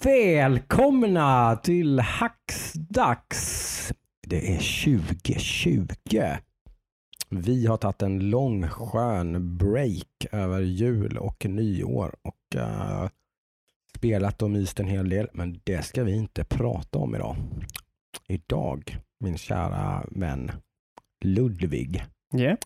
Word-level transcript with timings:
Välkomna 0.00 1.56
till 1.56 2.00
Hacksdags. 2.00 3.92
Det 4.26 4.54
är 4.54 4.84
2020. 4.84 5.86
Vi 7.30 7.66
har 7.66 7.76
tagit 7.76 8.02
en 8.02 8.30
lång 8.30 8.68
skön 8.68 9.56
break 9.56 10.26
över 10.32 10.60
jul 10.60 11.18
och 11.18 11.46
nyår 11.46 12.14
och 12.22 12.56
uh, 12.56 13.08
spelat 13.96 14.42
och 14.42 14.50
myst 14.50 14.80
en 14.80 14.86
hel 14.86 15.08
del, 15.08 15.28
men 15.32 15.60
det 15.64 15.82
ska 15.82 16.04
vi 16.04 16.16
inte 16.16 16.44
prata 16.44 16.98
om 16.98 17.14
idag. 17.14 17.36
Idag, 18.28 18.98
min 19.20 19.38
kära 19.38 20.06
vän 20.10 20.52
Ludvig, 21.24 22.04
Yeah 22.34 22.56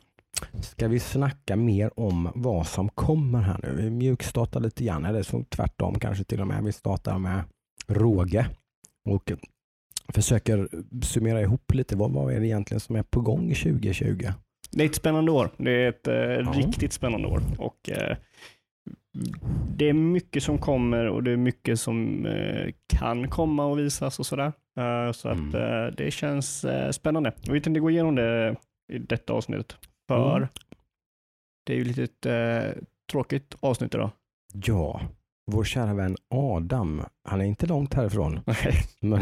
ska 0.60 0.88
vi 0.88 1.00
snacka 1.00 1.56
mer 1.56 2.00
om 2.00 2.28
vad 2.34 2.66
som 2.66 2.88
kommer 2.88 3.40
här 3.40 3.60
nu. 3.62 3.74
Vi 3.82 3.90
mjukstartar 3.90 4.60
lite 4.60 4.84
grann, 4.84 5.04
eller 5.04 5.22
så 5.22 5.44
tvärtom 5.48 5.98
kanske 5.98 6.24
till 6.24 6.40
och 6.40 6.46
med. 6.46 6.64
Vi 6.64 6.72
startar 6.72 7.18
med 7.18 7.42
råge 7.88 8.46
och 9.04 9.32
försöker 10.14 10.68
summera 11.04 11.40
ihop 11.40 11.74
lite. 11.74 11.96
Vad, 11.96 12.12
vad 12.12 12.32
är 12.34 12.40
det 12.40 12.46
egentligen 12.46 12.80
som 12.80 12.96
är 12.96 13.02
på 13.02 13.20
gång 13.20 13.54
2020? 13.54 14.28
Det 14.70 14.82
är 14.82 14.86
ett 14.86 14.94
spännande 14.94 15.32
år. 15.32 15.50
Det 15.56 15.70
är 15.70 15.88
ett 15.88 16.08
eh, 16.08 16.52
riktigt 16.52 16.92
spännande 16.92 17.28
år. 17.28 17.40
Och, 17.58 17.90
eh, 17.90 18.16
det 19.76 19.88
är 19.88 19.92
mycket 19.92 20.42
som 20.42 20.58
kommer 20.58 21.06
och 21.08 21.22
det 21.22 21.30
är 21.32 21.36
mycket 21.36 21.80
som 21.80 22.26
eh, 22.26 22.72
kan 22.86 23.28
komma 23.28 23.66
och 23.66 23.78
visas 23.78 24.18
och 24.18 24.26
sådär. 24.26 24.52
Eh, 24.78 25.12
så 25.12 25.28
att 25.28 25.38
Mm. 25.54 25.54
eh, 25.86 25.94
det 25.96 26.10
känns 26.10 26.66
spännande. 26.90 27.32
Och 27.48 27.54
vi 27.54 27.60
tänkte 27.60 27.80
gå 27.80 27.90
igenom 27.90 28.14
det 28.14 28.56
i 28.92 28.98
detta 28.98 29.32
avsnittet. 29.32 29.76
För 30.10 30.36
Mm. 30.36 30.48
det 31.66 31.72
är 31.72 31.76
ju 31.76 31.84
lite 31.84 32.02
ett 32.04 32.26
eh, 32.26 32.82
tråkigt 33.12 33.54
avsnitt 33.60 33.94
idag. 33.94 34.10
Ja, 34.52 35.00
vår 35.52 35.64
kära 35.64 35.94
vän 35.94 36.16
Adam, 36.34 37.02
han 37.28 37.40
är 37.40 37.44
inte 37.44 37.66
långt 37.66 37.94
härifrån, 37.94 38.40
men, 39.00 39.20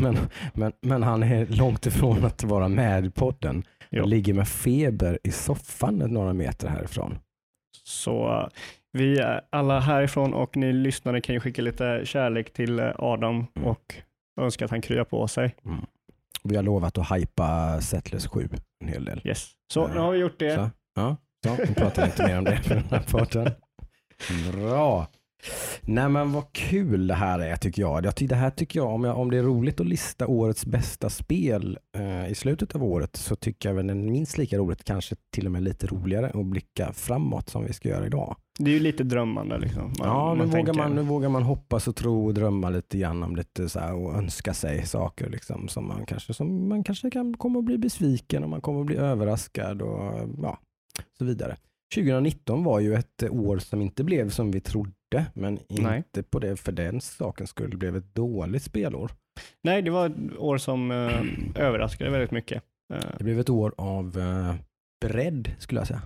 men, 0.00 0.16
men, 0.54 0.72
men 0.80 1.02
han 1.02 1.22
är 1.22 1.46
långt 1.46 1.86
ifrån 1.86 2.24
att 2.24 2.44
vara 2.44 2.68
med 2.68 3.04
i 3.06 3.10
podden. 3.10 3.64
Han 3.96 4.10
ligger 4.10 4.34
med 4.34 4.48
feber 4.48 5.18
i 5.24 5.30
soffan 5.32 5.98
några 5.98 6.32
meter 6.32 6.68
härifrån. 6.68 7.18
Så 7.84 8.40
eh, 8.40 8.46
vi 8.92 9.20
alla 9.50 9.80
härifrån 9.80 10.34
och 10.34 10.56
ni 10.56 10.72
lyssnare 10.72 11.20
kan 11.20 11.34
ju 11.34 11.40
skicka 11.40 11.62
lite 11.62 12.00
kärlek 12.04 12.52
till 12.52 12.78
eh, 12.78 12.90
Adam 12.98 13.46
Mm. 13.56 13.68
och 13.68 13.94
önska 14.40 14.64
att 14.64 14.70
han 14.70 14.80
kryar 14.82 15.04
på 15.04 15.28
sig. 15.28 15.54
Vi 16.44 16.56
har 16.56 16.62
lovat 16.62 16.98
att 16.98 17.16
hypa 17.16 17.80
Settlers 17.80 18.26
7 18.26 18.48
en 18.82 18.88
hel 18.88 19.04
del. 19.04 19.20
Yes. 19.24 19.50
Så 19.72 19.80
Ja. 19.80 19.94
nu 19.94 20.00
har 20.00 20.10
vi 20.12 20.18
gjort 20.18 20.38
det. 20.38 20.54
Så, 20.54 20.70
ja, 20.94 21.16
så, 21.44 21.56
vi 21.68 21.74
pratar 21.74 22.04
inte 22.06 22.26
mer 22.26 22.38
om 22.38 22.44
det 22.44 22.56
för 22.56 22.74
den 22.74 22.84
här 22.90 23.02
podden. 23.10 23.50
Bra. 24.52 25.06
Nej 25.82 26.08
men 26.08 26.32
vad 26.32 26.52
kul 26.52 27.06
det 27.06 27.14
här 27.14 27.38
är 27.38 27.56
tycker 27.56 27.82
jag. 27.82 28.02
det 28.28 28.34
här 28.34 28.50
tycker 28.50 28.80
jag, 28.80 28.88
om, 28.94 29.04
jag, 29.04 29.18
om 29.18 29.30
det 29.30 29.38
är 29.38 29.42
roligt 29.42 29.80
att 29.80 29.86
lista 29.86 30.26
årets 30.26 30.66
bästa 30.66 31.10
spel 31.10 31.78
eh, 31.96 32.30
i 32.30 32.34
slutet 32.34 32.74
av 32.74 32.84
året 32.84 33.16
så 33.16 33.36
tycker 33.36 33.68
jag 33.68 33.76
väl 33.76 33.86
det 33.86 33.92
är 33.92 33.94
minst 33.94 34.38
lika 34.38 34.58
roligt, 34.58 34.84
kanske 34.84 35.16
till 35.30 35.46
och 35.46 35.52
med 35.52 35.62
lite 35.62 35.86
roligare 35.86 36.30
att 36.34 36.46
blicka 36.46 36.92
framåt 36.92 37.48
som 37.48 37.64
vi 37.64 37.72
ska 37.72 37.88
göra 37.88 38.06
idag. 38.06 38.36
Det 38.58 38.70
är 38.70 38.74
ju 38.74 38.80
lite 38.80 39.04
drömmande. 39.04 39.58
Liksom. 39.58 39.82
Man, 39.82 40.08
ja, 40.08 40.34
nu, 40.34 40.44
vågar 40.44 40.52
tänker- 40.52 40.72
man, 40.72 40.94
nu 40.94 41.02
vågar 41.02 41.28
man 41.28 41.42
hoppas 41.42 41.88
och 41.88 41.96
tro 41.96 42.26
och 42.26 42.34
drömma 42.34 42.70
lite 42.70 42.98
grann 42.98 43.22
om 43.22 43.36
lite 43.36 43.68
så 43.68 43.80
här 43.80 43.94
och 43.94 44.14
önska 44.14 44.54
sig 44.54 44.86
saker 44.86 45.30
liksom, 45.30 45.68
som 45.68 45.88
man 45.88 46.06
kanske, 46.06 46.34
som 46.34 46.68
man 46.68 46.84
kanske 46.84 47.10
kan 47.10 47.36
komma 47.36 47.58
att 47.58 47.64
bli 47.64 47.78
besviken 47.78 48.44
och 48.44 48.50
man 48.50 48.60
kommer 48.60 48.80
att 48.80 48.86
bli 48.86 48.96
överraskad 48.96 49.82
och 49.82 50.28
ja, 50.42 50.58
så 51.18 51.24
vidare. 51.24 51.56
2019 51.94 52.64
var 52.64 52.80
ju 52.80 52.94
ett 52.94 53.22
år 53.30 53.58
som 53.58 53.82
inte 53.82 54.04
blev 54.04 54.30
som 54.30 54.50
vi 54.50 54.60
trodde, 54.60 54.92
men 55.34 55.58
Nej. 55.68 55.96
inte 55.96 56.22
på 56.22 56.38
det 56.38 56.56
för 56.56 56.72
den 56.72 57.00
sakens 57.00 57.50
skull 57.50 57.76
blev 57.76 57.96
ett 57.96 58.14
dåligt 58.14 58.62
spelår. 58.62 59.10
Nej, 59.62 59.82
det 59.82 59.90
var 59.90 60.06
ett 60.06 60.36
år 60.38 60.58
som 60.58 60.90
eh, 60.90 61.22
överraskade 61.62 62.10
väldigt 62.10 62.30
mycket. 62.30 62.62
Eh, 62.94 63.00
Det 63.18 63.24
blev 63.24 63.40
ett 63.40 63.50
år 63.50 63.74
av 63.78 64.18
eh, 64.18 64.54
bredd 65.04 65.50
skulle 65.58 65.80
jag 65.80 65.86
säga. 65.88 66.02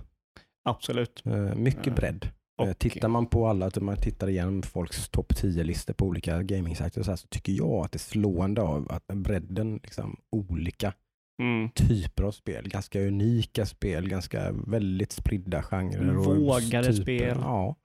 absolut. 0.69 1.23
Eh, 1.25 1.55
mycket 1.55 1.87
Ja. 1.87 1.93
bredd. 1.93 2.29
Eh, 2.61 2.69
Och, 2.69 2.77
Tittar 2.79 3.07
man 3.07 3.25
på 3.25 3.47
alla, 3.47 3.65
att 3.65 3.81
man 3.81 3.97
tittar 3.97 4.29
igenom 4.29 4.61
folks 4.63 5.09
topp 5.09 5.33
10-listor 5.33 5.93
på 5.93 6.05
olika 6.05 6.43
gaming-sajter 6.43 7.03
så, 7.03 7.17
så 7.17 7.27
tycker 7.27 7.51
jag 7.53 7.85
att 7.85 7.91
det 7.91 7.95
är 7.97 7.99
slående 7.99 8.61
av 8.61 8.91
att 8.91 9.07
bredden, 9.07 9.79
liksom, 9.83 10.17
olika 10.31 10.93
mm, 11.41 11.69
typer 11.69 12.23
av 12.23 12.31
spel, 12.31 12.69
ganska 12.69 13.01
unika 13.01 13.65
spel, 13.65 14.09
ganska 14.09 14.51
väldigt 14.67 15.11
spridda 15.11 15.63
genrer. 15.63 16.17
och 16.17 16.25
Vågade 16.37 16.87
typer. 16.93 17.01
spel. 17.03 17.37
Ja, 17.41 17.75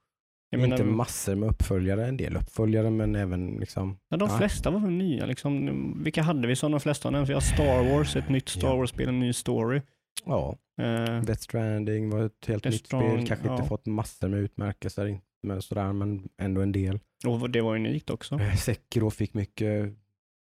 jag 0.59 0.69
inte 0.69 0.83
menar, 0.83 0.95
massor 0.97 1.35
med 1.35 1.49
uppföljare, 1.49 2.07
en 2.07 2.17
del 2.17 2.35
uppföljare 2.37 2.89
men 2.89 3.15
även 3.15 3.47
liksom, 3.59 3.97
ja, 4.09 4.17
de 4.17 4.29
ja. 4.29 4.37
flesta 4.37 4.71
var 4.71 4.79
väl 4.79 4.91
nya. 4.91 5.25
Liksom. 5.25 5.93
Vilka 6.03 6.21
hade 6.21 6.47
vi 6.47 6.55
som 6.55 6.71
de 6.71 6.79
flesta 6.79 7.09
nämnt? 7.09 7.29
Vi 7.29 7.33
har 7.33 7.41
Star 7.41 7.93
Wars, 7.93 8.15
ett 8.15 8.29
nytt 8.29 8.49
Star. 8.49 8.77
Wars-spel, 8.77 9.07
en 9.09 9.19
ny 9.19 9.33
story. 9.33 9.81
ja, 10.25 10.55
Eh, 10.81 11.21
Death 11.21 11.41
Stranding 11.41 12.09
var 12.09 12.25
ett 12.25 12.45
helt 12.47 12.63
Death 12.63 12.73
nytt 12.75 12.85
spel, 12.87 12.99
Stranding, 12.99 13.25
kanske 13.25 13.47
inte 13.49 13.63
ja. 13.63 13.67
fått 13.67 13.85
massor 13.85 14.27
med 14.27 14.39
utmärkelser, 14.39 15.05
inte- 15.05 15.23
men 15.43 15.61
sådär, 15.61 15.93
men 15.93 16.29
ändå 16.37 16.61
en 16.61 16.71
del. 16.71 16.99
och 17.27 17.49
det 17.49 17.61
var 17.61 17.75
unikt 17.75 18.09
också. 18.09 18.35
Eh, 18.35 18.55
Sekiro 18.55 19.09
fick 19.09 19.33
mycket 19.33 19.93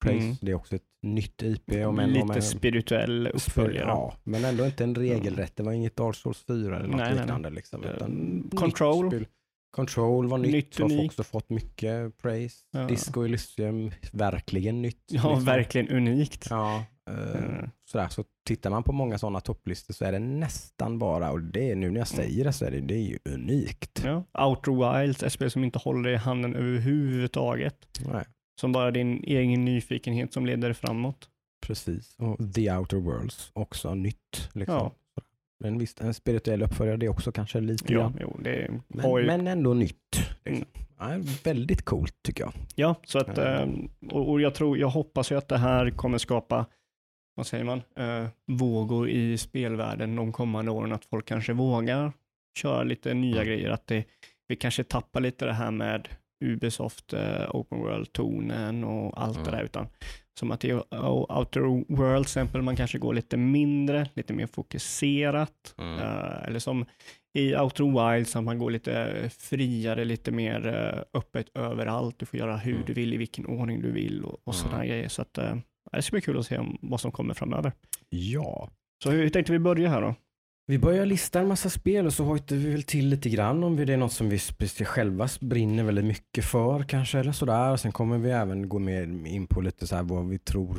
praise. 0.05 0.25
Mm. 0.25 0.37
Det 0.41 0.51
är 0.51 0.55
också 0.55 0.77
ett 0.77 0.83
nytt 1.03 1.43
IP. 1.43 1.87
Om 1.87 1.99
än, 1.99 2.09
Lite 2.09 2.23
om 2.23 2.31
än, 2.31 2.43
spirituell 2.43 3.27
uppföljare. 3.27 3.87
Ja, 3.89 4.15
men 4.25 4.45
ändå 4.45 4.67
inte 4.67 4.85
en 4.85 4.95
regelrätt. 4.95 5.57
Det 5.57 5.63
var 5.63 5.73
inget 5.73 5.97
Dark 5.97 6.15
Souls 6.17 6.45
4 6.47 6.77
eller 6.77 6.87
något 6.89 6.97
Nej, 6.97 7.15
liknande. 7.15 7.51
Liksom, 7.51 7.85
Eh, 7.85 7.91
utan 7.91 8.51
Control. 8.57 9.27
Control 9.75 10.29
var 10.29 10.39
nytt, 10.39 10.53
Nytt, 10.53 10.79
har 10.79 11.05
också 11.05 11.23
fått 11.23 11.51
mycket 11.51 12.19
praise. 12.19 12.57
Ja. 12.71 12.87
Disco 12.87 13.23
Elysium, 13.25 13.91
verkligen 14.12 14.83
nytt. 14.83 15.03
Ja, 15.07 15.29
liksom. 15.29 15.45
verkligen 15.45 15.89
unikt. 15.89 16.47
Ja, 16.51 16.85
eh, 17.11 17.45
Mm. 17.45 17.71
sådär. 17.91 18.09
Så 18.09 18.25
tittar 18.47 18.71
man 18.71 18.83
på 18.83 18.93
många 18.93 19.19
sådana 19.19 19.41
topplistor 19.41 19.95
så 19.95 20.05
är 20.05 20.12
det 20.12 20.19
nästan 20.19 20.99
bara, 20.99 21.31
och 21.31 21.41
det 21.43 21.71
är 21.71 21.77
nu 21.77 21.91
när 21.91 21.99
jag 22.01 22.09
säger 22.09 22.45
det 22.45 22.53
så 22.53 22.65
är 22.65 22.71
det, 22.71 22.81
det 22.81 22.95
är 22.95 23.03
ju 23.09 23.19
unikt. 23.25 24.03
Ja. 24.05 24.45
Outer 24.47 25.01
Wilds, 25.03 25.23
ett 25.23 25.33
spel 25.33 25.51
som 25.51 25.65
inte 25.65 25.79
håller 25.79 26.11
i 26.11 26.17
handen 26.17 26.55
överhuvudtaget. 26.55 27.77
Nej, 28.12 28.25
Som 28.61 28.73
bara 28.73 28.91
din 28.91 29.25
egen 29.25 29.65
nyfikenhet 29.65 30.33
som 30.33 30.47
leder 30.47 30.73
framåt. 30.73 31.29
precis. 31.67 32.15
Och 32.19 32.55
The 32.55 32.73
Outer 32.73 32.97
Worlds, 32.97 33.51
också 33.53 33.95
nytt. 33.95 34.51
Liksom. 34.53 34.75
Ja. 34.77 34.93
Men 35.61 35.79
visst, 35.79 36.01
en 36.01 36.15
spirituell 36.15 36.63
uppföljare 36.63 36.97
det 36.97 37.07
är 37.07 37.11
också 37.11 37.33
kanske 37.33 37.61
lite 37.61 37.93
Ja, 37.93 37.99
grann. 38.01 38.19
jo, 38.21 38.37
det 38.43 38.71
Men, 38.89 39.11
ju, 39.17 39.27
men 39.27 39.47
ändå 39.47 39.75
nytt. 39.75 39.97
Liksom. 40.45 40.67
Mm. 40.75 41.19
Ja, 41.27 41.33
väldigt 41.45 41.83
coolt 41.85 42.15
tycker 42.23 42.45
jag. 42.45 42.53
ja, 42.75 42.95
så 43.05 43.19
att, 43.19 43.39
och, 44.13 44.31
och 44.31 44.41
jag 44.41 44.55
tror, 44.55 44.79
jag 44.79 44.89
hoppas 44.89 45.33
ju 45.33 45.39
att 45.39 45.49
det 45.49 45.59
här 45.59 45.91
kommer 45.91 46.19
skapa, 46.19 46.67
vad 47.35 47.47
säger 47.47 47.65
man, 47.65 47.83
eh, 47.97 48.27
vågor 48.47 49.09
i 49.09 49.39
spelvärlden 49.39 50.17
de 50.17 50.33
kommande 50.33 50.71
åren, 50.71 50.93
att 50.93 51.05
folk 51.05 51.27
kanske 51.27 51.53
vågar 51.53 52.13
köra 52.59 52.83
lite 52.83 53.15
nya 53.15 53.35
Mm. 53.43 53.47
grejer, 53.47 53.71
att 53.71 53.87
det, 53.87 54.05
vi 54.49 54.57
kanske 54.57 54.85
tappar 54.85 55.21
lite 55.21 55.45
det 55.45 55.53
här 55.53 55.71
med 55.71 56.09
Ubisoft 56.45 57.13
eh, 57.13 57.51
Open 57.51 57.79
World-tonen 57.79 58.85
och 58.85 59.23
allt 59.23 59.37
Mm. 59.37 59.51
det 59.51 59.57
där, 59.57 59.65
utan 59.65 59.87
som 60.39 60.50
att 60.50 60.65
i 60.65 60.72
Outer 60.72 61.61
World 61.95 62.22
exempel, 62.25 62.62
man 62.62 62.77
kanske 62.77 62.99
går 62.99 63.15
lite 63.15 63.37
mindre, 63.37 64.09
lite 64.15 64.33
mer 64.33 64.47
fokuserat, 64.47 65.75
Mm. 65.78 65.99
Eh, 65.99 66.45
eller 66.49 66.59
som 66.59 66.84
i 67.39 67.56
Outer 67.56 68.12
Wilds, 68.15 68.37
att 68.37 68.44
man 68.44 68.59
går 68.59 68.71
lite 68.71 69.31
friare, 69.39 70.05
lite 70.05 70.31
mer 70.31 70.67
eh, 70.67 71.03
öppet 71.21 71.47
överallt. 71.56 72.19
Du 72.19 72.27
får 72.27 72.39
göra 72.39 72.56
hur 72.56 72.73
Mm. 72.75 72.84
du 72.87 72.93
vill, 72.93 73.15
i 73.15 73.17
vilken 73.17 73.47
ordning 73.47 73.81
du 73.83 73.93
vill 73.93 74.25
och, 74.25 74.33
och 74.44 74.55
Mm. 74.55 74.62
sådana 74.65 74.87
grejer. 74.87 75.09
Så 75.09 75.23
att, 75.23 75.39
eh, 75.39 75.56
det 75.93 76.03
ska 76.03 76.15
bli 76.15 76.21
kul 76.21 76.39
att 76.39 76.47
se 76.47 76.59
om, 76.59 76.78
vad 76.83 77.00
som 77.00 77.12
kommer 77.12 77.35
framöver. 77.35 77.73
Ja. 78.09 78.70
Så 79.03 79.11
hur 79.11 79.29
tänkte 79.29 79.53
vi 79.53 79.59
börja 79.59 79.88
här 79.88 80.00
då? 80.00 80.14
Vi 80.66 80.78
börjar 80.78 81.06
lista 81.06 81.40
en 81.40 81.49
massa 81.49 81.70
spel 81.70 82.06
och 82.06 82.12
så 82.12 82.25
hojtar 82.25 82.56
vi 82.56 82.70
väl 82.70 82.82
till 82.82 83.08
lite 83.08 83.31
grann 83.31 83.64
om 83.64 83.76
det 83.76 83.93
är 83.93 83.96
något 83.96 84.12
som 84.12 84.28
vi 84.28 84.38
själva 84.84 85.28
brinner 85.40 85.84
väldigt 85.84 86.05
mycket 86.05 86.44
för 86.44 86.82
kanske 86.82 87.19
eller 87.19 87.32
sådär. 87.32 87.76
Sen 87.76 87.93
kommer 87.93 88.19
vi 88.19 88.31
även 88.31 88.69
gå 88.69 88.78
mer 88.78 89.26
in 89.26 89.46
på 89.46 89.61
lite 89.61 89.87
så 89.87 89.96
här 89.96 90.02
vad 90.02 90.28
vi 90.28 90.38
tror 90.38 90.76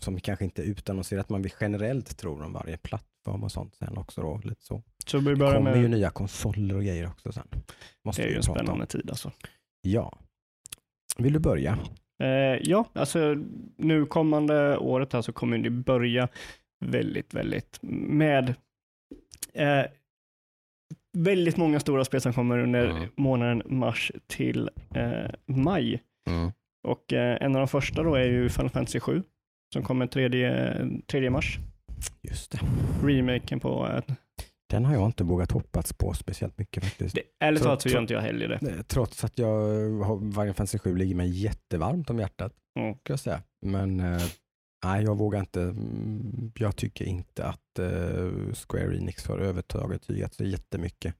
som 0.00 0.20
kanske 0.20 0.44
inte 0.44 0.62
utannonserat 0.62 1.28
men 1.28 1.42
vi 1.42 1.52
generellt 1.60 2.18
tror 2.18 2.42
om 2.42 2.52
varje 2.52 2.76
plattform 2.76 3.44
och 3.44 3.52
sånt 3.52 3.74
sen 3.74 3.98
också 3.98 4.20
då. 4.22 4.40
Lite 4.44 4.64
så. 4.64 4.82
Så 5.06 5.18
vi 5.18 5.30
Det 5.30 5.36
börjar 5.36 5.54
kommer 5.54 5.76
ju 5.76 5.82
med, 5.82 5.90
nya 5.90 6.10
konsoler 6.10 6.74
och 6.74 6.82
grejer 6.82 7.06
också 7.06 7.32
sen. 7.32 7.48
Måste 8.04 8.22
det 8.22 8.28
är 8.28 8.30
ju 8.30 8.36
en 8.36 8.42
prata 8.42 8.60
om. 8.60 8.66
spännande 8.66 8.86
tid 8.86 9.10
alltså. 9.10 9.32
Ja. 9.80 10.18
Vill 11.18 11.32
du 11.32 11.38
börja? 11.38 11.78
Eh, 12.22 12.60
ja, 12.62 12.84
alltså 12.92 13.34
nu 13.76 14.06
kommande 14.06 14.78
året 14.78 15.12
här 15.12 15.22
så 15.22 15.32
kommer 15.32 15.58
det 15.58 15.70
börja 15.70 16.28
väldigt, 16.84 17.34
väldigt 17.34 17.78
med 17.82 18.54
eh, 19.54 19.84
väldigt 21.18 21.56
många 21.56 21.80
stora 21.80 22.04
spel 22.04 22.20
som 22.20 22.32
kommer 22.32 22.58
under 22.58 22.90
Mm. 22.90 23.08
månaden 23.16 23.62
mars 23.66 24.12
till 24.26 24.70
eh, 24.94 25.30
maj. 25.46 26.02
Mm. 26.30 26.52
Och 26.88 27.12
eh, 27.12 27.38
en 27.40 27.54
av 27.54 27.58
de 27.58 27.68
första 27.68 28.02
då 28.02 28.14
är 28.14 28.24
ju 28.24 28.48
Final 28.48 28.70
Fantasy 28.70 29.00
7 29.00 29.22
som 29.72 29.82
kommer 29.82 30.06
3, 30.06 31.00
3 31.06 31.30
mars. 31.30 31.58
Just 32.22 32.50
det. 32.52 32.58
Remaken 33.02 33.60
på 33.60 33.86
eh, 33.88 34.14
Den 34.70 34.84
har 34.84 34.94
jag 34.94 35.06
inte 35.06 35.24
vågat 35.24 35.50
hoppats 35.52 35.92
på 35.92 36.14
speciellt 36.14 36.58
mycket 36.58 36.84
faktiskt. 36.84 37.14
Det, 37.14 37.22
ärligt 37.40 37.62
talat 37.62 37.82
så 37.82 37.88
gör 37.88 38.00
inte 38.00 38.14
jag 38.14 38.20
heller 38.20 38.48
det. 38.48 38.82
Trots 38.82 39.24
att 39.24 39.38
jag 39.38 39.48
har 40.04 40.18
Final 40.18 40.54
Fantasy 40.54 40.78
7 40.78 40.96
ligger 40.96 41.14
mig 41.14 41.28
jättevarmt 41.42 42.10
om 42.10 42.18
hjärtat. 42.18 42.52
Mm. 42.80 42.96
Jag 43.08 43.18
säga. 43.18 43.42
Men 43.66 44.00
eh, 44.00 44.22
nej, 44.84 45.04
jag 45.04 45.18
vågar 45.18 45.40
inte. 45.40 45.62
Mm, 45.62 46.52
Jag 46.58 46.76
tycker 46.76 47.04
inte 47.04 47.44
att 47.44 47.78
eh, 47.78 48.52
Square 48.68 48.96
Enix 48.96 49.26
har 49.26 49.38
övertaget 49.38 50.04
så 50.04 50.44
jättemycket 50.44 51.14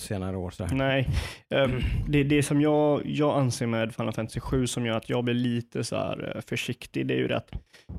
senare 0.00 0.36
år. 0.36 0.50
Sådär. 0.50 0.74
Nej, 0.74 1.08
ehm, 1.50 1.80
det 2.08 2.18
är 2.18 2.24
det 2.24 2.42
som 2.42 2.60
jag, 2.60 3.06
jag 3.06 3.38
anser 3.38 3.66
med 3.66 3.94
Final 3.94 4.12
Fantasy 4.12 4.40
7 4.40 4.66
som 4.66 4.86
gör 4.86 4.96
att 4.96 5.08
jag 5.08 5.24
blir 5.24 5.34
lite 5.34 5.84
så 5.84 5.96
här 5.96 6.32
eh, 6.36 6.40
försiktig. 6.42 7.06
Det 7.06 7.14
är 7.14 7.18
ju 7.18 7.28
det 7.28 7.36
att 7.36 7.50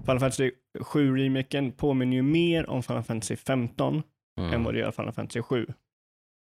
Final 0.05 0.19
Fantasy 0.19 0.51
7-remaken 0.79 1.71
påminner 1.71 2.15
ju 2.15 2.21
mer 2.23 2.69
om 2.69 2.83
Final 2.83 3.03
Fantasy 3.03 3.35
15 3.35 4.03
Mm. 4.39 4.53
än 4.53 4.63
vad 4.63 4.73
det 4.73 4.79
gör 4.79 4.91
Final 4.91 5.11
Fantasy 5.11 5.41
7. 5.41 5.67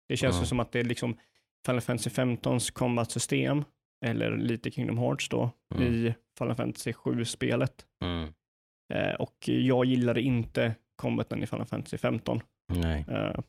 Det 0.09 0.17
känns 0.17 0.41
ju 0.41 0.45
som 0.45 0.59
att 0.59 0.71
det 0.71 0.79
är 0.79 0.83
liksom 0.83 1.17
Final 1.65 1.81
Fantasy 1.81 2.09
15s 2.09 2.73
combat-system, 2.73 3.63
eller 4.05 4.37
lite 4.37 4.71
Kingdom 4.71 4.97
Hearts 4.97 5.29
då, 5.29 5.51
Mm. 5.75 5.93
i 5.93 6.13
Final 6.37 6.55
Fantasy 6.55 6.91
7-spelet. 6.91 7.85
Mm. 8.03 8.29
Eh, 8.93 9.13
och 9.15 9.35
jag 9.47 9.85
gillade 9.85 10.21
inte 10.21 10.75
combaten 10.95 11.43
i 11.43 11.47
Final 11.47 11.65
Fantasy 11.65 11.97
15. 11.97 12.41
Nej. 12.73 13.05
Eh, 13.07 13.39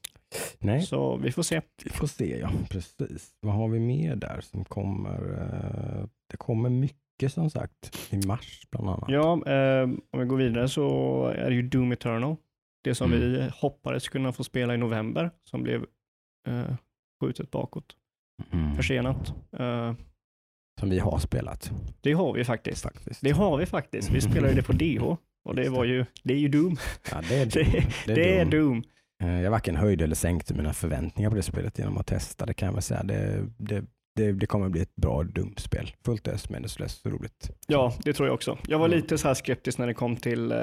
nej, 0.58 0.82
så 0.82 1.16
vi 1.16 1.32
får 1.32 1.42
se. 1.42 1.60
vi 1.84 1.90
får 1.90 2.06
se 2.06 2.38
ja. 2.38 2.50
Precis. 2.70 3.30
Vad 3.40 3.54
har 3.54 3.68
vi 3.68 3.78
mer 3.80 4.16
där 4.16 4.40
som 4.40 4.64
kommer? 4.64 5.18
Eh, 5.40 6.06
Det 6.30 6.36
kommer 6.36 6.70
mycket 6.70 7.32
som 7.32 7.50
sagt 7.50 7.98
i 8.12 8.26
mars 8.26 8.62
bland 8.70 8.88
annat. 8.88 9.04
Ja, 9.08 9.46
eh, 9.52 9.82
om 9.82 10.20
vi 10.20 10.24
går 10.24 10.36
vidare 10.36 10.68
så 10.68 11.26
är 11.26 11.50
det 11.50 11.54
ju 11.56 11.62
Doom 11.62 11.92
Eternal. 11.92 12.36
Det 12.84 12.94
som 12.94 13.12
Mm. 13.12 13.20
vi 13.32 13.50
hoppades 13.54 14.08
kunna 14.08 14.32
få 14.32 14.44
spela 14.44 14.74
i 14.74 14.76
november, 14.78 15.30
som 15.50 15.62
blev 15.62 15.86
eh, 16.48 16.74
skjutet 17.20 17.50
bakåt, 17.50 17.96
Mm. 18.52 18.76
försenat. 18.76 19.34
Som 20.82 20.90
vi 20.90 20.98
har 20.98 21.18
spelat 21.18 21.70
det 22.00 22.12
har 22.12 22.32
vi 22.32 22.44
faktiskt. 22.44 22.82
faktiskt. 22.82 23.20
Det 23.20 23.30
har 23.30 23.56
vi 23.56 23.66
faktiskt. 23.66 24.10
Vi 24.10 24.20
spelade 24.20 24.54
det 24.54 24.62
på 24.62 24.72
DH 24.72 25.02
och 25.44 25.54
det 25.54 25.68
var 25.68 25.84
ju, 25.84 26.04
det 26.22 26.34
är 26.34 26.38
ju 26.38 26.48
Doom. 26.48 26.76
Ja, 27.10 27.20
det 27.28 27.34
är 27.36 27.46
Det, 27.54 27.62
Doom. 27.62 28.14
det 28.14 28.38
är 28.38 28.44
Doom. 28.44 28.82
Eh, 29.22 29.40
Jag 29.40 29.50
varken 29.50 29.76
höjde 29.76 30.04
eller 30.04 30.14
sänkte 30.14 30.54
mina 30.54 30.72
förväntningar 30.72 31.30
på 31.30 31.36
det 31.36 31.42
spelet 31.42 31.78
genom 31.78 31.98
att 31.98 32.06
testa. 32.06 32.46
Det 32.46 32.54
kan 32.54 32.66
jag 32.66 32.72
väl 32.72 32.82
säga. 32.82 33.02
Det, 33.02 33.44
det, 33.58 33.84
det, 34.16 34.32
det 34.32 34.46
kommer 34.46 34.68
bli 34.68 34.80
ett 34.80 34.96
bra 34.96 35.22
Doom-spel. 35.22 35.92
Fullt 36.04 36.28
ös, 36.28 36.48
meningslöst, 36.50 37.06
roligt. 37.06 37.50
Ja, 37.66 37.94
det 38.04 38.12
tror 38.12 38.28
jag 38.28 38.34
också. 38.34 38.58
Jag 38.68 38.78
var 38.78 38.86
Mm. 38.86 38.96
lite 38.98 39.18
så 39.18 39.28
här 39.28 39.34
skeptisk 39.34 39.78
när 39.78 39.86
det 39.86 39.94
kom 39.94 40.16
till 40.16 40.52
eh, 40.52 40.58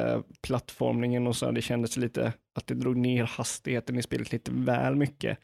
plattformningen 0.47 1.27
och 1.27 1.35
så. 1.35 1.51
Det 1.51 1.61
kändes 1.61 1.97
lite 1.97 2.33
att 2.55 2.67
det 2.67 2.73
drog 2.75 2.97
ner 2.97 3.23
hastigheten 3.23 3.97
i 3.99 4.01
spelet 4.01 4.31
lite 4.31 4.51
väl 4.53 4.95
mycket. 4.95 5.37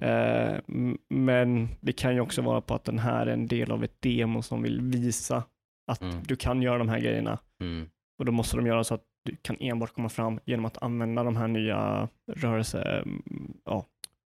Eh, 0.00 0.60
m- 0.68 0.98
men 1.08 1.68
det 1.80 1.92
kan 1.92 2.14
ju 2.14 2.20
också 2.20 2.42
vara 2.42 2.60
på 2.60 2.74
att 2.74 2.84
den 2.84 2.98
här 2.98 3.26
är 3.26 3.32
en 3.32 3.46
del 3.46 3.70
av 3.72 3.84
ett 3.84 4.02
demo 4.02 4.42
som 4.42 4.62
vill 4.62 4.80
visa 4.80 5.42
att 5.90 6.02
Mm. 6.02 6.22
du 6.22 6.36
kan 6.36 6.62
göra 6.62 6.78
de 6.78 6.88
här 6.88 7.00
grejerna. 7.00 7.38
Mm. 7.60 7.88
Och 8.18 8.24
då 8.24 8.32
måste 8.32 8.56
de 8.56 8.66
göra 8.66 8.84
så 8.84 8.94
att 8.94 9.04
du 9.24 9.36
kan 9.42 9.56
enbart 9.60 9.94
komma 9.94 10.08
fram 10.08 10.40
genom 10.44 10.64
att 10.64 10.82
använda 10.82 11.22
de 11.22 11.36
här 11.36 11.48
nya 11.48 12.08
rörelse... 12.32 12.82
mm, 13.06 13.52
Ja, 13.64 13.86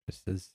Precis. 0.07 0.55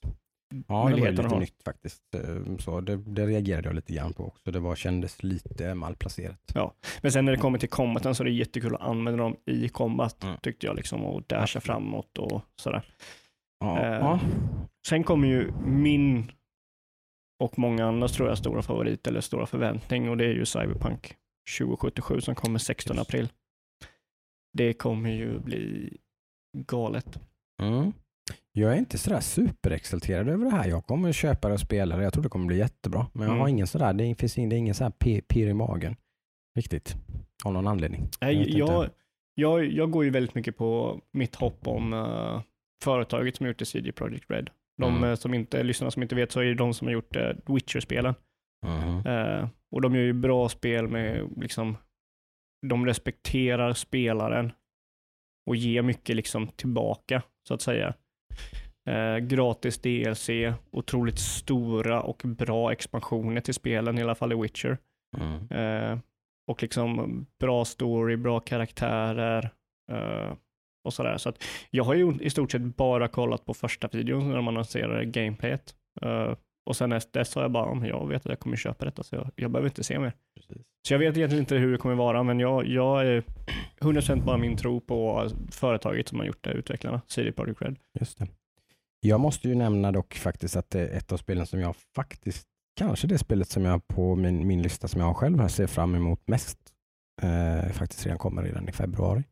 Ja, 0.68 0.89
det 0.95 1.01
var 1.01 1.09
lite 1.12 1.27
har. 1.27 1.39
nytt 1.39 1.63
faktiskt. 1.65 2.15
Eh, 2.15 2.57
Så 2.59 2.81
det, 2.81 2.95
det 2.97 3.25
reagerade 3.27 3.68
jag 3.68 3.75
lite 3.75 3.94
grann 3.94 4.13
på 4.13 4.25
också. 4.27 4.51
Det 4.51 4.59
var, 4.59 4.75
kändes 4.75 5.24
lite 5.24 5.74
malplacerat. 5.75 6.53
Men 7.01 7.12
sen 7.12 7.25
när 7.25 7.31
det 7.31 7.38
kommer 7.38 7.57
till 7.59 7.69
combaten 7.69 8.15
så 8.15 8.24
är 8.24 8.25
det 8.25 8.31
jättekul 8.31 8.75
att 8.75 8.81
använda 8.81 9.24
dem 9.24 9.36
i 9.45 9.69
combat, 9.69 10.24
Mm. 10.24 10.38
tyckte 10.41 10.65
jag, 10.65 10.75
liksom, 10.75 11.06
och 11.06 11.21
dasha 11.27 11.44
Absolut. 11.44 11.63
framåt 11.63 12.18
och 12.18 12.41
sådär. 12.56 12.81
Ja, 13.63 13.80
Eh, 13.80 13.94
ja. 14.00 14.19
Sen 14.88 15.04
kommer 15.04 15.27
ju 15.27 15.51
min 15.65 16.31
och 17.39 17.60
många 17.60 17.86
andras 17.86 18.12
tror 18.12 18.30
jag 18.30 18.38
stora 18.38 18.62
favorit 18.62 19.07
eller 19.07 19.21
stora 19.21 19.45
förväntning 19.45 20.10
och 20.10 20.18
det 20.18 20.25
är 20.25 20.33
ju 20.33 20.45
Cyberpunk 20.45 21.15
2077 21.60 22.21
som 22.21 22.36
kommer 22.36 22.60
16 22.60 22.95
Just. 22.98 23.10
april. 23.10 23.30
Det 24.54 24.74
kommer 24.74 25.10
ju 25.10 25.39
bli 25.39 25.98
galet. 26.57 27.19
Mm. 27.62 27.94
Jag 28.51 28.74
är 28.74 28.77
inte 28.77 28.98
sådär 28.98 29.19
superexalterad 29.19 30.30
över 30.30 30.45
det 30.45 30.51
här. 30.51 30.68
Jag 30.69 30.86
kommer 30.86 31.12
köpa 31.12 31.48
det 31.48 31.54
och 31.54 31.60
spela 31.60 31.98
det. 31.98 32.04
Jag 32.04 32.13
tror 32.13 32.24
det 32.24 32.30
kommer 32.30 32.45
bli 32.45 32.57
jättebra. 32.57 33.07
Men 33.13 33.21
jag 33.24 33.30
Mm. 33.31 33.42
har 33.42 33.48
ingen 33.48 33.68
sådär, 33.68 33.94
det 33.94 34.15
finns 34.15 34.38
ingen, 34.38 34.50
det 34.50 34.56
är 34.56 34.57
ingen 34.57 34.75
sådär 34.75 35.21
pirr 35.27 35.48
i 35.48 35.54
magen. 35.54 35.95
Riktigt. 36.57 36.95
Av 37.45 37.54
någon 37.54 37.68
anledning. 37.68 38.10
Nej, 38.21 38.36
inte. 38.38 38.51
jag, 38.57 38.89
jag, 39.36 39.65
jag 39.65 39.92
går 39.92 40.04
ju 40.04 40.10
väldigt 40.10 40.36
mycket 40.36 40.57
på 40.57 41.00
mitt 41.12 41.36
hopp 41.36 41.68
om 41.68 41.94
eh, 41.94 42.42
företaget 42.83 43.35
som 43.35 43.44
har 43.44 43.47
gjort 43.50 43.59
det, 43.59 43.65
CD 43.65 43.91
Projekt 43.91 44.31
Red. 44.31 44.50
De 44.77 44.97
Mm. 44.97 45.09
eh, 45.09 45.15
som 45.15 45.33
inte, 45.33 45.63
lyssnarna 45.63 45.91
som 45.91 46.01
inte 46.03 46.15
vet 46.15 46.31
så 46.31 46.39
är 46.39 46.45
det 46.45 46.53
de 46.53 46.74
som 46.74 46.88
har 46.88 46.94
gjort 46.94 47.15
uh, 47.15 47.31
Witcher-spelen. 47.45 48.15
Mhm. 48.65 49.07
Eh, 49.07 49.47
och 49.71 49.81
de 49.81 49.95
gör 49.95 50.01
ju 50.03 50.13
bra 50.13 50.50
spel 50.50 50.88
med, 50.88 51.30
liksom, 51.38 51.77
de 52.68 52.85
respekterar 52.85 53.74
spelaren 53.74 54.51
och 55.50 55.56
ger 55.56 55.81
mycket 55.81 56.15
liksom 56.15 56.47
tillbaka, 56.47 57.21
så 57.47 57.53
att 57.53 57.62
säga. 57.62 57.94
Eh, 58.89 59.18
gratis 59.18 59.81
DLC, 59.81 60.29
otroligt 60.71 61.19
stora 61.19 62.01
och 62.01 62.21
bra 62.25 62.71
expansioner 62.71 63.41
till 63.41 63.53
spelen, 63.53 63.97
i 63.97 64.01
alla 64.03 64.15
fall 64.15 64.31
i 64.31 64.36
Witcher. 64.41 64.77
Mm. 65.18 65.47
Eh, 65.51 66.00
och 66.51 66.62
liksom 66.62 67.25
bra 67.39 67.65
story, 67.65 68.18
bra 68.18 68.39
karaktärer 68.39 69.50
eh, 69.91 70.33
och 70.83 70.94
sådär. 70.94 71.18
Så 71.18 71.30
att 71.30 71.44
jag 71.69 71.83
har 71.83 71.94
ju 71.94 72.13
i 72.21 72.30
stort 72.30 72.51
sett 72.51 72.62
bara 72.62 73.07
kollat 73.07 73.45
på 73.45 73.53
första 73.53 73.88
videon 73.91 74.30
när 74.30 74.35
de 74.35 74.47
annonserade 74.47 75.06
gameplayet. 75.06 75.75
Eh, 76.01 76.33
och 76.65 76.75
sen 76.75 76.91
efter 76.91 77.19
dess 77.19 77.35
har 77.35 77.41
jag 77.41 77.51
bara, 77.51 77.71
"Mm, 77.71 77.85
jag 77.85 78.07
vet 78.07 78.25
att 78.25 78.30
jag 78.30 78.39
kommer 78.39 78.56
köpa 78.57 78.85
detta 78.85 79.03
så 79.03 79.15
jag, 79.15 79.31
jag 79.35 79.51
behöver 79.51 79.69
inte 79.69 79.83
se 79.83 80.00
mer. 80.00 80.13
Precis. 80.35 80.63
Så 80.88 80.94
jag 80.94 81.00
vet 81.00 81.18
egentligen 81.18 81.44
inte 81.44 81.56
hur 81.56 81.71
det 81.71 81.77
kommer 81.77 81.95
vara, 81.95 82.24
men 82.24 82.39
jag, 82.39 82.68
jag 82.68 83.07
är 83.07 83.24
100% 83.81 84.24
bara 84.25 84.38
min 84.38 84.57
tro 84.57 84.80
på 84.81 85.27
företaget 85.51 86.07
som 86.07 86.19
har 86.19 86.25
gjort 86.25 86.44
det, 86.44 86.51
utvecklarna, 86.51 87.01
CD 87.07 87.31
Projekt 87.31 87.62
Red. 87.62 87.75
Just 88.00 88.18
det. 88.18 88.27
Jag 89.00 89.19
måste 89.19 89.47
ju 89.50 89.56
nämna 89.56 89.91
dock 89.91 90.13
faktiskt 90.13 90.56
att 90.56 90.69
det 90.69 90.79
är 90.79 90.97
ett 90.97 91.12
av 91.12 91.18
spelen 91.18 91.45
som 91.45 91.59
jag 91.59 91.75
faktiskt, 91.95 92.47
kanske 92.79 93.07
det 93.07 93.18
spelet 93.18 93.47
som 93.50 93.65
jag 93.65 93.88
på 93.88 94.15
min, 94.15 94.47
min 94.47 94.62
lista 94.62 94.88
som 94.88 95.01
jag 95.01 95.15
själv 95.18 95.39
här 95.39 95.47
ser 95.47 95.68
fram 95.68 95.95
emot 95.95 96.27
mest, 96.27 96.59
eh, 97.21 97.71
faktiskt 97.71 98.06
redan 98.06 98.18
kommer 98.19 98.44
redan 98.44 98.69
i 98.69 98.71
februari. 98.71 99.24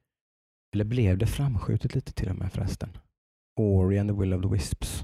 Eller 0.73 0.85
blev 0.85 1.17
det 1.17 1.27
framskjutet 1.27 1.95
lite 1.95 2.13
till 2.13 2.29
och 2.29 2.35
med 2.35 2.53
förresten? 2.53 2.89
Ori 3.59 3.99
and 3.99 4.09
the 4.09 4.15
Will 4.15 4.33
of 4.33 4.41
the 4.41 4.47
Wisps 4.47 5.03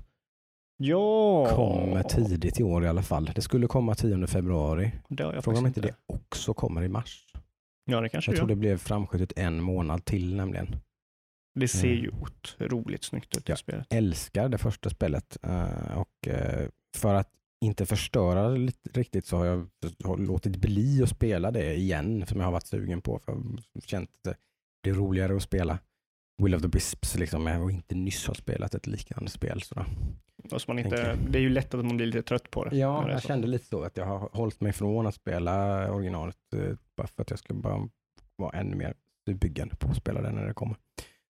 Ja! 0.78 1.48
kommer 1.56 2.04
tidigt 2.04 2.60
i 2.60 2.64
år 2.64 2.86
i 2.86 2.88
alla 2.88 3.04
fall. 3.04 3.32
Det 3.36 3.42
skulle 3.42 3.68
komma 3.68 3.96
10 3.96 4.28
februari. 4.28 4.92
Jag 5.10 5.44
Frågan 5.44 5.60
om 5.60 5.68
inte 5.68 5.82
det 5.82 5.94
också 6.08 6.54
kommer 6.54 6.84
i 6.84 6.88
mars. 6.90 7.34
Ja, 7.86 8.02
det 8.02 8.10
kanske 8.10 8.32
Jag 8.32 8.36
det 8.36 8.38
tror 8.38 8.48
det 8.48 8.56
blev 8.56 8.78
framskjutet 8.78 9.34
en 9.38 9.62
månad 9.62 10.06
till 10.06 10.36
nämligen. 10.36 10.76
Det 11.60 11.68
ser 11.68 11.88
Mm. 11.92 12.04
ju 12.04 12.10
otroligt 12.10 13.04
snyggt 13.04 13.38
ut, 13.38 13.46
det 13.46 13.52
Ja. 13.52 13.56
spelet. 13.56 13.88
älskar 13.94 14.50
det 14.50 14.58
första 14.58 14.90
spelet 14.90 15.38
eh, 15.44 15.98
och 15.98 16.28
eh, 16.28 16.70
för 16.98 17.14
att 17.14 17.30
inte 17.62 17.86
förstöra 17.86 18.50
det 18.50 18.72
riktigt 18.94 19.26
så 19.26 19.38
har 19.38 19.46
jag 19.46 19.70
låtit 20.20 20.56
bli 20.56 21.04
att 21.04 21.10
spela 21.10 21.52
det 21.52 21.76
igen 21.76 22.26
som 22.28 22.40
jag 22.40 22.46
har 22.48 22.52
varit 22.52 22.68
sugen 22.68 23.02
på. 23.02 23.20
För 23.20 23.32
jag 23.32 23.84
känt 23.84 24.10
att 24.28 24.38
det 24.84 24.92
blir 24.92 25.02
roligare 25.02 25.36
att 25.36 25.42
spela 25.44 25.80
Will 26.44 26.56
of 26.56 26.62
the 26.62 26.68
Wisps 26.68 27.16
liksom, 27.16 27.48
och 27.48 27.72
inte 27.72 27.96
nyss 27.96 28.28
har 28.28 28.34
spelat 28.34 28.76
ett 28.76 28.88
liknande 28.88 29.30
spel. 29.32 29.62
Så. 29.62 29.86
Och 30.52 30.62
så 30.62 30.72
man 30.72 30.80
inte, 30.80 31.16
det 31.30 31.38
är 31.40 31.42
ju 31.42 31.50
lätt 31.50 31.74
att 31.74 31.86
man 31.86 31.98
blir 31.98 32.06
lite 32.08 32.22
trött 32.22 32.52
på 32.52 32.66
det. 32.66 32.78
Ja, 32.78 33.02
det 33.02 33.08
är 33.10 33.12
jag 33.14 33.22
så. 33.22 33.28
kände 33.28 33.48
lite 33.48 33.66
så 33.66 33.84
att 33.84 33.98
jag 33.98 34.06
har 34.06 34.30
hållit 34.34 34.62
mig 34.62 34.74
från 34.74 35.08
att 35.08 35.16
spela 35.16 35.92
originalet 35.92 36.38
eh, 36.56 36.76
bara 36.98 37.08
för 37.08 37.22
att 37.22 37.30
jag 37.30 37.40
ska 37.40 37.54
bara 37.54 37.88
vara 38.36 38.58
ännu 38.60 38.76
mer 38.76 38.94
byggande 39.34 39.76
på 39.76 39.88
att 39.90 39.98
spela 39.98 40.22
det 40.22 40.32
när 40.32 40.46
det 40.48 40.54
kommer. 40.54 40.76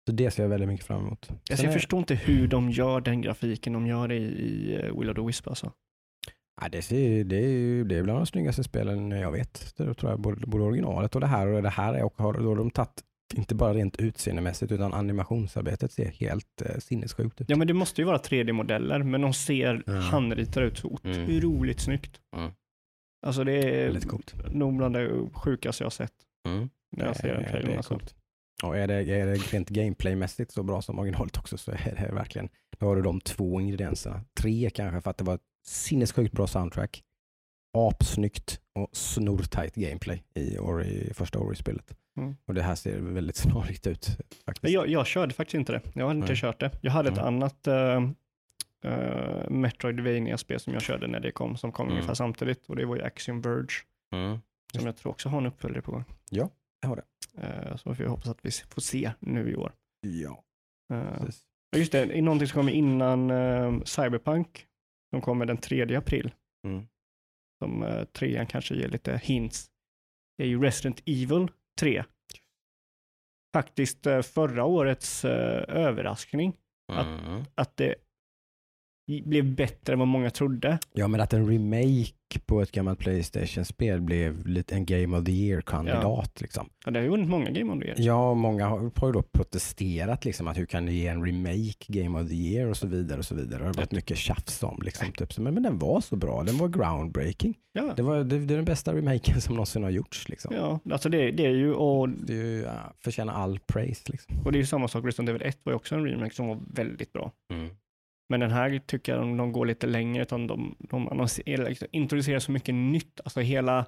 Så 0.06 0.12
det 0.12 0.30
ser 0.30 0.42
jag 0.42 0.50
väldigt 0.50 0.68
mycket 0.68 0.86
fram 0.86 1.06
emot. 1.06 1.24
Sen 1.26 1.36
jag 1.48 1.64
är- 1.64 1.72
förstår 1.72 1.98
inte 1.98 2.14
hur 2.14 2.48
de 2.48 2.70
gör 2.70 3.00
den 3.00 3.20
grafiken 3.20 3.72
de 3.72 3.86
gör 3.86 4.12
i, 4.12 4.16
i 4.24 4.74
eh, 4.82 4.98
Will 4.98 5.10
of 5.10 5.16
the 5.16 5.22
Wisp 5.22 5.48
alltså. 5.48 5.72
Ja, 6.60 6.68
det, 6.68 6.82
ser, 6.82 7.24
det, 7.24 7.36
är, 7.36 7.84
det 7.84 7.96
är 7.98 8.02
bland 8.02 8.18
de 8.18 8.26
snyggaste 8.26 8.64
spelen 8.64 9.10
jag 9.10 9.32
vet. 9.32 9.74
Det 9.76 9.94
tror 9.94 10.10
jag, 10.12 10.20
både, 10.20 10.46
både 10.46 10.64
originalet 10.64 11.14
och 11.14 11.20
det 11.20 11.26
här. 11.26 11.46
Och 11.46 11.62
det 11.62 11.68
här 11.70 11.94
är, 11.94 12.04
och 12.04 12.14
har, 12.16 12.32
då 12.32 12.48
har 12.48 12.56
de 12.56 12.70
tagit, 12.70 13.02
inte 13.34 13.54
bara 13.54 13.74
rent 13.74 13.96
utseendemässigt, 13.96 14.72
utan 14.72 14.94
animationsarbetet 14.94 15.92
ser 15.92 16.10
helt 16.10 16.62
eh, 16.62 16.78
sinnessjukt 16.78 17.40
ut. 17.40 17.50
Ja 17.50 17.56
men 17.56 17.66
det 17.66 17.74
måste 17.74 18.00
ju 18.00 18.04
vara 18.04 18.18
3D-modeller, 18.18 19.02
men 19.02 19.20
de 19.20 19.32
ser 19.34 19.82
Mm. 19.86 20.00
handritade 20.02 20.66
ut 20.66 20.78
så 20.78 20.98
Mm. 21.04 21.22
otroligt 21.24 21.80
snyggt. 21.80 22.20
Mm. 22.36 22.52
Alltså 23.26 23.44
det 23.44 23.52
är 23.84 24.00
coolt. 24.00 24.34
nog 24.52 24.76
bland 24.76 24.94
det 24.94 25.28
sjukaste 25.32 25.82
jag 25.82 25.86
har 25.86 25.90
sett 25.90 26.12
Mm. 26.48 26.68
när 26.96 27.06
jag 27.06 27.16
ser 27.16 27.28
Eh, 27.28 27.34
den 27.34 27.42
det 27.42 27.48
trailern. 27.50 27.72
är 27.72 27.76
Alltså. 27.76 28.00
Och 28.62 28.76
är 28.78 28.86
det, 28.88 28.94
är 28.94 29.26
det 29.26 29.34
rent 29.34 29.68
gameplaymässigt 29.68 30.50
så 30.52 30.62
bra 30.62 30.82
som 30.82 30.98
originalet 30.98 31.36
också 31.38 31.58
så 31.58 31.70
är 31.72 32.06
det 32.08 32.14
verkligen, 32.14 32.48
då 32.78 32.86
har 32.86 32.96
du 32.96 33.02
de 33.02 33.20
två 33.20 33.60
ingredienserna. 33.60 34.20
Tre 34.40 34.70
kanske 34.70 35.00
för 35.00 35.10
att 35.10 35.18
det 35.18 35.24
var 35.24 35.34
ett 35.34 35.40
sinnessjukt 35.66 36.32
bra 36.32 36.46
soundtrack. 36.46 37.02
apsnyggt 37.76 38.60
och 38.72 38.88
snortajt 38.96 39.74
gameplay 39.74 40.22
i, 40.34 40.58
Ori, 40.58 41.10
första 41.14 41.38
Ori-spelet. 41.38 41.94
Mm. 42.16 42.36
Och 42.46 42.54
det 42.54 42.62
här 42.62 42.74
ser 42.74 42.98
väldigt 43.00 43.36
snarlikt 43.44 43.86
ut. 43.86 44.08
Faktiskt. 44.46 44.72
Jag, 44.74 44.88
jag 44.88 45.06
körde 45.06 45.34
faktiskt 45.34 45.54
inte 45.54 45.72
det. 45.72 45.80
Jag 45.94 46.06
hade 46.06 46.18
inte 46.18 46.32
Nej. 46.32 46.36
kört 46.40 46.60
det. 46.60 46.70
Jag 46.82 46.92
hade 46.92 47.08
ett 47.08 47.16
Nej. 47.16 47.24
annat 47.24 47.68
uh, 47.68 48.00
uh, 48.92 49.50
Metroidvania-spel 49.50 50.60
som 50.60 50.72
jag 50.72 50.82
körde 50.82 51.06
när 51.06 51.20
det 51.20 51.30
kom, 51.32 51.56
som 51.56 51.72
kom 51.72 51.86
Mm. 51.86 51.96
ungefär 51.96 52.14
samtidigt 52.14 52.66
och 52.66 52.76
det 52.76 52.84
var 52.86 52.96
ju 52.96 53.02
Axiom 53.02 53.40
Verge, 53.40 53.68
Mm. 54.14 54.38
som 54.76 54.86
jag 54.86 54.96
tror 54.96 55.12
också 55.12 55.28
har 55.28 55.38
en 55.38 55.46
uppföljare 55.46 55.82
på 55.82 55.92
gång. 55.92 56.04
Ja, 56.30 56.50
det 56.82 56.88
har 56.88 56.96
det. 56.96 57.02
Uh, 57.70 57.76
så 57.76 57.94
jag 57.98 58.08
hoppas 58.08 58.28
att 58.28 58.38
vi 58.42 58.50
får 58.50 58.80
se 58.82 59.12
nu 59.20 59.50
i 59.50 59.56
år. 59.56 59.72
Ja, 60.00 60.40
Uh, 60.92 61.28
Just 61.76 61.92
det, 61.92 62.22
någonting 62.22 62.48
som 62.48 62.54
kommer 62.60 62.72
innan 62.72 63.30
eh, 63.30 63.82
Cyberpunk, 63.84 64.66
som 65.10 65.20
kommer 65.20 65.46
den 65.46 65.56
3 65.56 65.96
april, 65.96 66.32
Mm. 66.66 66.86
som 67.62 67.82
uh, 67.82 68.04
trean 68.04 68.46
kanske 68.46 68.74
ger 68.74 68.88
lite 68.88 69.20
hints, 69.24 69.70
det 70.38 70.44
är 70.44 70.48
ju 70.48 70.62
Resident 70.62 71.02
Evil 71.06 71.48
3. 71.78 72.04
Faktiskt 73.54 74.06
eh, 74.06 74.22
förra 74.22 74.64
årets 74.64 75.24
eh, 75.24 75.64
överraskning, 75.76 76.56
Att- 76.92 77.06
Mm. 77.26 77.44
att 77.54 77.76
det 77.76 77.86
i- 77.92 77.94
blev 79.06 79.54
bättre 79.54 79.92
än 79.92 79.98
vad 79.98 80.08
många 80.08 80.30
trodde. 80.30 80.78
Ja, 80.92 81.08
men 81.08 81.20
att 81.20 81.32
en 81.32 81.50
remake 81.50 82.12
på 82.46 82.62
ett 82.62 82.72
gammalt 82.72 82.98
Playstation-spel 82.98 84.00
blev 84.00 84.46
lite 84.46 84.74
en 84.74 84.86
Game 84.86 85.18
of 85.18 85.24
the 85.24 85.32
Year-kandidat. 85.32 86.40
Liksom. 86.40 86.68
Ja, 86.84 86.90
det 86.90 86.98
har 86.98 87.04
ju 87.04 87.10
vunnit 87.10 87.28
många 87.28 87.50
Game 87.50 87.72
of 87.72 87.80
the 87.80 87.86
Year. 87.86 87.96
Ja, 88.00 88.34
många 88.34 88.66
har 88.66 88.90
har 88.94 89.08
ju 89.08 89.12
då 89.12 89.22
protesterat 89.22 90.24
liksom 90.24 90.48
att 90.48 90.58
hur 90.58 90.66
kan 90.66 90.86
du 90.86 90.92
ge 90.92 91.06
en 91.06 91.24
remake 91.26 91.84
Game 91.86 92.22
of 92.22 92.28
the 92.28 92.34
Year 92.34 92.68
och 92.68 92.76
så 92.76 92.86
vidare 92.86 93.18
och 93.18 93.24
så 93.24 93.34
vidare. 93.34 93.58
Det 93.58 93.66
har 93.66 93.74
varit 93.74 93.92
mycket 93.92 94.18
tjafs 94.18 94.62
om 94.62 94.80
liksom. 94.82 95.12
Typ. 95.12 95.32
så, 95.32 95.42
Men, 95.42 95.54
men 95.54 95.62
den 95.62 95.78
var 95.78 96.00
så 96.00 96.16
bra, 96.16 96.42
den 96.42 96.58
var 96.58 96.68
groundbreaking. 96.68 97.54
Ja, 97.72 97.92
Det, 97.96 98.02
var, 98.02 98.16
det, 98.16 98.38
det 98.38 98.54
är 98.54 98.56
den 98.56 98.64
bästa 98.64 98.94
remaken 98.94 99.40
som 99.40 99.54
någonsin 99.54 99.82
har 99.82 99.90
gjorts. 99.90 100.28
Liksom. 100.28 100.54
ja 100.54 100.80
alltså 100.90 101.08
det, 101.08 101.30
det 101.30 101.46
är 101.46 101.50
ju, 101.50 101.74
och, 101.74 102.08
Det 102.08 102.32
är 102.32 102.36
ju, 102.36 102.60
ja, 102.60 102.94
förtjänar 102.98 103.34
all 103.34 103.58
praise. 103.58 104.02
Liksom. 104.12 104.40
och 104.44 104.52
det 104.52 104.58
är 104.58 104.60
ju 104.60 104.66
samma 104.66 104.88
sak, 104.88 105.04
Resident 105.04 105.28
Evil 105.28 105.42
1 105.42 105.58
var 105.62 105.72
ju 105.72 105.76
också 105.76 105.94
en 105.94 106.06
remake 106.06 106.34
som 106.34 106.46
var 106.46 106.60
väldigt 106.74 107.12
bra. 107.12 107.32
Men 108.28 108.40
den 108.40 108.50
här 108.50 108.78
tycker 108.86 109.12
jag 109.12 109.22
de, 109.22 109.36
de 109.36 109.52
går 109.52 109.66
lite 109.66 109.86
längre, 109.86 110.22
utan 110.22 110.46
de, 110.46 110.76
de 110.78 111.08
annonserar, 111.08 111.68
liksom, 111.68 111.88
introducerar 111.92 112.38
så 112.38 112.52
mycket 112.52 112.74
nytt. 112.74 113.20
Alltså 113.24 113.40
hela 113.40 113.86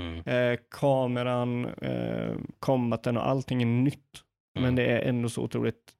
Mm. 0.00 0.18
eh, 0.26 0.58
kameran, 0.70 1.64
eh, 1.64 2.36
combaten 2.58 3.16
och 3.16 3.28
allting 3.28 3.62
är 3.62 3.66
nytt. 3.66 4.22
Men 4.54 4.64
Mm. 4.64 4.74
det 4.76 4.86
är 4.86 5.08
ändå 5.08 5.28
så 5.28 5.42
otroligt 5.42 5.92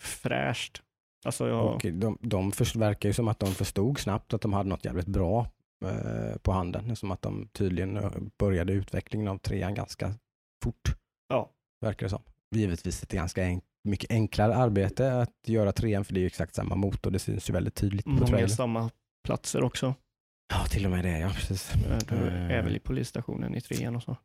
fräscht. 0.00 0.82
Alltså 1.24 1.48
jag, 1.48 1.74
Och 1.74 1.86
de, 1.92 2.18
de 2.20 2.52
först, 2.52 2.76
verkar 2.76 3.08
ju 3.08 3.12
som 3.12 3.28
att 3.28 3.38
de 3.38 3.46
förstod 3.46 3.98
snabbt 3.98 4.34
att 4.34 4.40
de 4.40 4.52
hade 4.52 4.68
något 4.68 4.84
jävligt 4.84 5.06
bra 5.06 5.46
eh, 5.84 6.36
på 6.42 6.52
handen. 6.52 6.96
Som 6.96 7.10
att 7.10 7.22
de 7.22 7.48
tydligen 7.52 7.96
eh, 7.96 8.10
började 8.38 8.72
utvecklingen 8.72 9.28
av 9.28 9.38
trean 9.38 9.74
ganska 9.74 10.14
fort. 10.64 10.88
Ja. 11.28 11.50
Verkar 11.80 12.06
det 12.06 12.10
som. 12.10 12.22
Givetvis 12.54 13.02
ett 13.02 13.12
ganska 13.12 13.44
enk, 13.44 13.64
mycket 13.84 14.10
enklare 14.10 14.54
arbete 14.56 15.12
att 15.12 15.34
göra 15.46 15.72
trean 15.72 16.04
för 16.04 16.14
det 16.14 16.18
är 16.18 16.22
ju 16.22 16.26
exakt 16.26 16.54
samma 16.54 16.74
motor. 16.74 17.10
Det 17.10 17.18
syns 17.18 17.50
ju 17.50 17.52
väldigt 17.54 17.74
tydligt 17.74 18.04
på 18.04 18.10
många 18.10 18.26
trailern. 18.26 18.48
samma 18.50 18.90
platser 19.24 19.62
också. 19.62 19.94
Ja, 20.52 20.64
till 20.70 20.84
och 20.84 20.90
med 20.90 21.04
det. 21.04 21.18
Ja, 21.18 21.30
precis. 21.34 21.74
Eh, 21.74 21.98
Du 22.08 22.14
Eh. 22.16 22.50
är 22.50 22.62
väl 22.62 22.76
i 22.76 22.80
polisstationen 22.80 23.54
i 23.54 23.60
trean 23.60 23.96
och 23.96 24.02
så. 24.02 24.16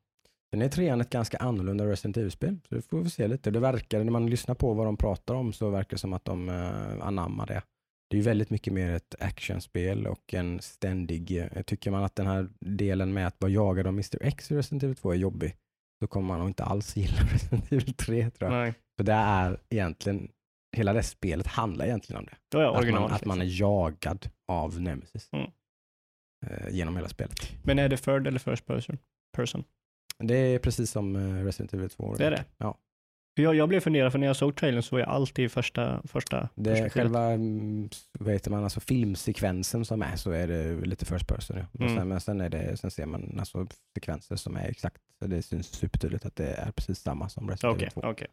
Sen 0.53 0.61
är 0.61 0.69
trean 0.69 1.01
ett 1.01 1.09
ganska 1.09 1.37
annorlunda 1.37 1.85
Resident 1.85 2.17
Evil-spel. 2.17 2.57
Så 2.69 2.75
det 2.75 2.81
får 2.81 3.01
vi 3.01 3.09
se 3.09 3.27
lite. 3.27 3.51
Det 3.51 3.59
verkar, 3.59 4.03
när 4.03 4.11
man 4.11 4.29
lyssnar 4.29 4.55
på 4.55 4.73
vad 4.73 4.85
de 4.85 4.97
pratar 4.97 5.33
om 5.33 5.53
så 5.53 5.69
verkar 5.69 5.89
det 5.89 5.97
som 5.99 6.13
att 6.13 6.25
de 6.25 6.49
uh, 6.49 7.05
anammar 7.07 7.45
det. 7.47 7.61
Det 8.09 8.15
är 8.15 8.17
ju 8.17 8.23
väldigt 8.23 8.49
mycket 8.49 8.73
mer 8.73 8.91
ett 8.91 9.15
actionspel 9.19 10.07
och 10.07 10.33
en 10.33 10.59
ständig, 10.61 11.37
eh, 11.51 11.61
tycker 11.63 11.91
man 11.91 12.03
att 12.03 12.15
den 12.15 12.27
här 12.27 12.49
delen 12.59 13.13
med 13.13 13.27
att 13.27 13.35
vara 13.41 13.51
jagad 13.51 13.87
av 13.87 13.93
Mr 13.93 14.17
X 14.21 14.51
i 14.51 14.55
Resident 14.55 14.83
Evil 14.83 14.95
2 14.95 15.11
är 15.11 15.15
jobbig, 15.15 15.55
så 16.05 16.09
kommer 16.09 16.27
man 16.27 16.39
nog 16.39 16.49
inte 16.49 16.63
alls 16.63 16.97
gilla 16.97 17.17
Resident 17.33 17.71
Evil 17.71 17.93
3 17.93 18.29
tror 18.29 18.51
jag. 18.51 18.59
Nej, 18.59 18.73
För 18.97 19.03
det 19.03 19.13
är 19.13 19.59
egentligen, 19.69 20.31
hela 20.77 20.93
det 20.93 21.03
spelet 21.03 21.47
handlar 21.47 21.85
egentligen 21.85 22.19
om 22.19 22.25
det. 22.25 22.35
då 22.51 22.57
är 22.57 22.63
jag 22.63 22.75
Att 22.75 22.91
man, 22.91 23.11
att 23.11 23.25
man 23.25 23.41
är 23.41 23.59
jagad 23.61 24.29
av 24.47 24.81
Nemesis. 24.81 25.29
Mm. 25.31 25.51
eh, 26.45 26.69
genom 26.69 26.95
hela 26.95 27.09
spelet. 27.09 27.51
Men 27.63 27.79
är 27.79 27.89
det 27.89 27.97
third 27.97 28.27
eller 28.27 28.39
first 28.39 28.65
person? 28.65 28.97
person? 29.37 29.63
Det 30.17 30.35
är 30.35 30.59
precis 30.59 30.91
som 30.91 31.15
eh, 31.15 31.43
Resident 31.43 31.73
Evil 31.73 31.89
2. 31.89 32.15
Det 32.15 32.25
är 32.25 32.31
det? 32.31 32.45
Ja. 32.57 32.77
Jag, 33.37 33.55
jag 33.55 33.69
blev 33.69 33.79
funderad, 33.79 34.11
för 34.11 34.19
när 34.19 34.27
jag 34.27 34.35
såg 34.35 34.55
trailern 34.55 34.83
så 34.83 34.95
var 34.95 34.99
jag 34.99 35.09
alltid 35.09 35.51
första, 35.51 36.01
första 36.07 36.49
Det 36.55 36.79
är 36.79 36.89
själva 36.89 37.21
mm, 37.25 37.89
vad 38.19 38.33
heter 38.33 38.51
man, 38.51 38.63
alltså 38.63 38.79
filmsekvensen 38.79 39.85
som 39.85 40.01
är 40.01 40.15
så 40.15 40.31
är 40.31 40.47
det 40.47 40.85
lite 40.85 41.05
first 41.05 41.27
person. 41.27 41.57
Ja. 41.57 41.85
Mm. 41.85 41.97
sen, 41.97 42.07
men 42.07 42.19
sen, 42.21 42.41
är 42.41 42.49
det, 42.49 42.77
sen 42.77 42.91
ser 42.91 43.05
man 43.05 43.35
alltså 43.39 43.67
sekvenser 43.93 44.35
som 44.35 44.55
är 44.55 44.67
exakt, 44.69 45.01
så 45.19 45.27
det 45.27 45.41
syns 45.41 45.67
supertydligt 45.67 46.25
att 46.25 46.35
det 46.35 46.47
är 46.47 46.71
precis 46.71 46.99
samma 46.99 47.29
som 47.29 47.49
Resident 47.49 47.81
Evil 47.81 47.91
2. 47.91 48.01
okej. 48.03 48.27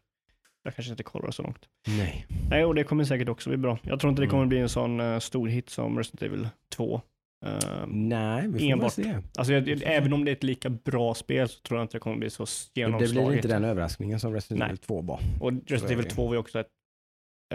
Jag 0.64 0.74
kanske 0.74 0.90
inte 0.90 1.02
kollar 1.02 1.30
så 1.30 1.42
långt. 1.42 1.68
Nej. 1.86 2.26
Nej, 2.50 2.64
och 2.64 2.74
det 2.74 2.84
kommer 2.84 3.04
säkert 3.04 3.28
också 3.28 3.50
bli 3.50 3.56
bra. 3.56 3.78
Jag 3.82 4.00
tror 4.00 4.10
inte 4.10 4.22
det 4.22 4.26
Mm. 4.26 4.30
kommer 4.30 4.46
bli 4.46 4.58
en 4.58 4.68
sån 4.68 5.00
eh, 5.00 5.18
stor 5.18 5.48
hit 5.48 5.70
som 5.70 5.98
Resident 5.98 6.22
Evil 6.22 6.48
2. 6.68 7.00
Ehm, 7.42 8.08
Nej, 8.08 8.48
vi 8.48 8.58
får 8.58 8.66
Enbart. 8.66 8.92
se. 8.92 9.18
alltså, 9.38 9.52
jag, 9.52 9.82
även 9.84 10.12
om 10.12 10.24
det 10.24 10.30
är 10.30 10.36
ett 10.36 10.42
lika 10.42 10.70
bra 10.70 11.14
spel 11.14 11.48
så 11.48 11.60
tror 11.60 11.78
jag 11.78 11.84
inte 11.84 11.96
det 11.96 12.00
kommer 12.00 12.16
bli 12.16 12.30
så 12.30 12.44
Det 12.74 12.80
genomslaget. 12.80 13.26
blir 13.28 13.36
inte 13.36 13.48
den 13.48 13.64
överraskningen 13.64 14.20
som 14.20 14.32
Resident. 14.34 14.64
Evil 14.64 14.78
2 14.78 15.00
var. 15.02 15.20
Och 15.40 15.52
Resident 15.52 15.90
Evil 15.90 16.04
det. 16.04 16.10
2 16.10 16.26
var 16.26 16.34
ju 16.34 16.38
också 16.40 16.60
ett 16.60 16.70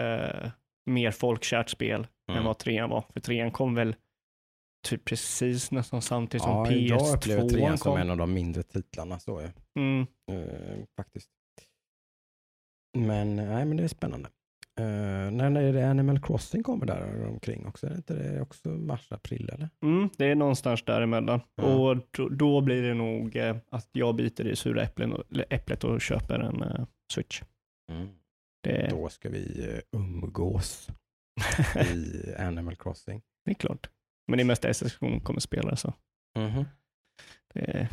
eh, 0.00 0.50
mer 0.86 1.10
folkkärt 1.10 1.70
spel 1.70 2.00
än 2.28 2.34
Mm. 2.34 2.44
vad 2.44 2.58
3 2.58 2.82
var. 2.86 3.04
För 3.12 3.20
3 3.20 3.50
kom 3.50 3.74
väl 3.74 3.94
typ 4.88 5.04
precis 5.04 5.70
nästan 5.70 6.02
samtidigt 6.02 6.42
som 6.42 6.52
Ja, 6.52 6.70
jag 6.72 7.16
upplever 7.16 7.42
PS2 7.42 7.48
trean 7.50 7.78
som 7.78 7.92
kom. 7.92 8.00
en 8.00 8.10
av 8.10 8.16
de 8.16 8.32
mindre 8.34 8.62
titlarna. 8.62 9.18
Så, 9.18 9.42
ja. 9.42 9.80
Mm. 9.80 10.06
Eh, 10.32 10.84
faktiskt. 10.96 11.30
Men, 12.98 13.36
nej, 13.36 13.64
men 13.64 13.76
det 13.76 13.84
är 13.84 13.88
spännande. 13.88 14.28
Uh, 14.80 15.30
när 15.30 15.62
är 15.62 15.72
det 15.72 15.90
Animal 15.90 16.20
Crossing 16.20 16.62
kommer 16.62 16.86
där 16.86 17.26
omkring 17.26 17.66
också? 17.66 17.86
Är 17.86 17.90
det 17.90 17.96
inte 17.96 18.14
det 18.14 18.40
också 18.40 18.68
mars, 18.68 19.12
april 19.12 19.50
eller? 19.54 19.68
Mm, 19.82 20.10
det 20.16 20.26
är 20.26 20.34
någonstans 20.34 20.84
däremellan. 20.84 21.40
Ja. 21.54 21.62
Och 21.62 21.96
då, 22.10 22.28
då 22.28 22.60
blir 22.60 22.82
det 22.82 22.94
nog 22.94 23.36
eh, 23.36 23.56
att 23.70 23.88
jag 23.92 24.14
biter 24.14 24.46
i 24.46 24.56
sura 24.56 24.82
äpplen 24.82 25.12
och, 25.12 25.24
äpplet 25.50 25.84
och 25.84 26.00
köper 26.00 26.38
en 26.38 26.62
eh, 26.62 26.86
Switch. 27.12 27.42
Det, 28.62 28.88
Då 28.90 29.08
ska 29.08 29.28
vi 29.28 29.68
eh, 29.74 29.98
umgås 30.00 30.88
i 31.94 32.34
Animal 32.38 32.76
Crossing. 32.76 33.22
det 33.44 33.50
är 33.50 33.54
klart. 33.54 33.90
Men 34.26 34.36
det 34.36 34.42
är 34.42 34.46
mest 34.46 34.64
SS 34.64 34.92
som 34.92 35.20
kommer 35.20 35.40
spela 35.40 35.76
så. 35.76 35.94
Mhm. 36.38 36.64
Det, 37.54 37.88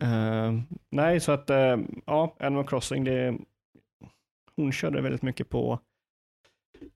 eh, 0.00 0.52
nej, 0.90 1.20
så 1.20 1.32
att 1.32 1.50
eh, 1.50 1.76
ja, 2.06 2.36
Animal 2.40 2.66
Crossing, 2.66 3.04
det, 3.04 3.38
hon 4.62 4.72
körde 4.72 5.00
väldigt 5.00 5.22
mycket 5.22 5.48
på 5.48 5.80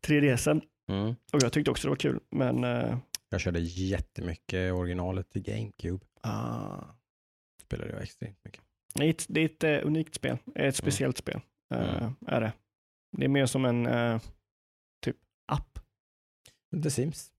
3DSen 0.06 0.62
Mm. 0.90 1.08
och 1.32 1.42
jag 1.42 1.52
tyckte 1.52 1.70
också 1.70 1.86
det 1.86 1.90
var 1.90 1.96
kul. 1.96 2.20
Men 2.30 2.64
eh, 2.64 2.98
Jag 3.28 3.40
körde 3.40 3.60
jättemycket 3.60 4.72
originalet 4.72 5.36
i 5.36 5.40
GameCube. 5.40 6.04
ah, 6.20 6.84
Spelade 7.62 7.90
jag 7.90 8.02
extremt 8.02 8.44
mycket. 8.44 8.62
det 8.94 9.04
är 9.04 9.10
ett, 9.10 9.26
det 9.28 9.40
är 9.40 9.44
ett 9.44 9.64
eh, 9.64 9.86
unikt 9.86 10.14
spel, 10.14 10.38
ett 10.54 10.76
speciellt 10.76 11.18
spel. 11.18 11.40
eh, 11.74 11.96
Mm. 12.02 12.14
Är 12.26 12.40
det. 12.40 12.52
Det 13.16 13.24
är 13.24 13.28
mer 13.28 13.46
som 13.46 13.64
en 13.64 13.86
eh, 13.86 14.20
typ 15.04 15.16
app. 15.52 15.78
The 16.82 16.90
Sims. 16.90 17.32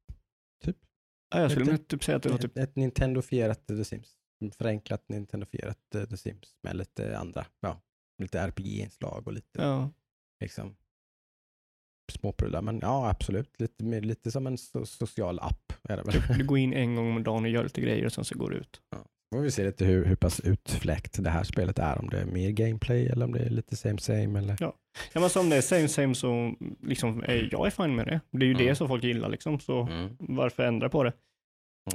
Ja, 1.29 1.41
jag 1.41 1.51
skulle 1.51 1.73
Ett- 1.73 1.87
typ 1.87 2.03
säga 2.03 2.15
att 2.17 2.23
det 2.23 2.29
var 2.29 2.37
typ, 2.37 2.57
Ett, 2.57 2.69
ett 2.69 2.75
Nintendo-fierat 2.75 3.67
The 3.67 3.85
Sims. 3.85 4.15
Förenklat 4.57 5.09
Nintendo-fierat 5.09 5.79
The 5.91 6.17
Sims 6.17 6.57
med 6.63 6.75
lite 6.75 7.17
andra, 7.17 7.45
ja, 7.59 7.81
lite 8.17 8.39
RPG-inslag 8.39 9.27
och 9.27 9.33
lite 9.33 9.61
ja, 9.61 9.89
liksom 10.41 10.75
småprylar. 12.11 12.61
Men 12.61 12.79
ja, 12.81 13.09
absolut. 13.09 13.59
Lite, 13.59 13.83
lite 14.01 14.31
som 14.31 14.47
en 14.47 14.57
so 14.57 14.85
social 14.85 15.39
app 15.39 15.73
är 15.83 15.97
det 15.97 16.03
väl. 16.03 16.37
du 16.37 16.45
går 16.45 16.57
in 16.57 16.73
en 16.73 16.95
gång 16.95 17.15
om 17.15 17.23
dagen 17.23 17.43
och 17.43 17.49
gör 17.49 17.63
lite 17.63 17.81
grejer 17.81 18.05
och 18.05 18.13
sen 18.13 18.25
så 18.25 18.37
går 18.37 18.49
du 18.49 18.57
ut. 18.57 18.81
Får 19.33 19.41
vi 19.41 19.51
se 19.51 19.63
lite 19.65 19.85
hur, 19.85 20.05
hur 20.05 20.15
pass 20.15 20.39
utfläkt 20.39 21.23
det 21.23 21.29
här 21.29 21.43
spelet 21.43 21.79
är. 21.79 21.99
Om 21.99 22.09
det 22.09 22.19
är 22.21 22.25
mer 22.25 22.49
gameplay 22.51 23.07
eller 23.07 23.25
om 23.25 23.31
det 23.31 23.39
är 23.39 23.49
lite 23.49 23.75
same 23.75 23.97
same. 23.97 24.39
Eller... 24.39 24.55
Ja, 24.59 24.73
men 25.13 25.29
som 25.29 25.49
det 25.49 25.55
är 25.55 25.61
same 25.61 25.87
same 25.87 26.15
så 26.15 26.55
liksom, 26.81 27.23
är 27.23 27.49
jag 27.51 27.65
är 27.67 27.69
fine 27.71 27.95
med 27.95 28.05
det. 28.07 28.19
Det 28.31 28.45
är 28.45 28.47
ju 28.47 28.53
Mm. 28.53 28.65
det 28.67 28.75
som 28.75 28.87
folk 28.87 29.03
gillar 29.03 29.29
liksom, 29.29 29.59
så 29.59 29.81
Mm. 29.87 30.15
varför 30.19 30.63
ändra 30.63 30.89
på 30.89 31.03
det? 31.03 31.13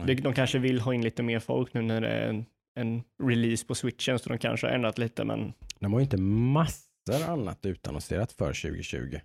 Det? 0.07 0.14
De 0.14 0.35
kanske 0.35 0.59
vill 0.59 0.80
ha 0.80 0.95
in 0.95 1.02
lite 1.02 1.23
mer 1.23 1.38
folk 1.40 1.75
nu 1.75 1.83
när 1.83 2.00
det 2.00 2.09
är 2.09 2.28
en, 2.28 2.45
en 2.80 3.02
release 3.23 3.66
på 3.66 3.75
switchen, 3.75 4.18
så 4.18 4.28
de 4.28 4.38
kanske 4.38 4.66
har 4.66 4.75
ändrat 4.75 4.99
lite, 4.99 5.25
men 5.25 5.52
De 5.78 5.92
har 5.92 6.00
ju 6.00 6.04
inte 6.04 6.16
massor 6.16 6.88
annat 7.15 7.67
utannonserat 7.67 8.33
för 8.33 8.47
2020. 8.47 9.21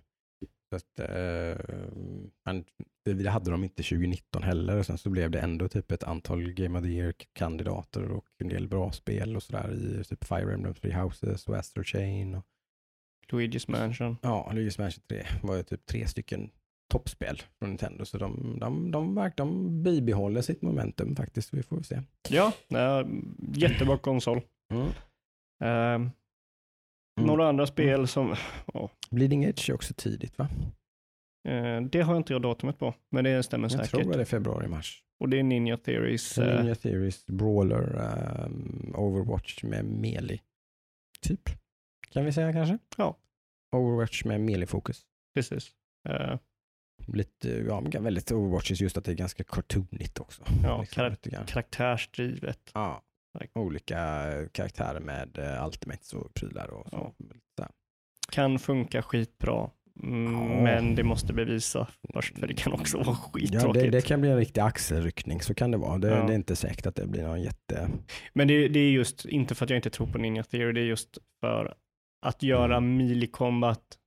Så 0.70 0.76
att, 0.76 0.98
eh, 1.10 1.56
men 2.44 2.64
det 3.04 3.30
hade 3.30 3.50
de 3.50 3.64
inte 3.64 3.82
2019 3.82 4.42
heller. 4.42 4.78
Och 4.78 4.86
sen 4.86 4.98
så 4.98 5.10
blev 5.10 5.30
det 5.30 5.40
ändå 5.40 5.68
typ 5.68 5.92
ett 5.92 6.04
antal 6.04 6.52
Game 6.52 6.78
of 6.78 6.84
the 6.84 6.90
Year-kandidater 6.90 8.10
och 8.10 8.26
en 8.38 8.48
del 8.48 8.68
bra 8.68 8.92
spel 8.92 9.36
och 9.36 9.42
sådär 9.42 9.72
i 9.72 10.04
typ 10.04 10.24
Fire 10.24 10.54
Emblem 10.54 10.74
Three 10.74 10.92
Houses 10.92 11.46
och 11.48 11.56
Astro 11.56 11.84
Chain. 11.84 12.34
Och, 12.34 12.44
Luigi's 13.28 13.70
Mansion. 13.70 14.16
ja, 14.22 14.50
Luigi's 14.52 14.80
Mansion 14.80 15.04
3 15.08 15.26
var 15.42 15.56
ju 15.56 15.62
typ 15.62 15.86
tre 15.86 16.06
stycken 16.06 16.50
toppspel 16.90 17.42
från 17.58 17.68
Nintendo. 17.68 18.04
Så 18.04 18.18
de, 18.18 18.58
de, 18.60 18.90
de, 18.90 19.14
de, 19.14 19.30
de 19.36 19.82
bibehåller 19.82 20.42
sitt 20.42 20.62
momentum 20.62 21.16
faktiskt. 21.16 21.54
Vi 21.54 21.62
får 21.62 21.82
se. 21.82 22.02
Ja, 22.28 22.52
äh, 22.68 23.06
jättebra 23.52 23.98
konsol. 23.98 24.40
Mm. 24.72 24.86
Uh, 25.64 26.10
några 27.16 27.48
andra 27.48 27.66
spel 27.66 28.06
som... 28.06 28.36
Oh. 28.66 28.90
Bleeding 29.10 29.44
Edge 29.44 29.70
är 29.70 29.74
också 29.74 29.94
tidigt 29.96 30.38
va? 30.38 30.48
Uh, 31.48 31.80
det 31.80 32.00
har 32.00 32.16
inte 32.16 32.32
jag 32.32 32.42
datumet 32.42 32.78
på, 32.78 32.94
men 33.10 33.24
det 33.24 33.42
stämmer 33.42 33.64
jag 33.64 33.72
säkert. 33.72 33.92
Jag 33.92 34.02
tror 34.02 34.12
det 34.12 34.20
är 34.20 34.24
februari-mars. 34.24 35.02
Och 35.20 35.28
det 35.28 35.38
är 35.38 35.42
Ninja 35.42 35.76
Theories. 35.76 36.38
Uh, 36.38 36.44
Ninja 36.44 36.74
Theories, 36.74 37.26
Brawler, 37.26 38.14
um, 38.46 38.94
Overwatch 38.96 39.62
med 39.62 39.84
Melee. 39.84 40.40
Typ. 41.20 41.40
Kan 42.10 42.24
vi 42.24 42.32
säga 42.32 42.52
kanske? 42.52 42.78
Ja. 42.96 43.16
Overwatch 43.76 44.24
med 44.24 44.40
Melee-fokus. 44.40 45.02
Precis. 45.34 45.70
Uh, 46.08 46.38
lite, 47.06 47.48
ja, 47.48 47.80
väldigt 47.80 48.32
Overwatch 48.32 48.70
just 48.70 48.96
att 48.96 49.04
det 49.04 49.12
är 49.12 49.16
ganska 49.16 49.44
cartoonigt 49.44 50.20
också. 50.20 50.42
Ja, 50.62 50.80
liksom, 50.80 51.02
kar 51.02 51.46
karaktärsdrivet. 51.46 52.70
Ja, 52.74 53.02
olika 53.54 54.30
karaktärer 54.52 55.00
med 55.00 55.38
uh, 55.38 55.66
ultimates 55.66 56.12
och 56.12 56.34
prylar 56.34 56.70
och 56.70 56.90
så. 56.90 57.14
Ja. 57.56 57.68
Kan 58.30 58.58
funka 58.58 59.02
skitbra, 59.02 59.70
mm, 60.02 60.32
ja. 60.32 60.62
men 60.62 60.94
det 60.94 61.02
måste 61.02 61.32
bevisa 61.32 61.88
först, 62.14 62.38
för 62.38 62.46
det 62.46 62.54
kan 62.54 62.72
också 62.72 62.98
vara 62.98 63.16
skittråkigt. 63.16 63.62
Ja, 63.62 63.72
det, 63.72 63.90
det 63.90 64.02
kan 64.02 64.20
bli 64.20 64.30
en 64.30 64.36
riktig 64.36 64.60
axelryckning, 64.60 65.40
så 65.40 65.54
kan 65.54 65.70
det 65.70 65.76
vara. 65.76 65.98
Det, 65.98 66.08
ja. 66.08 66.26
det 66.26 66.32
är 66.32 66.36
inte 66.36 66.56
säkert 66.56 66.86
att 66.86 66.94
det 66.94 67.06
blir 67.06 67.22
någon 67.22 67.42
jätte... 67.42 67.90
Men 68.32 68.48
det, 68.48 68.68
det, 68.68 68.80
är 68.80 68.90
just, 68.90 69.24
inte 69.24 69.54
för 69.54 69.64
att 69.64 69.70
jag 69.70 69.78
inte 69.78 69.90
tror 69.90 70.06
på 70.06 70.18
Ninja 70.18 70.42
Theory, 70.42 70.72
det 70.72 70.80
är 70.80 70.84
just 70.84 71.18
för 71.40 71.74
att 72.26 72.42
göra 72.42 72.76
mm. 72.76 72.96
melee 72.96 73.26
combat 73.26 73.98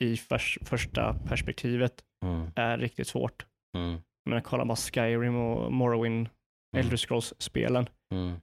i 0.00 0.16
för, 0.16 0.64
första 0.64 1.14
perspektivet 1.14 2.02
mm. 2.24 2.50
är 2.56 2.78
riktigt 2.78 3.08
svårt. 3.08 3.46
Mm. 3.76 4.00
Men 4.30 4.42
kolla 4.42 4.64
bara 4.64 4.76
Skyrim 4.76 5.36
och 5.36 5.72
Morrowind, 5.72 6.28
mm. 6.74 6.84
Elder 6.84 6.96
Scrolls-spelen. 6.96 7.88
Mm. 8.14 8.40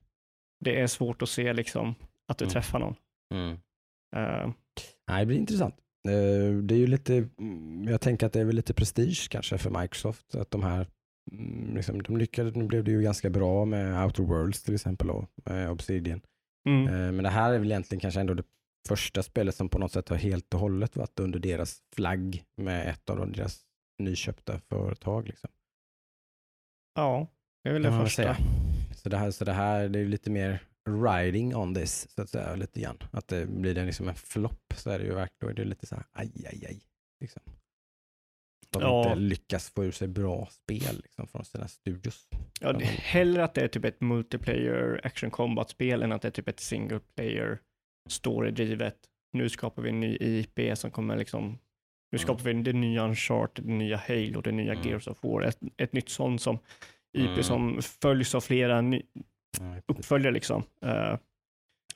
Det 0.59 0.81
är 0.81 0.87
svårt 0.87 1.21
att 1.21 1.29
se 1.29 1.53
liksom 1.53 1.95
att 2.27 2.37
du 2.37 2.45
mm. 2.45 2.53
träffar 2.53 2.79
någon. 2.79 2.95
Uh, 4.15 4.53
Nej, 5.07 5.19
det 5.19 5.25
blir 5.25 5.37
intressant. 5.37 5.75
Uh, 6.07 6.63
det 6.63 6.75
är 6.75 6.79
ju 6.79 6.87
lite, 6.87 7.29
mm, 7.39 7.87
jag 7.87 8.01
tänker 8.01 8.25
att 8.25 8.33
det 8.33 8.39
är 8.39 8.45
väl 8.45 8.55
lite 8.55 8.73
prestige 8.73 9.27
kanske 9.29 9.57
för 9.57 9.81
Microsoft 9.81 10.35
att 10.35 10.51
de 10.51 10.63
här 10.63 10.87
Liksom, 11.73 12.03
de 12.03 12.17
lyckades, 12.17 12.55
nu 12.55 12.67
blev 12.67 12.83
det 12.83 12.91
ju 12.91 13.01
ganska 13.01 13.29
bra 13.29 13.65
med 13.65 14.05
Outer 14.05 14.23
Worlds 14.23 14.63
till 14.63 14.75
exempel 14.75 15.09
och 15.09 15.51
eh, 15.51 15.71
Obsidian. 15.71 16.21
Mm. 16.69 16.87
Eh, 16.87 17.11
men 17.11 17.23
det 17.23 17.29
här 17.29 17.53
är 17.53 17.59
väl 17.59 17.71
egentligen 17.71 17.99
kanske 17.99 18.19
ändå 18.19 18.33
det 18.33 18.43
första 18.87 19.23
spelet 19.23 19.55
som 19.55 19.69
på 19.69 19.79
något 19.79 19.91
sätt 19.91 20.09
har 20.09 20.17
helt 20.17 20.53
och 20.53 20.59
hållet 20.59 20.95
varit 20.95 21.19
under 21.19 21.39
deras 21.39 21.81
flagg 21.95 22.43
med 22.57 22.89
ett 22.89 23.09
av 23.09 23.31
deras 23.31 23.61
nyköpta 23.99 24.59
företag. 24.59 25.27
Liksom. 25.27 25.49
Ja, 26.95 27.27
det 27.63 27.69
är 27.69 27.73
väl 27.73 27.83
det 27.83 27.89
ja, 27.89 28.03
första. 28.03 28.37
Så 28.95 29.09
det 29.09 29.17
här, 29.17 29.31
så 29.31 29.45
det 29.45 29.53
här 29.53 29.89
det 29.89 29.99
är 29.99 30.05
lite 30.05 30.29
mer 30.29 30.63
riding 30.89 31.55
on 31.55 31.75
this, 31.75 32.07
så 32.15 32.21
att 32.21 32.29
säga, 32.29 32.55
lite 32.55 32.81
grann. 32.81 32.97
Att 33.11 33.27
det 33.27 33.45
blir 33.45 33.75
det 33.75 33.85
liksom 33.85 34.07
en 34.07 34.15
flopp 34.15 34.73
så 34.75 34.89
är 34.89 34.99
det 34.99 35.05
ju 35.05 35.13
verkligen, 35.13 35.55
då 35.55 35.61
är 35.61 35.65
det 35.65 35.69
lite 35.69 35.85
så 35.85 35.95
här, 35.95 36.05
aj, 36.11 36.31
aj, 36.45 36.65
aj. 36.67 36.79
Liksom. 37.21 37.41
De 38.69 38.81
ja. 38.81 39.03
inte 39.03 39.19
lyckas 39.19 39.69
få 39.69 39.85
ur 39.85 39.91
sig 39.91 40.07
bra 40.07 40.47
spel 40.51 41.01
liksom, 41.03 41.27
från 41.27 41.45
sina 41.45 41.67
studios. 41.67 42.27
Ja, 42.61 42.73
det, 42.73 42.85
hellre 42.85 43.43
att 43.43 43.53
det 43.53 43.61
är 43.61 43.67
typ 43.67 43.85
ett 43.85 44.01
multiplayer 44.01 45.01
action 45.03 45.31
combat-spel 45.31 46.03
än 46.03 46.11
att 46.11 46.21
det 46.21 46.27
är 46.27 46.31
typ 46.31 46.47
ett 46.47 46.59
single 46.59 46.99
player 47.15 47.59
storydrivet. 48.09 48.97
Nu 49.33 49.49
skapar 49.49 49.81
vi 49.81 49.89
en 49.89 49.99
ny 49.99 50.17
IP 50.19 50.77
som 50.77 50.91
kommer 50.91 51.17
liksom, 51.17 51.59
nu 52.11 52.17
skapar 52.17 52.43
vi 52.43 52.53
det 52.53 52.73
nya 52.73 53.03
Uncharted, 53.03 53.65
det 53.65 53.71
nya 53.71 53.97
Halo, 53.97 54.41
det 54.41 54.51
nya 54.51 54.73
mm. 54.73 54.87
Gears 54.87 55.07
of 55.07 55.23
War, 55.23 55.41
ett, 55.41 55.59
ett 55.77 55.93
nytt 55.93 56.09
sånt 56.09 56.41
som 56.41 56.59
IP 57.15 57.29
mm. 57.29 57.43
som 57.43 57.81
följs 57.81 58.35
av 58.35 58.41
flera 58.41 58.81
ny, 58.81 59.01
uppföljare 59.85 60.33
liksom. 60.33 60.63
Uh, 60.85 61.17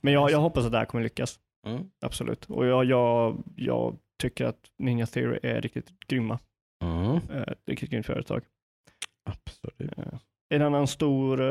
men 0.01 0.13
jag, 0.13 0.31
jag 0.31 0.39
hoppas 0.39 0.65
att 0.65 0.71
det 0.71 0.77
här 0.77 0.85
kommer 0.85 1.03
lyckas. 1.03 1.39
Mm. 1.65 1.91
Absolut. 2.01 2.45
Och 2.45 2.65
jag, 2.65 2.85
jag, 2.85 3.43
jag 3.55 3.97
tycker 4.21 4.45
att 4.45 4.71
Ninja 4.77 5.05
Theory 5.05 5.39
är 5.44 5.61
riktigt 5.61 6.00
grymma. 6.07 6.39
Mm. 6.83 7.15
Uh, 7.29 7.53
riktigt 7.65 7.89
grymt 7.89 8.05
företag. 8.05 8.44
Absolut. 9.24 9.98
Uh, 9.98 10.20
en 10.50 10.61
annan 10.61 10.87
stor, 10.87 11.41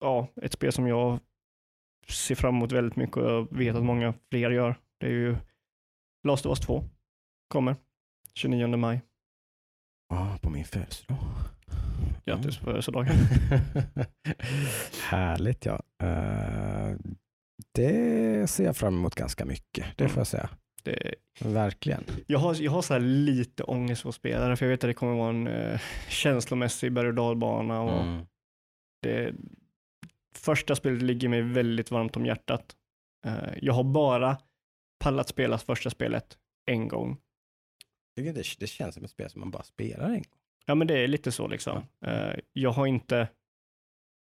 ja, 0.00 0.28
ett 0.42 0.52
spel 0.52 0.72
som 0.72 0.86
jag 0.86 1.18
ser 2.08 2.34
fram 2.34 2.56
emot 2.56 2.72
väldigt 2.72 2.96
mycket 2.96 3.16
och 3.16 3.30
jag 3.30 3.56
vet 3.56 3.76
att 3.76 3.84
många 3.84 4.14
fler 4.30 4.50
gör. 4.50 4.74
Det 4.98 5.06
är 5.06 5.10
ju 5.10 5.36
Last 6.26 6.46
of 6.46 6.50
Us 6.50 6.60
2. 6.60 6.84
Kommer 7.48 7.76
29 8.34 8.76
maj. 8.76 9.00
Ja, 10.08 10.38
på 10.42 10.50
min 10.50 10.64
födelsedag. 10.64 11.16
Grattis 12.24 12.58
på 12.58 12.64
födelsedagen. 12.64 13.16
Härligt 15.08 15.64
ja. 15.64 15.82
Uh, 16.02 16.96
det 17.72 18.50
ser 18.50 18.64
jag 18.64 18.76
fram 18.76 18.94
emot 18.94 19.14
ganska 19.14 19.44
mycket, 19.44 19.86
det 19.96 20.08
får 20.08 20.20
jag 20.20 20.26
säga. 20.26 20.50
Det... 20.82 21.14
Verkligen. 21.40 22.04
Jag 22.26 22.38
har, 22.38 22.62
jag 22.62 22.72
har 22.72 22.82
så 22.82 22.98
lite 22.98 23.62
ångest 23.62 24.02
för 24.02 24.08
att 24.08 24.14
spela 24.14 24.48
det, 24.48 24.56
för 24.56 24.66
jag 24.66 24.70
vet 24.70 24.84
att 24.84 24.90
det 24.90 24.94
kommer 24.94 25.14
vara 25.14 25.30
en 25.30 25.46
uh, 25.46 25.80
känslomässig 26.08 26.92
berg 26.92 27.08
och 27.08 27.14
dalbana. 27.14 27.80
Och 27.80 28.02
mm. 28.02 28.26
det, 29.02 29.34
första 30.34 30.76
spelet 30.76 31.02
ligger 31.02 31.28
mig 31.28 31.42
väldigt 31.42 31.90
varmt 31.90 32.16
om 32.16 32.26
hjärtat. 32.26 32.76
Uh, 33.26 33.48
jag 33.62 33.72
har 33.72 33.84
bara 33.84 34.38
pallat 34.98 35.28
spela 35.28 35.58
första 35.58 35.90
spelet 35.90 36.38
en 36.66 36.88
gång. 36.88 37.16
Det, 38.16 38.32
det 38.32 38.66
känns 38.66 38.94
som 38.94 39.04
ett 39.04 39.10
spel 39.10 39.30
som 39.30 39.40
man 39.40 39.50
bara 39.50 39.62
spelar 39.62 40.08
en 40.08 40.22
gång. 40.22 40.40
Ja, 40.66 40.74
men 40.74 40.86
det 40.86 40.98
är 40.98 41.08
lite 41.08 41.32
så 41.32 41.48
liksom. 41.48 41.76
Uh, 42.06 42.34
jag 42.52 42.70
har 42.70 42.86
inte 42.86 43.28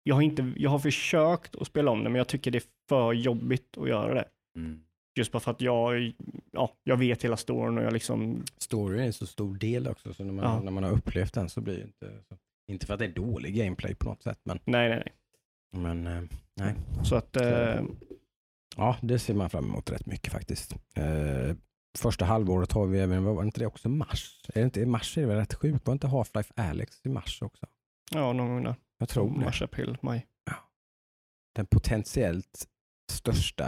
jag 0.03 0.15
har, 0.15 0.21
inte, 0.21 0.53
jag 0.55 0.69
har 0.69 0.79
försökt 0.79 1.55
att 1.55 1.67
spela 1.67 1.91
om 1.91 2.03
det, 2.03 2.09
men 2.09 2.17
jag 2.17 2.27
tycker 2.27 2.51
det 2.51 2.57
är 2.57 2.63
för 2.89 3.13
jobbigt 3.13 3.77
att 3.77 3.89
göra 3.89 4.13
det. 4.13 4.25
Mm. 4.57 4.83
Just 5.15 5.31
bara 5.31 5.39
för 5.39 5.51
att 5.51 5.61
jag, 5.61 6.13
ja, 6.51 6.73
jag 6.83 6.97
vet 6.97 7.23
hela 7.23 7.37
storyn 7.37 7.77
och 7.77 7.83
jag 7.83 7.93
liksom... 7.93 8.43
Storyn 8.57 8.99
är 8.99 9.05
en 9.05 9.13
så 9.13 9.25
stor 9.25 9.55
del 9.55 9.87
också, 9.87 10.13
så 10.13 10.23
när 10.23 10.33
man, 10.33 10.45
ja. 10.45 10.61
när 10.61 10.71
man 10.71 10.83
har 10.83 10.91
upplevt 10.91 11.33
den 11.33 11.49
så 11.49 11.61
blir 11.61 11.77
det 11.77 11.83
inte... 11.83 12.23
Så, 12.29 12.37
inte 12.71 12.85
för 12.85 12.93
att 12.93 12.99
det 12.99 13.05
är 13.05 13.13
dålig 13.13 13.55
gameplay 13.55 13.95
på 13.95 14.09
något 14.09 14.23
sätt, 14.23 14.39
men... 14.43 14.59
Nej, 14.65 14.89
nej, 14.89 15.03
nej. 15.05 15.13
Men 15.81 16.07
eh, 16.07 16.23
nej. 16.55 16.75
Så 17.03 17.15
att... 17.15 17.35
Eh, 17.35 17.81
ja, 18.77 18.97
det 19.01 19.19
ser 19.19 19.33
man 19.33 19.49
fram 19.49 19.65
emot 19.65 19.91
rätt 19.91 20.05
mycket 20.05 20.33
faktiskt. 20.33 20.75
Eh, 20.95 21.55
första 21.97 22.25
halvåret 22.25 22.71
har 22.71 22.85
vi 22.85 22.99
även, 22.99 23.23
var 23.23 23.43
inte 23.43 23.59
det 23.59 23.65
också 23.65 23.89
mars? 23.89 24.41
Är 24.47 24.59
det 24.59 24.65
inte, 24.65 24.85
mars 24.85 25.17
är 25.17 25.21
det 25.21 25.27
väl 25.27 25.37
rätt 25.37 25.53
sjukt? 25.53 25.87
Var 25.87 25.93
inte 25.93 26.07
Half-Life 26.07 26.51
Alex 26.55 27.05
i 27.05 27.09
mars 27.09 27.41
också? 27.41 27.65
Ja, 28.11 28.33
någon 28.33 28.47
gång 28.47 28.63
där. 28.63 28.75
Jag 28.97 29.09
tror 29.09 29.39
det. 29.39 29.45
Mars, 29.45 29.61
april, 29.61 29.97
maj. 30.01 30.27
Ja. 30.45 30.53
Den 31.55 31.65
potentiellt 31.65 32.67
största 33.11 33.65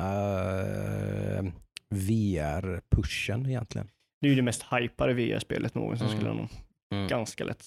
eh, 1.37 1.43
VR-pushen 1.89 3.47
egentligen. 3.47 3.89
Det 4.21 4.27
är 4.27 4.29
ju 4.29 4.35
det 4.35 4.41
mest 4.41 4.65
hypade 4.71 5.13
VR-spelet 5.13 5.75
någonsin 5.75 6.07
mm. 6.07 6.17
skulle 6.17 6.29
jag 6.29 6.37
nog 6.37 6.49
mm. 6.91 7.07
ganska 7.07 7.43
lätt 7.43 7.65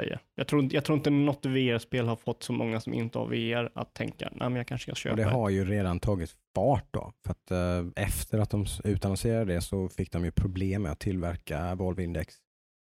säga. 0.00 0.20
Jag 0.34 0.46
tror, 0.46 0.74
jag 0.74 0.84
tror 0.84 0.98
inte 0.98 1.10
något 1.10 1.46
VR-spel 1.46 2.06
har 2.06 2.16
fått 2.16 2.42
så 2.42 2.52
många 2.52 2.80
som 2.80 2.94
inte 2.94 3.18
har 3.18 3.26
VR 3.26 3.70
att 3.74 3.94
tänka, 3.94 4.28
nej 4.32 4.48
men 4.48 4.56
jag 4.56 4.66
kanske 4.66 4.84
ska 4.84 4.94
köpa 4.94 5.12
Och 5.12 5.16
det 5.16 5.24
har 5.24 5.48
ju 5.48 5.64
redan 5.64 6.00
tagit 6.00 6.36
fart 6.54 6.88
då. 6.90 7.12
För 7.24 7.30
att 7.30 7.50
eh, 7.50 8.04
efter 8.04 8.38
att 8.38 8.50
de 8.50 8.66
utannonserade 8.84 9.54
det 9.54 9.60
så 9.60 9.88
fick 9.88 10.12
de 10.12 10.24
ju 10.24 10.30
problem 10.30 10.82
med 10.82 10.92
att 10.92 11.00
tillverka 11.00 11.74
Valve 11.74 12.02
Index. 12.02 12.34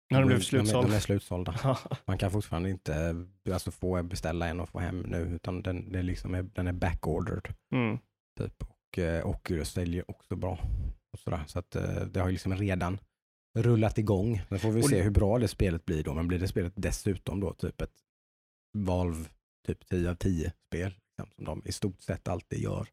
När 0.09 0.19
de 0.19 0.27
blev 0.27 0.39
slutsålda? 0.39 0.89
De 0.89 0.95
är 0.95 0.99
slutsålda. 0.99 1.77
Man 2.05 2.17
kan 2.17 2.31
fortfarande 2.31 2.69
inte 2.69 3.25
alltså, 3.53 3.71
få 3.71 4.03
beställa 4.03 4.47
en 4.47 4.59
och 4.59 4.69
få 4.69 4.79
hem 4.79 4.99
nu, 4.99 5.17
utan 5.17 5.61
den, 5.61 5.91
det 5.91 6.01
liksom 6.01 6.35
är, 6.35 6.43
den 6.43 6.67
är 6.67 6.73
backordered. 6.73 7.47
Mm. 7.73 7.97
Typ. 8.39 8.63
Och 8.63 8.99
eh, 8.99 9.27
Oculus 9.27 9.71
säljer 9.71 10.11
också 10.11 10.35
bra. 10.35 10.59
Och 11.13 11.19
sådär. 11.19 11.43
Så 11.47 11.59
att 11.59 11.75
eh, 11.75 12.01
det 12.11 12.19
har 12.19 12.27
ju 12.27 12.31
liksom 12.31 12.55
redan 12.55 12.99
rullat 13.63 13.97
igång. 13.97 14.41
Sen 14.49 14.59
får 14.59 14.71
vi 14.71 14.83
se 14.83 15.01
hur 15.01 15.11
bra 15.11 15.39
det 15.39 15.47
spelet 15.47 15.85
blir 15.85 16.03
då, 16.03 16.13
men 16.13 16.27
blir 16.27 16.39
det 16.39 16.47
spelet 16.47 16.73
dessutom 16.75 17.39
då 17.39 17.53
typ 17.53 17.81
ett 17.81 17.91
Valve 18.77 19.25
typ 19.67 19.89
10 19.89 20.09
av 20.09 20.15
10 20.15 20.53
spel, 20.67 20.93
liksom, 21.17 21.35
som 21.35 21.45
de 21.45 21.61
i 21.65 21.71
stort 21.71 22.01
sett 22.01 22.27
alltid 22.27 22.59
gör. 22.59 22.87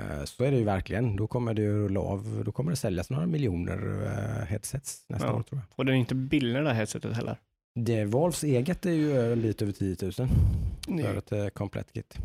Eh, 0.00 0.24
så 0.24 0.44
är 0.44 0.50
det 0.50 0.58
ju 0.58 0.64
verkligen. 0.64 1.16
Då 1.16 1.26
kommer 1.26 1.54
det 1.54 1.62
ju 1.62 1.72
rulla 1.72 2.00
av. 2.00 2.42
Då 2.44 2.52
kommer 2.52 2.70
det 2.70 2.76
säljas 2.76 3.10
några 3.10 3.26
miljoner 3.26 4.04
eh, 4.04 4.46
headsets 4.46 5.04
nästa 5.08 5.26
ja. 5.26 5.34
år 5.34 5.42
tror 5.42 5.60
jag. 5.60 5.78
Och 5.78 5.84
det 5.84 5.92
är 5.92 5.96
inte 5.96 6.14
billigare 6.14 6.62
det 6.62 6.68
här 6.68 6.76
headsetet 6.76 7.16
heller. 7.16 7.36
Det 7.74 8.04
Valves 8.04 8.44
eget 8.44 8.86
är 8.86 8.90
ju 8.90 9.32
en 9.32 9.42
bit 9.42 9.62
över 9.62 9.72
10 9.72 9.96
000 10.02 10.28
Nej. 10.88 11.04
för 11.04 11.16
ett 11.16 11.32
eh, 11.32 11.48
komplett 11.48 11.92
kit. 11.92 12.18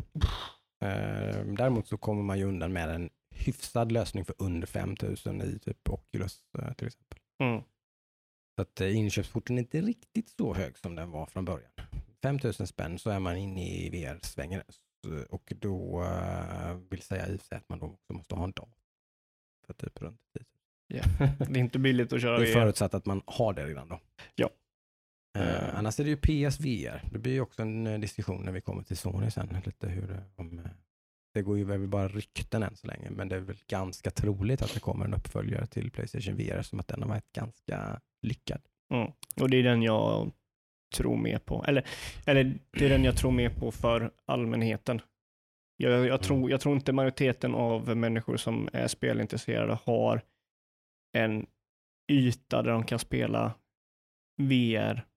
Däremot 1.44 1.88
så 1.88 1.96
kommer 1.96 2.22
man 2.22 2.38
ju 2.38 2.44
undan 2.44 2.72
med 2.72 2.90
en 2.90 3.10
hyfsad 3.34 3.92
lösning 3.92 4.24
för 4.24 4.34
under 4.38 4.66
5 4.66 4.96
000 5.24 5.42
i 5.42 5.58
typ 5.58 5.88
Oculus 5.88 6.38
till 6.76 6.86
exempel. 6.86 7.18
Mm. 7.38 7.62
Så 8.56 8.62
att 8.62 8.80
eh, 8.80 8.96
inköpsporten 8.96 9.58
är 9.58 9.62
inte 9.62 9.80
riktigt 9.80 10.28
så 10.28 10.54
hög 10.54 10.78
som 10.78 10.94
den 10.94 11.10
var 11.10 11.26
från 11.26 11.44
början. 11.44 11.70
5000 12.22 12.66
spänn 12.66 12.98
så 12.98 13.10
är 13.10 13.18
man 13.18 13.36
inne 13.36 13.68
i 13.68 13.90
VR-svängen 13.90 14.62
och 15.30 15.52
då 15.56 16.02
uh, 16.02 16.74
vill 16.90 17.02
säga 17.02 17.26
i 17.28 17.38
sig 17.38 17.58
att 17.58 17.68
man 17.68 17.78
då 17.78 17.86
också 17.86 18.12
måste 18.12 18.34
ha 18.34 18.44
en 18.44 18.52
dag. 18.52 18.68
För 19.66 19.74
typ 19.74 20.02
runt 20.02 20.20
10 20.88 21.02
Det 21.38 21.44
är 21.44 21.56
inte 21.56 21.78
billigt 21.78 22.12
att 22.12 22.20
köra 22.22 22.38
Det 22.38 22.44
är 22.44 22.54
VR. 22.54 22.60
förutsatt 22.60 22.94
att 22.94 23.06
man 23.06 23.22
har 23.26 23.52
det 23.52 23.66
redan 23.66 23.88
då. 23.88 24.00
Ja. 24.34 24.50
Eh, 25.38 25.78
annars 25.78 26.00
är 26.00 26.04
det 26.04 26.10
ju 26.10 26.16
PSVR. 26.16 27.02
Det 27.12 27.18
blir 27.18 27.32
ju 27.32 27.40
också 27.40 27.62
en 27.62 27.86
eh, 27.86 28.00
diskussion 28.00 28.44
när 28.44 28.52
vi 28.52 28.60
kommer 28.60 28.82
till 28.82 28.96
Sony 28.96 29.30
sen. 29.30 29.62
Lite 29.64 29.88
hur 29.88 30.22
om, 30.36 30.58
eh, 30.58 30.64
det 31.34 31.42
går 31.42 31.58
ju 31.58 31.64
väl 31.64 31.88
bara 31.88 32.08
rykten 32.08 32.62
än 32.62 32.76
så 32.76 32.86
länge, 32.86 33.10
men 33.10 33.28
det 33.28 33.36
är 33.36 33.40
väl 33.40 33.56
ganska 33.66 34.10
troligt 34.10 34.62
att 34.62 34.74
det 34.74 34.80
kommer 34.80 35.04
en 35.04 35.14
uppföljare 35.14 35.66
till 35.66 35.90
Playstation 35.90 36.36
VR 36.36 36.62
som 36.62 36.80
att 36.80 36.88
den 36.88 37.02
har 37.02 37.08
varit 37.08 37.32
ganska 37.32 38.00
lyckad. 38.22 38.60
Mm. 38.94 39.12
Och 39.40 39.50
det 39.50 39.56
är 39.56 39.62
den 39.62 39.82
jag 39.82 40.32
tror 40.94 41.16
mer 41.16 41.38
på. 41.38 41.64
Eller, 41.68 41.86
eller 42.26 42.58
det 42.70 42.84
är 42.84 42.88
den 42.88 43.04
jag 43.04 43.16
tror 43.16 43.32
mer 43.32 43.50
på 43.50 43.72
för 43.72 44.10
allmänheten. 44.24 45.00
Jag, 45.76 46.06
jag, 46.06 46.22
tror, 46.22 46.50
jag 46.50 46.60
tror 46.60 46.74
inte 46.74 46.92
majoriteten 46.92 47.54
av 47.54 47.96
människor 47.96 48.36
som 48.36 48.68
är 48.72 48.88
spelintresserade 48.88 49.78
har 49.84 50.22
en 51.16 51.46
yta 52.10 52.62
där 52.62 52.72
de 52.72 52.84
kan 52.84 52.98
spela 52.98 53.54
VR 54.36 55.07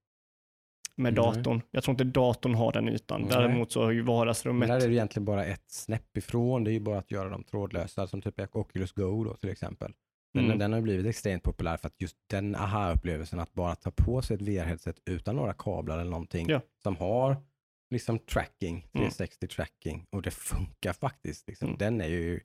med 0.96 1.14
datorn. 1.14 1.62
Jag 1.72 1.84
tror 1.84 1.94
inte 1.94 2.04
datorn 2.04 2.56
har 2.56 2.72
den 2.72 2.90
ytan. 2.90 3.22
Nej. 3.22 3.30
Däremot 3.30 3.72
så 3.72 3.84
har 3.84 3.92
ju 3.92 3.98
Men 3.98 4.06
vardagsrummet. 4.06 4.68
där 4.70 4.76
är 4.76 4.88
det 4.88 4.94
egentligen 4.94 5.26
bara 5.26 5.46
ett 5.46 5.64
snäpp 5.72 6.18
ifrån. 6.18 6.64
Det 6.64 6.72
är 6.72 6.74
ju 6.74 6.80
bara 6.80 6.98
att 6.98 7.12
göra 7.12 7.30
dem 7.30 7.44
trådlösa, 7.44 8.08
som 8.08 8.22
typ 8.22 8.56
Oculus 8.56 8.92
Go 8.92 9.24
då 9.24 9.34
till 9.34 9.50
exempel. 9.50 9.94
Den, 10.34 10.46
Mm. 10.46 10.58
den 10.60 10.74
har 10.74 10.82
blivit 10.82 11.06
extremt 11.06 11.44
populär 11.44 11.78
för 11.78 11.88
att 11.88 12.02
just 12.02 12.18
den 12.30 12.56
aha-upplevelsen 12.56 13.40
att 13.40 13.54
bara 13.54 13.76
ta 13.76 13.92
på 13.92 14.22
sig 14.22 14.36
ett 14.36 14.42
VR-headset 14.42 14.98
utan 15.06 15.36
några 15.36 15.54
kablar 15.54 16.00
eller 16.00 16.12
någonting 16.12 16.50
Ja. 16.50 16.62
som 16.84 16.96
har 16.96 17.36
liksom 17.90 18.20
tracking, 18.20 18.74
Mm. 18.76 18.88
360 18.92 19.48
tracking 19.48 20.06
och 20.10 20.22
det 20.22 20.32
funkar 20.32 20.94
faktiskt. 20.94 21.48
Liksom. 21.48 21.68
Mm. 21.68 21.78
Den 21.78 22.02
är 22.02 22.08
ju 22.08 22.40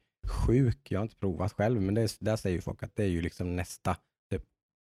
sjuk. 0.47 0.91
Jag 0.91 0.99
har 0.99 1.03
inte 1.03 1.17
provat 1.17 1.53
själv 1.53 1.81
men 1.83 1.95
det 1.95 2.03
är, 2.03 2.11
där 2.25 2.37
säger 2.37 2.57
ju 2.57 2.61
folk 2.63 2.83
att 2.83 2.97
det 2.97 3.03
är 3.03 3.09
ju 3.09 3.23
liksom 3.23 3.57
nästa, 3.57 3.97
det, 4.31 4.43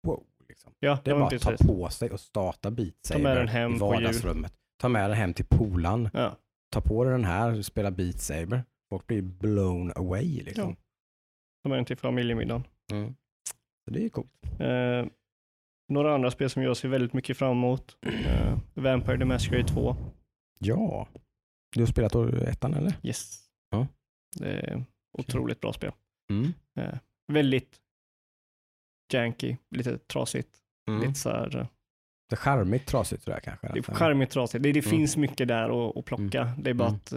wow. 0.07 0.23
Liksom. 0.51 0.73
Ja, 0.79 0.99
Det 1.03 1.11
är 1.11 1.15
ja, 1.15 1.19
bara 1.19 1.35
att 1.35 1.41
ta 1.41 1.67
på 1.67 1.89
sig 1.89 2.11
och 2.11 2.19
starta 2.19 2.71
Beat 2.71 2.93
Ta 3.09 3.17
med 3.17 3.37
den 3.37 3.47
Saber 3.47 3.59
hem 3.59 3.75
i 3.75 3.77
vardagsrummet. 3.79 4.53
Ta 4.79 4.89
med 4.89 5.09
den 5.09 5.17
hem 5.17 5.33
till 5.33 5.45
polan. 5.45 6.09
Ja. 6.13 6.37
Ta 6.73 6.81
på 6.81 7.03
dig 7.03 7.13
den 7.13 7.25
här, 7.25 7.61
spela 7.61 7.91
Beat 7.91 8.19
Saber. 8.19 8.63
Folk 8.89 9.07
blir 9.07 9.21
blown 9.21 9.91
away 9.95 10.43
liksom. 10.43 10.75
Ta 11.63 11.69
med 11.69 11.77
den 11.77 11.85
till 11.85 11.97
familjemiddagen. 11.97 12.63
Mm. 12.91 13.15
Så 13.85 13.91
det 13.91 14.05
är 14.05 14.09
coolt. 14.09 14.31
Eh, 14.59 15.05
några 15.89 16.15
andra 16.15 16.31
spel 16.31 16.49
som 16.49 16.63
jag 16.63 16.77
ser 16.77 16.89
väldigt 16.89 17.13
mycket 17.13 17.37
fram 17.37 17.51
emot. 17.51 17.97
Eh, 18.05 18.57
Vampire 18.73 19.17
the 19.17 19.25
Masquerade 19.25 19.67
2. 19.67 19.95
Ja. 20.59 21.07
Du 21.75 21.81
har 21.81 21.87
spelat 21.87 22.15
ettan 22.47 22.73
eller? 22.73 22.93
Yes. 23.03 23.39
Ja. 23.71 23.87
Det 24.39 24.49
är 24.49 24.85
otroligt 25.17 25.59
bra 25.59 25.73
spel. 25.73 25.91
Mm. 26.29 26.53
Väldigt 27.33 27.80
janky, 29.13 29.55
lite 29.75 29.97
trasigt. 29.97 30.49
Mm. 30.89 31.01
Lite 31.01 31.19
så 31.19 31.29
här, 31.29 31.57
eh, 31.57 31.67
Det 32.29 32.33
är 32.35 32.37
charmigt 32.37 32.85
trasigt 32.85 33.23
tror 33.23 33.35
jag 33.35 33.43
kanske. 33.43 33.67
det 33.73 33.79
är 33.79 33.93
charmigt 33.93 34.29
trasigt. 34.29 34.63
Det, 34.63 34.71
det 34.71 34.79
Mm. 34.85 34.89
finns 34.89 35.17
mycket 35.17 35.47
där 35.47 35.89
att, 35.89 35.97
att 35.97 36.05
plocka. 36.05 36.51
Det 36.57 36.69
är 36.69 36.73
bara 36.73 36.87
Mm. 36.89 36.97
att 37.05 37.13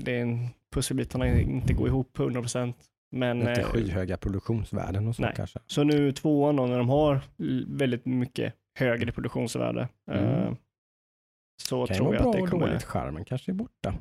det 0.00 0.16
är 0.16 0.20
en, 0.22 0.48
pusselbitarna 0.74 1.40
inte 1.40 1.72
går 1.74 1.88
ihop 1.88 2.12
på 2.12 2.22
100%. 2.22 2.74
Men, 3.16 3.38
Inte 3.38 3.52
eh, 3.52 3.66
skyhöga 3.66 4.16
produktionsvärden 4.16 5.08
och 5.08 5.16
så 5.16 5.22
nej. 5.22 5.32
kanske. 5.36 5.58
så 5.66 5.84
nu 5.84 6.12
tvåan 6.12 6.56
då, 6.56 6.66
när 6.66 6.78
de 6.78 6.88
har 6.88 7.20
väldigt 7.66 8.06
mycket 8.06 8.54
högre 8.78 9.12
produktionsvärde. 9.12 9.88
Mm. 10.10 10.24
eh, 10.24 10.54
så 11.62 11.86
kan 11.86 11.96
tror 11.96 12.06
vara 12.06 12.16
jag 12.16 12.26
att 12.26 12.32
det 12.32 12.42
och 12.42 12.48
kommer, 12.48 12.66
dåligt. 12.66 12.82
Charmen 12.84 13.24
kanske 13.24 13.50
är 13.52 13.54
borta. 13.54 13.94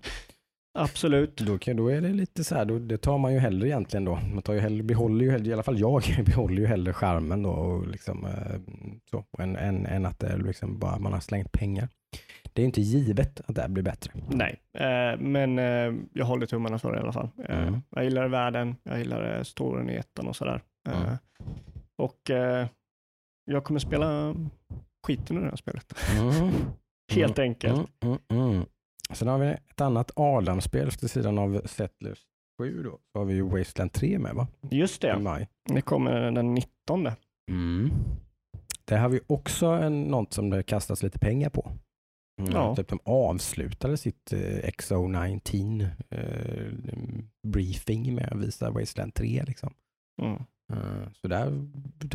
Absolut. 0.75 1.37
Då, 1.37 1.57
kan, 1.57 1.75
då 1.77 1.87
är 1.87 2.01
det 2.01 2.09
lite 2.09 2.43
så 2.43 2.55
här, 2.55 2.65
då, 2.65 2.79
det 2.79 2.97
tar 2.97 3.17
man 3.17 3.33
ju 3.33 3.39
hellre 3.39 3.67
egentligen 3.67 4.05
då. 4.05 4.15
Man 4.33 4.41
tar 4.41 4.53
ju 4.53 4.59
hellre, 4.59 4.83
behåller 4.83 5.25
ju 5.25 5.31
hellre, 5.31 5.49
i 5.49 5.53
alla 5.53 5.63
fall 5.63 5.79
jag, 5.79 6.03
behåller 6.25 6.61
ju 6.61 6.65
hellre 6.67 6.93
charmen 6.93 7.43
då 7.43 7.49
och 7.49 7.87
liksom 7.87 8.25
eh, 8.25 8.59
så, 9.11 9.25
än, 9.39 9.55
än, 9.55 9.85
än 9.85 10.05
att 10.05 10.19
det 10.19 10.37
liksom 10.37 10.79
bara 10.79 10.99
man 10.99 11.13
har 11.13 11.19
slängt 11.19 11.51
pengar. 11.51 11.89
Det 12.53 12.61
är 12.61 12.65
inte 12.65 12.81
givet 12.81 13.41
att 13.45 13.55
det 13.55 13.61
här 13.61 13.69
blir 13.69 13.83
bättre. 13.83 14.11
Nej, 14.29 14.59
eh, 14.77 15.19
men 15.19 15.59
eh, 15.59 15.93
jag 16.13 16.25
håller 16.25 16.45
tummarna 16.45 16.79
för 16.79 16.91
det 16.91 16.97
i 16.97 17.01
alla 17.01 17.13
fall. 17.13 17.29
Eh, 17.49 17.67
Mm. 17.67 17.81
Jag 17.89 18.03
gillar 18.03 18.27
världen, 18.27 18.75
jag 18.83 18.99
gillar 18.99 19.37
eh, 19.37 19.43
storyn 19.43 19.89
i 19.89 19.95
ettan 19.95 20.27
och 20.27 20.35
sådär. 20.35 20.61
Eh, 20.89 21.01
Mm. 21.01 21.17
Och 21.97 22.31
jag 23.45 23.63
kommer 23.63 23.79
spela 23.79 24.35
skiten 25.07 25.37
ur 25.37 25.41
det 25.41 25.49
här 25.49 25.55
spelet. 25.55 25.93
Mm. 26.19 26.51
Helt 27.13 27.39
enkelt. 27.39 27.89
Sen 29.13 29.27
har 29.27 29.37
vi 29.37 29.47
ett 29.47 29.81
annat 29.81 30.11
Adam-spel 30.15 30.87
efter 30.87 31.07
sidan 31.07 31.37
av 31.37 31.61
Settlers 31.65 32.19
7 32.61 32.83
då. 32.83 32.89
Så 33.13 33.19
har 33.19 33.25
vi 33.25 33.33
ju 33.33 33.41
Wasteland 33.41 33.93
3 33.93 34.19
med 34.19 34.35
va? 34.35 34.47
Just 34.71 35.03
I 35.03 35.07
det, 35.07 35.19
maj. 35.19 35.47
det 35.73 35.81
kommer 35.81 36.31
den 36.31 36.53
19. 36.53 37.07
Mm. 37.51 37.89
Det 38.85 38.97
har 38.97 39.09
vi 39.09 39.19
också 39.27 39.65
en, 39.65 40.03
något 40.03 40.33
som 40.33 40.49
det 40.49 40.63
kastas 40.63 41.03
lite 41.03 41.19
pengar 41.19 41.49
på. 41.49 41.71
Mm, 42.41 42.51
Ja. 42.53 42.75
Typ 42.75 42.87
de 42.87 42.99
avslutade 43.05 43.97
sitt 43.97 44.33
eh, 44.33 44.39
XO19 44.39 45.87
eh, 46.09 46.73
briefing 47.47 48.15
med 48.15 48.29
att 48.31 48.37
visa 48.39 48.71
Wasteland 48.71 49.13
3. 49.13 49.43
Liksom. 49.47 49.73
Mm. 50.21 50.35
Eh, 50.73 51.09
så 51.21 51.27
där, 51.27 51.45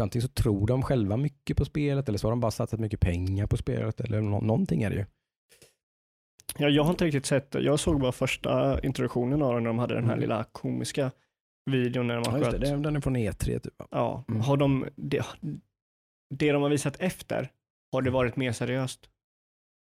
antingen 0.00 0.22
så 0.22 0.28
tror 0.28 0.66
de 0.66 0.82
själva 0.82 1.16
mycket 1.16 1.56
på 1.56 1.64
spelet 1.64 2.08
eller 2.08 2.18
så 2.18 2.26
har 2.26 2.32
de 2.32 2.40
bara 2.40 2.50
satsat 2.50 2.80
mycket 2.80 3.00
pengar 3.00 3.46
på 3.46 3.56
spelet 3.56 4.00
eller 4.00 4.20
nå- 4.20 4.40
någonting 4.40 4.82
är 4.82 4.90
det 4.90 4.96
ju. 4.96 5.04
Ja, 6.58 6.68
jag 6.68 6.82
har 6.84 6.90
inte 6.90 7.04
riktigt 7.04 7.26
sett, 7.26 7.54
jag 7.54 7.80
såg 7.80 8.00
bara 8.00 8.12
första 8.12 8.80
introduktionen 8.80 9.42
av 9.42 9.54
den 9.54 9.62
när 9.62 9.70
de 9.70 9.78
hade 9.78 9.94
den 9.94 10.04
här 10.04 10.12
Mm. 10.12 10.20
lilla 10.20 10.44
komiska 10.44 11.10
videon 11.70 12.06
när 12.06 12.14
de 12.14 12.24
Ja, 12.26 12.38
just 12.38 12.50
det, 12.50 12.58
det- 12.58 12.76
den 12.82 12.96
är 12.96 13.00
från 13.00 13.16
E3 13.16 13.58
typ. 13.58 13.74
Ja, 13.90 14.24
Mm. 14.28 14.40
har 14.40 14.56
de, 14.56 14.86
det, 14.96 15.24
det 16.34 16.52
de 16.52 16.62
har 16.62 16.70
visat 16.70 16.96
efter, 17.00 17.50
har 17.92 18.02
det 18.02 18.10
varit 18.10 18.36
mer 18.36 18.52
seriöst? 18.52 19.10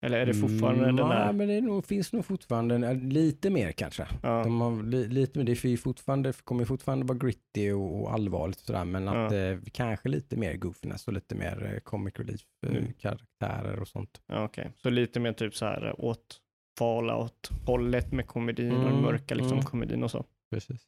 Eller 0.06 0.18
är 0.18 0.26
det 0.26 0.34
fortfarande 0.34 0.82
Mm, 0.84 0.96
den 0.96 1.08
nej, 1.08 1.16
där? 1.18 1.32
men 1.32 1.48
det 1.48 1.60
nog, 1.60 1.84
finns 1.84 2.12
nog 2.12 2.24
fortfarande 2.24 2.74
en- 2.74 3.08
lite 3.08 3.50
mer 3.50 3.72
kanske. 3.72 4.06
Ja. 4.22 4.42
De 4.44 4.60
har 4.60 4.82
li, 4.82 5.08
lite, 5.08 5.42
det 5.42 5.52
är 5.52 5.76
fortfarande, 5.76 6.32
kommer 6.32 6.64
fortfarande 6.64 7.06
vara 7.06 7.18
gritty 7.18 7.72
och, 7.72 8.00
och 8.02 8.12
allvarligt 8.12 8.60
och 8.60 8.64
sådär, 8.66 8.84
men 8.84 9.08
att 9.08 9.32
Ja. 9.32 9.38
eh, 9.38 9.58
kanske 9.72 10.08
lite 10.08 10.36
mer 10.36 10.56
goofiness 10.56 11.06
och 11.08 11.12
lite 11.12 11.34
mer 11.34 11.72
eh, 11.74 11.80
comic 11.80 12.14
relief 12.16 12.40
eh, 12.66 12.76
Mm. 12.76 13.80
och 13.80 13.88
sånt. 13.88 14.20
Ja, 14.26 14.44
Okej, 14.44 14.72
så 14.76 14.90
lite 14.90 15.20
mer 15.20 15.32
typ 15.32 15.54
så 15.56 15.64
här 15.66 16.00
åt 16.00 16.40
Fallout-hållet 16.78 18.12
med 18.12 18.26
komedin 18.26 18.72
och 18.72 18.78
den 18.78 18.88
Mm, 18.88 19.02
mörka 19.02 19.34
liksom 19.34 19.52
mm. 19.52 19.64
komedin 19.64 20.02
och 20.04 20.10
så. 20.10 20.24
Precis. 20.50 20.86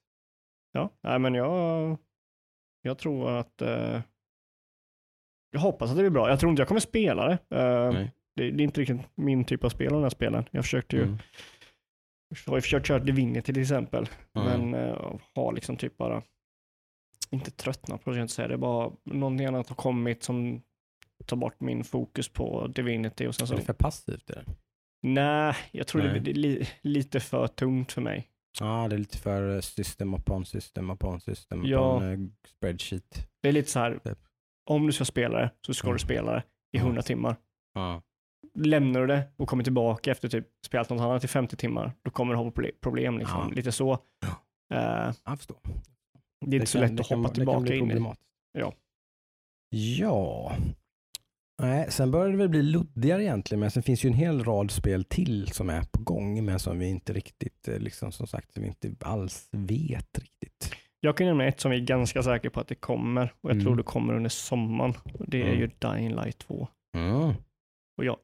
Ja, 0.73 0.91
nej, 1.01 1.19
men 1.19 1.35
jag, 1.35 1.97
jag 2.83 2.99
tror 2.99 3.31
att 3.31 3.63
eh, 3.63 4.01
jag 5.51 5.61
hoppas 5.61 5.91
att 5.91 5.97
det 5.97 6.03
blir 6.03 6.11
bra. 6.11 6.29
Jag 6.29 6.41
tror 6.41 6.51
inte 6.51 6.61
jag 6.61 6.69
kommer 6.69 6.81
spela 6.81 7.29
det. 7.29 7.57
Eh, 7.57 7.93
det, 8.37 8.51
det 8.51 8.63
är 8.63 8.65
inte 8.65 8.81
riktigt 8.81 9.01
min 9.15 9.45
typ 9.45 9.65
av 9.65 9.69
spel, 9.69 9.93
de 9.93 10.03
här 10.03 10.11
spelen. 10.11 10.45
Jag 10.51 10.65
försökte 10.65 10.97
ju, 10.97 11.03
Mm. 11.03 11.19
jag 12.47 12.53
har 12.53 12.61
försökt 12.61 12.87
köra 12.87 12.99
Divinity 12.99 13.53
till 13.53 13.63
exempel, 13.63 14.09
Mm. 14.35 14.71
men 14.71 14.75
uh, 14.75 15.19
har 15.35 15.53
liksom 15.53 15.77
typ 15.77 15.97
bara 15.97 16.23
inte 17.31 17.51
tröttnat 17.51 18.05
på 18.05 18.11
det, 18.11 18.17
jag 18.17 18.25
inte 18.25 18.35
säga. 18.35 18.49
Det 18.49 18.55
är 18.55 18.59
bara 18.59 18.93
någonting 19.05 19.47
annat 19.47 19.69
har 19.69 19.77
kommit 19.77 20.23
som 20.23 20.63
tar 21.27 21.37
bort 21.37 21.61
min 21.61 21.85
fokus 21.85 22.29
på 22.29 22.67
Divinity 22.67 23.27
och 23.27 23.35
sen 23.35 23.47
Så 23.47 23.55
det 23.55 23.61
är 23.61 23.65
för 23.65 23.73
passivt. 23.73 24.27
Det? 24.27 24.45
Nej, 25.03 25.55
jag 25.73 25.87
tror 25.87 26.03
Nej. 26.03 26.15
det 26.15 26.21
blir 26.21 26.35
li, 26.35 26.69
lite 26.83 27.21
för 27.21 27.47
tungt 27.47 27.93
för 27.93 28.01
mig. 28.03 28.29
Ja, 28.61 28.89
det 28.89 28.97
är 28.97 28.99
lite 28.99 29.19
för 29.19 29.55
eh, 29.55 29.61
system 29.61 30.15
upon 30.15 30.45
system 30.47 30.91
upon 30.91 31.21
system 31.21 31.65
Ja. 31.65 31.97
upon 31.97 32.13
eh, 32.13 32.19
spreadsheet. 32.49 33.29
Det 33.43 33.49
är 33.49 33.53
lite 33.53 33.71
så 33.71 33.79
här, 33.79 33.99
Typ. 34.05 34.19
om 34.71 34.87
du 34.87 34.93
ska 34.93 35.05
spela 35.05 35.39
det 35.39 35.51
så 35.67 35.75
ska 35.75 35.87
Mm. 35.87 35.95
du 35.97 35.99
spela 36.05 36.33
det 36.33 36.39
i 36.73 36.79
Ja. 36.79 36.81
100 36.81 37.03
timmar. 37.03 37.37
Ja. 37.75 38.03
Lämnar 38.55 39.01
du 39.01 39.07
det 39.07 39.29
och 39.37 39.49
kommer 39.49 39.65
tillbaka 39.65 40.11
efter 40.11 40.29
typ 40.29 40.47
spelat 40.67 40.91
något 40.91 41.01
annat 41.01 41.25
i 41.25 41.29
50 41.29 41.57
timmar, 41.57 41.93
då 42.03 42.11
kommer 42.11 42.33
du 42.35 42.39
ha 42.39 42.51
proble- 42.51 42.81
problem 42.81 43.19
liksom. 43.19 43.41
Ja. 43.49 43.55
Lite 43.55 43.73
så. 43.73 43.99
Ja. 44.21 44.77
Eh, 44.77 45.15
Jag 45.25 45.39
förstår. 45.39 45.59
det 46.47 46.57
är 46.57 46.61
inte 46.61 46.67
så 46.71 46.79
kan- 46.79 46.89
lätt 46.89 46.97
det 46.97 47.01
att 47.01 47.09
hoppa 47.09 47.21
det 47.23 47.25
kan 47.29 47.35
tillbaka 47.35 47.75
in 47.75 47.91
i. 47.91 48.15
Ja. 48.59 48.73
Ja. 49.71 50.57
Nej, 51.63 51.91
sen 51.91 52.11
börjar 52.11 52.31
det 52.31 52.37
väl 52.37 52.49
bli 52.49 52.63
luddigare 52.63 53.23
egentligen, 53.25 53.61
men 53.61 53.71
sen 53.71 53.83
finns 53.83 54.05
ju 54.05 54.09
en 54.09 54.15
hel 54.15 54.45
rad 54.45 54.71
spel 54.71 55.05
till 55.05 55.49
som 55.49 55.71
är 55.71 55.83
på 55.83 56.03
gång, 56.03 56.45
men 56.45 56.59
som 56.59 56.79
vi 56.79 56.87
inte 56.89 57.13
riktigt, 57.13 57.69
eh, 57.69 57.79
liksom 57.79 58.13
som 58.13 58.27
sagt, 58.27 58.53
som 58.53 58.63
vi 58.63 58.69
inte 58.69 58.95
alls 59.01 59.49
vet 59.53 60.19
riktigt. 60.19 60.75
Jag 61.01 61.17
kan 61.17 61.27
nämna 61.27 61.47
ett 61.47 61.61
som 61.61 61.71
vi 61.71 61.77
är 61.77 61.85
ganska 61.85 62.23
säkra 62.23 62.51
på 62.51 62.61
att 62.61 62.69
det 62.69 62.75
kommer 62.75 63.33
och 63.41 63.51
jag 63.51 63.55
Mm. 63.55 63.65
tror 63.65 63.77
det 63.77 63.83
kommer 63.83 64.15
under 64.15 64.31
sommaren. 64.31 64.95
Det 65.19 65.43
är 65.43 65.47
Mm. 65.47 65.59
ju 65.61 65.67
Dying 65.79 66.15
Light 66.15 66.39
2. 66.39 66.69
Mm. 66.97 67.33
Och 67.97 68.05
jag 68.05 68.17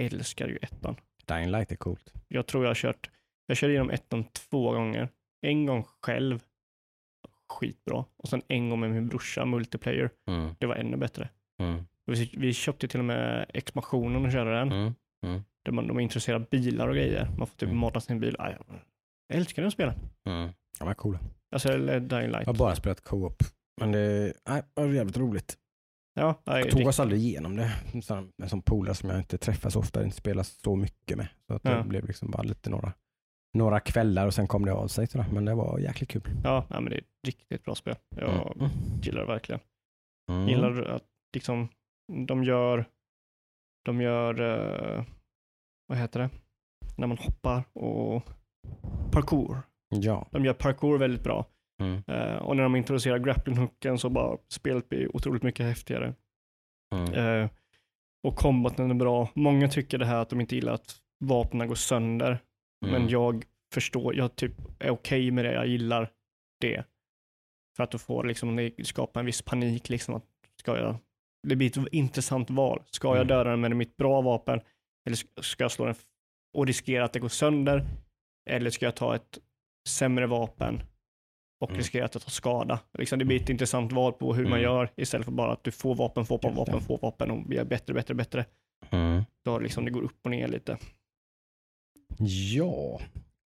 älskar 0.00 0.48
ju 0.48 0.56
ettan. 0.62 0.96
Dying 1.28 1.50
Light 1.50 1.72
är 1.72 1.76
coolt. 1.76 2.12
Jag 2.28 2.46
tror 2.46 2.64
jag 2.64 2.70
har 2.70 2.74
kört, 2.74 3.10
jag 3.46 3.56
körde 3.56 3.72
igenom 3.72 3.90
ettan 3.90 4.24
två 4.24 4.70
gånger. 4.72 5.08
En 5.46 5.66
gång 5.66 5.84
själv, 6.02 6.40
skitbra. 7.48 8.04
Och 8.16 8.28
sen 8.28 8.42
en 8.48 8.70
gång 8.70 8.80
med 8.80 8.90
min 8.90 9.08
brorsa, 9.08 9.44
multiplayer. 9.44 10.10
Mm. 10.28 10.54
Det 10.58 10.66
var 10.66 10.74
ännu 10.74 10.96
bättre. 10.96 11.28
Vi, 12.12 12.34
vi 12.36 12.52
köpte 12.52 12.88
till 12.88 12.98
och 13.00 13.04
med 13.06 13.46
expansionen 13.54 14.24
och 14.26 14.32
körde 14.32 14.50
den. 14.58 14.72
Mm. 14.72 14.94
Mm. 15.26 15.42
Där 15.64 15.72
man, 15.72 15.86
de 15.86 15.96
är 15.96 16.00
intresserade 16.00 16.44
av 16.44 16.50
bilar 16.50 16.88
och 16.88 16.94
grejer. 16.94 17.28
Man 17.38 17.46
får 17.46 17.56
typ 17.56 17.62
Mm. 17.62 17.78
mata 17.78 18.00
sin 18.00 18.20
bil. 18.20 18.36
Aj, 18.38 18.56
Jag 19.28 19.38
älskar 19.38 19.62
den 19.62 19.70
spelen. 19.70 19.94
Mm. 20.28 20.50
De 20.78 20.88
är 20.88 20.94
coola. 20.94 21.18
Alltså, 21.52 21.68
eller 21.72 22.00
Dying 22.00 22.30
Light. 22.30 22.46
Jag 22.46 22.52
har 22.54 22.58
bara 22.58 22.76
spelat 22.76 23.04
co-op 23.04 23.42
Men 23.80 23.92
det, 23.92 24.32
nej, 24.48 24.62
det 24.74 24.82
var 24.82 24.88
jävligt 24.92 25.16
roligt. 25.16 25.56
Ja, 26.14 26.42
nej, 26.44 26.60
Jag 26.62 26.70
tog 26.70 26.86
oss 26.86 27.00
aldrig 27.00 27.20
igenom 27.20 27.56
det. 27.56 27.72
En 28.42 28.48
sån 28.48 28.62
polare 28.62 28.94
som 28.94 29.10
jag 29.10 29.18
inte 29.18 29.38
träffar 29.38 29.70
så 29.70 29.78
ofta, 29.78 30.04
inte 30.04 30.16
spelar 30.16 30.42
så 30.42 30.76
mycket 30.76 31.16
med. 31.18 31.28
Så 31.46 31.54
att 31.54 31.64
Ja. 31.64 31.70
det 31.70 31.84
blev 31.88 32.06
liksom 32.06 32.30
bara 32.30 32.42
lite 32.42 32.70
några, 32.70 32.92
några 33.54 33.80
kvällar 33.80 34.26
och 34.26 34.34
sen 34.34 34.46
kom 34.46 34.64
det 34.64 34.72
av 34.72 34.88
sig. 34.88 35.06
Sådär. 35.06 35.26
Men 35.32 35.44
det 35.44 35.54
var 35.54 35.78
jäkligt 35.78 36.10
kul. 36.10 36.22
ja, 36.44 36.66
nej, 36.70 36.80
men 36.80 36.90
det 36.90 36.96
är 36.96 37.00
ett 37.00 37.26
riktigt 37.26 37.64
bra 37.64 37.74
spel. 37.74 37.94
Jag 38.16 38.52
Mm. 38.56 38.70
gillar 39.02 39.20
det 39.20 39.26
verkligen. 39.26 39.60
Mm. 40.30 40.48
Gillar 40.48 40.82
att 40.82 41.04
liksom, 41.34 41.68
de 42.26 42.44
gör, 42.44 42.84
de 43.84 44.00
gör, 44.00 44.40
eh, 44.40 45.04
vad 45.86 45.98
heter 45.98 46.20
det, 46.20 46.30
när 46.96 47.06
man 47.06 47.18
hoppar 47.18 47.64
och 47.72 48.22
parkour. 49.12 49.62
Ja. 49.88 50.28
De 50.30 50.44
gör 50.44 50.54
parkour 50.54 50.98
väldigt 50.98 51.24
bra. 51.24 51.46
Mm. 51.80 52.02
Eh, 52.06 52.36
och 52.36 52.56
när 52.56 52.62
de 52.62 52.76
introducerar 52.76 53.18
grapplinghooken 53.18 53.98
så 53.98 54.10
bara 54.10 54.38
spelet 54.48 54.88
blir 54.88 55.16
otroligt 55.16 55.42
mycket 55.42 55.66
häftigare. 55.66 56.14
Mm. 56.94 57.14
Eh, 57.14 57.50
och 58.22 58.36
kombaten 58.36 58.90
är 58.90 58.94
bra. 58.94 59.28
Många 59.34 59.68
tycker 59.68 59.98
det 59.98 60.06
här 60.06 60.16
att 60.22 60.28
de 60.30 60.40
inte 60.40 60.54
gillar 60.54 60.72
att 60.72 60.96
vapnen 61.24 61.68
går 61.68 61.74
sönder. 61.74 62.38
Men 62.80 62.94
Mm. 62.94 63.08
jag 63.08 63.44
förstår, 63.74 64.14
jag 64.16 64.36
typ 64.36 64.52
är 64.78 64.90
okej 64.90 65.30
med 65.30 65.44
det, 65.44 65.52
jag 65.52 65.66
gillar 65.66 66.10
det. 66.60 66.84
För 67.76 67.84
att 67.84 67.90
du 67.90 67.98
får 67.98 68.24
liksom, 68.24 68.56
det 68.56 68.86
skapar 68.86 69.20
en 69.20 69.26
viss 69.26 69.42
panik 69.42 69.88
liksom 69.88 70.14
att 70.14 70.24
ska 70.56 70.78
jag, 70.78 70.96
det 71.42 71.56
blir 71.56 71.78
ett 71.78 71.92
intressant 71.92 72.50
val. 72.50 72.82
Ska 72.90 73.08
jag 73.08 73.16
Mm. 73.16 73.26
döda 73.28 73.50
den 73.50 73.60
med 73.60 73.76
mitt 73.76 73.96
bra 73.96 74.20
vapen 74.20 74.60
eller 75.06 75.16
ska- 75.42 75.64
jag 75.64 75.72
slå 75.72 75.84
den 75.86 75.94
och 76.54 76.66
riskera 76.66 77.04
att 77.04 77.12
det 77.12 77.18
går 77.20 77.28
sönder? 77.28 77.86
Eller 78.50 78.70
ska 78.70 78.84
jag 78.86 78.96
ta 78.96 79.14
ett 79.14 79.38
sämre 79.88 80.26
vapen 80.26 80.82
och 81.60 81.68
Mm. 81.70 81.78
riskera 81.78 82.04
att 82.04 82.14
jag 82.14 82.22
tar 82.22 82.30
skada? 82.30 82.80
Liksom, 82.98 83.18
det 83.18 83.24
blir 83.24 83.42
ett 83.42 83.48
intressant 83.48 83.92
val 83.92 84.12
på 84.12 84.34
hur 84.34 84.42
man 84.44 84.52
Mm. 84.52 84.62
gör 84.62 84.90
istället 84.96 85.24
för 85.24 85.32
bara 85.32 85.52
att 85.52 85.64
du 85.64 85.70
får 85.70 85.94
vapen, 85.94 86.26
får 86.26 86.34
vapen, 86.34 86.54
vapen, 86.54 86.80
får 86.80 86.98
vapen 86.98 87.30
och 87.30 87.42
blir 87.46 87.64
bättre, 87.64 87.94
bättre, 87.94 88.14
bättre. 88.14 88.44
Mm. 88.90 89.22
Då 89.44 89.58
liksom 89.58 89.84
det 89.84 89.90
går 89.90 90.02
upp 90.02 90.18
och 90.24 90.30
ner 90.30 90.48
lite. 90.48 90.78
Ja, 92.54 93.00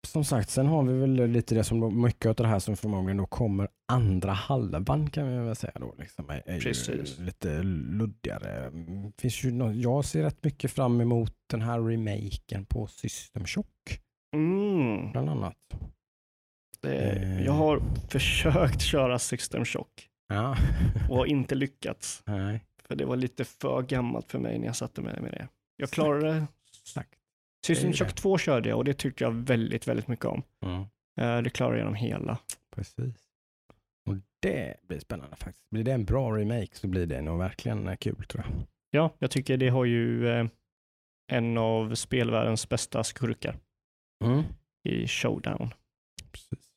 som 0.06 0.24
sagt, 0.24 0.50
sen 0.50 0.66
har 0.66 0.82
vi 0.82 0.92
väl 1.00 1.26
lite 1.30 1.54
det 1.54 1.64
som 1.64 2.02
mycket 2.02 2.26
av 2.26 2.34
det 2.34 2.46
här 2.46 2.58
som 2.58 2.76
förmodligen 2.76 3.16
då 3.16 3.26
kommer 3.26 3.68
andra 3.92 4.32
halvan 4.32 5.10
kan 5.10 5.28
vi 5.30 5.36
väl 5.46 5.56
säga 5.56 5.72
då. 5.80 5.94
Liksom, 5.98 6.30
är, 6.30 6.42
är 6.46 6.60
Precis. 6.60 7.18
lite 7.18 7.62
luddigare. 7.62 8.70
Finns 9.18 9.44
ju 9.44 9.50
nå- 9.52 9.72
jag 9.72 10.04
ser 10.04 10.22
rätt 10.22 10.44
mycket 10.44 10.70
fram 10.70 11.00
emot 11.00 11.32
den 11.50 11.62
här 11.62 11.80
remaken 11.80 12.64
på 12.66 12.86
System 12.86 13.46
Shock 13.46 14.00
Mm. 14.36 15.12
bland 15.12 15.30
annat. 15.30 15.56
Det, 16.80 16.94
Eh. 16.96 17.44
jag 17.44 17.52
har 17.52 17.80
försökt 18.08 18.80
köra 18.82 19.18
System 19.18 19.64
Shock 19.64 20.08
Ja. 20.28 20.56
och 21.10 21.16
har 21.16 21.26
inte 21.26 21.54
lyckats. 21.54 22.22
Nej, 22.26 22.60
För 22.88 22.96
det 22.96 23.04
var 23.04 23.16
lite 23.16 23.44
för 23.44 23.82
gammalt 23.82 24.30
för 24.30 24.38
mig 24.38 24.58
när 24.58 24.66
jag 24.66 24.76
satte 24.76 25.00
mig 25.00 25.20
med 25.20 25.32
det. 25.32 25.48
Jag 25.76 25.90
klarade 25.90 26.46
exakt. 26.82 27.13
System 27.64 27.92
Shock 27.92 28.08
det. 28.08 28.14
2 28.14 28.38
körde 28.38 28.68
jag 28.68 28.78
och 28.78 28.84
det 28.84 28.94
tyckte 28.94 29.24
jag 29.24 29.30
väldigt, 29.30 29.88
väldigt 29.88 30.08
mycket 30.08 30.24
om. 30.24 30.42
Mm. 30.64 30.84
Det 31.44 31.50
klarade 31.50 31.76
jag 31.76 31.80
genom 31.80 31.94
hela. 31.94 32.38
Precis. 32.74 33.14
Och 34.06 34.16
det 34.40 34.74
blir 34.88 34.98
spännande 34.98 35.36
faktiskt. 35.36 35.70
Blir 35.70 35.84
det 35.84 35.92
en 35.92 36.04
bra 36.04 36.36
remake 36.36 36.68
så 36.76 36.86
blir 36.86 37.06
det 37.06 37.20
nog 37.22 37.38
verkligen 37.38 37.88
eh, 37.88 37.96
kul 37.96 38.24
tror 38.24 38.44
jag. 38.44 38.66
Ja, 38.90 39.10
jag 39.18 39.30
tycker 39.30 39.56
det 39.56 39.68
har 39.68 39.84
ju 39.84 40.28
eh, 40.28 40.46
en 41.32 41.58
av 41.58 41.94
spelvärldens 41.94 42.68
bästa 42.68 43.04
skurkar 43.04 43.56
Mm. 44.24 44.42
i 44.88 45.08
Showdown. 45.08 45.70
Precis. 46.32 46.72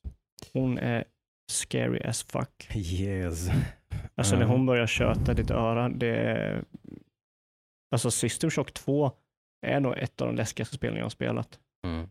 Hon 0.52 0.78
är 0.78 1.04
scary 1.50 2.00
as 2.04 2.22
fuck. 2.22 2.70
Yes. 2.76 3.48
Alltså 4.14 4.36
när 4.36 4.44
hon 4.46 4.66
börjar 4.66 4.86
köta 4.86 5.34
ditt 5.34 5.50
öra, 5.50 5.88
det 5.88 6.16
är... 6.16 6.64
Alltså 7.90 8.10
System 8.10 8.50
Shock 8.50 8.74
2 8.74 9.12
är 9.66 9.80
nog 9.80 9.98
ett 9.98 10.20
av 10.20 10.26
de 10.26 10.36
läskigaste 10.36 10.74
spelen 10.76 10.96
jag 10.96 11.04
har 11.04 11.10
spelat. 11.10 11.58
Mm. 11.86 12.08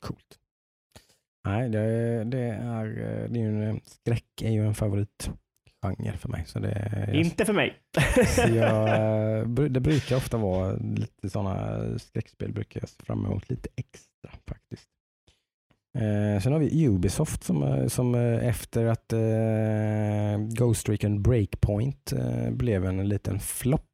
Coolt. 0.00 0.38
Nej, 1.44 1.68
det, 1.68 2.24
det 2.24 2.38
är, 2.38 2.86
eh, 2.86 3.30
det 3.30 3.40
är 3.40 3.42
ju 3.42 3.64
en, 3.64 3.80
skräck 3.84 4.42
är 4.42 4.50
ju 4.50 4.66
en 4.66 4.74
favoritgenre 4.74 6.16
för 6.16 6.28
mig. 6.28 6.44
Så 6.46 6.58
det, 6.58 7.06
jag, 7.06 7.14
Inte 7.14 7.44
för 7.44 7.52
mig. 7.52 7.76
så 8.26 8.40
jag, 8.54 8.88
eh, 9.38 9.48
det 9.48 9.80
brukar 9.80 10.16
ofta 10.16 10.36
vara 10.36 10.72
lite 10.76 11.30
sådana 11.30 11.98
skräckspel 11.98 12.52
brukar 12.52 12.80
jag 12.80 12.88
se 12.88 13.04
fram 13.04 13.26
emot 13.26 13.50
lite 13.50 13.68
extra 13.76 14.30
faktiskt. 14.48 14.88
Eh, 15.98 16.42
sen 16.42 16.52
har 16.52 16.58
vi 16.58 16.86
Ubisoft 16.86 17.44
som, 17.44 17.62
eh, 17.62 17.86
som 17.86 18.14
eh, 18.14 18.48
efter 18.48 18.84
att 18.86 19.12
eh, 19.12 20.56
Ghost 20.58 20.88
Recon 20.88 21.22
Breakpoint 21.22 22.12
eh, 22.12 22.50
blev 22.50 22.84
en 22.84 23.08
liten 23.08 23.40
flopp 23.40 23.84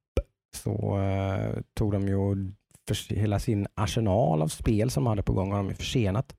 så 0.56 0.98
eh, 1.00 1.60
tog 1.74 1.92
de 1.92 2.08
ju 2.08 2.16
för, 2.88 3.14
hela 3.14 3.38
sin 3.38 3.66
arsenal 3.74 4.42
av 4.42 4.48
spel 4.48 4.90
som 4.90 5.04
de 5.04 5.08
hade 5.08 5.22
på 5.22 5.32
gång 5.32 5.52
har 5.52 5.62
de 5.64 5.74
försenat. 5.74 6.34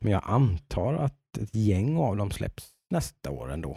Men 0.00 0.12
jag 0.12 0.22
antar 0.24 0.94
att 0.94 1.36
ett 1.40 1.54
gäng 1.54 1.96
av 1.96 2.16
dem 2.16 2.30
släpps 2.30 2.70
nästa 2.90 3.30
år 3.30 3.52
ändå. 3.52 3.76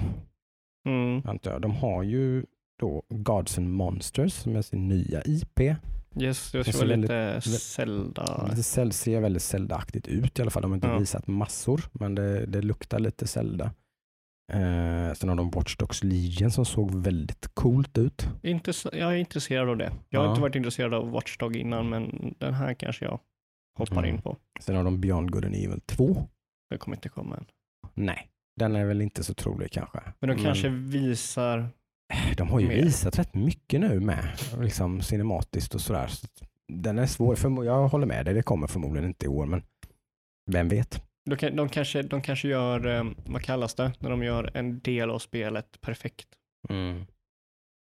Mm. 0.88 1.22
Antar 1.26 1.52
jag. 1.52 1.62
De 1.62 1.72
har 1.76 2.04
ju 2.04 2.46
då 2.80 3.04
Gods 3.10 3.58
and 3.58 3.70
Monsters 3.70 4.46
med 4.46 4.66
sin 4.66 4.88
nya 4.88 5.22
IP. 5.26 5.60
Yes, 6.20 6.52
det 6.52 6.76
vara 6.76 6.88
väldigt- 6.88 7.10
lite 7.10 7.42
Zelda. 7.60 8.52
Det 8.56 8.62
Zel- 8.64 8.92
ser 8.92 9.22
väldigt 9.22 9.44
Zelda-aktigt 9.44 10.08
ut 10.08 10.40
i 10.40 10.42
alla 10.42 10.52
fall. 10.52 10.62
De 10.62 10.72
har 10.72 10.76
inte 10.76 10.88
Ja. 10.88 10.98
visat 10.98 11.28
massor, 11.28 11.82
men 11.92 12.16
det, 12.16 12.46
det 12.46 12.62
luktar 12.62 13.00
lite 13.00 13.28
Zelda. 13.28 13.72
Eh, 14.54 15.14
sen 15.14 15.30
har 15.30 15.36
de 15.36 15.50
Watch 15.50 15.76
Dogs 15.78 16.04
Legion 16.04 16.52
som 16.52 16.66
såg 16.66 16.96
väldigt 16.96 17.48
coolt 17.54 17.98
ut. 17.98 18.28
Intress- 18.44 18.96
jag 18.98 19.12
är 19.14 19.16
intresserad 19.18 19.70
av 19.70 19.78
det. 19.78 19.94
Jag 20.10 20.20
har 20.20 20.26
Ja. 20.26 20.32
inte 20.32 20.42
varit 20.42 20.56
intresserad 20.56 20.94
av 20.94 21.10
Watchdog 21.12 21.56
innan, 21.56 21.90
men 21.90 22.34
den 22.40 22.54
här 22.54 22.74
kanske 22.74 23.06
jag 23.06 23.20
hoppar 23.78 23.98
Mm. 24.04 24.16
in 24.16 24.22
på. 24.22 24.38
Sen 24.60 24.76
har 24.76 24.84
de 24.84 25.02
Beyond 25.02 25.32
Good 25.32 25.46
and 25.46 25.56
Evil 25.56 25.82
2. 25.86 26.28
Det 26.70 26.78
kommer 26.78 26.98
inte 26.98 27.10
komma 27.10 27.36
än. 27.38 27.46
Nej, 27.94 28.28
den 28.60 28.76
är 28.76 28.86
väl 28.86 29.02
inte 29.02 29.24
så 29.24 29.34
trolig 29.34 29.72
kanske. 29.72 30.00
Men 30.20 30.30
de 30.38 30.44
kanske 30.44 30.70
visar, 30.70 31.70
De 32.38 32.50
har 32.50 32.60
ju 32.60 32.68
mer. 32.68 32.76
visat 32.76 33.20
rätt 33.20 33.34
mycket 33.34 33.80
nu 33.80 34.00
med, 34.00 34.28
liksom 34.62 35.02
cinematiskt 35.02 35.76
och 35.76 35.82
sådär. 35.82 36.08
Så 36.08 36.28
den 36.74 37.00
är 37.00 37.06
svår, 37.06 37.36
för, 37.36 37.64
jag 37.64 37.88
håller 37.88 38.08
med 38.08 38.26
dig, 38.26 38.34
det 38.34 38.42
kommer 38.42 38.68
förmodligen 38.68 39.08
inte 39.10 39.26
i 39.26 39.30
år, 39.30 39.46
men 39.46 39.64
vem 40.52 40.68
vet? 40.70 41.04
De, 41.30 41.50
de, 41.50 41.70
kanske, 41.70 42.02
de 42.02 42.22
kanske 42.22 42.48
gör, 42.48 42.86
eh, 42.88 43.04
vad 43.26 43.42
kallas 43.42 43.76
det, 43.76 43.92
när 44.00 44.10
de 44.10 44.24
gör 44.24 44.52
en 44.58 44.80
del 44.80 45.10
av 45.10 45.20
spelet 45.20 45.82
perfekt. 45.82 46.28
Mm. 46.70 47.06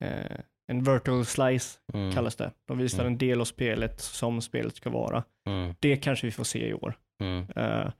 Eh, 0.05 0.40
en 0.72 0.83
vertical 0.85 1.24
slice 1.26 1.78
Mm. 1.94 2.12
kallas 2.14 2.37
det. 2.37 2.52
De 2.68 2.78
visar 2.78 3.00
Mm. 3.02 3.12
en 3.12 3.18
del 3.18 3.40
av 3.40 3.44
spelet 3.44 4.00
som 4.00 4.40
spelet 4.42 4.76
ska 4.76 4.90
vara. 4.90 5.24
Mm. 5.48 5.74
Det 5.81 5.96
kanske 5.96 6.26
vi 6.26 6.31
får 6.31 6.44
se 6.44 6.68
i 6.68 6.74
år. 6.74 6.94
Mm. 7.22 7.40
Eh, 7.57 7.90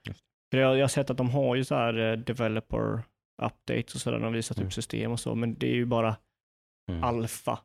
för 0.53 0.59
jag, 0.59 0.77
jag 0.77 0.83
har 0.83 0.89
sett 0.89 1.11
att 1.11 1.17
de 1.17 1.31
har 1.31 1.55
ju 1.57 1.65
så 1.65 1.75
här 1.75 1.99
eh, 1.99 2.19
developer 2.19 3.03
updates 3.43 3.95
och 3.95 4.01
sådär, 4.01 4.19
de 4.19 4.33
visar 4.33 4.55
typ 4.55 4.61
Mm. 4.63 4.71
system 4.71 5.13
och 5.13 5.21
så, 5.21 5.35
men 5.35 5.55
det 5.55 5.67
är 5.67 5.75
ju 5.75 5.85
bara 5.87 6.17
alfa 7.03 7.59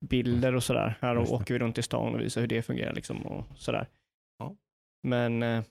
bilder 0.00 0.54
och 0.54 0.62
sådär. 0.64 0.98
Här 1.00 1.18
åker 1.18 1.54
vi 1.54 1.58
runt 1.58 1.78
i 1.78 1.82
stan 1.82 2.14
och 2.14 2.20
visar 2.20 2.40
hur 2.40 2.48
det 2.48 2.62
fungerar 2.62 2.94
liksom 2.94 3.26
och 3.26 3.44
sådär. 3.56 3.88
Ja. 4.38 4.56
Men 5.02 5.42
eh, 5.42 5.62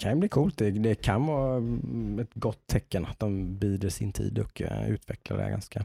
kan 0.00 0.20
bli 0.20 0.28
coolt. 0.28 0.58
Det, 0.58 0.70
det 0.70 0.94
kan 0.94 1.26
vara 1.26 1.56
mm, 1.56 2.18
ett 2.18 2.34
gott 2.34 2.66
tecken 2.66 3.06
att 3.06 3.18
de 3.18 3.58
bider 3.58 3.88
sin 3.88 4.12
tid 4.12 4.38
och 4.38 4.60
uh, 4.60 4.90
utvecklar 4.90 5.36
det 5.36 5.42
här 5.42 5.50
ganska. 5.50 5.84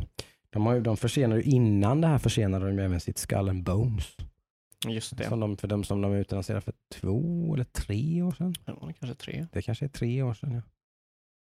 De, 0.49 0.65
har, 0.65 0.73
ju- 0.73 0.81
de 0.81 0.97
försenade 0.97 1.41
ju 1.41 1.51
innan 1.51 2.01
det 2.01 2.07
här 2.07 2.17
försenade 2.17 2.67
de 2.67 2.79
även 2.79 2.99
sitt 2.99 3.17
Skull 3.17 3.49
and 3.49 3.63
Bones. 3.63 4.15
just 4.87 5.17
det, 5.17 5.23
Som 5.29 5.39
de, 5.39 5.57
för 5.57 5.67
de 5.67 5.83
som 5.83 6.01
de 6.01 6.13
utannonserade 6.13 6.61
för 6.61 6.73
två 6.93 7.53
eller 7.53 7.63
tre 7.63 8.21
år 8.21 8.31
sedan. 8.31 8.55
det 8.65 8.71
var 8.71 8.91
kanske 8.99 9.15
tre. 9.15 9.47
Det 9.51 9.61
kanske 9.61 9.85
är 9.85 9.89
tre 9.89 10.23
år 10.23 10.33
sedan. 10.33 10.53
Ja. 10.53 10.61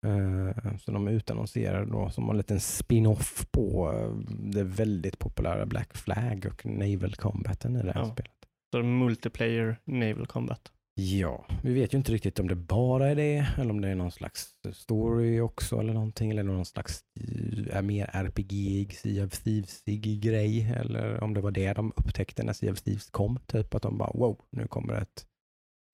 Eh, 0.05 0.77
så 0.77 0.91
de 0.91 1.07
utannonserade 1.07 1.85
då 1.91 2.09
som 2.09 2.29
en 2.29 2.37
liten 2.37 2.59
spin-off 2.59 3.45
på 3.51 3.91
eh, 3.93 4.11
det 4.51 4.63
väldigt 4.63 5.19
populära 5.19 5.65
Black 5.65 5.97
Flag 5.97 6.45
och 6.51 6.65
Naval 6.65 7.15
Combaten 7.15 7.75
i 7.75 7.83
det 7.83 7.91
här 7.93 8.01
Ja. 8.01 8.11
spelet. 8.13 8.31
Så 8.71 8.83
multiplayer 8.83 9.77
naval 9.85 10.25
combat. 10.27 10.71
Ja, 10.95 11.45
vi 11.63 11.73
vet 11.73 11.93
ju 11.93 11.97
inte 11.97 12.11
riktigt 12.11 12.39
om 12.39 12.47
det 12.47 12.55
bara 12.55 13.09
är 13.09 13.15
det 13.15 13.47
eller 13.57 13.71
om 13.71 13.81
det 13.81 13.89
är 13.89 13.95
någon 13.95 14.11
slags 14.11 14.55
story 14.71 15.39
också 15.39 15.79
eller 15.79 15.93
någonting 15.93 16.31
eller 16.31 16.43
någon 16.43 16.65
slags 16.65 16.99
eh, 17.19 17.77
är 17.77 17.81
mer 17.81 18.09
RPG, 18.13 18.93
Sea 18.93 19.25
of 19.25 19.31
Thieves-ig 19.31 20.21
grej 20.21 20.73
eller 20.77 21.23
om 21.23 21.33
det 21.33 21.41
var 21.41 21.51
det 21.51 21.73
de 21.73 21.93
upptäckte 21.95 22.43
när 22.43 22.53
Sea 22.53 22.71
of 22.71 22.81
Thieves 22.81 23.09
kom. 23.09 23.39
Typ 23.45 23.75
att 23.75 23.81
de 23.81 23.97
bara 23.97 24.11
wow, 24.13 24.41
nu 24.49 24.67
kommer 24.67 24.93
ett 24.93 25.25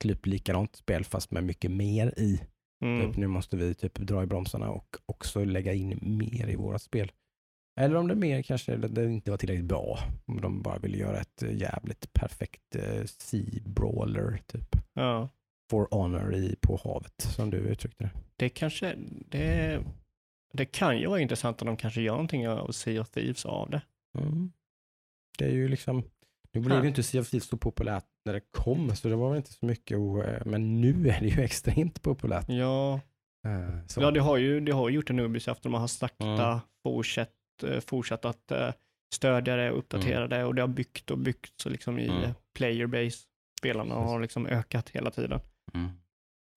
typ 0.04 0.26
likadant 0.26 0.76
spel 0.76 1.04
fast 1.04 1.32
med 1.32 1.44
mycket 1.44 1.72
mer 1.72 2.14
i. 2.18 2.42
Mm. 2.86 3.08
Typ, 3.08 3.18
nu 3.18 3.28
måste 3.28 3.58
vi 3.58 3.76
typ 3.76 3.96
dra 3.96 4.24
i 4.24 4.26
bromsarna 4.26 4.70
och 4.70 4.98
också 5.06 5.46
lägga 5.46 5.74
in 5.74 6.00
mer 6.02 6.50
i 6.50 6.56
våra 6.56 6.80
spel. 6.80 7.12
Eller 7.80 7.96
om 7.96 8.08
det 8.08 8.16
mer 8.16 8.42
kanske 8.42 8.78
det, 8.78 9.06
inte 9.06 9.32
var 9.32 9.38
tillräckligt 9.38 9.66
bra. 9.66 10.00
Om 10.26 10.42
de 10.42 10.62
bara 10.62 10.78
ville 10.78 10.98
göra 10.98 11.20
ett 11.20 11.44
eh, 11.44 11.56
jävligt 11.56 12.14
perfekt 12.14 12.76
eh, 12.76 13.04
sea 13.06 13.62
brawler 13.66 14.42
typ. 14.48 14.79
Ja, 15.00 15.30
For 15.72 15.88
honor 15.92 16.36
i, 16.36 16.56
på 16.62 16.80
havet 16.84 17.22
som 17.22 17.50
du 17.50 17.58
uttryckte 17.58 18.04
det. 18.04 18.10
det 18.36 18.50
kanske, 18.50 18.96
det 19.30 19.80
Det 20.54 20.66
kan 20.66 20.98
ju 21.00 21.08
vara 21.08 21.20
intressant 21.20 21.62
om 21.62 21.66
de 21.66 21.78
kanske 21.78 22.02
gör 22.02 22.14
någonting 22.14 22.50
av 22.50 22.72
Sea 22.72 23.02
of 23.02 23.10
Thieves 23.10 23.46
av 23.46 23.70
det. 23.70 23.82
Mm. 24.18 24.52
Det 25.38 25.46
är 25.46 25.52
ju 25.52 25.68
liksom, 25.68 26.04
nu 26.52 26.62
blev 26.62 26.82
ju 26.82 26.88
inte 26.88 27.04
Sea 27.04 27.22
of 27.22 27.30
Thieves 27.30 27.48
så 27.48 27.58
populärt 27.58 28.06
när 28.26 28.34
det 28.34 28.42
kom, 28.52 28.96
så 28.96 29.08
det 29.10 29.16
var 29.16 29.30
väl 29.30 29.38
inte 29.38 29.54
så 29.54 29.66
mycket, 29.66 29.98
och, 29.98 30.24
eh, 30.24 30.42
men 30.46 30.82
nu 30.82 31.10
är 31.10 31.20
det 31.22 31.28
ju 31.28 31.42
extremt 31.44 32.02
populärt. 32.02 32.50
Ja, 32.50 33.00
Så. 33.88 34.02
ja 34.02 34.12
det 34.12 34.20
har 34.20 34.38
ju 34.38 34.60
det 34.60 34.72
har 34.72 34.90
ju 34.90 34.96
gjort 34.96 35.10
en 35.10 35.20
Ubisoft. 35.20 35.64
De 35.64 35.74
har 35.74 35.88
sakta 35.88 36.26
Mm. 36.48 36.60
fortsatt, 36.84 37.30
eh, 37.64 37.80
fortsatt 37.80 38.26
att 38.26 38.52
stödja 39.14 39.56
det 39.56 39.72
och 39.72 39.78
uppdatera 39.78 40.28
det 40.28 40.44
och 40.44 40.56
det 40.56 40.62
har 40.62 40.68
byggt 40.68 41.12
och 41.12 41.18
byggt 41.18 41.54
så 41.62 41.70
liksom 41.70 42.00
i 42.00 42.08
Mm. 42.08 42.24
eh, 42.24 42.32
player 42.58 42.88
base. 42.88 43.18
Spelarna 43.60 43.96
har 43.96 44.20
liksom 44.20 44.46
ökat 44.48 44.90
hela 44.90 45.12
tiden. 45.12 45.40
Mm. 45.74 45.90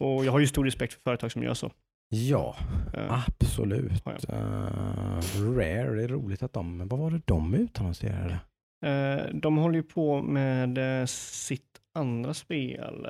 Och 0.05 0.25
jag 0.25 0.33
har 0.33 0.39
ju 0.39 0.47
stor 0.47 0.65
respekt 0.65 0.95
för 0.95 1.01
företag 1.01 1.33
som 1.33 1.43
gör 1.43 1.55
så. 1.55 1.73
Ja, 2.09 2.57
Eh, 2.95 3.13
absolut. 3.13 4.03
Ja, 4.05 4.13
Eh, 4.29 5.43
Rare, 5.57 5.95
det 5.97 6.05
är 6.05 6.09
roligt 6.09 6.43
att 6.43 6.53
de, 6.53 6.89
vad 6.89 6.99
var 6.99 7.11
det 7.11 7.21
de 7.25 7.55
utannonserade? 7.55 8.39
Eh, 8.87 9.35
de 9.35 9.57
håller 9.57 9.77
ju 9.77 9.83
på 9.83 10.23
med 10.23 10.79
sitt 11.11 11.81
andra 11.95 12.35
spel, 12.35 13.07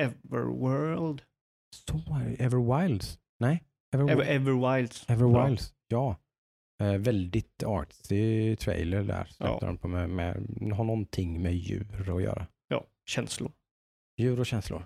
Everworld. 0.00 1.22
Så. 1.74 2.20
Everwilds? 2.38 3.18
Nej? 3.40 3.62
Ever, 3.94 4.10
Ever, 4.10 4.24
Everwilds. 4.24 5.04
Everwilds, 5.08 5.74
ja. 5.88 6.16
Väldigt 6.98 7.62
artsy 7.64 8.56
trailer 8.56 9.02
där. 9.02 9.30
Ja. 9.38 9.58
De 9.60 9.78
på 9.78 9.88
med, 9.88 10.10
med, 10.10 10.34
har 10.76 10.84
någonting 10.84 11.42
med 11.42 11.54
djur 11.54 12.16
att 12.16 12.22
göra. 12.22 12.46
Ja, 13.06 13.10
känslor. 13.10 13.52
Djur 14.18 14.40
och 14.40 14.46
känslor. 14.46 14.82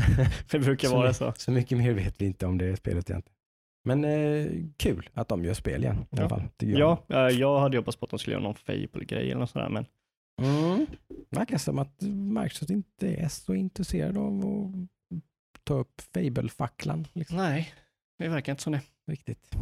Det 0.50 0.58
brukar 0.58 0.88
Så 0.88 0.96
vara 0.96 1.12
så. 1.14 1.32
Så 1.36 1.50
mycket 1.52 1.78
mer 1.78 1.92
vet 1.92 2.20
vi 2.20 2.26
inte 2.26 2.46
om 2.46 2.58
det 2.58 2.76
spelet 2.76 3.10
egentligen. 3.10 3.36
Men 3.84 4.04
eh, 4.04 4.46
kul 4.76 5.10
att 5.14 5.28
de 5.28 5.44
gör 5.44 5.54
spel 5.54 5.82
igen 5.84 5.96
i 6.10 6.14
alla 6.16 6.22
Ja. 6.22 6.28
fall. 6.28 6.42
tycker 6.56 6.78
jag. 6.78 6.98
Ja, 7.06 7.28
eh, 7.30 7.38
jag 7.38 7.60
hade 7.60 7.76
hoppats 7.76 7.96
på 7.96 8.04
att 8.04 8.10
de 8.10 8.18
skulle 8.18 8.34
göra 8.34 8.42
någon 8.44 8.54
Fable-grej 8.54 9.30
eller 9.30 9.40
något 9.40 9.50
sådär, 9.50 9.68
men 9.68 9.86
Mm. 10.42 10.86
Verkar 11.30 11.58
som 11.58 11.78
att 11.78 12.00
Microsoft 12.40 12.70
inte 12.70 13.08
är 13.14 13.28
så 13.28 13.54
intresserad 13.54 14.18
av 14.18 14.38
att 14.44 15.64
ta 15.64 15.74
upp 15.74 16.00
Fable-facklan. 16.14 17.06
Liksom. 17.12 17.36
nej, 17.36 17.74
det 18.18 18.28
verkar 18.28 18.52
inte 18.52 18.62
så. 18.62 18.70
Nej. 18.70 18.80
Riktigt. 19.10 19.56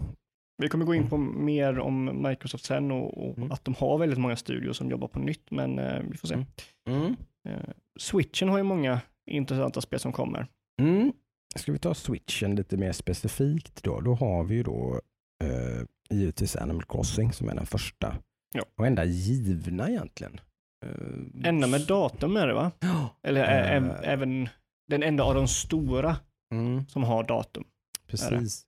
Vi 0.63 0.69
kommer 0.69 0.85
gå 0.85 0.95
in 0.95 1.09
på 1.09 1.17
mer 1.19 1.79
om 1.79 2.23
Microsoft 2.29 2.65
sen 2.65 2.91
och, 2.91 3.29
och 3.31 3.37
Mm. 3.39 3.53
att 3.53 3.65
de 3.65 3.75
har 3.75 3.99
väldigt 3.99 4.19
många 4.19 4.37
studios 4.37 4.77
som 4.77 4.91
jobbar 4.91 5.09
på 5.09 5.19
nytt, 5.19 5.51
men 5.51 5.79
eh, 5.79 6.03
vi 6.11 6.17
får 6.17 6.29
se. 6.29 6.45
Mm. 6.89 7.17
Eh, 7.49 7.71
Switchen 8.01 8.49
har 8.49 8.57
ju 8.59 8.63
många 8.65 9.01
intressanta 9.31 9.81
spel 9.81 10.01
som 10.01 10.13
kommer. 10.13 10.47
Mm. 10.83 11.13
Ska 11.57 11.73
vi 11.73 11.79
ta 11.79 11.95
switchen 11.95 12.57
lite 12.57 12.77
mer 12.77 12.93
specifikt 12.93 13.83
då? 13.83 14.01
Då 14.01 14.15
har 14.15 14.45
vi 14.45 14.55
ju 14.55 14.63
då 14.63 15.01
eh, 15.45 15.87
givetvis 16.11 16.57
Animal 16.57 16.85
Crossing 16.85 17.33
som 17.33 17.49
är 17.49 17.55
den 17.55 17.67
första 17.67 18.17
Ja. 18.55 18.63
och 18.79 18.87
enda 18.87 19.05
givna 19.05 19.89
egentligen. 19.89 20.41
Eh, 20.87 21.49
Enda 21.49 21.67
med 21.67 21.87
datum 21.87 22.37
är 22.37 22.47
det 22.47 22.55
va? 22.55 22.73
Eller 23.23 23.43
Eh. 23.43 23.83
ä- 23.85 24.01
även 24.05 24.49
den 24.89 25.03
enda 25.03 25.25
av 25.25 25.35
de 25.35 25.49
stora 25.49 26.17
Mm. 26.55 26.87
som 26.87 27.03
har 27.05 27.25
datum. 27.25 27.65
Precis. 28.07 28.67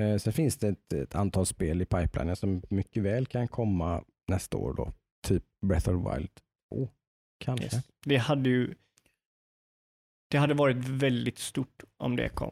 Eh, 0.00 0.16
sen 0.18 0.32
finns 0.32 0.56
det 0.58 0.68
ett, 0.68 0.92
ett 0.92 1.14
antal 1.14 1.46
spel 1.46 1.82
i 1.82 1.84
pipelinen 1.84 2.36
som 2.36 2.62
mycket 2.70 3.02
väl 3.02 3.26
kan 3.26 3.48
komma 3.48 4.04
nästa 4.28 4.56
år 4.56 4.74
då. 4.74 4.92
Typ 5.26 5.44
Breath 5.66 5.88
of 5.90 6.04
the 6.04 6.10
Wild 6.16 6.30
2. 6.74 6.88
Kanske. 7.42 7.64
Yes. 7.64 7.84
Det 8.04 8.16
hade 8.16 8.48
ju 8.48 8.74
det 10.30 10.38
hade 10.38 10.54
varit 10.54 10.76
väldigt 10.76 11.38
stort 11.38 11.82
om 11.96 12.16
det 12.16 12.28
kom. 12.28 12.50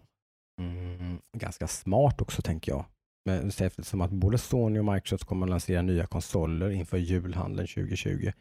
Mm, 0.60 1.20
ganska 1.36 1.68
smart 1.68 2.20
också 2.20 2.42
tänker 2.42 2.72
jag. 2.72 2.84
Men 3.24 3.48
eftersom 3.48 4.00
att 4.00 4.10
både 4.10 4.38
Sony 4.38 4.78
och 4.78 4.84
Microsoft 4.84 5.24
kommer 5.24 5.46
att 5.46 5.50
lansera 5.50 5.82
nya 5.82 6.06
konsoler 6.06 6.70
inför 6.70 6.96
julhandeln 6.98 7.68
2020. 7.68 8.32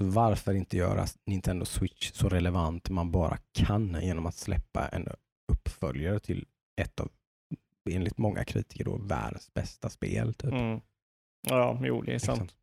Så 0.00 0.08
varför 0.08 0.54
inte 0.54 0.76
göra 0.76 1.06
Nintendo 1.26 1.64
Switch 1.64 2.12
så 2.12 2.28
relevant 2.28 2.90
man 2.90 3.10
bara 3.10 3.38
kan 3.52 3.98
genom 4.02 4.26
att 4.26 4.36
släppa 4.36 4.88
en 4.88 5.08
uppföljare 5.52 6.20
till 6.20 6.46
ett 6.80 7.00
av, 7.00 7.10
enligt 7.90 8.18
många 8.18 8.44
kritiker, 8.44 8.84
då, 8.84 8.96
världens 8.96 9.54
bästa 9.54 9.90
spel. 9.90 10.34
Typ. 10.34 10.52
Mm. 10.52 10.80
Ja, 11.48 11.80
jo, 11.84 12.02
det 12.02 12.14
är 12.14 12.18
sant. 12.18 12.56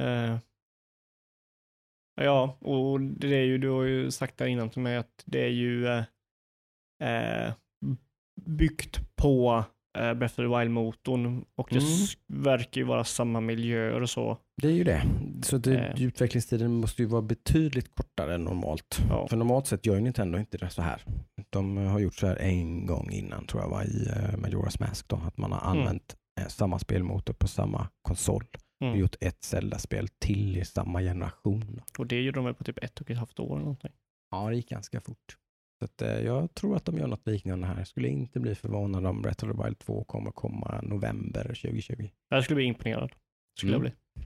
Eh, 0.00 0.38
ja, 2.14 2.56
och 2.60 3.00
det 3.00 3.36
är 3.36 3.44
ju, 3.44 3.58
du 3.58 3.68
har 3.68 3.82
ju 3.82 4.10
sagt 4.10 4.36
där 4.38 4.46
innan 4.46 4.70
till 4.70 4.82
mig 4.82 4.96
att 4.96 5.22
det 5.24 5.44
är 5.44 5.48
ju 5.48 5.86
eh, 5.86 6.02
eh, 7.02 7.52
byggt 8.46 9.00
på 9.16 9.64
eh, 9.98 10.14
Breath 10.14 10.32
of 10.32 10.36
the 10.36 10.42
Wild-motorn 10.42 11.44
och 11.56 11.68
det 11.70 11.78
Mm. 11.78 12.42
verkar 12.42 12.80
ju 12.80 12.84
vara 12.86 13.04
samma 13.04 13.40
miljöer 13.40 14.00
och 14.02 14.10
så. 14.10 14.38
Det 14.62 14.68
är 14.68 14.72
ju 14.72 14.84
det. 14.84 15.02
Så 15.42 15.58
det, 15.58 15.78
Eh. 15.78 16.02
utvecklingstiden 16.02 16.72
måste 16.72 17.02
ju 17.02 17.08
vara 17.08 17.22
betydligt 17.22 17.94
kortare 17.94 18.34
än 18.34 18.44
normalt. 18.44 18.98
Ja. 19.08 19.28
För 19.28 19.36
normalt 19.36 19.66
sett 19.66 19.86
gör 19.86 19.94
ju 19.94 20.00
Nintendo 20.00 20.38
inte 20.38 20.58
det 20.58 20.70
så 20.70 20.82
här. 20.82 21.02
De 21.50 21.76
har 21.76 21.98
gjort 21.98 22.14
så 22.14 22.26
här 22.26 22.36
en 22.36 22.86
gång 22.86 23.10
innan 23.10 23.46
tror 23.46 23.62
jag 23.62 23.68
var 23.70 23.82
i 23.82 24.08
uh, 24.08 24.36
Majora's 24.38 24.76
Mask. 24.80 25.08
Då, 25.08 25.16
att 25.16 25.36
man 25.38 25.52
har 25.52 25.60
Mm. 25.70 25.78
använt 25.78 26.16
eh, 26.40 26.46
samma 26.46 26.78
spelmotor 26.78 27.34
på 27.34 27.48
samma 27.48 27.88
konsol 28.02 28.44
och 28.80 28.86
Mm. 28.86 28.98
gjort 28.98 29.16
ett 29.20 29.42
Zelda-spel 29.44 30.08
till 30.08 30.56
i 30.58 30.64
samma 30.64 31.00
generation. 31.00 31.80
Och 31.98 32.06
det 32.06 32.20
gjorde 32.22 32.38
de 32.38 32.44
väl 32.44 32.54
på 32.54 32.64
typ 32.64 32.78
ett 32.84 33.00
och 33.00 33.10
ett 33.10 33.18
halvt 33.18 33.38
år 33.38 33.46
eller 33.52 33.58
någonting. 33.64 33.92
Ja, 34.30 34.50
det 34.50 34.56
gick 34.56 34.68
ganska 34.68 35.00
fort. 35.00 35.36
Så 35.78 35.84
att, 35.84 36.02
eh, 36.02 36.18
jag 36.20 36.54
tror 36.54 36.76
att 36.76 36.84
de 36.84 36.98
gör 36.98 37.06
något 37.06 37.26
liknande 37.26 37.66
här. 37.66 37.84
Skulle 37.84 38.08
inte 38.08 38.40
bli 38.40 38.54
förvånad 38.54 39.06
om 39.06 39.22
Breath 39.22 39.44
of 39.44 39.56
the 39.56 39.62
Wild 39.64 39.78
2 39.78 40.04
kommer 40.04 40.30
komma 40.30 40.80
november 40.82 41.44
2020. 41.44 42.10
Jag 42.28 42.44
skulle 42.44 42.54
bli 42.56 42.64
imponerad. 42.64 43.12
Skulle 43.58 43.74
Mm. 43.76 43.84
jag 43.84 43.92
bli. 44.14 44.24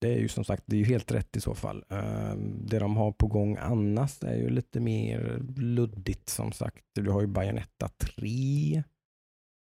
Det 0.00 0.14
är 0.14 0.18
ju 0.18 0.28
som 0.28 0.44
sagt, 0.44 0.62
det 0.66 0.76
är 0.76 0.78
ju 0.80 0.84
helt 0.86 1.12
rätt 1.12 1.36
i 1.36 1.40
så 1.40 1.54
fall. 1.54 1.84
Ehm, 1.88 2.66
Det 2.66 2.78
de 2.78 2.96
har 2.96 3.12
på 3.12 3.26
gång 3.26 3.56
annars 3.60 4.22
är 4.22 4.36
ju 4.36 4.48
lite 4.50 4.80
mer 4.80 5.38
luddigt 5.56 6.28
som 6.28 6.52
sagt. 6.52 6.84
Du 6.94 7.10
har 7.10 7.20
ju 7.20 7.26
Bayonetta 7.26 7.88
3. 7.88 8.82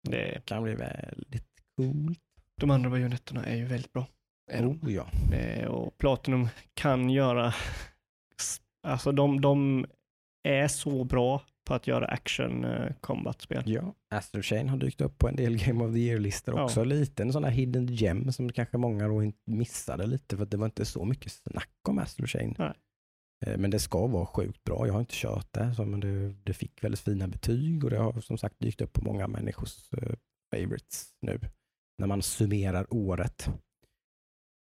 Det, 0.09 0.43
kan 0.45 0.63
bli 0.63 0.75
väldigt 0.75 1.49
coolt. 1.77 2.19
De 2.63 2.71
andra 2.71 2.91
bajonetterna 2.91 3.45
är 3.47 3.57
ju 3.57 3.65
väldigt 3.65 3.93
bra. 3.93 4.07
Oh 4.53 4.93
ja. 4.93 5.07
Eh, 5.37 5.67
och 5.67 5.99
Platinum 5.99 6.49
kan 6.75 7.11
göra, 7.11 7.55
alltså 8.87 9.13
de, 9.13 9.41
de 9.41 9.87
är 10.49 10.69
så 10.69 11.05
bra 11.05 11.43
på 11.67 11.75
att 11.75 11.87
göra 11.87 12.07
action 12.07 12.65
eh, 12.65 12.93
combat-spel. 13.01 13.63
ja. 13.67 13.95
Astro 14.15 14.43
Chain 14.43 14.69
har 14.69 14.77
dykt 14.77 15.01
upp 15.01 15.19
på 15.19 15.29
en 15.29 15.37
del 15.37 15.57
Game 15.67 15.85
of 15.85 15.93
the 15.93 15.99
Year-listor 15.99 16.55
Ja. 16.57 16.65
också. 16.65 16.85
Lite 16.85 17.23
en 17.23 17.33
sån 17.33 17.45
här 17.45 17.51
hidden 17.51 17.87
gem 17.87 18.33
som 18.33 18.53
kanske 18.53 18.79
många 18.79 19.09
då 19.09 19.33
missade 19.47 20.07
lite 20.07 20.37
för 20.37 20.43
att 20.45 20.51
det 20.51 20.57
var 20.57 20.67
inte 20.67 20.85
så 20.85 21.05
mycket 21.05 21.33
snack 21.33 21.71
om 21.89 21.99
Astro 21.99 22.27
Chain. 22.27 22.55
Nej. 22.59 22.73
Eh, 23.47 23.59
Men 23.59 23.71
det 23.71 23.79
ska 23.79 24.07
vara 24.07 24.27
sjukt 24.27 24.65
bra. 24.65 24.87
Jag 24.87 24.93
har 24.95 25.01
inte 25.01 25.15
kört 25.17 25.53
det, 25.53 25.75
så 25.75 25.85
men 25.85 26.01
det, 26.01 26.29
det 26.33 26.53
fick 26.53 26.85
väldigt 26.85 27.01
fina 27.01 27.29
betyg 27.29 27.85
och 27.85 27.91
det 27.91 27.99
har 27.99 28.21
som 28.21 28.39
sagt 28.39 28.55
dykt 28.59 28.81
upp 28.81 28.93
på 28.93 29.05
många 29.05 29.27
människors 29.29 29.89
favorites 30.55 31.09
nu. 31.23 31.41
När 31.99 32.07
man 32.07 32.23
summerar 32.23 32.87
året 32.91 33.49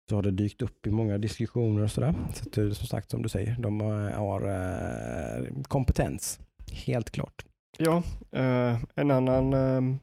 så 0.08 0.16
har 0.16 0.22
det 0.22 0.30
dykt 0.30 0.62
upp 0.62 0.86
i 0.86 0.90
många 0.90 1.18
diskussioner 1.18 1.82
och 1.82 1.90
sådär. 1.90 2.14
Så 2.34 2.48
att, 2.48 2.58
eh, 2.58 2.70
som 2.70 2.86
sagt, 2.86 3.10
som 3.10 3.22
du 3.22 3.28
säger, 3.28 3.56
de 3.58 3.80
har, 3.80 4.42
eh, 4.42 5.62
kompetens. 5.62 6.40
Helt 6.72 7.10
klart. 7.10 7.44
Ja, 7.78 8.02
eh, 8.30 8.78
en 8.94 9.10
annan, 9.10 9.52
eh, 9.52 9.96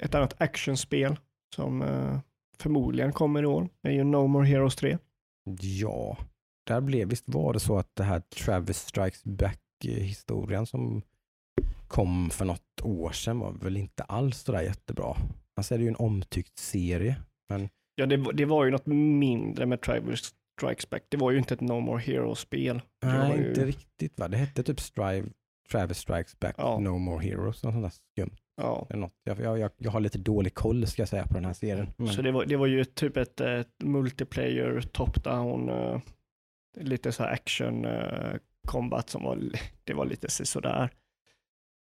ett 0.00 0.14
annat 0.14 0.34
actionspel 0.38 1.16
som 1.54 1.82
eh, 1.82 2.18
förmodligen 2.58 3.12
kommer 3.12 3.42
i 3.42 3.46
år 3.46 3.68
är 3.82 3.90
ju 3.90 4.04
No 4.04 4.26
More 4.26 4.46
Heroes 4.46 4.76
3. 4.76 4.98
Ja, 5.60 6.16
där 6.66 6.80
blev 6.80 7.08
visst 7.08 7.24
var 7.28 7.52
det 7.52 7.60
så 7.60 7.78
att 7.78 7.96
det 7.96 8.04
här 8.04 8.20
Travis 8.20 8.78
Strikes 8.78 9.24
Back-historien 9.24 10.66
som 10.66 11.02
kom 11.88 12.30
för 12.30 12.44
något 12.44 12.80
år 12.82 13.10
sedan 13.10 13.38
var 13.38 13.52
väl 13.52 13.76
inte 13.76 14.02
alls 14.02 14.38
så 14.38 14.52
där 14.52 14.62
jättebra. 14.62 15.16
Alltså 15.56 15.74
är 15.74 15.78
det 15.78 15.84
ju 15.84 15.88
en 15.88 15.96
omtyckt 15.96 16.58
serie. 16.58 17.16
Men 17.48 17.68
Ja, 17.94 18.06
det, 18.06 18.16
det 18.34 18.44
var 18.44 18.64
ju 18.64 18.70
något 18.70 18.86
mindre 18.86 19.66
med 19.66 19.80
Travis 19.80 20.34
Strikes 20.58 20.90
Back. 20.90 21.02
Det 21.08 21.16
var 21.16 21.30
ju 21.30 21.38
inte 21.38 21.54
ett 21.54 21.60
No 21.60 21.80
More 21.80 22.02
Heroes-spel. 22.02 22.80
Nej, 23.04 23.38
ju- 23.40 23.48
inte 23.48 23.64
riktigt 23.64 24.18
va. 24.20 24.28
Det 24.28 24.36
hette 24.36 24.62
typ 24.62 24.80
Strive, 24.80 25.28
Travis 25.70 25.98
Strikes 25.98 26.38
Back, 26.38 26.54
Ja. 26.58 26.78
No 26.78 26.98
More 26.98 27.24
Heroes. 27.24 27.62
Något 27.64 27.72
sånt 27.74 27.84
där 27.84 27.92
skumt. 28.12 28.36
Ja, 28.56 28.86
Eller 28.90 29.00
något. 29.00 29.14
Jag, 29.24 29.40
jag, 29.40 29.70
jag, 29.78 29.90
har 29.90 30.00
lite 30.00 30.18
dålig 30.18 30.54
koll 30.54 30.86
ska 30.86 31.02
jag 31.02 31.08
säga 31.08 31.26
på 31.26 31.34
den 31.34 31.44
här 31.44 31.52
serien. 31.52 31.86
Men, 31.96 32.08
så 32.08 32.22
det 32.22 32.32
var, 32.32 32.44
det 32.44 32.56
var 32.56 32.66
ju 32.66 32.84
typ 32.84 33.16
ett, 33.16 33.40
ett 33.40 33.72
multiplayer 33.84 34.80
top-down, 34.80 35.68
eh, 35.68 36.00
lite 36.80 37.12
så 37.12 37.22
här 37.22 37.32
action 37.32 37.84
eh, 37.84 38.34
combat 38.68 39.10
som 39.10 39.22
var, 39.22 39.38
det 39.84 39.94
var 39.94 40.06
lite 40.06 40.28
sådär. 40.30 40.90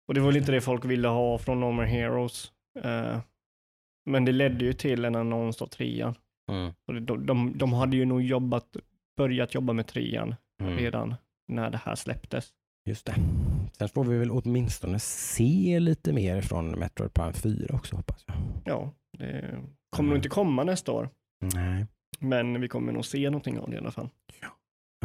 Och 0.07 0.13
det 0.13 0.19
var 0.19 0.27
väl 0.27 0.37
inte 0.37 0.51
det 0.51 0.61
folk 0.61 0.85
ville 0.85 1.07
ha 1.07 1.37
från 1.37 1.59
No 1.59 1.71
More 1.71 1.87
Heroes. 1.87 2.51
eh, 2.83 3.19
men 4.05 4.25
det 4.25 4.31
ledde 4.31 4.65
ju 4.65 4.73
till 4.73 5.05
en 5.05 5.15
annons 5.15 5.61
av 5.61 5.67
trean. 5.67 6.15
mm, 6.51 6.73
Och 6.87 7.01
de, 7.01 7.25
de, 7.25 7.57
de 7.57 7.73
hade 7.73 7.97
ju 7.97 8.05
nog 8.05 8.21
jobbat, 8.21 8.77
börjat 9.17 9.53
jobba 9.53 9.73
med 9.73 9.87
trean 9.87 10.35
mm. 10.61 10.77
redan 10.77 11.15
när 11.47 11.69
det 11.69 11.77
här 11.83 11.95
släpptes. 11.95 12.49
Just 12.89 13.05
det. 13.05 13.15
Sen 13.77 13.89
får 13.89 14.03
vi 14.03 14.17
väl 14.17 14.31
åtminstone 14.31 14.99
se 14.99 15.79
lite 15.79 16.13
mer 16.13 16.41
från 16.41 16.71
Metroid 16.79 17.13
Prime 17.13 17.33
4 17.33 17.75
också 17.75 17.95
hoppas 17.95 18.23
jag. 18.27 18.35
Ja, 18.65 18.91
det 19.17 19.59
kommer 19.89 20.09
nog 20.09 20.17
inte 20.17 20.29
komma 20.29 20.63
nästa 20.63 20.91
år. 20.91 21.09
Nej. 21.53 21.85
Men 22.19 22.61
vi 22.61 22.67
kommer 22.67 22.91
nog 22.93 23.05
se 23.05 23.29
någonting 23.29 23.59
av 23.59 23.69
det 23.69 23.75
i 23.75 23.79
alla 23.79 23.91
fall. 23.91 24.09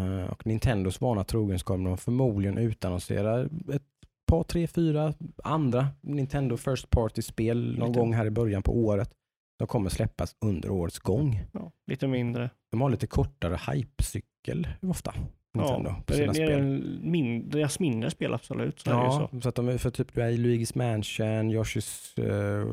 Eh, 0.01 0.31
Och 0.31 0.47
Nintendos 0.47 1.01
vana 1.01 1.25
trogen 1.25 1.59
så 1.59 1.65
kommer 1.65 1.89
de 1.91 1.99
förmodligen 1.99 2.59
utannonsera 2.59 3.41
ett 3.75 3.83
par, 4.31 4.43
tre, 4.43 4.67
fyra 4.67 5.15
andra 5.45 5.89
Nintendo 6.01 6.57
First 6.57 6.91
Party-spel 6.91 7.79
någon 7.79 7.93
gång 7.93 8.15
här 8.15 8.27
i 8.27 8.31
början 8.31 8.63
på 8.63 8.73
året. 8.79 9.11
De 9.59 9.67
kommer 9.69 9.91
släppas 9.91 10.37
under 10.45 10.71
årets 10.71 10.99
gång. 10.99 11.41
Ja, 11.53 11.73
lite 11.87 12.07
mindre. 12.07 12.51
De 12.71 12.81
har 12.81 12.91
lite 12.91 13.07
kortare 13.07 13.57
hype-cykel 13.73 14.69
ofta. 14.83 15.15
Nintendo, 15.55 15.91
ja, 15.91 16.03
på 16.07 16.13
sina 16.13 16.33
det 16.33 16.43
är 16.43 16.47
spel. 16.47 17.01
min, 17.03 17.51
deras 17.51 17.81
mindre 17.81 18.11
spel 18.11 18.35
absolut. 18.35 18.81
Så 18.81 18.91
Ja, 18.91 19.29
så. 19.33 19.41
så. 19.41 19.49
att 19.49 19.55
de 19.55 19.69
är 19.69 19.79
för 19.79 19.91
typ 19.91 20.17
Luigi's 20.17 20.79
Mansion, 20.79 21.51
Yoshi's 21.53 22.21
eh, 22.21 22.67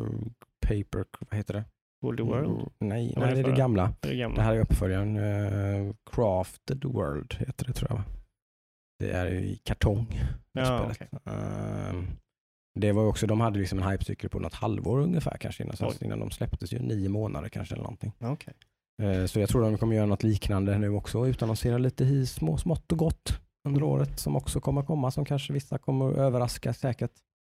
Paper, 0.68 1.05
vad 1.30 1.38
heter 1.38 1.53
det? 1.53 1.64
Woolly 2.01 2.24
World, 2.24 2.47
Mm, 2.47 2.70
Nej, 2.80 3.14
nej 3.18 3.34
det 3.34 3.39
är 3.39 3.43
det 3.43 3.51
gamla. 3.58 3.93
det 3.99 4.08
är 4.08 4.12
det 4.12 4.18
gamla. 4.18 4.36
Det 4.38 4.41
här 4.43 4.55
är 4.55 4.60
uppföljaren. 4.60 5.18
Uh, 5.18 5.93
Crafted 6.12 6.86
World 6.86 7.36
heter 7.39 7.66
det 7.66 7.74
tror 7.74 7.91
jag. 7.91 8.01
Det 9.00 9.12
är 9.12 9.32
i 9.32 9.56
kartong. 9.64 10.22
Ja, 10.52 10.93
spelet. 10.93 11.14
Ehm, 11.26 12.08
det 12.80 12.91
var 12.91 13.06
också, 13.06 13.28
de 13.28 13.41
hade 13.41 13.60
liksom 13.60 13.80
en 13.80 13.89
hypecykel 13.89 14.30
på 14.30 14.39
något 14.39 14.54
halvår 14.54 15.00
ungefär 15.00 15.38
kanske 15.38 15.64
innan, 15.64 15.76
Oj. 15.80 15.98
innan 16.02 16.20
de 16.20 16.32
släpptes 16.32 16.74
ju 16.74 16.80
nio 16.80 17.10
månader 17.10 17.50
kanske 17.50 17.76
eller 17.76 17.84
någonting. 17.84 18.14
Okej. 18.20 18.54
Eh, 19.02 19.26
så 19.26 19.39
jag 19.39 19.50
tror 19.50 19.62
de 19.62 19.78
kommer 19.78 19.95
göra 19.95 20.06
något 20.06 20.24
liknande 20.24 20.78
nu 20.78 20.89
också 20.89 21.28
utannonsera 21.28 21.78
lite 21.78 22.04
i 22.04 22.26
små, 22.26 22.58
smått 22.58 22.91
och 22.91 22.98
gott 22.98 23.39
under 23.68 23.84
året 23.84 24.20
som 24.20 24.36
också 24.36 24.60
kommer 24.60 24.84
komma 24.84 25.12
som 25.12 25.26
kanske 25.26 25.54
vissa 25.54 25.78
kommer 25.78 26.12
att 26.12 26.18
överraska 26.18 26.74
säkert. 26.74 27.12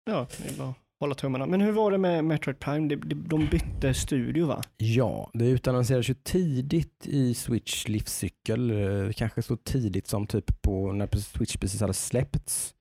Ja, 0.05 0.27
det 0.39 0.61
är 0.61 0.71
att 0.71 0.77
hålla 1.01 1.15
tummarna. 1.15 1.47
Men 1.47 1.61
hur 1.61 1.73
var 1.73 1.91
det 1.91 1.99
med 1.99 2.25
Metroid 2.25 2.59
Prime? 2.59 2.89
De, 2.89 2.97
de, 3.29 3.47
bytte 3.47 3.95
studio 3.95 4.47
va? 4.47 4.63
Ja, 4.77 5.31
det 5.33 5.49
utannonserades 5.49 6.11
ju 6.11 6.15
tidigt 6.15 7.07
i 7.07 7.35
Switch 7.35 7.89
livscykel, 7.89 8.71
eh, 8.71 9.13
kanske 9.13 9.43
så 9.43 9.57
tidigt 9.57 10.07
som 10.07 10.27
typ 10.27 10.63
på 10.63 10.93
när 10.93 11.17
Switch 11.17 11.57
precis 11.57 11.81
hade 11.81 11.95
släppts. 11.95 12.75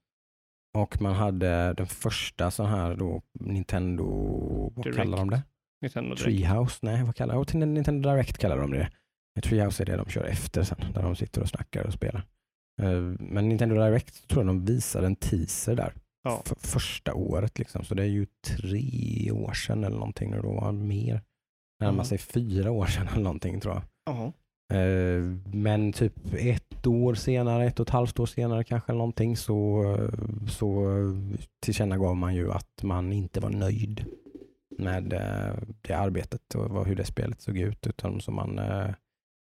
Och 0.77 1.01
man 1.01 1.13
hade 1.13 1.73
den 1.73 1.87
första 1.87 2.51
sån 2.51 2.65
här 2.65 2.95
då 2.95 3.21
Nintendo, 3.39 4.05
vad 4.75 4.85
Direct. 4.85 4.97
kallar 4.97 5.17
de 5.17 5.29
det? 5.29 5.43
Nintendo. 5.81 6.15
Treehouse? 6.15 6.79
Nej, 6.81 7.03
vad 7.03 7.15
kallar 7.15 7.45
de 7.45 7.59
det? 7.59 7.65
Nintendo 7.65 8.09
Direct 8.09 8.37
kallar 8.37 8.57
de 8.57 8.71
det. 8.71 8.89
Treehouse 9.43 9.83
är 9.83 9.85
det 9.85 9.95
de 9.97 10.05
kör 10.09 10.23
efter 10.23 10.63
sen, 10.63 10.77
där 10.93 11.03
de 11.03 11.15
sitter 11.15 11.41
och 11.41 11.49
snackar 11.49 11.83
och 11.83 11.93
spelar. 11.93 12.23
Eh, 12.81 13.01
Men 13.19 13.49
Nintendo 13.49 13.75
Direct 13.75 14.27
tror 14.27 14.43
jag 14.43 14.47
de 14.47 14.65
visade 14.65 15.05
en 15.07 15.15
teaser 15.15 15.75
där. 15.75 15.93
Ja. 16.23 16.41
För 16.45 16.55
första 16.55 17.13
året 17.13 17.59
liksom. 17.59 17.83
Så 17.83 17.95
det 17.95 18.03
är 18.03 18.07
ju 18.07 18.25
tre 18.57 19.31
år 19.31 19.53
sedan 19.53 19.83
eller 19.83 19.97
någonting. 19.97 20.33
Och 20.33 20.43
då 20.43 20.51
var 20.53 20.71
mer. 20.71 21.21
Närmar 21.79 21.97
Ja. 21.99 22.03
sig 22.05 22.17
fyra 22.17 22.71
år 22.71 22.85
sedan 22.85 23.07
eller 23.07 23.23
någonting 23.23 23.59
tror 23.59 23.73
jag. 23.73 23.83
Jaha. 24.05 24.33
Eh, 24.73 25.21
Men 25.53 25.93
typ 25.93 26.13
ett 26.33 26.87
år 26.87 27.13
senare, 27.13 27.65
ett 27.65 27.79
och 27.79 27.87
ett 27.87 27.93
halvt 27.93 28.19
år 28.19 28.25
senare 28.25 28.63
kanske 28.63 28.93
någonting 28.93 29.37
så, 29.37 29.83
så 30.49 30.85
tillkännagav 31.59 32.15
man 32.17 32.35
ju 32.35 32.51
att 32.51 32.83
man 32.83 33.13
inte 33.13 33.39
var 33.39 33.49
nöjd 33.49 34.05
med 34.77 35.13
eh, 35.13 35.63
det 35.81 35.93
arbetet 35.93 36.55
och 36.55 36.85
hur 36.85 36.95
det 36.95 37.05
spelet 37.05 37.41
såg 37.41 37.57
ut 37.57 37.87
utan 37.87 38.21
så 38.21 38.31
man 38.31 38.59
eh, 38.59 38.89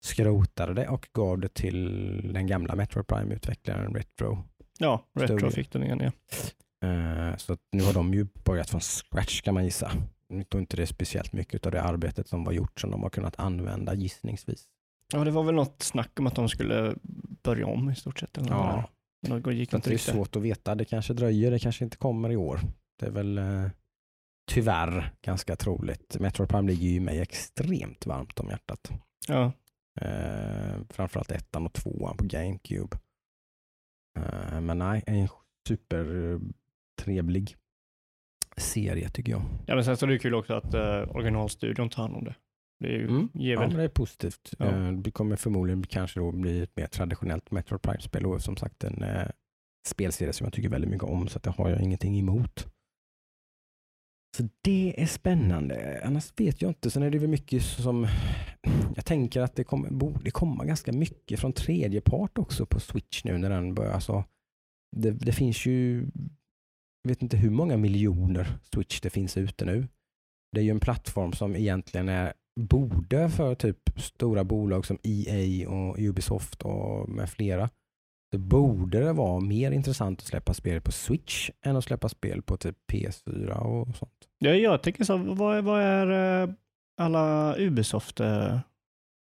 skrotade 0.06 0.74
det 0.74 0.88
och 0.88 1.10
gav 1.14 1.40
det 1.40 1.54
till 1.54 2.32
den 2.34 2.48
gamla 2.48 2.76
Metroid 2.76 3.08
Prime-utvecklaren 3.08 3.94
Retro. 3.96 4.38
Ja, 4.80 5.06
Retro 5.14 5.38
Studio. 5.38 5.50
fick 5.52 5.72
den 5.72 5.84
igen 5.84 6.00
ja. 6.02 6.12
Eh, 6.88 7.38
Så 7.38 7.58
nu 7.72 7.84
har 7.84 7.94
de 7.94 8.14
ju 8.14 8.28
börjat 8.46 8.70
från 8.70 8.82
scratch 8.82 9.42
kan 9.42 9.54
man 9.54 9.64
gissa. 9.66 9.92
Jag 10.28 10.50
tror 10.50 10.62
inte 10.62 10.76
det 10.76 10.82
är 10.82 10.86
speciellt 10.86 11.34
mycket 11.34 11.66
av 11.66 11.72
det 11.72 11.82
arbetet 11.84 12.28
som 12.28 12.44
var 12.44 12.52
gjort 12.52 12.80
som 12.80 12.92
de 12.92 13.04
har 13.04 13.10
kunnat 13.10 13.40
använda 13.40 13.94
gissningsvis. 13.94 14.66
Ja, 15.14 15.24
det 15.24 15.32
var 15.32 15.44
väl 15.44 15.56
något 15.56 15.84
snack 15.84 16.20
om 16.20 16.28
att 16.28 16.36
de 16.36 16.50
skulle 16.50 16.96
börja 17.44 17.66
om 17.68 17.90
i 17.90 17.96
stort 17.96 18.20
sett. 18.20 18.38
Eller 18.38 18.50
Ja. 18.50 18.90
Men 19.28 19.42
det 19.42 19.54
gick 19.54 19.74
inte 19.74 19.90
det 19.90 19.92
är 19.92 19.98
riktigt. 19.98 20.14
svårt 20.14 20.36
att 20.36 20.42
veta. 20.42 20.76
Det 20.76 20.86
kanske 20.86 21.14
dröjer, 21.14 21.52
det 21.52 21.60
kanske 21.60 21.84
inte 21.84 21.98
kommer 21.98 22.30
i 22.32 22.36
år. 22.36 22.60
Det 23.00 23.06
är 23.06 23.10
väl 23.12 23.38
eh, 23.38 23.66
tyvärr 24.52 25.12
ganska 25.22 25.56
troligt. 25.56 26.18
Metroid 26.20 26.50
Prime 26.50 26.72
ligger 26.72 26.88
ju 26.88 27.00
mig 27.00 27.20
extremt 27.20 28.06
varmt 28.06 28.40
om 28.40 28.50
hjärtat. 28.50 28.92
Ja. 29.28 29.52
Eh, 30.02 30.76
framförallt 30.90 31.32
ettan 31.32 31.66
och 31.66 31.74
tvåan 31.74 32.18
på 32.18 32.24
GameCube. 32.24 32.98
Eh, 34.74 34.78
men 34.78 34.88
nej, 34.88 35.04
en 35.08 35.28
supertrevlig 35.68 37.56
serie 38.58 39.10
tycker 39.10 39.32
jag. 39.32 39.42
ja, 39.68 39.76
men 39.76 39.84
sen 39.86 39.98
så 39.98 40.06
är 40.06 40.10
det 40.10 40.20
kul 40.20 40.34
också 40.36 40.54
att 40.54 40.74
uh, 40.76 41.16
originalstudion 41.16 41.90
tar 41.90 42.04
hand 42.04 42.16
om 42.16 42.24
det. 42.24 42.36
Det 42.80 42.88
är 42.88 42.92
ju, 43.00 43.08
Mm. 43.08 43.30
Ja, 43.34 43.60
men 43.60 43.78
det 43.78 43.84
är 43.84 43.88
positivt. 43.88 44.54
Ja. 44.60 44.66
Eh, 44.66 44.92
Det 44.92 45.12
kommer 45.12 45.36
förmodligen 45.36 45.84
kanske 45.84 46.20
då 46.20 46.32
bli 46.32 46.62
ett 46.62 46.76
mer 46.76 46.88
traditionellt 46.88 47.52
Metroid 47.52 47.82
Prime-spel 47.82 48.26
och 48.26 48.42
som 48.42 48.58
sagt 48.58 48.84
en 48.84 49.04
eh, 49.04 49.28
spelserie 49.88 50.34
som 50.34 50.46
jag 50.46 50.54
tycker 50.54 50.70
väldigt 50.70 50.90
mycket 50.90 51.10
om 51.10 51.28
så 51.28 51.40
det 51.40 51.50
har 51.50 51.70
jag 51.70 51.82
ingenting 51.82 52.20
emot. 52.20 52.68
Så 54.38 54.44
det 54.62 55.02
är 55.02 55.06
spännande. 55.06 56.02
Annars 56.06 56.34
vet 56.40 56.62
jag 56.62 56.72
inte. 56.72 56.92
Sen 56.92 57.04
är 57.04 57.10
det 57.10 57.20
väl 57.20 57.30
mycket 57.30 57.64
som 57.64 58.08
jag 58.96 59.06
tänker 59.06 59.42
att 59.42 59.56
det 59.56 59.64
kommer, 59.64 59.90
borde 59.92 60.32
komma 60.32 60.66
ganska 60.66 60.92
mycket 60.94 61.40
från 61.40 61.54
tredje 61.54 62.02
part 62.02 62.38
också 62.38 62.66
på 62.66 62.80
Switch 62.80 63.24
nu 63.24 63.38
när 63.38 63.50
den 63.50 63.76
börjar. 63.76 63.92
Alltså, 63.92 64.24
det, 64.96 65.12
det 65.12 65.32
finns 65.32 65.66
ju, 65.66 66.08
jag 67.04 67.10
vet 67.10 67.22
inte 67.22 67.38
hur 67.38 67.50
många 67.50 67.78
miljoner 67.78 68.48
Switch 68.74 69.02
det 69.02 69.10
finns 69.10 69.38
ute 69.38 69.66
nu. 69.66 69.88
Det 70.52 70.60
är 70.60 70.64
ju 70.64 70.72
en 70.72 70.80
plattform 70.80 71.34
som 71.34 71.56
egentligen 71.56 72.10
är 72.10 72.34
borde 72.60 73.30
för 73.30 73.56
typ 73.56 74.02
stora 74.02 74.44
bolag 74.44 74.86
som 74.86 74.98
EA 75.04 75.70
och 75.70 76.00
Ubisoft 76.00 76.62
och 76.62 77.10
med 77.10 77.30
flera. 77.30 77.70
Det 78.32 78.38
borde 78.38 79.00
det 79.00 79.14
vara 79.14 79.40
mer 79.40 79.72
intressant 79.72 80.20
att 80.20 80.26
släppa 80.26 80.54
spel 80.54 80.82
på 80.82 80.92
Switch 80.92 81.50
än 81.66 81.76
att 81.76 81.84
släppa 81.84 82.10
spel 82.10 82.42
på 82.42 82.58
typ 82.58 82.78
PS4 82.92 83.58
och 83.58 83.96
sånt. 83.96 84.30
Ja, 84.40 84.50
jag 84.50 84.84
tänker 84.84 85.04
så, 85.04 85.18
vad 85.18 85.58
är, 85.58 85.62
vad 85.62 85.82
är 85.82 86.44
eh, 86.44 86.50
alla 86.98 87.56
Ubisoft 87.58 88.20
eh, 88.20 88.60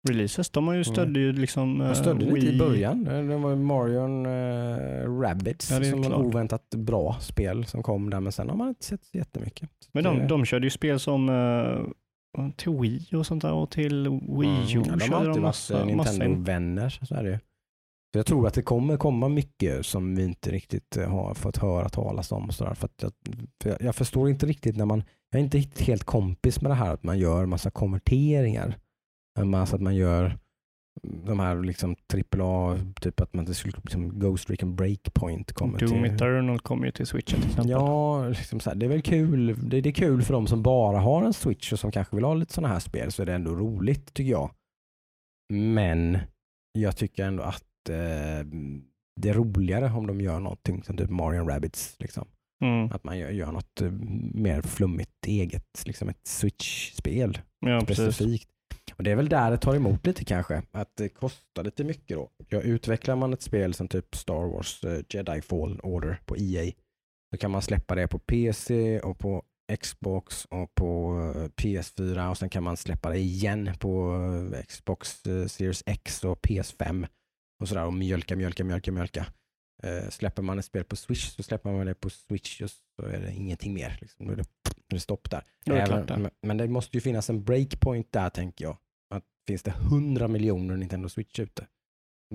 releases? 0.09 0.49
De 0.49 0.67
har 0.67 0.73
ju 0.73 0.83
stödde 0.83 1.19
ju 1.19 1.33
liksom 1.33 1.79
Jag 1.79 1.89
eh, 1.89 1.93
stödde 1.95 2.25
lite 2.25 2.37
i 2.47 2.49
Wii. 2.49 2.59
början. 2.59 3.03
Det 3.03 3.37
var 3.37 3.55
Marion 3.55 4.25
uh, 4.25 5.19
Rabbids 5.21 5.71
Ja, 5.71 5.83
som 5.83 6.01
var 6.01 6.15
oväntat 6.15 6.69
bra 6.69 7.17
spel 7.19 7.65
som 7.65 7.83
kom 7.83 8.09
där 8.09 8.19
men 8.19 8.31
sen 8.31 8.49
har 8.49 8.55
man 8.57 8.67
inte 8.69 8.85
sett 8.85 9.15
jättemycket. 9.15 9.69
Men 9.91 10.03
det- 10.03 10.09
de, 10.09 10.27
de 10.27 10.45
körde 10.45 10.65
ju 10.65 10.69
spel 10.69 10.99
som 10.99 11.29
eh, 11.29 12.49
till 12.55 12.71
Wii 12.71 13.07
och 13.15 13.25
sånt 13.25 13.41
där 13.41 13.53
och 13.53 13.69
till 13.69 14.09
Wii 14.09 14.75
U. 14.75 14.81
Mm, 14.83 14.85
ja, 14.85 14.95
de 14.95 15.09
har 15.11 15.17
alltid 15.19 15.29
varit 15.31 15.41
massa- 15.41 15.89
eh, 15.89 15.95
massa 15.95 16.13
in. 16.13 16.19
Nintendo-vänner. 16.19 16.99
Så 17.01 17.15
är 17.15 17.23
det. 17.23 17.29
ju. 17.29 17.37
Så 18.13 18.19
jag 18.19 18.25
tror 18.25 18.47
att 18.47 18.53
det 18.53 18.61
kommer 18.61 18.97
komma 18.97 19.29
mycket 19.29 19.85
som 19.85 20.15
vi 20.15 20.23
inte 20.23 20.51
riktigt 20.51 20.97
eh, 20.97 21.09
har 21.09 21.33
fått 21.33 21.57
höra 21.57 21.89
talas 21.89 22.31
om. 22.31 22.49
Så 22.49 22.63
där, 22.63 22.73
för 22.73 22.89
jag, 23.01 23.11
för 23.63 23.77
jag, 23.85 23.95
förstår 23.95 24.29
inte 24.29 24.45
riktigt 24.45 24.77
när 24.77 24.85
man, 24.85 25.03
jag 25.31 25.39
är 25.39 25.43
inte 25.43 25.83
helt 25.83 26.03
kompis 26.03 26.61
med 26.61 26.71
det 26.71 26.75
här 26.75 26.93
att 26.93 27.03
man 27.03 27.19
gör 27.19 27.45
massa 27.45 27.71
konverteringar. 27.71 28.75
Alltså 29.39 29.75
att 29.75 29.81
man 29.81 29.95
gör 29.95 30.37
de 31.03 31.39
här 31.39 31.63
liksom 31.63 31.95
AAA, 32.39 32.79
typ 33.01 33.21
att 33.21 33.33
man 33.33 33.45
det 33.45 33.53
skulle 33.53 33.73
liksom 33.83 34.19
Ghost 34.19 34.49
Recon 34.49 34.75
Breakpoint 34.75 35.53
kommer 35.53 35.79
Doom 35.79 35.89
till. 35.89 36.05
Eternal 36.05 36.59
kommer 36.59 36.85
ju 36.85 36.91
till 36.91 37.07
Switchen 37.07 37.41
till 37.41 37.49
exempel. 37.49 37.71
Ja, 37.71 38.27
liksom 38.27 38.59
så 38.59 38.69
här, 38.69 38.77
det 38.77 38.85
är 38.85 38.89
väl 38.89 39.01
kul. 39.01 39.69
Det, 39.69 39.81
det 39.81 39.89
är 39.89 39.93
kul 39.93 40.21
för 40.23 40.33
de 40.33 40.47
som 40.47 40.63
bara 40.63 40.99
har 40.99 41.23
en 41.23 41.33
Switch 41.33 41.73
och 41.73 41.79
som 41.79 41.91
kanske 41.91 42.15
vill 42.15 42.25
ha 42.25 42.33
lite 42.33 42.53
sådana 42.53 42.73
här 42.73 42.79
spel 42.79 43.11
så 43.11 43.21
är 43.21 43.25
det 43.25 43.33
ändå 43.33 43.55
roligt 43.55 44.13
tycker 44.13 44.31
jag. 44.31 44.51
Men 45.53 46.17
jag 46.71 46.97
tycker 46.97 47.25
ändå 47.25 47.43
att 47.43 47.89
eh, 47.89 48.45
det 49.21 49.29
är 49.29 49.33
roligare 49.33 49.85
om 49.85 50.07
de 50.07 50.21
gör 50.21 50.39
någonting 50.39 50.83
som 50.83 50.97
typ 50.97 51.09
Mario 51.09 51.47
Rabbids. 51.47 51.95
Liksom. 51.99 52.27
Mm. 52.63 52.91
Att 52.91 53.03
man 53.03 53.19
gör, 53.19 53.29
gör 53.29 53.51
något 53.51 53.81
eh, 53.81 53.91
mer 54.33 54.61
flummigt 54.61 55.25
eget, 55.27 55.83
liksom 55.85 56.09
ett 56.09 56.27
Switch-spel 56.27 57.37
Ja, 57.59 57.83
precis. 57.87 58.21
Och 59.01 59.05
Det 59.05 59.11
är 59.11 59.15
väl 59.15 59.29
där 59.29 59.51
det 59.51 59.57
tar 59.57 59.75
emot 59.75 60.05
lite 60.05 60.25
kanske, 60.25 60.61
att 60.71 60.95
det 60.95 61.09
kostar 61.09 61.63
lite 61.63 61.83
mycket 61.83 62.17
då. 62.17 62.29
Ja, 62.49 62.61
utvecklar 62.61 63.15
man 63.15 63.33
ett 63.33 63.41
spel 63.41 63.73
som 63.73 63.87
typ 63.87 64.15
Star 64.15 64.47
Wars 64.53 64.83
eh, 64.83 64.99
Jedi 65.09 65.41
Fall 65.41 65.79
Order 65.83 66.19
på 66.25 66.37
EA, 66.37 66.71
då 67.31 67.37
kan 67.37 67.51
man 67.51 67.61
släppa 67.61 67.95
det 67.95 68.07
på 68.07 68.19
PC 68.19 68.99
och 68.99 69.19
på 69.19 69.43
Xbox 69.81 70.45
och 70.45 70.75
på 70.75 71.17
eh, 71.35 71.41
PS4 71.63 72.29
och 72.29 72.37
sen 72.37 72.49
kan 72.49 72.63
man 72.63 72.77
släppa 72.77 73.09
det 73.09 73.17
igen 73.19 73.69
på 73.79 74.15
eh, 74.53 74.61
Xbox 74.65 75.21
Series 75.47 75.83
X 75.85 76.23
och 76.23 76.41
PS5 76.45 77.07
och 77.61 77.67
sådär 77.67 77.85
och 77.85 77.93
mjölka, 77.93 78.35
mjölka, 78.35 78.63
mjölka, 78.63 78.91
mjölka. 78.91 79.25
Eh, 79.83 80.09
släpper 80.09 80.41
man 80.41 80.59
ett 80.59 80.65
spel 80.65 80.83
på 80.83 80.95
Switch 80.95 81.29
så 81.35 81.43
släpper 81.43 81.71
man 81.71 81.85
det 81.85 81.93
på 81.93 82.09
Switch 82.09 82.61
och 82.61 82.69
så 82.69 83.05
är 83.05 83.19
det 83.19 83.33
ingenting 83.33 83.73
mer. 83.73 83.97
Liksom. 84.01 84.25
Då 84.25 84.31
är 84.31 84.37
det, 84.37 84.45
det 84.89 84.99
stopp 84.99 85.29
där. 85.31 85.43
Det 85.65 85.71
Även- 85.79 86.05
men- 86.21 86.31
Men 86.41 86.57
det 86.57 86.67
måste 86.67 86.97
ju 86.97 87.01
finnas 87.01 87.29
en 87.29 87.43
breakpoint 87.43 88.11
där 88.11 88.29
tänker 88.29 88.65
jag. 88.65 88.77
Att 89.11 89.23
finns 89.47 89.63
det 89.63 89.71
100 89.71 90.27
miljoner 90.27 90.77
Nintendo 90.77 91.09
Switch 91.09 91.39
ute, 91.39 91.67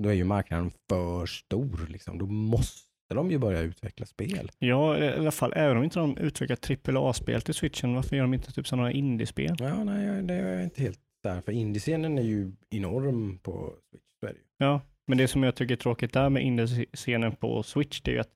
då 0.01 0.09
är 0.09 0.13
ju 0.13 0.23
marknaden 0.23 0.71
för 0.89 1.25
stor. 1.25 1.87
Liksom. 1.89 2.17
Då 2.17 2.25
måste 2.25 2.87
de 3.15 3.31
ju 3.31 3.37
börja 3.37 3.61
utveckla 3.61 4.05
spel. 4.05 4.51
Ja, 4.59 4.97
i 4.97 5.13
alla 5.13 5.31
fall, 5.31 5.53
även 5.55 5.77
om 5.77 5.83
inte 5.83 5.99
de 5.99 6.17
utvecklar 6.17 6.97
AAA-spel 6.97 7.41
till 7.41 7.53
switchen, 7.53 7.95
varför 7.95 8.15
gör 8.15 8.23
de 8.23 8.33
inte 8.33 8.51
typ 8.51 8.67
sådana 8.67 8.91
indiespel? 8.91 9.55
Ja, 9.59 9.83
nej, 9.83 10.23
det 10.23 10.33
är 10.33 10.63
inte 10.63 10.81
helt 10.81 10.99
där. 11.23 11.41
För 11.41 11.51
indiescenen 11.51 12.17
är 12.17 12.23
ju 12.23 12.51
enorm 12.69 13.37
på 13.37 13.73
Switch. 14.19 14.35
Ju. 14.35 14.43
Ja, 14.57 14.81
men 15.07 15.17
det 15.17 15.27
som 15.27 15.43
jag 15.43 15.55
tycker 15.55 15.73
är 15.73 15.77
tråkigt 15.77 16.13
där 16.13 16.29
med 16.29 16.43
indiescenen 16.43 17.35
på 17.35 17.63
switch, 17.63 18.01
det 18.01 18.11
är 18.11 18.15
ju 18.15 18.21
att 18.21 18.33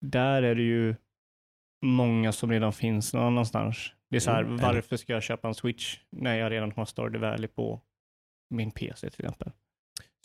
där 0.00 0.42
är 0.42 0.54
det 0.54 0.62
ju 0.62 0.94
många 1.84 2.32
som 2.32 2.50
redan 2.50 2.72
finns 2.72 3.14
någon 3.14 3.22
annanstans. 3.22 3.92
Det 4.12 4.18
är 4.18 4.20
så 4.20 4.30
här, 4.30 4.42
Mm, 4.42 4.56
varför 4.56 4.96
ska 4.96 5.12
jag 5.12 5.22
köpa 5.22 5.48
en 5.48 5.54
switch 5.54 5.98
när 6.10 6.36
jag 6.36 6.52
redan 6.52 6.72
har 6.72 6.84
Stardew 6.84 7.18
Valley 7.30 7.48
på 7.48 7.80
min 8.50 8.70
PC 8.70 9.10
till 9.10 9.24
exempel? 9.24 9.52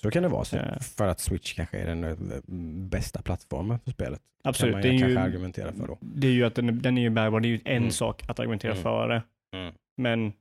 Så 0.02 0.12
kan 0.12 0.24
det 0.24 0.30
vara. 0.30 0.46
Så, 0.46 0.56
Ja. 0.56 0.80
För 0.80 1.08
att 1.08 1.20
Switch 1.20 1.54
kanske 1.54 1.78
är 1.78 1.86
den 1.86 2.04
eh, 2.04 2.42
bästa 2.90 3.22
plattformen 3.22 3.80
för 3.80 3.92
spelet. 3.92 4.22
Absolut, 4.44 4.74
kan 4.74 4.82
det 4.82 4.92
man 4.94 5.04
är 5.04 5.10
ju 5.10 5.18
argumentera 5.18 5.74
för 5.74 5.88
då. 5.88 5.98
det 6.02 6.28
är 6.28 6.32
ju 6.32 6.44
att 6.46 6.56
den, 6.56 6.70
är- 6.70 6.74
den 6.74 6.98
är 6.98 7.02
ju 7.02 7.10
bärbar, 7.10 7.40
det 7.40 7.48
är 7.48 7.50
ju 7.50 7.60
en 7.66 7.78
Mm. 7.78 7.92
sak 7.92 8.30
att 8.30 8.40
argumentera 8.40 8.72
Mm. 8.72 8.84
för 8.84 9.08
det, 9.08 9.22
Mm. 9.58 9.74
men 9.98 10.34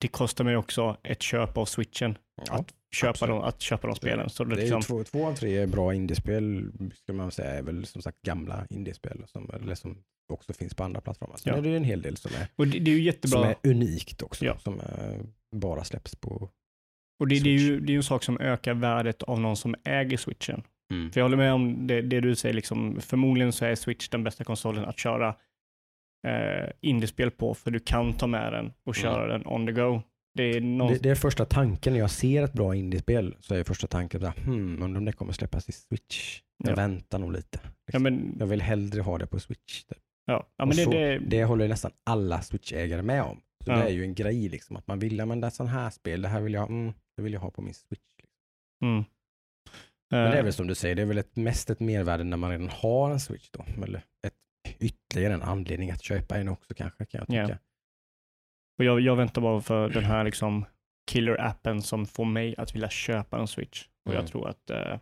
det 0.00 0.08
kostar 0.08 0.44
mig 0.44 0.56
också 0.56 0.96
ett 1.02 1.22
köp 1.22 1.56
av 1.56 1.64
switchen, 1.64 2.18
Ja. 2.46 2.54
att, 2.54 2.74
köpa 2.94 3.10
absolut. 3.10 3.34
de, 3.34 3.42
att 3.42 3.60
köpa 3.60 3.86
de 3.86 3.96
spelen. 3.96 4.30
Så 4.30 4.44
det, 4.44 4.54
Det 4.56 4.60
är 4.60 4.64
liksom, 4.64 4.82
två, 4.82 5.04
två 5.04 5.26
av 5.26 5.34
tre 5.34 5.66
bra 5.66 5.94
indiespel, 5.94 6.72
ska 6.94 7.12
man 7.12 7.30
säga, 7.30 7.50
är 7.50 7.62
väl 7.62 7.86
som 7.86 8.02
sagt 8.02 8.22
gamla 8.22 8.66
indiespel 8.70 9.24
som, 9.26 9.50
eller 9.54 9.74
som 9.74 9.98
också 10.30 10.52
finns 10.52 10.74
på 10.74 10.84
andra 10.84 11.00
plattformar. 11.00 11.36
Sen 11.36 11.52
Ja. 11.52 11.58
är 11.58 11.62
det 11.62 11.76
en 11.76 11.84
hel 11.84 12.02
del 12.02 12.16
som 12.16 12.30
är, 12.34 12.46
och 12.56 12.66
det, 12.66 12.78
det 12.78 12.90
är 12.90 12.94
ju 12.94 13.02
jättebra. 13.02 13.38
som 13.40 13.48
är 13.48 13.56
unikt 13.70 14.22
också, 14.22 14.44
Ja. 14.44 14.58
som 14.58 14.80
eh, 14.80 15.20
bara 15.56 15.84
släpps 15.84 16.14
på... 16.16 16.50
Och 17.20 17.28
det, 17.28 17.38
det, 17.40 17.50
är 17.50 17.58
ju 17.58 17.80
det 17.80 17.92
är 17.92 17.96
en 17.96 18.02
sak 18.02 18.24
som 18.24 18.40
ökar 18.40 18.74
värdet 18.74 19.22
av 19.22 19.40
någon 19.40 19.56
som 19.56 19.74
äger 19.84 20.16
switchen. 20.16 20.62
Mm. 20.92 21.10
För 21.12 21.20
jag 21.20 21.24
håller 21.24 21.36
med 21.36 21.52
om 21.52 21.86
det, 21.86 22.02
det 22.02 22.20
du 22.20 22.36
säger, 22.36 22.54
liksom, 22.54 23.00
förmodligen 23.00 23.52
så 23.52 23.64
är 23.64 23.74
switch 23.74 24.08
den 24.08 24.24
bästa 24.24 24.44
konsolen 24.44 24.84
att 24.84 24.98
köra 24.98 25.28
eh, 26.28 26.70
indiespel 26.80 27.30
på, 27.30 27.54
för 27.54 27.70
du 27.70 27.80
kan 27.80 28.12
ta 28.12 28.26
med 28.26 28.52
den 28.52 28.72
och 28.84 28.94
köra 28.94 29.26
den 29.38 29.46
on 29.46 29.66
the 29.66 29.72
go. 29.72 30.02
Det 30.34 30.42
är 30.42 30.60
någon... 30.60 30.92
Det, 30.92 30.98
det 30.98 31.10
är 31.10 31.14
första 31.14 31.44
tanken 31.44 31.92
när 31.92 32.00
jag 32.00 32.10
ser 32.10 32.42
ett 32.42 32.52
bra 32.52 32.74
indiespel, 32.74 33.36
så 33.40 33.54
är 33.54 33.64
första 33.64 33.86
tanken 33.86 34.24
att 34.24 34.38
hmm, 34.38 34.82
undrar 34.82 34.98
om 34.98 35.04
det 35.04 35.12
kommer 35.12 35.32
släppas 35.32 35.68
i 35.68 35.72
Switch. 35.72 36.40
Jag 36.64 36.70
Ja. 36.72 36.74
väntar 36.76 37.18
nog 37.18 37.32
lite. 37.32 37.60
ja, 37.92 37.98
men, 37.98 38.36
Jag 38.38 38.46
vill 38.46 38.62
hellre 38.62 39.00
ha 39.02 39.18
det 39.18 39.26
på 39.26 39.40
Switch. 39.40 39.84
Ja, 40.32 40.46
men 40.58 40.68
det, 40.68 40.74
så- 40.84 40.90
det, 40.90 41.18
Det 41.18 41.44
håller 41.44 41.68
nästan 41.68 41.90
alla 42.04 42.40
Switch-ägare 42.42 43.02
med 43.02 43.22
om. 43.22 43.40
Så 43.64 43.70
Ja. 43.70 43.76
det 43.76 43.82
är 43.84 43.88
ju 43.88 44.02
en 44.04 44.14
grej 44.14 44.48
liksom, 44.48 44.76
att 44.76 44.86
man 44.86 44.98
vill, 44.98 45.20
är 45.20 45.26
sån 45.50 45.66
här 45.68 45.90
spel, 45.90 46.22
det 46.22 46.28
här 46.28 46.40
vill 46.40 46.52
jag, 46.54 46.70
mm, 46.70 46.92
det 47.16 47.22
vill 47.22 47.32
jag 47.32 47.40
ha 47.40 47.50
på 47.50 47.62
min 47.62 47.74
Switch. 47.74 48.14
mm. 48.84 49.04
Men 50.10 50.20
det 50.24 50.28
är 50.36 50.38
Eh, 50.38 50.44
väl 50.44 50.52
som 50.52 50.66
du 50.66 50.74
säger, 50.74 50.94
det 50.94 51.02
är 51.02 51.06
väl 51.06 51.18
ett, 51.18 51.36
mest 51.36 51.70
ett 51.70 51.80
mervärde 51.80 52.24
när 52.24 52.36
man 52.36 52.50
redan 52.50 52.68
har 52.68 53.10
en 53.10 53.20
Switch 53.20 53.50
då. 53.50 53.64
Eller 53.84 54.02
ett, 54.26 54.34
ytterligare 54.78 55.34
en 55.34 55.42
anledning 55.42 55.90
att 55.90 56.02
köpa 56.02 56.36
en 56.38 56.48
också 56.48 56.74
kanske 56.74 57.04
kan 57.04 57.24
jag 57.28 57.36
Ja. 57.40 57.46
tycka. 57.46 57.58
och 58.78 58.84
jag, 58.84 59.00
jag 59.00 59.16
väntar 59.16 59.42
bara 59.42 59.60
för 59.60 59.88
den 59.88 60.04
här 60.04 60.24
liksom 60.24 60.64
killer-appen 61.10 61.80
som 61.82 62.06
får 62.06 62.24
mig 62.24 62.54
att 62.58 62.74
vilja 62.74 62.88
köpa 62.90 63.38
en 63.38 63.46
switch. 63.48 63.86
Och 64.04 64.12
Mm. 64.12 64.22
jag 64.22 64.30
tror 64.32 64.48
att 64.48 64.70
eh, 64.70 64.98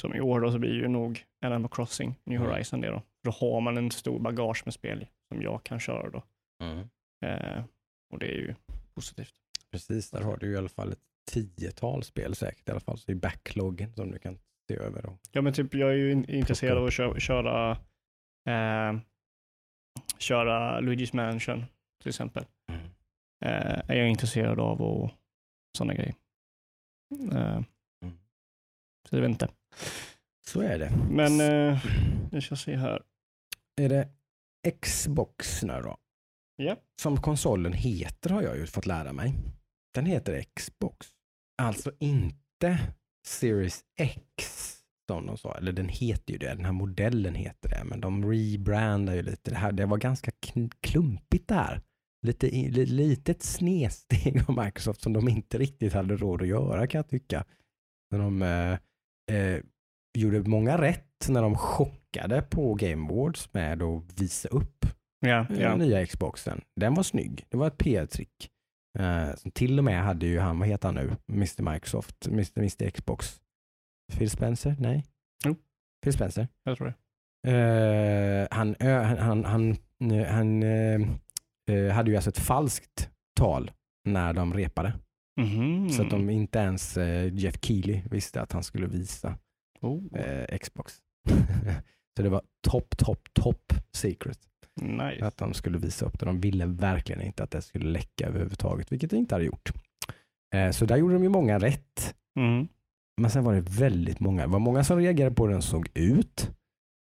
som 0.00 0.14
i 0.14 0.20
år 0.20 0.40
då 0.40 0.52
så 0.52 0.58
blir 0.58 0.74
ju 0.74 0.88
nog 0.88 1.24
Animal 1.44 1.70
Crossing 1.70 2.14
New 2.24 2.40
Mm. 2.40 2.50
Horizon 2.52 2.80
det 2.80 2.88
då. 2.88 3.02
Då 3.24 3.30
har 3.30 3.60
man 3.60 3.76
en 3.76 3.90
stor 3.90 4.18
bagage 4.18 4.62
med 4.64 4.74
spel 4.74 5.06
som 5.28 5.42
jag 5.42 5.64
kan 5.64 5.80
köra 5.80 6.10
då. 6.10 6.22
Mm. 6.62 6.78
Eh, 7.24 7.64
och 8.12 8.18
det 8.18 8.26
är 8.26 8.38
ju 8.38 8.54
positivt. 8.94 9.34
Precis, 9.70 10.10
där 10.10 10.22
har 10.22 10.36
du 10.36 10.52
i 10.52 10.56
alla 10.56 10.68
fall 10.68 10.92
ett 10.92 10.98
tiotal 11.30 12.02
spel 12.02 12.34
säkert 12.34 12.68
i 12.68 12.70
alla 12.70 12.80
fall, 12.80 12.98
så 12.98 13.12
i 13.12 13.14
backloggen 13.14 13.94
som 13.94 14.10
du 14.10 14.18
kan 14.18 14.38
se 14.68 14.76
över. 14.76 15.02
Då. 15.02 15.18
Ja 15.32 15.42
men 15.42 15.52
typ 15.52 15.74
jag 15.74 15.90
är 15.90 15.94
ju 15.94 16.12
in- 16.12 16.30
intresserad 16.30 16.78
av 16.78 16.86
att 16.86 16.92
köra, 16.92 17.20
köra, 17.20 17.70
eh, 18.48 19.00
köra 20.18 20.80
Luigi's 20.80 21.16
Mansion 21.16 21.64
till 22.02 22.08
exempel. 22.08 22.44
Eh, 23.44 23.90
är 23.90 23.94
jag 23.94 24.08
intresserad 24.08 24.60
av 24.60 24.82
och 24.82 25.10
sådana 25.78 25.94
grejer. 25.94 26.14
Eh, 27.32 27.60
så 29.08 29.16
jag 29.16 29.20
vet 29.20 29.30
inte. 29.30 29.48
Så 30.46 30.60
är 30.60 30.78
det. 30.78 30.90
Men 31.10 31.40
eh, 31.40 31.86
jag 32.32 32.42
ska 32.42 32.56
se 32.56 32.76
här. 32.76 33.02
Är 33.80 33.88
det 33.88 34.08
Xbox 34.82 35.62
nu 35.62 35.80
då? 35.82 35.96
Ja. 36.56 36.76
Som 37.02 37.16
konsolen 37.16 37.72
heter 37.72 38.30
har 38.30 38.42
jag 38.42 38.56
ju 38.58 38.66
fått 38.66 38.86
lära 38.86 39.12
mig. 39.12 39.34
Den 39.94 40.06
heter 40.06 40.44
Xbox. 40.56 41.06
Alltså 41.62 41.92
inte 41.98 42.78
Series 43.26 43.84
X 44.00 44.76
som 45.10 45.26
de 45.26 45.38
sa. 45.38 45.56
Eller 45.56 45.72
den 45.72 45.88
heter 45.88 46.32
ju 46.32 46.38
det, 46.38 46.54
den 46.54 46.64
här 46.64 46.72
modellen 46.72 47.34
heter 47.34 47.68
det. 47.68 47.84
Men 47.84 48.00
de 48.00 48.30
rebrandar 48.32 49.14
ju 49.14 49.22
lite. 49.22 49.50
Det, 49.50 49.56
här, 49.56 49.72
det 49.72 49.86
var 49.86 49.98
ganska 49.98 50.30
klumpigt 50.80 51.48
där. 51.48 51.82
Lite, 52.26 52.46
li- 52.50 52.86
litet 52.86 53.42
snedsteg 53.42 54.42
av 54.48 54.64
Microsoft 54.64 55.02
som 55.02 55.12
de 55.12 55.28
inte 55.28 55.58
riktigt 55.58 55.92
hade 55.92 56.16
råd 56.16 56.42
att 56.42 56.48
göra 56.48 56.86
kan 56.86 56.98
jag 56.98 57.08
tycka. 57.08 57.44
När 58.10 58.18
de 58.18 58.42
eh, 58.42 58.78
eh, 59.36 59.62
gjorde 60.18 60.40
många 60.40 60.82
rätt 60.82 61.09
när 61.28 61.42
de 61.42 61.56
chockade 61.56 62.42
på 62.42 62.74
Game 62.74 63.12
Awards 63.12 63.52
med 63.52 63.82
att 63.82 64.20
visa 64.20 64.48
upp 64.48 64.86
ja. 65.20 65.46
ja. 65.50 65.76
nya 65.76 66.06
Xboxen. 66.06 66.60
Den 66.76 66.94
var 66.94 67.02
snygg. 67.02 67.46
Det 67.48 67.56
var 67.56 67.66
ett 67.66 67.78
PR-trick. 67.78 68.50
Eh, 68.98 69.34
som 69.34 69.50
till 69.50 69.78
och 69.78 69.84
med 69.84 70.02
hade 70.02 70.26
ju 70.26 70.38
han, 70.38 70.58
vad 70.58 70.68
heter 70.68 70.88
han 70.88 70.94
nu, 70.94 71.16
Mr 71.32 71.72
Microsoft, 71.72 72.26
Mr, 72.26 72.58
Mr 72.58 72.90
Xbox. 72.90 73.40
Phil 74.12 74.30
Spencer? 74.30 74.76
Nej? 74.78 75.04
Jo. 75.44 75.56
Phil 76.02 76.12
Spencer. 76.12 76.48
jag 76.64 76.76
tror 76.76 76.86
det. 76.86 76.94
Eh, 77.46 78.48
han, 78.50 78.76
han, 78.80 79.18
han, 79.18 79.44
han, 79.44 79.70
eh, 80.12 80.26
han 80.26 80.62
eh, 80.62 81.00
eh, 81.70 81.92
hade 81.92 82.10
ju 82.10 82.16
alltså 82.16 82.30
ett 82.30 82.38
falskt 82.38 83.10
tal 83.36 83.70
när 84.04 84.32
de 84.32 84.54
repade. 84.54 84.92
Mhm. 85.40 85.90
Så 85.90 86.02
att 86.02 86.10
de 86.10 86.30
inte 86.30 86.58
ens 86.58 86.96
eh, 86.96 87.34
Jeff 87.34 87.54
Keely 87.62 88.02
visste 88.10 88.40
att 88.40 88.52
han 88.52 88.62
skulle 88.62 88.86
visa 88.86 89.38
oh, 89.80 90.20
eh, 90.20 90.58
Xbox. 90.58 91.02
så 92.16 92.22
det 92.22 92.28
var 92.28 92.42
top, 92.68 92.96
top, 92.96 93.28
top 93.34 93.72
secret 93.92 94.38
nice. 94.80 95.24
att 95.26 95.36
de 95.36 95.54
skulle 95.54 95.78
visa 95.78 96.06
upp 96.06 96.20
det. 96.20 96.26
De 96.26 96.40
ville 96.40 96.66
verkligen 96.66 97.22
inte 97.22 97.42
att 97.42 97.50
det 97.50 97.62
skulle 97.62 97.90
läcka 97.90 98.26
överhuvudtaget, 98.26 98.92
vilket 98.92 99.10
det 99.10 99.16
inte 99.16 99.34
hade 99.34 99.44
gjort. 99.44 99.72
Eh, 100.54 100.70
Så 100.70 100.84
där 100.84 100.96
gjorde 100.96 101.14
de 101.14 101.22
ju 101.22 101.28
många 101.28 101.58
rätt. 101.58 102.14
Mm. 102.38 102.68
Men 103.20 103.30
sen 103.30 103.44
var 103.44 103.54
det 103.54 103.60
väldigt 103.60 104.20
många. 104.20 104.42
Det 104.42 104.52
var 104.52 104.58
många 104.58 104.84
som 104.84 104.98
reagerade 104.98 105.34
på 105.34 105.44
hur 105.46 105.52
den 105.52 105.62
såg 105.62 105.88
ut. 105.94 106.50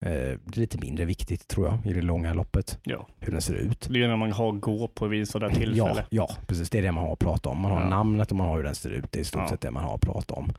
Eh, 0.06 0.12
Det 0.12 0.56
är 0.56 0.60
lite 0.60 0.78
mindre 0.78 1.06
viktigt 1.06 1.48
tror 1.48 1.68
jag 1.68 1.86
i 1.86 1.94
det 1.94 2.02
långa 2.02 2.34
loppet, 2.34 2.80
Ja, 2.84 3.08
hur 3.20 3.32
den 3.32 3.42
ser 3.42 3.54
ut. 3.54 3.88
det 3.90 4.04
är 4.04 4.08
när 4.08 4.18
man 4.18 4.32
har 4.32 4.52
gå 4.52 4.88
på 4.88 5.08
vid 5.08 5.30
sådär 5.30 5.50
Ja, 5.50 5.56
tillfälle. 5.56 6.06
ja, 6.10 6.30
precis. 6.48 6.70
Det 6.70 6.78
är 6.78 6.82
det 6.82 6.92
man 6.92 7.04
har 7.04 7.14
att 7.14 7.20
prata 7.20 7.50
om. 7.50 7.60
Man 7.62 7.72
har 7.72 7.82
Ja. 7.82 7.90
namnet 7.90 8.32
och 8.32 8.38
man 8.38 8.48
har 8.48 8.56
hur 8.58 8.64
den 8.64 8.76
ser 8.76 8.90
ut. 8.90 9.12
Det 9.12 9.20
är 9.20 9.22
i 9.22 9.26
stort 9.26 9.42
Ja. 9.42 9.50
sett 9.50 9.62
det 9.62 9.72
man 9.72 9.84
har 9.84 9.96
att 9.96 10.02
prata 10.02 10.34
om. 10.34 10.50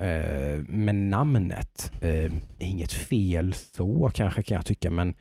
Eh, 0.00 0.60
Men 0.68 1.10
namnet, 1.10 1.92
eh, 2.02 2.32
inget 2.58 2.92
fel 2.92 3.54
så 3.54 4.10
kanske 4.14 4.42
kan 4.42 4.54
jag 4.56 4.66
tycka, 4.66 4.90
men 4.90 5.14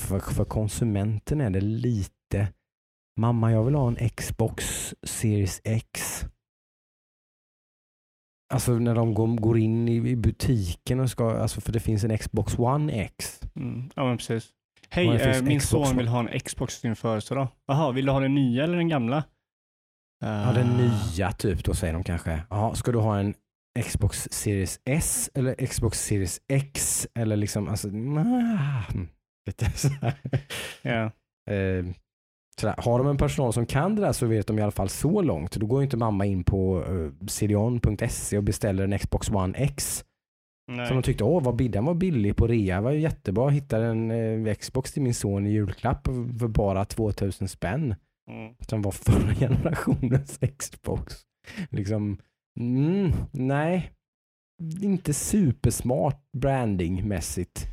för, 0.00 0.18
för 0.20 0.44
konsumenten 0.44 1.40
är 1.40 1.50
det 1.50 1.60
lite 1.60 2.48
Mamma, 3.20 3.52
jag 3.52 3.64
vill 3.64 3.74
ha 3.74 3.88
en 3.88 4.08
Xbox 4.08 4.94
Series 5.02 5.60
X. 5.64 6.20
Alltså 8.54 8.72
när 8.78 8.94
de 8.94 9.14
går, 9.14 9.26
går 9.26 9.58
in 9.58 9.88
i, 9.88 9.96
i 9.96 10.16
butiken 10.16 11.00
och 11.00 11.10
ska, 11.10 11.30
alltså 11.38 11.60
för 11.60 11.72
det 11.72 11.80
finns 11.80 12.04
en 12.04 12.18
Xbox 12.18 12.58
One 12.58 12.92
X. 12.92 13.40
Mm. 13.56 13.90
Ja, 13.94 14.04
men 14.04 14.16
precis. 14.16 14.48
Hej, 14.88 15.08
eh, 15.08 15.42
min 15.42 15.60
Xbox 15.60 15.88
son 15.88 15.96
vill 15.96 16.08
ha 16.08 16.28
en 16.28 16.40
Xbox 16.40 16.74
till 16.74 16.80
sin 16.80 16.96
födelsedag. 16.96 17.48
Jaha, 17.66 17.92
vill 17.92 18.06
du 18.06 18.12
ha 18.12 18.20
den 18.20 18.34
nya 18.34 18.64
eller 18.64 18.76
den 18.76 18.88
gamla? 18.88 19.24
Ja, 20.20 20.52
den 20.54 20.68
Ah. 20.72 20.76
nya 21.16 21.32
typ, 21.32 21.64
då 21.64 21.74
säger 21.74 21.92
de 21.94 22.04
kanske. 22.04 22.42
Ja, 22.50 22.74
ska 22.74 22.92
du 22.92 22.98
ha 22.98 23.18
en 23.18 23.34
Xbox 23.80 24.28
Series 24.30 24.80
S 24.84 25.30
eller 25.34 25.66
Xbox 25.66 25.98
Series 25.98 26.40
X? 26.48 27.06
Eller 27.14 27.36
liksom, 27.36 27.68
alltså, 27.68 27.88
nah, 27.88 28.90
lite 29.46 29.70
sådär. 29.70 30.14
Ja. 30.82 31.04
Eh, 31.54 31.84
sådär. 32.60 32.74
Har 32.78 32.98
de 32.98 33.06
en 33.06 33.16
personal 33.16 33.52
som 33.52 33.66
kan 33.66 33.96
det 33.96 34.02
där 34.02 34.12
så 34.12 34.26
vet 34.26 34.46
de 34.46 34.58
i 34.58 34.62
alla 34.62 34.72
fall 34.72 34.88
så 34.88 35.22
långt. 35.22 35.56
Då 35.56 35.66
går 35.66 35.80
ju 35.80 35.84
inte 35.84 35.96
mamma 35.96 36.26
in 36.26 36.44
på 36.44 36.84
uh, 36.84 37.12
cdon.se 37.26 38.36
och 38.38 38.44
beställer 38.44 38.84
en 38.84 38.98
Xbox 38.98 39.30
One 39.30 39.58
X. 39.58 40.04
Nej. 40.72 40.86
Som 40.86 40.96
de 40.96 41.02
tyckte, 41.02 41.24
åh 41.24 41.42
vad 41.42 41.70
den 41.70 41.84
var 41.84 41.94
billig 41.94 42.36
på 42.36 42.46
rea, 42.46 42.80
var 42.80 42.90
ju 42.90 43.00
jättebra. 43.00 43.50
Hittade 43.50 43.86
en 43.86 44.10
eh, 44.46 44.54
Xbox 44.54 44.92
till 44.92 45.02
min 45.02 45.14
son 45.14 45.46
i 45.46 45.50
julklapp 45.50 46.06
för 46.38 46.48
bara 46.48 46.84
2000 46.84 47.48
spänn. 47.48 47.94
Mm. 48.30 48.54
Som 48.68 48.82
var 48.82 48.92
förra 48.92 49.34
generationens 49.40 50.38
Xbox. 50.58 51.14
Liksom, 51.70 52.18
mm, 52.60 53.12
nej. 53.32 53.92
Inte 54.82 55.14
supersmart 55.14 56.22
brandingmässigt. 56.38 57.66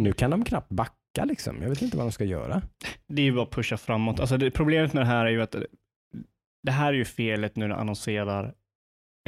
Nu 0.00 0.12
kan 0.12 0.30
de 0.30 0.44
knappt 0.44 0.68
backa 0.70 1.24
liksom. 1.24 1.62
Jag 1.62 1.68
vet 1.68 1.82
inte 1.82 1.96
vad 1.96 2.06
de 2.06 2.12
ska 2.12 2.24
göra. 2.24 2.62
Det 3.08 3.22
är 3.22 3.26
ju 3.26 3.32
bara 3.32 3.42
att 3.44 3.50
pusha 3.50 3.76
framåt. 3.76 4.20
Alltså 4.20 4.36
det, 4.36 4.50
problemet 4.50 4.92
med 4.92 5.02
det 5.02 5.06
här 5.06 5.26
är 5.26 5.30
ju 5.30 5.42
att 5.42 5.56
det, 6.62 6.72
här 6.72 6.88
är 6.88 6.96
ju 6.96 7.04
felet 7.04 7.56
nu 7.56 7.68
när 7.68 7.74
de 7.74 7.80
annonserar 7.80 8.54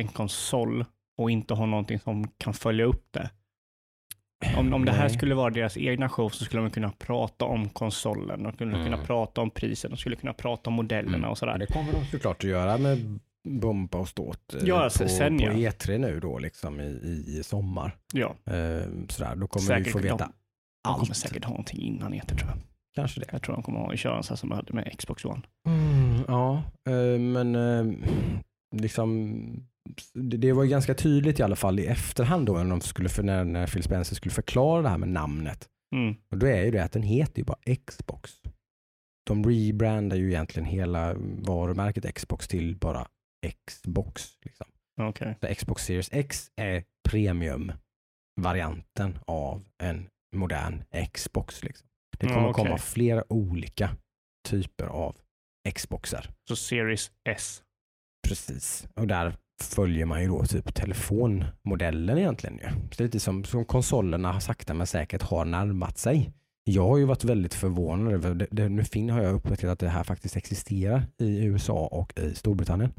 en 0.01 0.09
konsol 0.09 0.85
och 1.19 1.31
inte 1.31 1.55
har 1.55 1.67
någonting 1.67 1.99
som 2.01 2.29
kan 2.39 2.55
följa 2.55 2.85
upp 2.85 3.07
det. 3.11 3.31
Om, 4.57 4.75
om 4.75 4.85
det 4.85 4.93
här 4.93 5.09
skulle 5.09 5.35
vara 5.35 5.51
deras 5.51 5.77
egna 5.77 6.09
show 6.09 6.29
så 6.29 6.45
skulle 6.45 6.63
de 6.63 6.71
kunna 6.71 6.91
prata 6.93 7.45
om 7.45 7.69
konsolen, 7.69 8.43
de 8.43 8.53
skulle 8.53 8.73
kunna 8.73 8.87
Mm. 8.95 9.07
prata 9.07 9.41
om 9.41 9.51
priset, 9.51 9.91
de 9.91 9.97
skulle 9.97 10.17
kunna 10.17 10.33
prata 10.33 10.71
om 10.71 10.75
modellerna 10.75 11.17
Mm. 11.19 11.31
och 11.31 11.39
sådär. 11.39 11.59
Det 11.59 11.67
kommer 11.67 11.93
de 11.93 12.05
såklart 12.05 12.37
att 12.45 12.51
göra 12.51 12.79
med 12.79 13.19
bomba 13.49 13.99
och 13.99 14.09
ståt 14.09 14.55
eh, 14.55 14.61
Ja, 14.65 14.83
på, 14.99 15.09
sen 15.09 15.39
på 15.39 15.45
ja. 15.45 15.53
E3 15.53 15.99
nu 15.99 16.21
då 16.21 16.39
liksom 16.39 16.81
i, 16.81 17.25
i, 17.39 17.43
sommar. 17.45 17.97
Ja, 18.15 18.37
Eh, 18.47 18.83
sådär, 19.09 19.37
då 19.37 19.47
kommer 19.47 19.67
Säkert 19.67 19.87
vi 19.87 19.91
få 19.91 19.99
de- 19.99 20.03
veta 20.05 20.17
de 20.17 20.93
kommer 20.95 20.99
allt. 21.09 21.17
säkert 21.17 21.45
ha 21.45 21.51
någonting 21.51 21.81
innan 21.81 22.15
E3 22.15 22.27
tror 22.27 22.51
jag. 22.51 22.59
Kanske 22.95 23.21
det. 23.21 23.27
Jag 23.33 23.43
tror 23.43 23.55
de 23.55 23.63
kommer 23.63 23.79
ha 23.79 23.97
köra 23.97 24.23
så 24.23 24.29
här 24.29 24.37
som 24.37 24.49
de 24.49 24.55
hade 24.55 24.73
med 24.73 24.95
Xbox 24.99 25.25
One. 25.25 25.43
Mm, 25.69 26.25
ja, 26.29 26.63
eh, 26.89 27.21
men 27.21 27.55
eh, 27.55 28.09
liksom 28.77 29.43
det, 30.15 30.37
det 30.37 30.53
var 30.53 30.65
ju 30.65 30.71
ganska 30.71 30.95
tydligt 30.95 31.41
i 31.41 31.43
alla 31.43 31.57
fall 31.57 31.81
i 31.81 31.87
efterhand 31.87 32.47
då 32.47 32.53
när, 32.53 32.65
de 32.71 32.81
skulle 32.81 33.09
för, 33.09 33.23
när, 33.23 33.45
när 33.45 33.67
Phil 33.67 33.83
Spencer 33.83 34.15
skulle 34.17 34.33
förklara 34.33 34.83
det 34.83 34.89
här 34.89 34.99
med 34.99 35.09
namnet. 35.09 35.69
Mm. 35.97 36.15
Och 36.31 36.39
då 36.39 36.47
är 36.47 36.65
ju 36.65 36.71
det 36.71 36.85
att 36.85 36.93
den 36.93 37.03
heter 37.03 37.39
ju 37.39 37.45
bara 37.45 37.59
Xbox. 37.87 38.31
De 39.27 39.45
rebrandar 39.45 40.17
ju 40.17 40.29
egentligen 40.29 40.67
hela 40.69 41.15
varumärket 41.43 42.15
Xbox 42.15 42.49
till 42.49 42.77
bara 42.77 43.07
Xbox. 43.67 44.39
Liksom. 44.45 44.67
Okej. 45.01 45.37
Så 45.41 45.55
Xbox 45.55 45.85
Series 45.85 46.09
X 46.13 46.51
är 46.57 46.85
premium-varianten 47.09 49.19
av 49.27 49.65
en 49.83 50.09
modern 50.37 50.85
Xbox. 51.13 51.65
Liksom. 51.65 51.89
Det 52.19 52.27
Ja, 52.27 52.35
kommer 52.35 52.49
okej. 52.49 52.65
komma 52.65 52.79
flera 52.79 53.33
olika 53.33 53.97
typer 54.49 54.87
av 54.87 55.17
Xboxar. 55.75 56.31
Så 56.49 56.57
Series 56.57 57.11
S. 57.29 57.63
Precis. 58.29 58.89
Och 58.95 59.07
där 59.07 59.37
följer 59.63 60.07
man 60.07 60.23
ju 60.23 60.29
då 60.29 60.45
typ 60.45 60.75
telefonmodellen 60.75 62.19
egentligen. 62.19 62.59
Ju. 62.59 62.69
Så 62.93 63.03
lite 63.03 63.21
som, 63.21 63.45
som 63.45 63.65
konsolerna 63.65 64.33
har 64.33 64.41
sakta 64.41 64.75
men 64.75 64.87
säkert 64.87 65.23
har 65.23 65.45
närmat 65.45 65.99
sig. 65.99 66.33
Jag 66.65 66.89
har 66.89 66.99
ju 66.99 67.05
varit 67.05 67.25
väldigt 67.25 67.55
förvånad 67.55 68.13
över, 68.15 68.35
det, 68.35 68.47
det, 68.51 68.69
nu 68.69 68.85
fin 68.85 69.11
har 69.11 69.23
jag 69.23 69.35
upptäckt 69.35 69.65
att 69.65 69.79
det 69.79 69.89
här 69.89 70.05
faktiskt 70.05 70.37
existerar 70.37 71.07
i 71.19 71.45
USA 71.45 71.87
och 71.87 72.19
i 72.19 72.35
Storbritannien. 72.35 72.93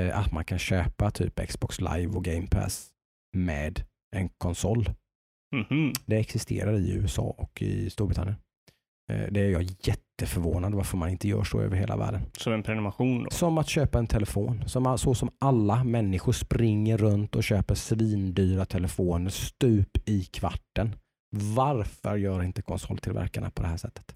Eh, 0.00 0.18
att 0.18 0.32
man 0.32 0.44
kan 0.44 0.58
köpa 0.58 1.10
typ 1.10 1.48
Xbox 1.48 1.80
Live 1.80 2.06
och 2.06 2.24
Game 2.24 2.46
Pass 2.46 2.90
med 3.36 3.84
en 4.16 4.28
konsol. 4.28 4.90
Mhm. 5.56 5.92
Det 6.06 6.16
existerar 6.16 6.78
i 6.78 6.92
USA 6.92 7.34
och 7.38 7.62
i 7.62 7.90
Storbritannien. 7.90 8.36
Eh, 9.12 9.26
det 9.30 9.40
är 9.40 9.50
jag 9.50 9.62
jätteförvånad 9.62 10.74
varför 10.74 10.96
man 10.96 11.08
inte 11.08 11.28
gör 11.28 11.44
så 11.44 11.60
över 11.60 11.76
hela 11.76 11.96
världen. 11.96 12.22
Så 12.38 12.52
en 12.52 12.62
prenumeration 12.62 13.24
då? 13.24 13.30
Som 13.30 13.58
att 13.58 13.68
köpa 13.68 13.98
en 13.98 14.06
telefon. 14.06 14.64
Som, 14.66 14.98
så 14.98 15.14
som 15.14 15.30
alla 15.38 15.84
människor 15.84 16.32
springer 16.32 16.96
runt 16.96 17.36
och 17.36 17.44
köper 17.44 17.74
svindyra 17.74 18.64
telefoner 18.64 19.30
stup 19.30 20.08
i 20.08 20.24
kvarten. 20.24 20.96
Varför 21.36 22.16
gör 22.16 22.42
inte 22.42 22.62
konsoltillverkarna 22.62 23.50
på 23.50 23.62
det 23.62 23.68
här 23.68 23.76
sättet? 23.76 24.14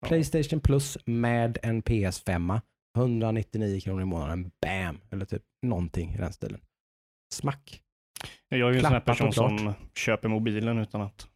Ja. 0.00 0.08
Playstation 0.08 0.60
Plus 0.60 0.98
med 1.04 1.58
en 1.62 1.82
PS5. 1.82 2.60
199 2.96 3.80
kronor 3.80 4.02
i 4.02 4.04
månaden. 4.04 4.50
Bam! 4.62 5.00
Eller 5.10 5.24
typ 5.24 5.42
någonting 5.66 6.14
i 6.14 6.16
den 6.18 6.32
stilen. 6.32 6.60
Smack. 7.34 7.80
Jag 8.48 8.60
är 8.68 8.72
ju 8.72 8.76
en 8.78 8.82
sån 8.84 8.92
här 8.92 9.00
person 9.00 9.32
som 9.32 9.72
köper 9.94 10.28
mobilen 10.28 10.78
utan 10.78 11.00
att... 11.00 11.26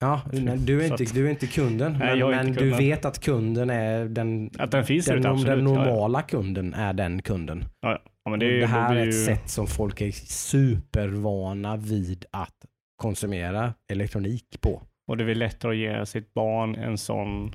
Ja, 0.00 0.20
du, 0.32 0.38
är 0.38 0.82
inte, 0.84 0.94
att- 1.04 1.14
du 1.14 1.26
är 1.26 1.30
inte 1.30 1.46
kunden. 1.46 1.92
Nej, 1.92 2.00
men 2.18 2.22
är 2.22 2.30
men 2.30 2.48
inte 2.48 2.60
du 2.60 2.70
kunden. 2.70 2.78
vet 2.78 3.04
att 3.04 3.18
kunden 3.20 3.70
är 3.70 4.04
den, 4.04 4.50
Att 4.58 4.70
den 4.70 4.84
finns 4.84 5.06
den, 5.06 5.18
ute, 5.18 5.28
absolut. 5.30 5.56
den 5.56 5.66
Ja, 5.66 5.74
ja. 5.74 5.84
normala 5.84 6.22
kunden 6.22 6.74
är 6.74 6.92
den 6.92 7.22
kunden. 7.22 7.64
Ja, 7.80 7.98
men 8.30 8.38
Det, 8.38 8.46
det, 8.58 8.62
är 8.62 8.66
här 8.66 8.96
är 8.96 9.00
ett 9.00 9.06
ju- 9.14 9.24
sätt 9.24 9.50
som 9.50 9.66
folk 9.66 10.00
är 10.00 10.10
supervana 10.12 11.76
vid 11.76 12.24
att 12.30 12.54
konsumera 12.96 13.74
elektronik 13.92 14.60
på. 14.60 14.82
Och 15.08 15.16
det 15.16 15.24
är 15.30 15.34
lättare 15.34 15.72
att 15.72 15.78
ge 16.00 16.06
sitt 16.06 16.34
barn 16.34 16.74
en 16.74 16.98
sån 16.98 17.54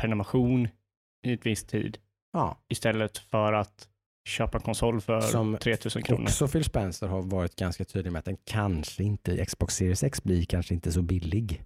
prenumeration 0.00 0.68
i 1.26 1.32
ett 1.32 1.46
visst 1.46 1.68
tid 1.68 1.98
Ja, 2.38 2.58
istället 2.68 3.18
för 3.18 3.52
att 3.52 3.88
köpa 4.28 4.58
en 4.58 4.62
konsol 4.62 5.00
för 5.00 5.20
Som 5.20 5.58
3000 5.60 6.02
kronor. 6.02 6.22
också 6.22 6.48
Phil 6.48 6.64
Spencer 6.64 7.06
har 7.06 7.22
varit 7.22 7.56
ganska 7.56 7.84
tydlig 7.84 8.12
med 8.12 8.18
att 8.18 8.24
den 8.24 8.36
kanske 8.44 9.02
inte, 9.02 9.44
Xbox 9.44 9.74
Series 9.74 10.02
X 10.02 10.22
blir 10.22 10.44
kanske 10.44 10.74
inte 10.74 10.92
så 10.92 11.02
billig. 11.02 11.62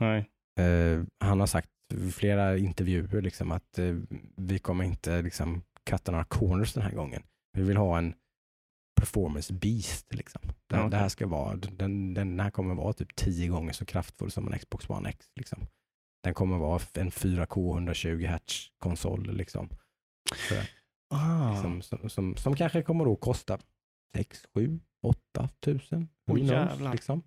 Nej. 0.00 0.30
Eh, 0.60 1.02
han 1.24 1.40
har 1.40 1.46
sagt 1.46 1.68
i 1.94 2.10
flera 2.10 2.58
intervjuer 2.58 3.22
liksom 3.22 3.52
att 3.52 3.78
eh, 3.78 3.94
vi 4.36 4.58
kommer 4.58 4.84
inte 4.84 5.22
liksom 5.22 5.62
cutta 5.90 6.12
några 6.12 6.24
corners 6.24 6.72
den 6.72 6.82
här 6.82 6.92
gången. 6.92 7.22
Vi 7.52 7.62
vill 7.62 7.76
ha 7.76 7.98
en 7.98 8.14
performance 9.00 9.52
beast. 9.52 10.14
Liksom. 10.14 10.40
Ja, 10.44 10.78
okej. 10.78 10.90
det 10.90 10.96
här 10.96 11.08
ska 11.08 11.26
vara, 11.26 11.56
den, 11.56 12.14
den 12.14 12.40
här 12.40 12.50
kommer 12.50 12.74
vara 12.74 12.92
typ 12.92 13.16
tio 13.16 13.48
gånger 13.48 13.72
så 13.72 13.84
kraftfull 13.84 14.30
som 14.30 14.52
en 14.52 14.58
Xbox 14.58 14.90
One 14.90 15.08
X. 15.08 15.26
Liksom. 15.36 15.66
Den 16.24 16.34
kommer 16.34 16.58
vara 16.58 16.80
en 16.94 17.10
4K 17.10 17.74
120 17.74 18.26
Hz 18.26 18.70
konsol. 18.78 19.36
Liksom. 19.36 19.68
Så, 20.48 20.54
Ah. 21.10 21.62
som, 21.62 21.82
som, 21.82 22.08
som, 22.08 22.36
som 22.36 22.56
kanske 22.56 22.82
kommer 22.82 23.12
att 23.12 23.20
kosta 23.20 23.58
6, 24.16 24.46
7, 24.54 24.80
8 25.02 25.48
tusen. 25.60 26.08
Jävlar. 26.36 26.92
liksom. 26.92 27.22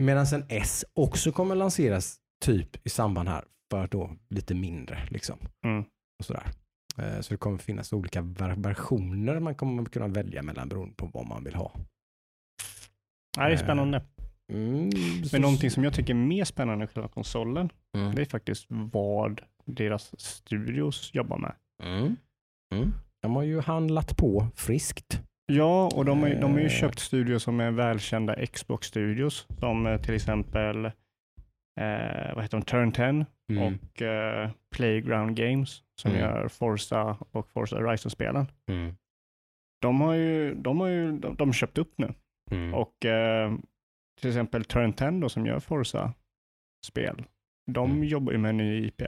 Medan 0.00 0.26
en 0.26 0.44
S 0.48 0.84
också 0.92 1.32
kommer 1.32 1.54
lanseras 1.54 2.20
typ 2.44 2.86
i 2.86 2.90
samband 2.90 3.28
här 3.28 3.44
för 3.70 3.86
då 3.86 4.16
lite 4.28 4.54
mindre. 4.54 5.06
Liksom. 5.10 5.38
Mm. 5.64 5.84
Och 6.18 6.24
sådär. 6.24 6.50
Eh, 6.98 7.20
Så 7.20 7.34
det 7.34 7.38
kommer 7.38 7.58
finnas 7.58 7.92
olika 7.92 8.20
ver- 8.22 8.62
versioner 8.62 9.40
man 9.40 9.54
kommer 9.54 9.84
kunna 9.84 10.08
välja 10.08 10.42
mellan 10.42 10.68
beroende 10.68 10.94
på 10.94 11.06
vad 11.06 11.26
man 11.26 11.44
vill 11.44 11.54
ha. 11.54 11.72
Ja, 13.36 13.46
det 13.46 13.52
är 13.52 13.56
spännande. 13.56 14.04
Mm, 14.52 14.90
så- 15.24 15.28
Men 15.36 15.42
någonting 15.42 15.70
som 15.70 15.84
jag 15.84 15.94
tycker 15.94 16.12
är 16.14 16.18
mer 16.18 16.44
spännande 16.44 16.84
än 16.84 16.88
själva 16.88 17.08
konsolen, 17.08 17.70
Mm. 17.96 18.14
det 18.14 18.20
är 18.22 18.26
faktiskt 18.26 18.66
vad 18.68 19.40
deras 19.64 20.20
studios 20.20 21.10
jobbar 21.14 21.38
med. 21.38 21.54
Mm. 21.82 22.16
Mm. 22.74 22.92
De 23.22 23.36
har 23.36 23.42
ju 23.42 23.60
handlat 23.60 24.16
på 24.16 24.46
friskt. 24.56 25.22
Ja, 25.46 25.90
och 25.94 26.04
de 26.04 26.20
har, 26.20 26.28
ju- 26.28 26.40
de 26.40 26.52
har 26.52 26.58
ju 26.58 26.64
Eh. 26.66 26.70
köpt 26.70 26.98
studios 26.98 27.42
som 27.42 27.60
är 27.60 27.70
välkända 27.70 28.46
Xbox-studios, 28.46 29.46
som 29.60 29.86
eh, 29.86 30.00
till 30.00 30.14
exempel 30.14 30.84
eh, 31.80 32.34
vad 32.34 32.42
heter 32.44 32.58
de? 32.58 32.62
Turn 32.62 32.92
10 32.92 33.26
Mm. 33.52 33.62
och 33.74 34.02
eh, 34.02 34.50
Playground 34.76 35.36
Games 35.36 35.82
som 36.02 36.10
Mm. 36.10 36.22
gör 36.22 36.48
Forza 36.48 37.16
och 37.30 37.50
Forza 37.50 37.76
Horizon-spelen. 37.76 38.46
Mm. 38.70 38.94
De 39.80 40.00
har 40.00 40.14
ju, 40.14 40.54
de 40.54 40.80
har 40.80 40.88
ju 40.88 41.12
de, 41.18 41.36
de 41.36 41.48
har 41.48 41.52
köpt 41.52 41.78
upp 41.78 41.98
nu 41.98 42.14
Mm. 42.50 42.74
och 42.74 43.04
eh, 43.04 43.54
till 44.20 44.28
exempel 44.30 44.64
Turn 44.64 44.92
10 44.92 45.10
då, 45.20 45.28
som 45.28 45.46
gör 45.46 45.60
Forza-spel, 45.60 47.24
de 47.70 47.90
Mm. 47.90 48.04
jobbar 48.04 48.32
ju 48.32 48.38
med 48.38 48.48
en 48.48 48.56
ny 48.56 48.86
IP. 48.86 49.02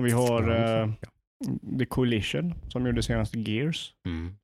Och 0.00 0.06
vi 0.06 0.10
har 0.12 0.50
eh, 0.82 0.92
The 1.78 1.86
Coalition 1.86 2.54
som 2.68 2.86
gjorde 2.86 3.02
senaste 3.02 3.38
Gears. 3.40 3.94
Mm. 4.06 4.34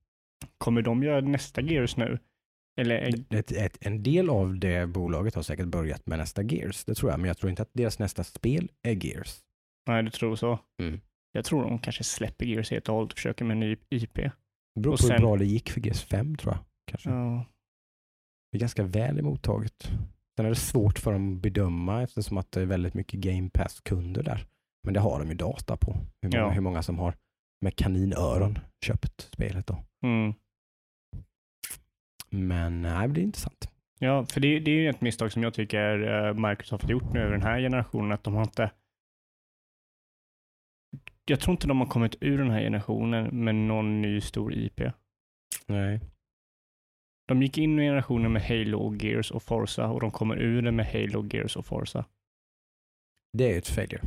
Kommer 0.59 0.83
de 0.83 1.03
göra 1.03 1.21
nästa 1.21 1.61
Gears 1.61 1.97
nu? 1.97 2.19
Eller 2.81 3.25
Ett, 3.35 3.53
ett, 3.53 3.87
en 3.87 4.03
del 4.03 4.31
av 4.31 4.59
det 4.59 4.87
bolaget 4.89 5.35
har 5.35 5.43
säkert 5.43 5.67
börjat 5.67 6.07
med 6.07 6.19
nästa 6.19 6.43
Gears, 6.43 6.85
det 6.85 6.95
tror 6.95 7.11
jag, 7.11 7.21
men 7.21 7.29
jag 7.29 7.39
tror 7.39 7.51
inte 7.51 7.63
att 7.63 7.71
deras 7.73 7.99
nästa 7.99 8.25
spel 8.25 8.71
är 8.83 9.07
Gears. 9.07 9.41
Nej, 9.89 10.03
du 10.03 10.11
tror 10.11 10.37
så? 10.37 10.59
Mm. 10.83 11.01
Jag 11.33 11.45
tror 11.45 11.63
de 11.63 11.79
kanske 11.79 12.05
släpper 12.05 12.47
Gears 12.47 12.71
helt 12.71 12.89
och 12.89 12.95
hållet 12.95 13.13
och 13.13 13.19
försöker 13.19 13.45
med 13.45 13.55
en 13.55 13.61
ny 13.61 13.77
IP. 13.91 14.15
Det 14.15 14.81
beror 14.81 14.93
Och 14.93 14.99
på 14.99 15.05
hur 15.05 15.09
sen- 15.11 15.21
bra 15.21 15.37
det 15.37 15.45
gick 15.47 15.71
för 15.71 15.81
Gears 15.87 16.05
5 16.05 16.37
tror 16.37 16.55
jag. 16.55 16.65
Kanske. 16.91 17.11
Ja. 17.11 17.45
Det 18.53 18.59
är 18.59 18.61
ganska 18.61 18.83
väl 18.83 19.19
emottaget. 19.19 19.83
Sen 20.37 20.47
är 20.47 20.51
det 20.51 20.55
svårt 20.57 20.99
för 20.99 21.13
dem 21.13 21.37
att 21.37 21.43
bedöma 21.43 22.03
eftersom 22.03 22.39
att 22.39 22.53
det 22.53 22.61
är 22.61 22.67
väldigt 22.67 22.95
mycket 22.95 23.21
Game 23.21 23.51
Pass-kunder 23.51 24.23
där. 24.23 24.47
Men 24.87 24.95
det 24.95 25.01
har 25.01 25.19
de 25.19 25.29
ju 25.29 25.35
data 25.35 25.77
på. 25.77 25.93
Hur 26.23 26.29
många, 26.29 26.39
Ja. 26.45 26.51
hur 26.51 26.61
många 26.61 26.83
som 26.83 26.99
har 26.99 27.15
med 27.61 27.77
kaninöron 27.77 28.59
köpt 28.85 29.21
spelet 29.21 29.67
då. 29.67 29.85
Mm. 30.03 30.35
Men 32.31 32.83
nej, 32.83 33.09
det 33.09 33.21
är 33.21 33.23
intressant. 33.23 33.71
Ja, 33.99 34.27
för 34.27 34.41
det, 34.41 34.59
det 34.61 34.71
är 34.71 34.75
ju 34.75 34.89
ett 34.89 35.01
misstag 35.01 35.33
som 35.33 35.43
jag 35.43 35.55
tycker 35.55 36.01
eh, 36.27 36.35
Microsoft 36.49 36.85
har 36.85 36.91
gjort 36.91 37.13
nu 37.13 37.21
över 37.21 37.33
den 37.33 37.43
här 37.43 37.61
generationen, 37.61 38.13
att 38.13 38.25
de 38.25 38.35
har 38.35 38.43
inte 38.43 38.71
jag 41.29 41.41
tror 41.41 41.53
inte 41.53 41.67
de 41.67 41.79
har 41.79 41.87
kommit 41.87 42.17
ur 42.21 42.39
den 42.39 42.51
här 42.51 42.61
generationen 42.61 43.45
med 43.45 43.55
någon 43.55 44.03
ny 44.03 44.21
stor 44.21 44.55
IP. 44.55 44.81
Nej. 45.67 46.01
De 47.29 47.43
gick 47.43 47.59
in 47.59 47.79
i 47.79 47.83
generationen 47.83 48.33
med 48.33 48.43
Halo, 48.43 48.95
Gears 48.95 49.31
och 49.31 49.43
Forza 49.43 49.89
och 49.89 50.01
de 50.01 50.11
kommer 50.11 50.37
ur 50.37 50.63
den 50.63 50.77
med 50.77 50.87
Halo, 50.87 51.29
Gears 51.33 51.57
och 51.57 51.67
Forza. 51.67 52.05
Det 53.33 53.45
är 53.45 53.53
ju 53.53 53.59
ett 53.59 53.69
failure. 53.69 54.03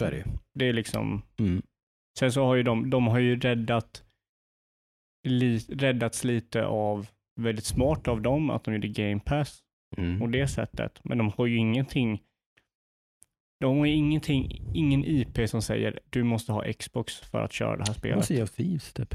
Är 0.00 0.10
det. 0.10 0.24
Det 0.54 0.64
är 0.68 0.72
liksom, 0.72 1.22
Mm. 1.38 1.62
sen 2.18 2.32
så 2.32 2.44
har 2.44 2.54
ju 2.54 2.62
de, 2.62 2.90
de 2.90 3.06
har 3.06 3.18
ju 3.18 3.38
räddat, 3.40 4.02
li, 5.28 5.58
räddats 5.58 6.24
lite 6.24 6.66
av, 6.66 7.06
väldigt 7.40 7.64
smart 7.64 8.08
av 8.08 8.22
dem, 8.22 8.50
att 8.50 8.64
de 8.64 8.74
gjorde 8.74 8.88
Game 8.88 9.20
Pass 9.20 9.62
Mm. 9.96 10.20
på 10.20 10.26
det 10.26 10.48
sättet. 10.48 11.00
Men 11.04 11.18
de 11.18 11.32
har 11.36 11.46
ju 11.46 11.56
ingenting, 11.56 12.22
de 13.60 13.78
har 13.78 13.86
ju 13.86 13.92
ingenting, 13.92 14.62
ingen 14.74 15.04
IP 15.04 15.46
som 15.48 15.62
säger 15.62 16.00
du 16.10 16.22
måste 16.22 16.52
ha 16.52 16.72
Xbox 16.72 17.16
för 17.20 17.42
att 17.42 17.52
köra 17.52 17.76
det 17.76 17.82
här 17.82 17.90
Och 17.90 17.96
spelet. 17.96 18.24
Sea 18.24 18.42
of 18.44 18.50
Thieves 18.50 18.92
typ. 18.92 19.14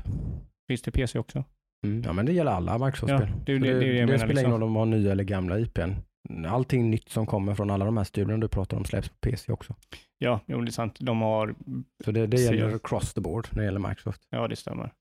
Finns 0.67 0.81
det 0.81 0.91
PC 0.91 1.19
också? 1.19 1.43
Mm. 1.85 2.01
Ja 2.05 2.13
men 2.13 2.25
det 2.25 2.33
gäller 2.33 2.51
alla 2.51 2.73
Microsoft-spel. 2.85 3.29
Ja, 3.29 3.43
det 3.45 3.53
det- 3.59 3.73
det 3.73 3.79
det 3.79 3.85
jag 3.93 4.05
menar, 4.05 4.17
spelar 4.17 4.23
ingen 4.25 4.35
liksom. 4.35 4.51
roll 4.51 4.63
om 4.63 4.73
de 4.73 4.75
har 4.75 4.85
nya 4.85 5.11
eller 5.11 5.23
gamla 5.23 5.59
IPn. 5.59 5.91
Allting 6.47 6.89
nytt 6.89 7.09
som 7.09 7.25
kommer 7.25 7.55
från 7.55 7.69
alla 7.69 7.85
de 7.85 7.97
här 7.97 8.03
studierna 8.03 8.37
du 8.37 8.47
pratar 8.47 8.77
om 8.77 8.85
släpps 8.85 9.09
på 9.09 9.15
PC 9.15 9.51
också. 9.51 9.75
Ja, 10.17 10.39
jo, 10.45 10.61
det 10.61 10.69
är 10.69 10.71
sant. 10.71 10.97
De 10.99 11.21
har, 11.21 11.55
Så 12.03 12.11
det, 12.11 12.27
det 12.27 12.41
gäller 12.41 12.75
across 12.75 13.13
the 13.13 13.21
board 13.21 13.47
när 13.51 13.61
det 13.61 13.65
gäller 13.65 13.89
Microsoft. 13.89 14.27
ja 14.29 14.47
det 14.47 14.55
stämmer. 14.55 14.91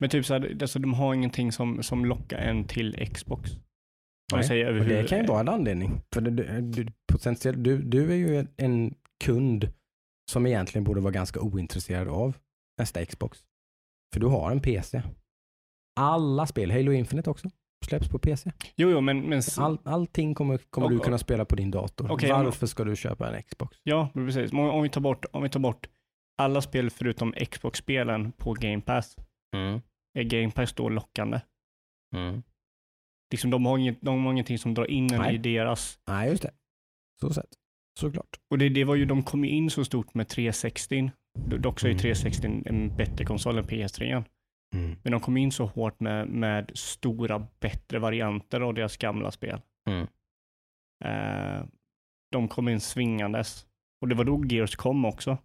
Men 0.00 0.10
typ 0.10 0.26
så 0.26 0.34
här, 0.34 0.56
alltså, 0.60 0.78
de 0.78 0.94
har 0.94 1.14
ingenting 1.14 1.52
som, 1.52 1.82
som 1.82 2.04
lockar 2.04 2.38
en 2.38 2.64
till 2.64 3.08
Xbox. 3.14 3.50
Nej, 4.32 4.44
säger 4.44 4.80
Och 4.80 4.86
det 4.86 5.08
kan 5.08 5.18
ju 5.18 5.26
vara 5.26 5.40
en 5.40 5.48
anledning. 5.48 6.00
För 6.14 6.20
det, 6.20 6.60
du, 6.60 6.86
potentiellt, 7.12 7.64
du, 7.64 7.82
du 7.82 8.12
är 8.12 8.16
ju 8.16 8.36
en, 8.38 8.48
en 8.56 8.94
kund 9.24 9.68
som 10.30 10.46
egentligen 10.46 10.84
borde 10.84 11.00
vara 11.00 11.12
ganska 11.12 11.40
ointresserad 11.40 12.08
av 12.08 12.36
nästa 12.78 13.04
Xbox. 13.04 13.38
För 14.14 14.20
du 14.20 14.26
har 14.26 14.50
en 14.50 14.60
PC. 14.60 15.02
Alla 16.00 16.46
spel, 16.46 16.70
Halo 16.70 16.92
Infinite 16.92 17.30
också, 17.30 17.50
släpps 17.84 18.08
på 18.08 18.18
PC. 18.18 18.52
Jo, 18.76 18.90
jo, 18.90 19.00
men, 19.00 19.20
men 19.28 19.42
All, 19.58 19.78
allting 19.84 20.34
kommer, 20.34 20.58
kommer 20.58 20.84
Och- 20.86 20.90
du 20.92 20.98
kunna 20.98 21.18
spela 21.18 21.44
på 21.44 21.56
din 21.56 21.70
dator. 21.70 22.10
Om- 22.10 22.18
Varför 22.44 22.66
ska 22.66 22.84
du 22.84 22.96
köpa 22.96 23.36
en 23.36 23.42
Xbox? 23.42 23.76
ja, 23.82 24.08
precis. 24.14 24.52
Om, 24.52 24.58
om, 24.58 24.82
vi 24.82 24.88
tar 24.88 25.00
bort, 25.00 25.24
om 25.32 25.42
vi 25.42 25.48
tar 25.48 25.60
bort 25.60 25.86
alla 26.42 26.60
spel 26.60 26.90
förutom 26.90 27.32
Xbox-spelen 27.50 28.32
på 28.32 28.52
Game 28.52 28.80
Pass, 28.80 29.16
är 30.18 30.22
Game 30.22 30.50
Pass 30.50 30.72
då 30.72 30.88
lockande? 30.88 31.40
Liksom, 33.32 33.50
de, 33.50 33.66
har 33.66 33.78
inget, 33.78 34.00
de 34.00 34.24
har 34.24 34.32
ingenting 34.32 34.58
som 34.58 34.74
drar 34.74 34.90
in 34.90 35.12
en 35.14 35.20
Nej. 35.20 35.34
i 35.34 35.38
deras... 35.38 35.98
Nej, 36.08 36.30
just 36.30 36.42
det. 36.42 36.50
Så 37.20 37.32
sett. 37.32 37.46
Såklart. 38.00 38.38
Och 38.50 38.58
det, 38.58 38.68
det 38.68 38.84
var 38.84 38.94
ju, 38.94 39.04
de 39.04 39.22
kom 39.22 39.44
ju 39.44 39.50
in 39.50 39.70
så 39.70 39.84
stort 39.84 40.14
med 40.14 40.28
360. 40.28 41.10
Dock 41.38 41.80
så 41.80 41.86
är 41.86 41.88
ju 41.88 41.92
Mm. 41.94 42.00
360 42.02 42.62
en 42.66 42.96
bättre 42.96 43.24
konsol 43.24 43.58
än 43.58 43.64
PS3. 43.64 44.24
Men 45.02 45.12
de 45.12 45.20
kom 45.20 45.36
in 45.36 45.52
så 45.52 45.66
hårt 45.66 46.00
med, 46.00 46.28
med 46.28 46.70
stora, 46.74 47.46
bättre 47.60 47.98
varianter 47.98 48.60
av 48.60 48.74
deras 48.74 48.96
gamla 48.96 49.30
spel. 49.30 49.60
Mm. 49.90 50.06
Eh, 51.04 51.64
de 52.32 52.48
kom 52.48 52.68
in 52.68 52.80
svingandes. 52.80 53.66
Och 54.00 54.08
det 54.08 54.14
var 54.14 54.24
då 54.24 54.44
Gears 54.46 54.76
kom 54.76 55.04
också. 55.04 55.38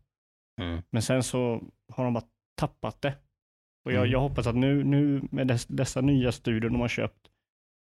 Mm. 0.61 0.81
Men 0.89 1.01
sen 1.01 1.23
så 1.23 1.63
har 1.93 2.03
de 2.03 2.13
bara 2.13 2.23
tappat 2.57 3.01
det. 3.01 3.15
Och 3.85 3.91
jag, 3.91 3.99
Mm. 3.99 4.11
jag 4.11 4.19
hoppas 4.19 4.47
att 4.47 4.55
nu, 4.55 4.83
nu 4.83 5.21
med 5.31 5.47
dess, 5.47 5.65
dessa 5.65 6.01
nya 6.01 6.31
studior 6.31 6.69
de 6.69 6.79
har 6.79 6.87
köpt, 6.87 7.27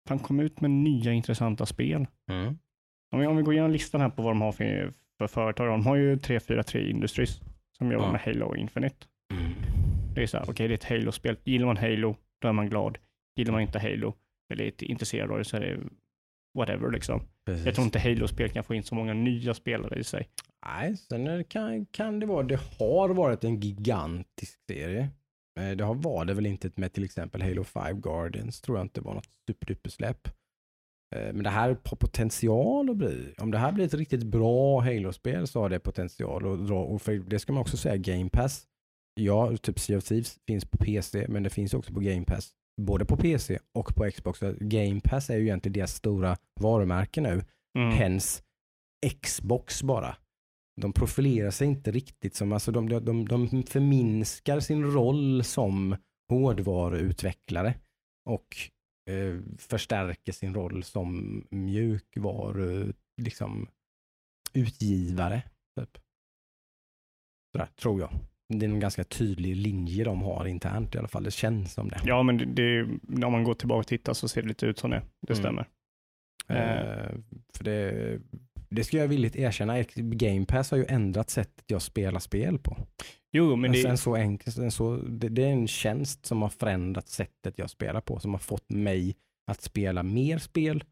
kan 0.09 0.19
komma 0.19 0.43
ut 0.43 0.61
med 0.61 0.71
nya 0.71 1.13
intressanta 1.13 1.67
spel. 1.67 2.07
Mm. 2.31 2.59
Om 3.13 3.21
vi, 3.21 3.27
om 3.27 3.37
vi 3.37 3.43
går 3.43 3.55
igenom 3.55 3.71
listan 3.71 4.01
här 4.01 4.11
på 4.11 4.23
vad 4.23 4.31
de 4.31 4.41
har 4.41 4.53
för, 4.53 4.93
för 5.19 5.27
företag. 5.27 5.67
De 5.69 5.87
har 5.87 5.97
ju 5.97 6.17
343 6.19 6.91
Industries 6.91 7.41
som 7.79 7.93
jobbar 7.93 8.07
Ja. 8.07 8.13
med 8.13 8.21
Halo 8.21 8.55
Infinite. 8.57 9.07
Mm. 9.33 9.53
Det 10.19 10.25
är 10.25 10.27
så 10.27 10.37
här, 10.39 10.51
okej 10.51 10.69
det 10.69 10.75
är 10.75 10.77
ett 10.77 10.85
Halo-spel. 10.85 11.37
Gillar 11.45 11.67
man 11.67 11.77
Halo, 11.77 12.17
då 12.43 12.49
är 12.49 12.53
man 12.53 12.69
glad. 12.71 12.99
Gillar 13.37 13.53
man 13.53 13.63
inte 13.63 13.79
Halo, 13.79 14.15
eller 14.53 14.65
är 14.65 14.69
inte 14.69 14.85
intresserad 14.85 15.31
av 15.31 15.39
det, 15.39 15.45
så 15.45 15.57
är 15.57 15.61
det 15.61 15.79
whatever 16.59 16.91
liksom. 16.91 17.21
Precis. 17.47 17.67
Jag 17.67 17.75
tror 17.75 17.85
inte 17.85 17.99
Halo-spel 17.99 18.51
kan 18.51 18.65
få 18.65 18.75
in 18.75 18.83
så 18.83 18.95
många 18.95 19.15
nya 19.15 19.55
spelare 19.55 19.99
i 19.99 20.05
sig. 20.05 20.29
Nej, 20.67 20.97
sen 20.97 21.45
kan, 21.45 21.87
kan 21.87 22.21
det 22.21 22.27
vara, 22.27 22.43
det 22.43 22.61
har 22.79 23.09
varit 23.09 23.45
en 23.45 23.61
gigantisk 23.61 24.59
serie. 24.71 25.09
Eh, 25.61 25.71
Det 25.71 25.85
har 25.85 25.95
var 25.95 26.25
det 26.25 26.35
väl 26.35 26.47
inte 26.47 26.71
med 26.75 26.93
till 26.93 27.05
exempel 27.05 27.43
Halo 27.43 27.65
5 27.65 28.01
Guardians, 28.01 28.61
tror 28.61 28.79
jag 28.79 28.85
inte 28.85 29.01
var 29.01 29.15
något 29.15 29.29
superdupersläpp. 29.47 30.29
Eh, 31.17 31.33
Men 31.33 31.43
det 31.43 31.51
här 31.51 31.69
har 31.69 31.75
potential 31.75 32.91
att 32.91 32.97
bli, 32.97 33.35
om 33.39 33.51
det 33.51 33.59
här 33.59 33.73
blir 33.73 33.85
ett 33.85 33.95
riktigt 33.95 34.25
bra 34.25 34.81
Halo-spel 34.81 35.47
så 35.47 35.61
har 35.61 35.69
det 35.71 35.79
potential 35.81 36.53
att 36.53 36.67
dra, 36.67 36.85
och 36.85 37.03
för 37.03 37.13
det 37.19 37.39
ska 37.39 37.53
man 37.53 37.61
också 37.63 37.77
säga, 37.77 37.97
Game 37.97 38.31
Pass. 38.31 38.65
Ja, 39.19 39.57
typ 39.57 39.79
Sea 39.79 39.99
of 39.99 40.05
Thieves 40.05 40.39
finns 40.47 40.65
på 40.65 40.79
PC, 40.79 41.27
men 41.29 41.43
det 41.43 41.51
finns 41.51 41.75
också 41.75 41.93
på 41.93 42.01
Game 42.01 42.25
Pass. 42.25 42.53
Både 42.81 43.05
på 43.05 43.17
PC 43.17 43.59
och 43.75 43.95
på 43.95 44.11
Xbox. 44.11 44.41
Game 44.61 45.01
Pass 45.01 45.31
är 45.31 45.37
ju 45.37 45.43
egentligen 45.43 45.73
deras 45.73 45.95
stora 45.95 46.37
varumärke 46.61 47.21
nu. 47.21 47.45
Mm. 47.79 47.91
Hens 47.91 48.43
Xbox 49.23 49.83
bara. 49.83 50.17
De 50.81 50.93
profilerar 50.93 51.51
sig 51.51 51.69
inte 51.69 51.91
riktigt 51.91 52.35
som, 52.35 52.53
alltså 52.53 52.73
de, 52.73 52.89
de, 52.89 53.05
de, 53.05 53.25
de 53.29 53.63
förminskar 53.63 54.61
sin 54.61 54.93
roll 54.93 55.45
som 55.45 55.97
hårdvaruutvecklare 56.29 57.75
och 58.31 58.57
eh, 59.11 59.41
förstärker 59.59 60.33
sin 60.33 60.55
roll 60.55 60.85
som 60.85 61.43
mjukvaru, 61.51 62.93
liksom 63.23 63.69
utgivare. 64.53 65.43
Typ. 65.81 65.99
Sådär, 67.53 67.69
tror 67.77 68.01
jag. 68.01 68.11
Det 68.49 68.67
är 68.67 68.71
en 68.71 68.81
ganska 68.81 69.05
tydlig 69.05 69.57
linje 69.57 70.05
de 70.05 70.23
har 70.23 70.47
internt 70.47 70.95
i 70.95 70.99
alla 70.99 71.09
fall. 71.09 71.23
Det 71.25 71.31
känns 71.31 71.73
som 71.73 71.89
det. 71.89 72.01
Ja, 72.05 72.23
men 72.23 72.37
det, 72.39 72.45
det, 73.03 73.27
om 73.27 73.33
man 73.33 73.45
går 73.45 73.55
tillbaka 73.55 73.79
och 73.79 73.87
tittar 73.87 74.15
så 74.15 74.29
ser 74.29 74.43
det 74.43 74.49
lite 74.49 74.67
ut 74.67 74.79
som 74.79 74.91
det. 74.91 75.03
Det 75.27 75.33
Mm. 75.33 75.43
stämmer. 75.43 75.67
Eh, 76.49 77.15
för 77.55 77.65
det, 77.65 78.19
det 78.71 78.85
ska 78.85 78.97
jag 78.97 79.09
villigt 79.09 79.37
erkänna. 79.37 79.83
Game 79.95 80.45
Pass 80.47 80.71
har 80.71 80.79
ju 80.79 80.85
ändrat 80.89 81.31
sättet 81.31 81.65
jag 81.67 81.83
spelar 81.83 82.21
spel 82.21 82.59
på. 82.59 82.77
Jo, 83.33 83.57
men 83.57 83.73
det, 83.73 83.85
en 83.87 83.99
så 83.99 84.17
enkel, 84.17 84.63
en 84.63 84.71
så, 84.71 84.97
det, 84.97 85.29
det 85.29 85.43
är 85.45 85.49
en 85.53 85.69
tjänst 85.69 86.27
som 86.27 86.43
har 86.43 86.49
förändrat 86.49 87.09
sättet 87.09 87.59
jag 87.59 87.71
spelar 87.71 88.01
på, 88.01 88.19
som 88.21 88.31
har 88.31 88.39
fått 88.39 88.71
mig 88.71 89.17
att 89.51 89.61
spela 89.61 90.03
mer 90.03 90.39
spel 90.39 90.85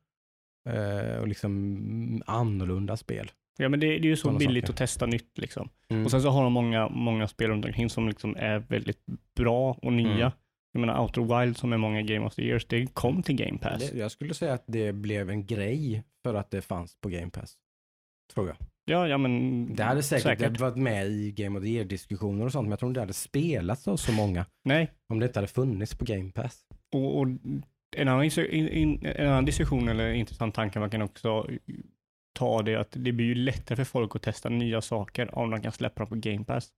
eh, 0.69 1.17
och 1.21 1.29
liksom 1.29 2.23
annorlunda 2.27 2.97
spel. 2.97 3.31
Ja, 3.57 3.69
men 3.69 3.81
det, 3.81 3.87
det 3.87 3.95
är 3.95 4.11
ju 4.11 4.17
så 4.17 4.31
billigt 4.31 4.65
saker. 4.65 4.73
att 4.73 4.79
testa 4.79 5.07
nytt 5.07 5.39
liksom. 5.39 5.69
Mm. 5.91 6.05
Och 6.05 6.11
sen 6.11 6.23
så 6.23 6.31
har 6.31 6.45
de 6.45 6.53
många, 6.53 6.89
många 6.89 7.29
spel 7.29 7.51
runt 7.51 7.65
omkring 7.65 7.91
som 7.91 8.09
liksom 8.09 8.37
är 8.37 8.59
väldigt 8.59 9.01
bra 9.37 9.79
och 9.83 9.93
nya. 9.93 10.11
Mm. 10.27 10.31
Jag 10.73 10.81
menar 10.81 11.03
Outer 11.03 11.41
Wild 11.41 11.57
som 11.57 11.73
är 11.73 11.77
många 11.77 12.03
Game 12.03 12.27
of 12.27 12.35
the 12.35 12.43
Years, 12.43 12.67
det 12.67 12.87
kom 12.95 13.23
till 13.23 13.37
Game 13.37 13.59
Pass. 13.59 13.91
det, 13.91 13.99
jag 13.99 14.11
skulle 14.11 14.35
säga 14.35 14.55
att 14.55 14.65
det 14.67 14.93
blev 14.93 15.31
en 15.31 15.47
grej 15.47 16.03
för 16.25 16.35
att 16.35 16.51
det 16.51 16.63
fanns 16.63 17.01
på 17.01 17.09
Game 17.09 17.31
Pass. 17.31 17.55
Tror 18.35 18.47
jag. 18.49 18.57
Ja, 18.85 19.09
ja 19.09 19.19
men 19.19 19.75
Det 19.75 19.83
hade 19.83 20.03
säkert, 20.03 20.23
säkert. 20.23 20.61
varit 20.61 20.77
med 20.77 21.07
i 21.07 21.33
Game 21.33 21.59
of 21.59 21.65
the 21.65 21.71
Year-diskussioner 21.71 22.45
och 22.45 22.53
sånt, 22.53 22.65
men 22.65 22.71
jag 22.71 22.79
tror 22.79 22.89
inte 22.91 22.99
det 22.99 23.03
hade 23.03 23.13
spelats 23.13 23.89
av 23.89 23.97
så 23.97 24.13
många 24.13 24.47
Nej, 24.65 24.91
om 25.09 25.19
det 25.19 25.27
inte 25.27 25.39
hade 25.39 25.49
funnits 25.49 25.95
på 25.95 26.05
Game 26.05 26.31
Pass. 26.31 26.61
och, 26.95 27.19
och 27.19 27.27
en, 27.97 28.09
annan, 28.09 28.25
in, 28.25 28.69
in, 28.69 29.07
en 29.07 29.29
annan 29.29 29.45
diskussion 29.45 29.89
eller 29.89 30.13
intressant 30.13 30.55
tanke 30.55 30.81
man 30.81 30.91
kan 30.91 31.03
också 31.03 31.49
ta 32.37 32.63
det 32.63 32.75
att 32.77 32.91
det 32.91 33.13
blir 33.13 33.27
ju 33.27 33.35
lättare 33.35 33.77
för 33.77 33.85
folk 33.85 34.17
att 34.17 34.23
testa 34.23 34.49
nya 34.49 34.81
saker 34.81 35.39
om 35.39 35.51
de 35.51 35.63
kan 35.63 35.73
släppa 35.73 36.01
dem 36.01 36.09
på 36.09 36.15
Game 36.31 36.45
Pass. 36.45 36.71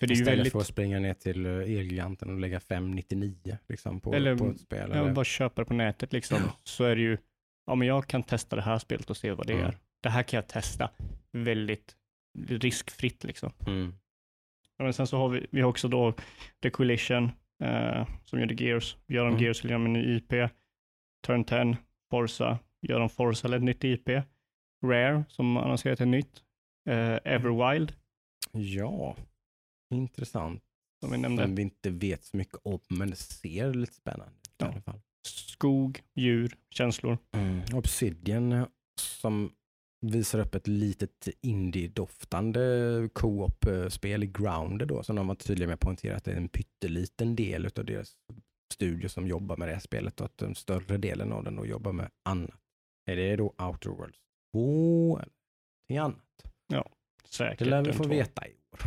För 0.00 0.06
det 0.06 0.12
är 0.12 0.16
ju 0.16 0.22
Istället 0.22 0.38
väldigt, 0.38 0.52
för 0.52 0.60
att 0.60 0.66
springa 0.66 0.98
ner 0.98 1.14
till 1.14 1.46
eh, 1.46 1.52
Elgiganten 1.52 2.30
och 2.30 2.40
lägga 2.40 2.60
599 2.60 3.58
liksom, 3.68 4.00
på, 4.00 4.14
Eller- 4.14 4.36
på 4.36 4.46
ett 4.50 4.60
spel. 4.60 4.90
ja, 4.94 5.00
eller- 5.00 5.12
bara 5.12 5.24
köpa 5.24 5.60
det 5.62 5.64
på 5.66 5.74
nätet 5.74 6.12
liksom, 6.12 6.38
så 6.64 6.84
är 6.84 6.96
det 6.96 7.02
ju, 7.02 7.18
ja 7.66 7.74
men 7.74 7.88
jag 7.88 8.06
kan 8.06 8.22
testa 8.22 8.56
det 8.56 8.62
här 8.62 8.78
spelet 8.78 9.10
och 9.10 9.16
se 9.16 9.32
vad 9.32 9.46
det 9.46 9.52
Mm. 9.52 9.66
är. 9.66 9.76
Det 10.00 10.08
här 10.08 10.22
kan 10.22 10.36
jag 10.38 10.46
testa 10.48 10.90
väldigt 11.32 11.96
riskfritt 12.48 13.24
liksom. 13.24 13.52
Mm. 13.66 13.94
Ja, 14.76 14.84
men 14.84 14.92
sen 14.92 15.06
så 15.06 15.16
har 15.18 15.28
vi, 15.28 15.46
vi 15.50 15.60
har 15.60 15.68
också 15.68 15.88
då 15.88 16.14
The 16.62 16.70
Coalition 16.70 17.30
eh, 17.64 18.06
som 18.24 18.40
gör 18.40 18.46
The 18.46 18.64
Gears. 18.64 18.96
Gör 19.08 19.24
de 19.24 19.28
Mm. 19.28 19.42
Gears 19.42 19.60
eller 19.64 19.70
gör 19.72 19.78
de 19.78 19.86
en 19.86 19.92
ny 19.92 20.16
IP. 20.16 20.32
Turn 21.26 21.44
10, 21.44 21.76
Forza. 22.10 22.58
Gör 22.82 23.00
de 23.00 23.08
Forza 23.08 23.46
eller 23.48 23.56
ett 23.56 23.62
nytt 23.62 23.84
IP. 23.84 24.08
Rare 24.84 25.24
som 25.28 25.56
annonserat 25.56 26.00
ett 26.00 26.08
nytt. 26.08 26.42
Eh, 26.88 27.18
Everwild 27.24 27.92
Ja, 28.52 29.16
intressant. 29.94 30.62
som 31.00 31.10
vi 31.12 31.18
nämnde. 31.18 31.42
Som 31.42 31.54
vi 31.54 31.62
inte 31.62 31.90
vet 31.90 32.24
så 32.24 32.36
mycket 32.36 32.58
om, 32.64 32.80
men 32.88 33.10
det 33.10 33.16
ser 33.16 33.74
lite 33.74 33.94
spännande 33.94 34.32
ut 34.32 34.48
i 34.48 34.54
Ja. 34.58 34.66
alla 34.66 34.80
fall. 34.80 35.00
Skog, 35.26 36.00
djur, 36.14 36.54
känslor. 36.70 37.18
Mm. 37.32 37.60
Obsidian 37.74 38.66
som 39.00 39.52
visar 40.06 40.38
upp 40.38 40.54
ett 40.54 40.66
litet 40.66 41.28
indie-doftande 41.42 42.60
co-op-spel 43.12 44.22
i 44.24 44.26
Grounded 44.26 44.88
då, 44.88 45.02
som 45.02 45.16
de 45.16 45.26
var 45.26 45.34
tydliga 45.34 45.66
med 45.66 45.74
att 45.74 45.80
poängtera 45.80 46.16
att 46.16 46.24
det 46.24 46.32
är 46.32 46.36
en 46.36 46.48
pytteliten 46.48 47.36
del 47.36 47.66
av 47.66 47.84
deras 47.84 48.12
studio 48.74 49.08
som 49.08 49.26
jobbar 49.26 49.56
med 49.56 49.68
det 49.68 49.72
här 49.72 49.80
spelet 49.80 50.20
och 50.20 50.26
att 50.26 50.38
den 50.38 50.54
större 50.54 50.96
delen 50.96 51.32
av 51.32 51.44
den 51.44 51.56
då 51.56 51.66
jobbar 51.66 51.92
med 51.92 52.10
annat. 52.24 52.60
Är 53.10 53.16
det 53.16 53.36
då 53.36 53.54
Outer 53.58 53.90
Worlds 53.90 54.18
2 54.52 55.18
eller 55.18 55.32
någonting 55.88 55.98
annat? 55.98 56.24
Säkert. 57.30 57.58
Det 57.58 57.64
lär 57.64 57.82
vi 57.82 57.92
få 57.92 58.02
två. 58.04 58.10
veta 58.10 58.46
i 58.46 58.50
år. 58.50 58.80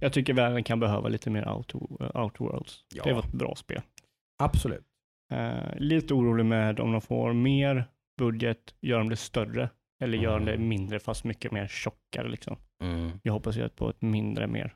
Jag 0.00 0.12
tycker 0.12 0.34
världen 0.34 0.64
kan 0.64 0.80
behöva 0.80 1.08
lite 1.08 1.30
mer 1.30 1.48
Outer, 1.48 1.78
outer 2.18 2.44
Worlds. 2.44 2.84
Ja. 2.94 3.04
Det 3.04 3.12
var 3.12 3.20
ett 3.22 3.32
bra 3.32 3.54
spel. 3.54 3.82
Absolut. 4.42 4.86
Eh, 5.32 5.76
lite 5.76 6.14
orolig 6.14 6.46
med 6.46 6.80
om 6.80 6.92
de 6.92 7.00
får 7.00 7.32
mer 7.32 7.84
budget, 8.18 8.74
gör 8.80 8.98
de 8.98 9.08
det 9.08 9.16
större 9.16 9.70
eller 10.02 10.18
gör 10.18 10.38
de 10.38 10.44
det 10.44 10.52
Mm. 10.54 10.68
mindre 10.68 10.98
fast 10.98 11.24
mycket 11.24 11.52
mer 11.52 11.66
tjockare 11.68 12.28
liksom. 12.28 12.56
Mm. 12.82 13.20
Jag 13.22 13.32
hoppas 13.32 13.56
ju 13.56 13.68
på 13.68 13.90
ett 13.90 14.02
mindre, 14.02 14.46
mer 14.46 14.74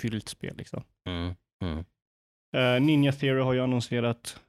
fyllt 0.00 0.28
spel 0.28 0.56
liksom. 0.56 0.82
Mm. 1.08 1.34
Mm. 1.64 1.84
Eh, 2.56 2.80
Ninja 2.86 3.12
Theory 3.12 3.40
har 3.40 3.52
ju 3.52 3.60
annonserat 3.60 4.40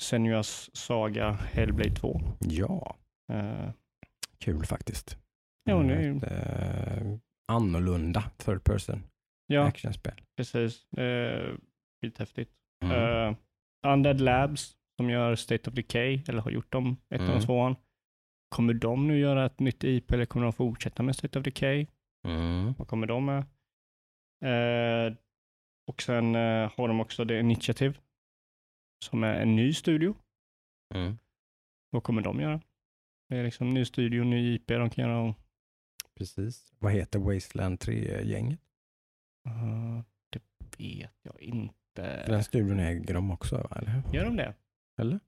Senuas 0.00 0.76
Saga 0.76 1.30
Hellblade 1.32 1.94
2. 1.94 2.20
Ja, 2.40 2.96
Eh, 3.32 3.70
kul 4.44 4.64
faktiskt. 4.66 5.18
Ja, 5.64 5.82
det 5.82 5.94
är 5.94 6.00
ju- 6.02 6.16
Ett, 6.16 6.22
eh, 7.02 7.18
annorlunda 7.52 8.30
third 8.36 8.64
person 8.64 9.02
ja, 9.46 9.64
actionspel. 9.64 10.20
precis. 10.36 10.86
Uh, 10.98 11.56
Skithäftigt. 12.02 12.52
Mm. 12.84 12.96
Eh, 12.96 13.36
Undead 13.92 14.20
Labs 14.20 14.76
som 14.96 15.10
gör 15.10 15.34
State 15.36 15.70
of 15.70 15.74
Decay, 15.76 16.22
eller 16.28 16.40
har 16.42 16.50
gjort 16.50 16.72
dem, 16.72 16.96
ettan 17.10 17.26
Mm. 17.26 17.36
och 17.36 17.42
tvåan. 17.42 17.76
Kommer 18.54 18.74
de 18.74 19.06
nu 19.08 19.18
göra 19.18 19.46
ett 19.46 19.60
nytt 19.60 19.84
IP 19.84 20.12
eller 20.14 20.24
kommer 20.26 20.44
de 20.46 20.52
fortsätta 20.52 21.02
med 21.02 21.16
State 21.16 21.38
of 21.38 21.44
Decay? 21.44 21.86
Mm. 22.28 22.72
Vad 22.78 22.88
kommer 22.88 23.06
de 23.06 23.24
med? 23.24 23.44
Eh, 24.44 25.14
och 25.90 26.02
sen 26.02 26.34
eh, 26.34 26.72
har 26.76 26.88
de 26.88 27.00
också 27.00 27.26
The 27.26 27.38
Initiative 27.38 27.94
som 29.04 29.24
är 29.24 29.34
en 29.40 29.56
ny 29.56 29.72
studio. 29.72 30.14
Mm. 30.94 31.18
Vad 31.90 32.02
kommer 32.02 32.22
de 32.22 32.40
göra? 32.40 32.60
Det 33.28 33.36
är 33.36 33.44
liksom 33.44 33.74
ny 33.74 33.84
studio, 33.84 34.24
ny 34.24 34.54
IP 34.54 34.66
de 34.66 34.90
kan 34.90 35.04
göra. 35.04 35.20
Och, 35.20 35.34
Precis. 36.14 36.72
Vad 36.78 36.92
heter 36.92 37.18
Wasteland 37.18 37.78
3-gänget? 37.78 38.60
eh, 39.46 40.02
det 40.30 40.42
vet 40.78 41.14
jag 41.22 41.40
inte. 41.42 42.26
Den 42.26 42.44
studion 42.44 42.78
äger 42.80 43.14
de 43.14 43.30
också, 43.30 43.56
va? 43.56 43.76
eller? 43.76 44.02
Gör 44.12 44.24
de 44.24 44.36
det? 44.36 44.54
Eller? 44.98 45.20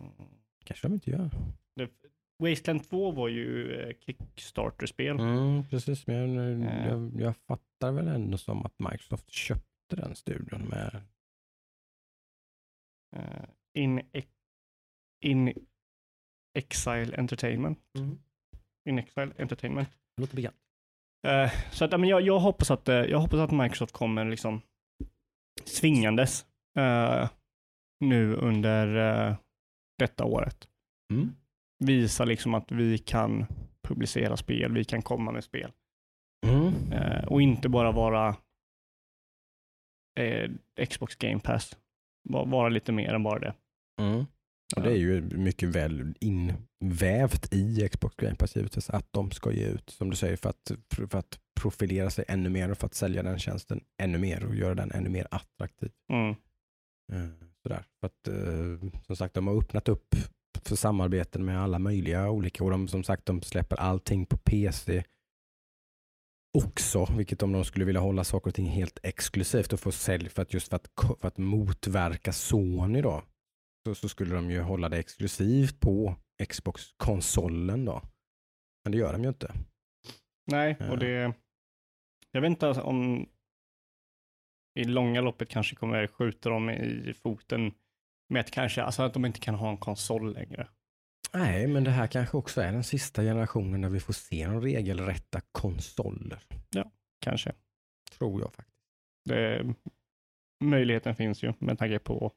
Mm. 0.00 0.28
kanske 0.64 0.88
de 0.88 0.94
inte 0.94 1.10
gör. 1.10 1.30
Det, 1.76 1.90
Wasteland 2.38 2.88
2 2.88 3.10
var 3.12 3.28
ju 3.28 3.74
eh, 3.80 3.94
Kickstarter-spel. 4.00 5.20
Mm, 5.20 5.64
precis, 5.68 6.06
men 6.06 6.16
jag, 6.34 6.62
Eh. 6.62 6.86
jag, 6.88 7.20
jag 7.20 7.36
fattar 7.36 7.92
väl 7.92 8.08
ändå 8.08 8.38
som 8.38 8.66
att 8.66 8.78
Microsoft 8.78 9.30
köpte 9.30 9.96
den 9.96 10.14
studion 10.14 10.62
med... 10.62 11.02
Eh, 13.16 13.44
in, 13.74 14.02
in 15.20 15.54
Exile 16.58 17.16
Entertainment. 17.16 17.78
In 18.88 18.98
Exile 18.98 19.32
Entertainment. 19.38 19.88
Det 20.16 20.20
låter 20.22 20.36
bekant. 20.36 20.56
Eh, 21.26 21.52
så 21.72 21.84
att, 21.84 21.90
men 21.90 22.04
jag, 22.08 22.20
jag, 22.22 22.38
hoppas 22.40 22.70
att, 22.70 22.88
eh, 22.88 22.94
jag 22.96 23.18
hoppas 23.18 23.40
att 23.40 23.50
Microsoft 23.50 23.92
kommer 23.92 24.24
liksom 24.24 24.60
svingandes 25.64 26.46
eh, 26.78 27.28
nu 28.04 28.34
under 28.34 28.96
eh, 29.28 29.36
detta 29.98 30.24
året. 30.24 30.68
Mm. 31.12 31.34
Visa 31.84 32.24
liksom 32.24 32.54
att 32.54 32.72
vi 32.72 32.98
kan 32.98 33.46
publicera 33.88 34.36
spel, 34.36 34.72
vi 34.72 34.84
kan 34.84 35.02
komma 35.02 35.32
med 35.32 35.44
spel. 35.44 35.72
Mm. 36.46 36.74
Och 37.28 37.42
inte 37.42 37.68
bara 37.68 37.92
vara 37.92 38.36
Xbox 40.88 41.16
Game 41.16 41.40
Pass. 41.40 41.76
Va- 42.28 42.44
Vara 42.44 42.68
lite 42.68 42.92
mer 42.92 43.14
än 43.14 43.22
bara 43.22 43.38
det. 43.38 43.54
Mm. 44.00 44.24
Och 44.76 44.82
det 44.82 44.90
är 44.90 44.96
ju 44.96 45.20
mycket 45.20 45.68
väl 45.68 46.14
invävt 46.20 47.54
i 47.54 47.88
Xbox 47.88 48.16
Game 48.16 48.34
Pass 48.34 48.56
givetvis 48.56 48.90
att 48.90 49.06
de 49.10 49.30
ska 49.30 49.52
ge 49.52 49.66
ut, 49.66 49.90
som 49.90 50.10
du 50.10 50.16
säger, 50.16 50.36
för 50.36 50.50
att, 50.50 50.72
för 51.10 51.18
att 51.18 51.38
profilera 51.60 52.10
sig 52.10 52.24
ännu 52.28 52.48
mer 52.48 52.70
och 52.70 52.78
för 52.78 52.86
att 52.86 52.94
sälja 52.94 53.22
den 53.22 53.38
tjänsten 53.38 53.80
ännu 54.02 54.18
mer 54.18 54.44
och 54.44 54.54
göra 54.54 54.74
den 54.74 54.92
ännu 54.92 55.08
mer 55.08 55.26
attraktiv. 55.30 55.90
Mm. 56.12 56.30
Eh, 57.12 57.50
Sådär. 57.62 57.84
För 58.00 58.06
att, 58.06 58.28
eh, 58.28 58.90
som 59.06 59.16
sagt, 59.16 59.34
de 59.34 59.46
har 59.46 59.58
öppnat 59.58 59.88
upp 59.88 60.14
för 60.64 60.76
samarbeten 60.76 61.44
med 61.44 61.62
alla 61.62 61.78
möjliga 61.78 62.30
olika 62.30 62.64
och 62.64 62.70
de, 62.70 62.88
som 62.88 63.04
sagt, 63.04 63.26
de 63.26 63.42
släpper 63.42 63.76
allting 63.76 64.26
på 64.26 64.36
PC 64.36 65.04
också, 66.58 67.06
vilket 67.16 67.42
om 67.42 67.52
de 67.52 67.64
skulle 67.64 67.84
vilja 67.84 68.00
hålla 68.00 68.24
saker 68.24 68.50
och 68.50 68.54
ting 68.54 68.66
helt 68.66 68.98
exklusivt 69.02 69.72
och 69.72 69.80
få 69.80 69.92
sälj 69.92 70.28
för 70.28 70.42
att 70.42 70.54
just 70.54 70.68
för 70.68 70.76
att, 70.76 70.88
för 71.20 71.28
att 71.28 71.38
motverka 71.38 72.32
Sony 72.32 73.02
då, 73.02 73.22
så, 73.86 73.94
så 73.94 74.08
skulle 74.08 74.34
de 74.34 74.50
ju 74.50 74.60
hålla 74.60 74.88
det 74.88 74.98
exklusivt 74.98 75.80
på 75.80 76.16
Xbox-konsolen 76.48 77.84
då. 77.84 78.02
Men 78.84 78.92
det 78.92 78.98
gör 78.98 79.12
de 79.12 79.22
ju 79.22 79.28
inte. 79.28 79.54
Nej, 80.46 80.76
Ja. 80.78 80.90
och 80.90 80.98
det... 80.98 81.34
Jag 82.32 82.40
vet 82.40 82.50
inte 82.50 82.68
om 82.68 83.28
i 84.74 84.84
långa 84.84 85.20
loppet 85.20 85.48
kanske 85.48 85.76
kommer 85.76 86.06
skjuta 86.06 86.50
dem 86.50 86.70
i 86.70 87.14
foten 87.22 87.74
med 88.28 88.40
att 88.40 88.50
kanske, 88.50 88.82
alltså 88.82 89.02
att 89.02 89.14
de 89.14 89.24
inte 89.24 89.40
kan 89.40 89.54
ha 89.54 89.70
en 89.70 89.76
konsol 89.76 90.32
längre. 90.34 90.68
Nej, 91.32 91.66
men 91.66 91.84
det 91.84 91.90
här 91.90 92.06
kanske 92.06 92.36
också 92.36 92.60
är 92.60 92.72
den 92.72 92.84
sista 92.84 93.22
generationen 93.22 93.80
när 93.80 93.88
vi 93.88 94.00
får 94.00 94.12
se 94.12 94.46
de 94.46 94.60
regelrätta 94.60 95.40
konsoler. 95.52 96.42
Kanske. 97.20 97.52
Tror 98.18 98.40
jag 98.40 98.54
faktiskt. 98.54 98.78
Det, 99.24 99.74
möjligheten 100.64 101.16
finns 101.16 101.42
ju 101.42 101.52
med 101.58 101.78
tanke 101.78 101.98
på 101.98 102.32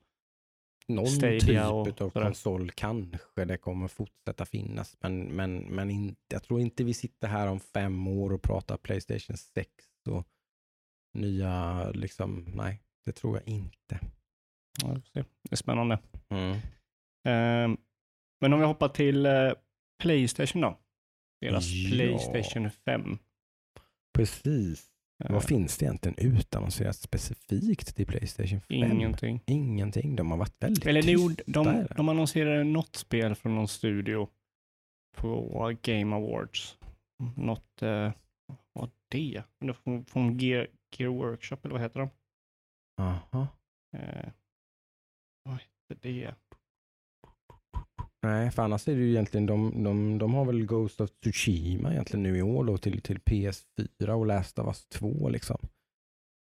någon 0.88 1.08
Stadia 1.08 1.84
typ 1.86 2.02
av 2.02 2.10
konsol 2.10 2.72
kanske 2.72 3.46
det 3.46 3.58
kommer 3.58 3.88
fortsätta 3.88 4.46
finnas. 4.46 4.98
Men, 5.00 5.24
men, 5.24 5.58
men 5.58 5.90
in, 5.90 6.16
jag 6.28 6.44
tror 6.44 6.60
inte 6.62 6.84
vi 6.84 6.94
sitter 6.94 7.28
här 7.28 7.48
om 7.48 7.60
fem 7.60 8.08
år 8.08 8.34
och 8.34 8.42
pratar 8.42 8.78
Playstation 8.78 9.38
6 9.38 9.70
och 10.10 10.28
nya, 11.14 11.90
liksom, 11.90 12.46
nej, 12.56 12.82
det 13.06 13.12
tror 13.12 13.38
jag 13.38 13.48
inte. 13.48 14.00
ja, 14.84 14.98
det 15.14 15.52
är 15.52 15.56
spännande. 15.56 16.00
Mm. 16.30 16.58
Ehm, 17.28 17.78
men 18.42 18.54
om 18.54 18.60
vi 18.60 18.66
hoppar 18.66 18.90
till 18.90 19.26
eh, 19.26 19.52
Playstation 20.04 20.62
då. 20.62 20.80
Deras 21.42 21.72
Ja. 21.72 21.90
Playstation 21.90 22.70
5. 22.72 23.18
Precis. 24.18 24.93
Eh, 25.24 25.32
Vad 25.32 25.44
finns 25.44 25.78
det 25.78 25.86
egentligen 25.86 26.18
utannonserat 26.36 26.96
specifikt 26.96 27.96
till 27.96 28.06
Playstation 28.06 28.62
5? 28.62 28.92
Ingenting. 28.92 29.42
Ingenting. 29.46 30.16
De 30.16 30.32
har 30.32 30.38
varit 30.38 30.56
väldigt 30.64 30.86
Eller 30.86 31.02
tysta. 31.02 31.44
de, 31.64 31.88
de, 31.96 32.10
annonserade 32.10 32.64
något 32.64 32.96
spel 32.96 33.36
från 33.36 33.56
någon 33.56 33.68
studio 33.68 34.30
på 35.18 35.74
Game 35.82 36.16
Awards. 36.16 36.78
Något, 37.38 37.82
eh, 37.82 38.12
vad 38.74 38.92
det? 39.12 39.44
Från, 39.84 40.06
från 40.06 40.38
Gear, 40.40 40.68
Gear 40.98 41.10
Workshop, 41.12 41.58
eller 41.64 41.74
vad 41.74 41.82
heter 41.82 42.00
de? 42.00 42.10
Aha. 43.02 43.48
Eh, 43.98 44.30
vad 45.44 45.54
hette 45.54 46.02
det? 46.10 46.36
Nej, 48.24 48.52
för 48.52 48.64
annars 48.64 48.88
är 48.88 48.96
det 48.96 49.02
ju 49.02 49.10
egentligen, 49.10 49.46
de, 49.46 49.84
de, 49.84 50.18
de 50.18 50.34
har 50.34 50.46
väl 50.46 50.66
Ghost 50.66 51.02
of 51.02 51.10
Tsushima 51.10 51.92
egentligen 51.92 52.24
nu 52.24 52.38
i 52.38 52.42
år 52.42 52.64
då 52.64 52.78
till, 52.78 53.02
till 53.02 53.20
PS4 53.20 54.10
och 54.10 54.26
Last 54.26 54.60
of 54.60 54.68
Us 54.68 54.86
2 54.86 55.30
liksom. 55.30 55.58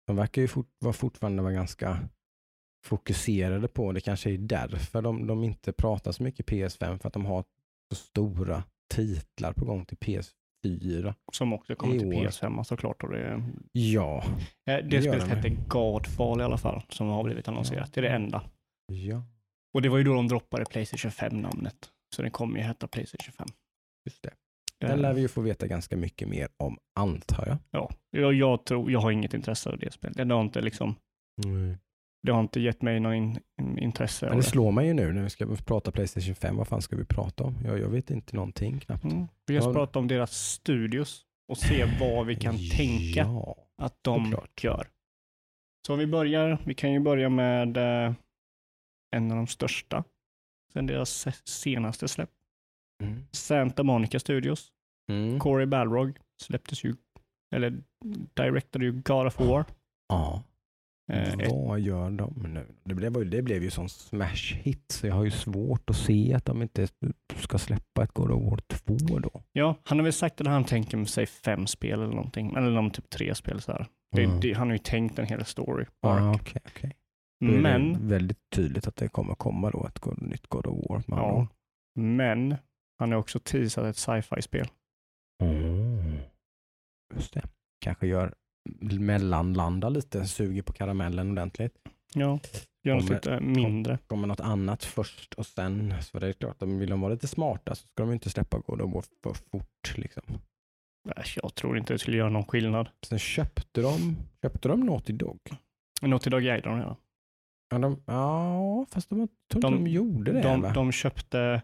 De 0.07 0.16
verkar 0.16 0.43
ju 0.43 0.49
fort, 0.49 0.70
vara 0.78 0.93
fortfarande 0.93 1.43
vara 1.43 1.53
ganska 1.53 1.99
fokuserade 2.85 3.68
på, 3.68 3.93
det 3.93 4.01
kanske 4.01 4.30
är 4.30 4.39
därför 4.39 5.03
de, 5.03 5.26
de 5.26 5.45
inte 5.45 5.72
pratar 5.72 6.12
så 6.12 6.22
mycket 6.22 6.47
PS5 6.47 6.99
för 6.99 7.09
att 7.09 7.14
de 7.14 7.24
har 7.26 7.45
så 7.91 7.97
stora 7.97 8.64
titlar 8.95 9.53
på 9.53 9.64
gång 9.64 9.85
till 9.85 9.99
PS4. 9.99 11.14
Som 11.33 11.53
också 11.53 11.74
kommer 11.74 11.99
till 11.99 12.09
år. 12.09 12.12
PS5 12.12 12.62
såklart. 12.62 13.03
Och 13.03 13.11
det, 13.11 13.45
Ja, 13.72 14.24
eh, 14.66 14.76
det, 14.76 14.83
Det 14.83 15.03
spelet 15.03 15.28
hette 15.28 15.49
Godfall 15.68 16.41
i 16.41 16.45
alla 16.45 16.59
fall, 16.59 16.83
som 16.89 17.09
har 17.09 17.24
blivit 17.24 17.49
annonserat. 17.49 17.93
Det 17.93 18.01
är 18.01 18.03
det 18.03 18.11
enda. 18.11 18.43
ja, 18.87 19.22
Och 19.75 19.83
det 19.83 19.89
var 19.89 19.99
ju 19.99 20.05
då 20.05 20.14
de 20.14 20.29
droppade 20.29 20.64
Playstation 20.64 21.11
5-namnet. 21.11 21.91
Så 22.16 22.23
den 22.23 22.31
kommer 22.31 22.59
ju 22.59 22.64
heta 22.64 22.89
Playstation 22.89 23.33
5. 23.33 23.47
just 24.05 24.23
det. 24.23 24.31
Eh, 24.85 24.89
Den 24.89 25.03
lär 25.03 25.12
vi 25.14 25.20
ju 25.20 25.29
få 25.29 25.41
veta 25.41 25.66
ganska 25.66 25.97
mycket 25.97 26.29
mer 26.29 26.49
om 26.57 26.79
antar 27.01 27.47
jag. 27.47 27.57
Ja, 27.70 27.91
jag, 28.11 28.35
jag 28.35 28.64
tror, 28.66 28.91
jag 28.91 29.01
har 29.01 29.11
inget 29.11 29.35
intresse 29.35 29.70
av 29.70 29.79
det 29.79 29.93
spelet. 29.93 30.29
Det 30.29 30.35
har 30.35 30.41
inte 30.43 30.61
liksom, 30.61 30.95
det 32.27 32.33
har 32.33 32.41
inte 32.41 32.61
gett 32.61 32.83
mig 32.83 33.01
någon 33.01 33.14
in, 33.14 33.39
in, 33.61 33.79
intresse 33.79 34.27
Men 34.27 34.37
det 34.37 34.43
det. 34.43 34.47
slår 34.49 34.73
mig 34.73 34.87
ju 34.87 34.95
nu 34.95 35.12
när 35.12 35.23
vi 35.23 35.31
ska 35.31 35.57
prata 35.66 35.91
Playstation 35.91 36.35
5, 36.35 36.57
vad 36.57 36.68
fan 36.68 36.83
ska 36.83 36.97
vi 36.97 37.05
prata 37.05 37.45
om? 37.45 37.55
Jag, 37.64 37.79
jag 37.79 37.89
vet 37.89 38.11
inte 38.11 38.37
någonting 38.37 38.81
knappt. 38.81 39.05
Mm. 39.05 39.27
Vi 39.47 39.61
ska 39.61 39.68
Ja. 39.68 39.75
prata 39.75 39.99
om 39.99 40.09
deras 40.09 40.33
studios 40.33 41.23
och 41.49 41.59
se 41.59 41.85
vad 42.01 42.27
vi 42.27 42.37
kan 42.37 42.55
tänka 42.77 43.20
Ja, 43.20 43.57
att 43.83 43.97
de 44.03 44.25
såklart. 44.25 44.64
gör. 44.64 44.89
Så 45.87 45.97
vi 45.97 46.07
börjar, 46.07 46.59
vi 46.66 46.75
kan 46.75 46.93
ju 46.93 47.01
börja 47.01 47.29
med 47.29 47.77
eh, 47.77 48.12
en 49.17 49.31
av 49.31 49.37
de 49.37 49.47
största 49.47 50.05
sen 50.73 50.87
deras 50.87 51.11
se- 51.11 51.33
senaste 51.45 52.09
släpp. 52.09 52.31
Mm. 53.03 53.25
Santa 53.33 53.83
Monica 53.83 54.19
Studios. 54.21 54.73
Mm. 55.11 55.39
Corey 55.41 55.67
Balrog 55.67 56.17
släpptes 56.43 56.85
ju, 56.85 56.95
eller 57.55 57.83
directade 58.35 58.85
ju 58.85 58.93
God 58.93 59.27
of 59.27 59.41
War. 59.41 59.65
Ja. 60.09 60.43
Eh, 61.13 61.33
ett, 61.33 61.51
Vad 61.53 61.81
gör 61.81 62.11
de 62.11 62.35
nu? 62.55 62.67
Det 62.85 62.95
blev, 62.95 63.17
ju- 63.17 63.25
det 63.25 63.43
blev 63.43 63.63
ju 63.63 63.71
sån 63.71 63.89
smash 63.89 64.55
hit 64.63 64.85
så 64.93 65.07
jag 65.07 65.15
har 65.15 65.25
ju 65.25 65.31
svårt 65.31 65.91
att 65.91 65.97
se 65.97 66.35
att 66.35 66.45
de 66.45 66.63
inte 66.63 66.89
ska 67.37 67.59
släppa 67.59 68.03
ett 68.05 68.13
God 68.13 68.31
of 68.31 68.43
War 68.51 68.57
2 68.59 69.19
då. 69.19 69.43
ja, 69.53 69.77
han 69.85 69.99
har 69.99 70.03
väl 70.05 70.13
sagt 70.13 70.41
att 70.41 70.47
han 70.47 70.65
tänker 70.65 71.05
sig 71.05 71.27
fem 71.27 71.67
spel 71.67 72.01
eller 72.03 72.15
någonting, 72.15 72.55
eller 72.57 72.77
om 72.79 72.91
typ 72.91 73.11
tre 73.11 73.35
spel 73.35 73.61
så 73.61 73.73
här. 73.73 73.87
Det, 74.17 74.23
Mm. 74.25 74.41
det, 74.41 74.53
han 74.53 74.69
har 74.69 74.75
ju 74.75 74.79
tänkt 74.79 75.19
en 75.19 75.27
hel 75.27 75.45
story. 75.45 75.85
Okej. 76.01 76.63
Då 76.73 76.79
är 76.79 76.93
Men, 77.51 77.93
det 77.93 77.99
väldigt 77.99 78.51
tydligt 78.51 78.86
att 78.86 78.97
det 78.97 79.09
kommer 79.09 79.34
komma 79.34 79.70
då 79.70 79.86
ett 79.86 79.99
God, 79.99 80.22
nytt 80.22 80.47
God 80.47 80.66
of 80.66 80.88
War. 80.88 81.03
ja, 81.07 81.47
men 81.95 82.57
han 82.99 83.12
har 83.12 83.18
också 83.18 83.38
teasat 83.38 83.84
ett 83.84 83.97
sci-fi-spel. 83.97 84.66
Mm. 85.43 86.18
Just 87.14 87.34
det. 87.34 87.43
Kanske 87.84 88.07
gör 88.07 88.34
mellanlanda 89.01 89.88
lite, 89.88 90.26
suger 90.26 90.62
på 90.62 90.72
karamellen 90.72 91.30
ordentligt. 91.30 91.78
Ja, 92.14 92.38
gör 92.82 92.95
något 92.95 93.11
lite 93.11 93.40
mindre. 93.40 93.99
kommer 94.07 94.26
något 94.26 94.40
annat 94.40 94.84
först 94.84 95.34
och 95.34 95.47
sen, 95.47 95.95
så 96.03 96.18
det 96.18 96.28
är 96.28 96.32
klart, 96.32 96.62
om 96.62 96.78
vill 96.78 96.90
de 96.90 97.01
vara 97.01 97.12
lite 97.12 97.28
smarta 97.28 97.74
så 97.74 97.86
ska 97.86 98.03
de 98.03 98.12
inte 98.12 98.30
släppa 98.30 98.59
God 98.59 98.80
of 98.80 98.95
War 98.95 99.05
för 99.22 99.34
fort. 99.34 99.95
Liksom. 99.97 100.22
Äsch, 101.16 101.38
Jag 101.43 101.55
tror 101.55 101.78
inte 101.78 101.93
det 101.95 101.99
skulle 101.99 102.16
göra 102.16 102.30
någon 102.30 102.45
skillnad. 102.45 102.88
Sen 103.07 103.18
köpte 103.18 103.80
de, 103.80 104.16
köpte 104.43 104.68
de 104.68 104.80
Naughty 104.80 105.12
Dog. 105.12 105.38
Naughty 106.03 106.30
Dog 106.30 106.47
ägde 106.47 106.68
de 106.68 106.78
redan. 106.78 106.97
Ja, 107.73 107.79
de, 107.79 108.03
ja 108.07 108.87
fast 108.91 109.11
de, 109.11 109.20
jag 109.20 109.29
tror 109.53 109.62
De- 109.62 109.73
de, 109.85 109.87
gjorde 109.91 110.33
det. 110.33 110.41
De, 110.43 110.73
de 110.75 110.93
köpte 110.93 111.62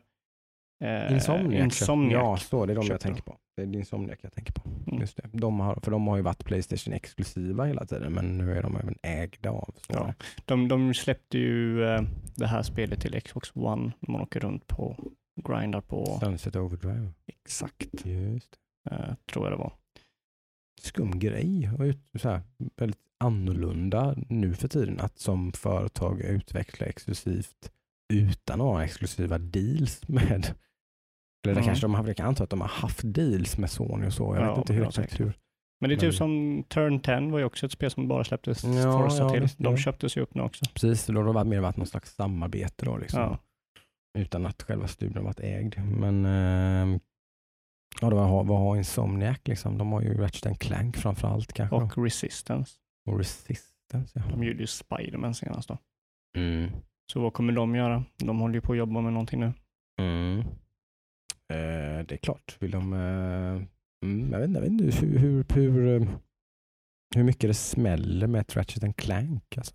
eh, 0.84 1.12
Insomniac. 1.12 1.64
Insomniac. 1.64 2.12
Ja, 2.22 2.36
så 2.36 2.66
det 2.66 2.72
är 2.72 2.74
de 2.74 2.80
jag 2.80 2.86
köpte 2.86 3.06
tänker 3.06 3.22
på. 3.22 3.38
Det 3.56 3.62
är 3.62 3.76
Insomniac 3.76 4.18
jag 4.22 4.32
tänker 4.32 4.52
på. 4.52 4.68
Mm. 4.86 5.00
Just 5.00 5.16
det. 5.16 5.28
De 5.32 5.60
har, 5.60 5.78
för 5.82 5.90
de 5.90 6.06
har 6.06 6.16
ju 6.16 6.22
varit 6.22 6.44
Playstation 6.44 6.94
exklusiva 6.94 7.64
hela 7.64 7.86
tiden, 7.86 8.12
men 8.12 8.38
nu 8.38 8.52
är 8.56 8.62
de 8.62 8.76
även 8.76 8.94
ägda 9.02 9.50
av 9.50 9.74
Sony. 9.76 9.98
Ja. 9.98 10.14
De, 10.44 10.68
de 10.68 10.94
släppte 10.94 11.38
ju 11.38 11.84
eh, 11.84 12.02
det 12.36 12.46
här 12.46 12.62
spelet 12.62 13.00
till 13.00 13.20
Xbox 13.20 13.50
One. 13.54 13.92
Man 14.00 14.20
åker 14.20 14.40
runt 14.40 14.66
på, 14.66 14.96
grindar 15.48 15.80
på, 15.80 16.18
Sunset 16.20 16.56
Overdrive. 16.56 17.12
exakt, 17.26 18.06
Just 18.06 18.56
eh, 18.90 19.14
tror 19.32 19.44
jag 19.46 19.52
det 19.52 19.56
var. 19.56 19.72
Skum 20.80 21.18
grej 21.18 21.70
så 22.18 22.28
här, 22.28 22.40
väldigt 22.76 23.00
annorlunda 23.24 24.14
nu 24.28 24.54
för 24.54 24.68
tiden 24.68 25.00
att 25.00 25.18
som 25.18 25.52
företag 25.52 26.20
utveckla 26.20 26.86
exklusivt 26.86 27.72
utan 28.12 28.60
att 28.60 28.66
ha 28.66 28.84
exklusiva 28.84 29.38
deals 29.38 30.00
med 30.08 30.54
eller 31.46 31.52
Mm. 31.56 31.64
kanske 31.64 31.84
de 31.84 31.94
har, 31.94 32.06
jag 32.06 32.16
kan 32.16 32.26
anta 32.26 32.44
att 32.44 32.50
de 32.50 32.60
har 32.60 32.68
haft 32.68 33.00
deals 33.04 33.58
med 33.58 33.70
Sony 33.70 34.06
och 34.06 34.12
så. 34.12 34.34
Jag 34.36 34.44
Ja, 34.44 34.50
vet 34.50 34.58
inte 34.58 34.72
hur 34.72 34.86
exakt 34.88 35.20
hur. 35.20 35.32
Men 35.80 35.88
det 35.90 35.94
är 35.94 35.96
Men- 35.96 36.00
typ 36.10 36.14
som 36.14 36.64
Turn 36.68 37.00
10 37.00 37.30
var 37.30 37.38
ju 37.38 37.44
också 37.44 37.66
ett 37.66 37.72
spel 37.72 37.90
som 37.90 38.08
bara 38.08 38.24
släpptes 38.24 38.64
Ja, 38.64 38.92
Forza 38.92 39.18
ja, 39.22 39.30
till. 39.30 39.40
visst, 39.42 39.58
De 39.58 39.76
köptes 39.76 40.16
ju 40.16 40.20
upp 40.20 40.34
nu 40.34 40.42
också. 40.42 40.64
Precis, 40.74 41.06
då 41.06 41.22
har 41.22 41.34
det 41.44 41.50
mer 41.50 41.60
varit 41.60 41.76
någon 41.76 41.86
slags 41.86 42.14
samarbete 42.14 42.84
då 42.84 42.96
liksom. 42.96 43.20
Ja. 43.20 43.38
Utan 44.18 44.46
att 44.46 44.62
själva 44.62 44.88
studion 44.88 45.24
varit 45.24 45.40
ägd. 45.40 45.74
Men 45.78 46.24
eh, 46.26 47.00
ja, 48.00 48.10
var, 48.10 48.44
vad 48.44 48.58
har 48.58 48.76
Insomniac 48.76 49.38
liksom? 49.44 49.78
De 49.78 49.92
har 49.92 50.02
ju 50.02 50.14
Ratchet 50.14 50.58
Clank 50.58 50.96
framförallt 50.96 51.52
kanske. 51.52 51.76
då. 51.76 51.82
Och 51.82 52.04
Resistance. 52.04 52.74
Och 53.08 53.18
Resistance 53.18 54.12
ja. 54.14 54.22
De 54.30 54.44
gjorde 54.44 54.60
ju 54.60 54.66
Spiderman 54.66 55.34
senast 55.34 55.68
då. 55.68 55.78
Mm. 56.36 56.70
Så 57.12 57.20
vad 57.20 57.32
kommer 57.32 57.52
de 57.52 57.74
göra? 57.74 58.04
De 58.16 58.38
håller 58.38 58.54
ju 58.54 58.60
på 58.60 58.72
att 58.72 58.78
jobba 58.78 59.00
med 59.00 59.12
någonting 59.12 59.40
nu. 59.40 59.52
Mm. 60.00 60.38
Eh, 61.52 62.06
det 62.06 62.12
är 62.12 62.16
klart. 62.16 62.56
Vill 62.60 62.70
de... 62.70 62.92
Eh, 62.92 63.62
mm, 64.04 64.32
jag, 64.32 64.38
vet, 64.38 64.48
inte- 64.48 64.60
jag 64.60 64.70
vet 64.70 64.70
inte 65.02 65.06
hur, 65.06 65.18
hur, 65.18 65.44
hur, 65.54 66.02
eh, 66.02 66.08
hur 67.16 67.24
mycket 67.24 67.50
det 67.50 67.54
smäller 67.54 68.26
med 68.26 68.40
ett 68.40 68.56
Ratchet 68.56 68.96
Clank. 68.96 69.56
Alltså. 69.58 69.74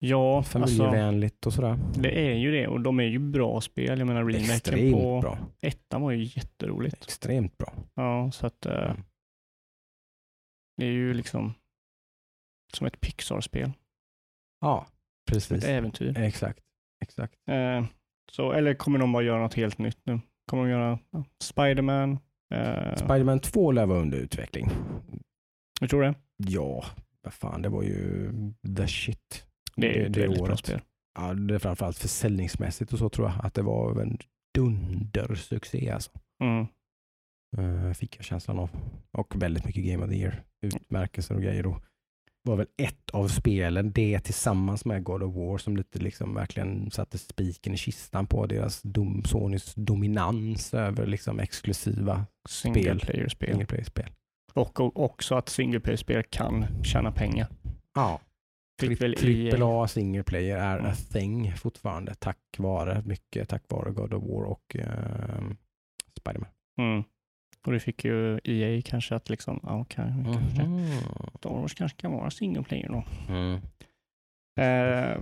Ja, 0.00 0.36
alltså, 0.36 0.52
Familjevänligt 0.58 1.46
och 1.46 1.52
sådär. 1.52 1.78
det 1.94 2.30
är 2.30 2.34
ju 2.34 2.50
det 2.52 2.68
och 2.68 2.80
de 2.80 3.00
är 3.00 3.04
ju 3.04 3.18
bra 3.18 3.60
spel. 3.60 3.98
Jag 3.98 4.06
menar 4.06 4.24
remaken 4.24 4.50
Extremt 4.54 4.92
på 4.92 5.20
bra. 5.20 5.38
ettan 5.60 6.02
var 6.02 6.10
ju 6.10 6.22
jätteroligt. 6.24 7.02
Extremt 7.04 7.58
bra. 7.58 7.72
Ja, 7.94 8.30
så 8.30 8.46
att 8.46 8.66
eh, 8.66 8.90
Mm. 8.90 9.02
det 10.76 10.86
är 10.86 10.90
ju 10.90 11.14
liksom 11.14 11.54
som 12.74 12.86
ett 12.86 13.00
Pixar-spel. 13.00 13.72
Ja, 14.60 14.86
Ett 14.88 15.32
precis. 15.32 15.64
äventyr. 15.64 16.18
Exakt. 16.18 16.60
Exakt. 17.02 17.34
Eh, 17.48 17.84
så, 18.32 18.52
eller 18.52 18.74
kommer 18.74 18.98
de 18.98 19.12
bara 19.12 19.22
göra 19.22 19.42
något 19.42 19.54
helt 19.54 19.78
nytt 19.78 19.98
nu? 20.04 20.20
Kommer 20.50 20.62
de 20.64 20.70
göra 20.70 20.98
ja, 21.10 21.24
Spiderman? 21.42 22.18
Eh, 22.54 22.96
Spiderman 22.96 23.40
2 23.40 23.72
lär 23.72 23.86
vara 23.86 24.00
under 24.00 24.18
utveckling. 24.18 24.68
jag 25.80 25.90
tror 25.90 26.02
det. 26.02 26.14
Ja, 26.36 26.84
vad 27.22 27.32
fan, 27.32 27.62
det 27.62 27.68
var 27.68 27.82
ju 27.82 28.30
the 28.76 28.86
shit. 28.88 29.44
Det 29.76 29.86
är 29.86 29.94
ju 30.00 30.06
ett 30.06 30.12
det 30.12 30.20
väldigt 30.20 30.38
bra 30.38 30.48
året. 30.48 30.58
spel. 30.58 30.80
Ja, 31.18 31.34
det 31.34 31.54
är 31.54 31.58
framförallt 31.58 31.98
försäljningsmässigt 31.98 32.92
och 32.92 32.98
så 32.98 33.08
tror 33.08 33.28
jag 33.28 33.44
att 33.46 33.54
det 33.54 33.62
var 33.62 34.00
en 34.02 34.18
dundersuccé 34.54 35.90
alltså. 35.90 36.10
Mm. 36.42 36.66
Eh, 37.56 37.92
fick 37.92 38.16
jag 38.16 38.24
känslan 38.24 38.58
av. 38.58 38.70
Och 39.12 39.42
väldigt 39.42 39.64
mycket 39.64 39.84
Game 39.84 40.04
of 40.04 40.10
the 40.10 40.16
Year. 40.16 40.42
Utmärkelser 40.62 41.34
och 41.34 41.42
grejer. 41.42 41.66
Och 41.66 41.82
var 42.48 42.56
väl 42.56 42.66
ett 42.76 43.10
av 43.10 43.28
spelen, 43.28 43.92
det 43.92 44.20
tillsammans 44.20 44.84
med 44.84 45.04
God 45.04 45.22
of 45.22 45.34
War 45.34 45.58
som 45.58 45.76
lite 45.76 45.98
liksom 45.98 46.34
verkligen 46.34 46.90
satte 46.90 47.18
spiken 47.18 47.74
i 47.74 47.76
kistan 47.76 48.26
på 48.26 48.46
deras 48.46 48.82
dom, 48.82 49.24
Sonys 49.24 49.74
dominans 49.74 50.74
över 50.74 51.06
liksom 51.06 51.40
exklusiva 51.40 52.26
Single 52.48 52.82
Spel. 52.82 53.00
player-spel. 53.00 53.48
single 53.50 53.66
player-spel. 53.66 54.10
Och, 54.54 54.80
och 54.80 55.04
också 55.04 55.34
att 55.34 55.48
single 55.48 55.80
player-spel 55.80 56.22
kan 56.30 56.66
tjäna 56.84 57.12
pengar. 57.12 57.48
Ja, 57.94 58.20
trippel. 58.80 59.62
A 59.62 59.88
single 59.88 60.22
player 60.22 60.56
är 60.56 60.78
Mm. 60.78 60.90
a 60.90 60.94
thing 61.12 61.56
fortfarande 61.56 62.14
tack 62.14 62.38
vare, 62.58 63.02
mycket 63.06 63.48
tack 63.48 63.62
vare 63.68 63.90
God 63.90 64.14
of 64.14 64.22
War 64.24 64.42
och 64.44 64.76
ehm, 64.76 65.56
Spiderman. 66.20 66.48
Mm. 66.78 67.04
Och 67.66 67.72
det 67.72 67.80
fick 67.80 68.04
ju 68.04 68.40
EA 68.44 68.82
kanske 68.84 69.14
att 69.14 69.28
liksom, 69.30 69.60
ja, 69.62 69.80
okej, 69.80 70.04
vi 70.18 70.24
kanske- 70.34 70.62
Mhm. 70.64 70.86
Star 71.38 71.50
Wars 71.50 71.74
kanske 71.74 71.98
kan 72.00 72.12
vara 72.12 72.30
single 72.30 72.62
player 72.62 72.88
då. 72.88 73.04
Mm. 73.28 73.60
Eh, 74.60 75.20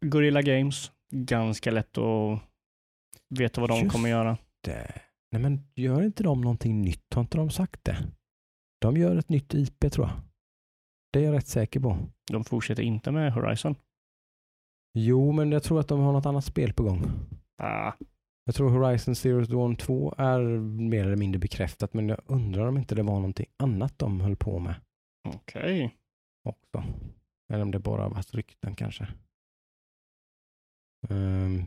Guerrilla 0.00 0.42
Games, 0.42 0.92
ganska 1.10 1.70
lätt 1.70 1.98
att 1.98 2.40
veta 3.28 3.60
vad 3.60 3.70
de 3.70 3.78
Just 3.80 3.92
kommer 3.92 4.08
göra. 4.08 4.36
det. 4.60 4.92
Nej 5.32 5.42
men 5.42 5.60
gör 5.74 6.02
inte 6.02 6.22
de 6.22 6.40
någonting 6.40 6.82
nytt? 6.82 7.14
Har 7.14 7.22
inte 7.22 7.36
de 7.38 7.50
sagt 7.50 7.84
det? 7.84 7.96
De 8.78 8.96
gör 8.96 9.16
ett 9.16 9.28
nytt 9.28 9.54
IP 9.54 9.90
tror 9.90 10.06
jag. 10.06 10.16
Det 11.12 11.18
är 11.20 11.24
jag 11.24 11.34
rätt 11.34 11.46
säker 11.48 11.80
på. 11.80 11.98
De 12.30 12.44
fortsätter 12.44 12.82
inte 12.82 13.10
med 13.10 13.32
Horizon. 13.32 13.74
Jo, 14.94 15.32
men 15.32 15.52
jag 15.52 15.62
tror 15.62 15.80
att 15.80 15.88
de 15.88 16.00
har 16.00 16.12
något 16.12 16.26
annat 16.26 16.44
spel 16.44 16.72
på 16.72 16.82
gång. 16.82 17.10
Ah, 17.62 17.92
Jag 18.48 18.54
tror 18.54 18.70
Horizon 18.70 19.14
Zero 19.14 19.44
Dawn 19.44 19.76
2 19.76 20.14
är 20.18 20.40
mer 20.60 21.04
eller 21.04 21.16
mindre 21.16 21.38
bekräftat, 21.38 21.94
men 21.94 22.08
jag 22.08 22.20
undrar 22.26 22.66
om 22.66 22.78
inte 22.78 22.94
det 22.94 23.02
var 23.02 23.14
någonting 23.14 23.46
annat 23.56 23.98
de 23.98 24.20
höll 24.20 24.36
på 24.36 24.58
med 24.58 24.74
Okej. 25.34 25.96
också. 26.44 26.84
Eller 27.52 27.62
om 27.62 27.70
det 27.70 27.78
bara 27.78 28.08
var 28.08 28.36
rykten 28.36 28.74
kanske. 28.74 29.08
Ehm, 31.08 31.64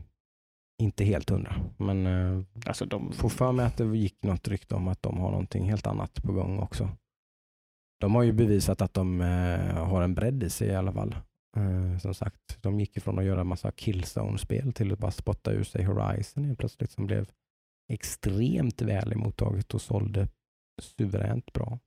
inte 0.82 1.04
helt 1.04 1.30
hundra, 1.30 1.54
men 1.76 2.06
uh, 2.06 2.44
Alltså 2.66 2.84
de... 2.84 3.12
får 3.12 3.28
för 3.28 3.52
mig 3.52 3.66
att 3.66 3.76
det 3.76 3.96
gick 3.96 4.22
något 4.22 4.48
rykte 4.48 4.74
om 4.74 4.88
att 4.88 5.02
de 5.02 5.18
har 5.18 5.30
någonting 5.30 5.64
helt 5.64 5.86
annat 5.86 6.22
på 6.22 6.32
gång 6.32 6.58
också. 6.58 6.88
De 8.00 8.14
har 8.14 8.22
ju 8.22 8.32
bevisat 8.32 8.82
att 8.82 8.94
de 8.94 9.20
eh, 9.20 9.86
har 9.86 10.02
en 10.02 10.14
bredd 10.14 10.42
i 10.42 10.50
sig 10.50 10.68
i 10.68 10.74
alla 10.74 10.92
fall. 10.92 11.16
Eh, 11.56 11.98
som 11.98 12.14
sagt, 12.14 12.58
de 12.60 12.80
gick 12.80 12.96
ifrån 12.96 13.18
att 13.18 13.24
göra 13.24 13.44
massa 13.44 13.70
Killzone-spel 13.72 14.72
till 14.72 14.92
att 14.92 14.98
bara 14.98 15.10
spotta 15.10 15.52
ur 15.52 15.64
sig 15.64 15.84
Horizon 15.84 16.44
helt 16.44 16.58
plötsligt 16.58 16.90
som 16.90 17.06
blev 17.06 17.30
extremt 17.92 18.82
väl 18.82 19.12
emottaget 19.12 19.74
och 19.74 19.80
sålde 19.80 20.28
suveränt 20.82 21.52
bra. 21.52 21.78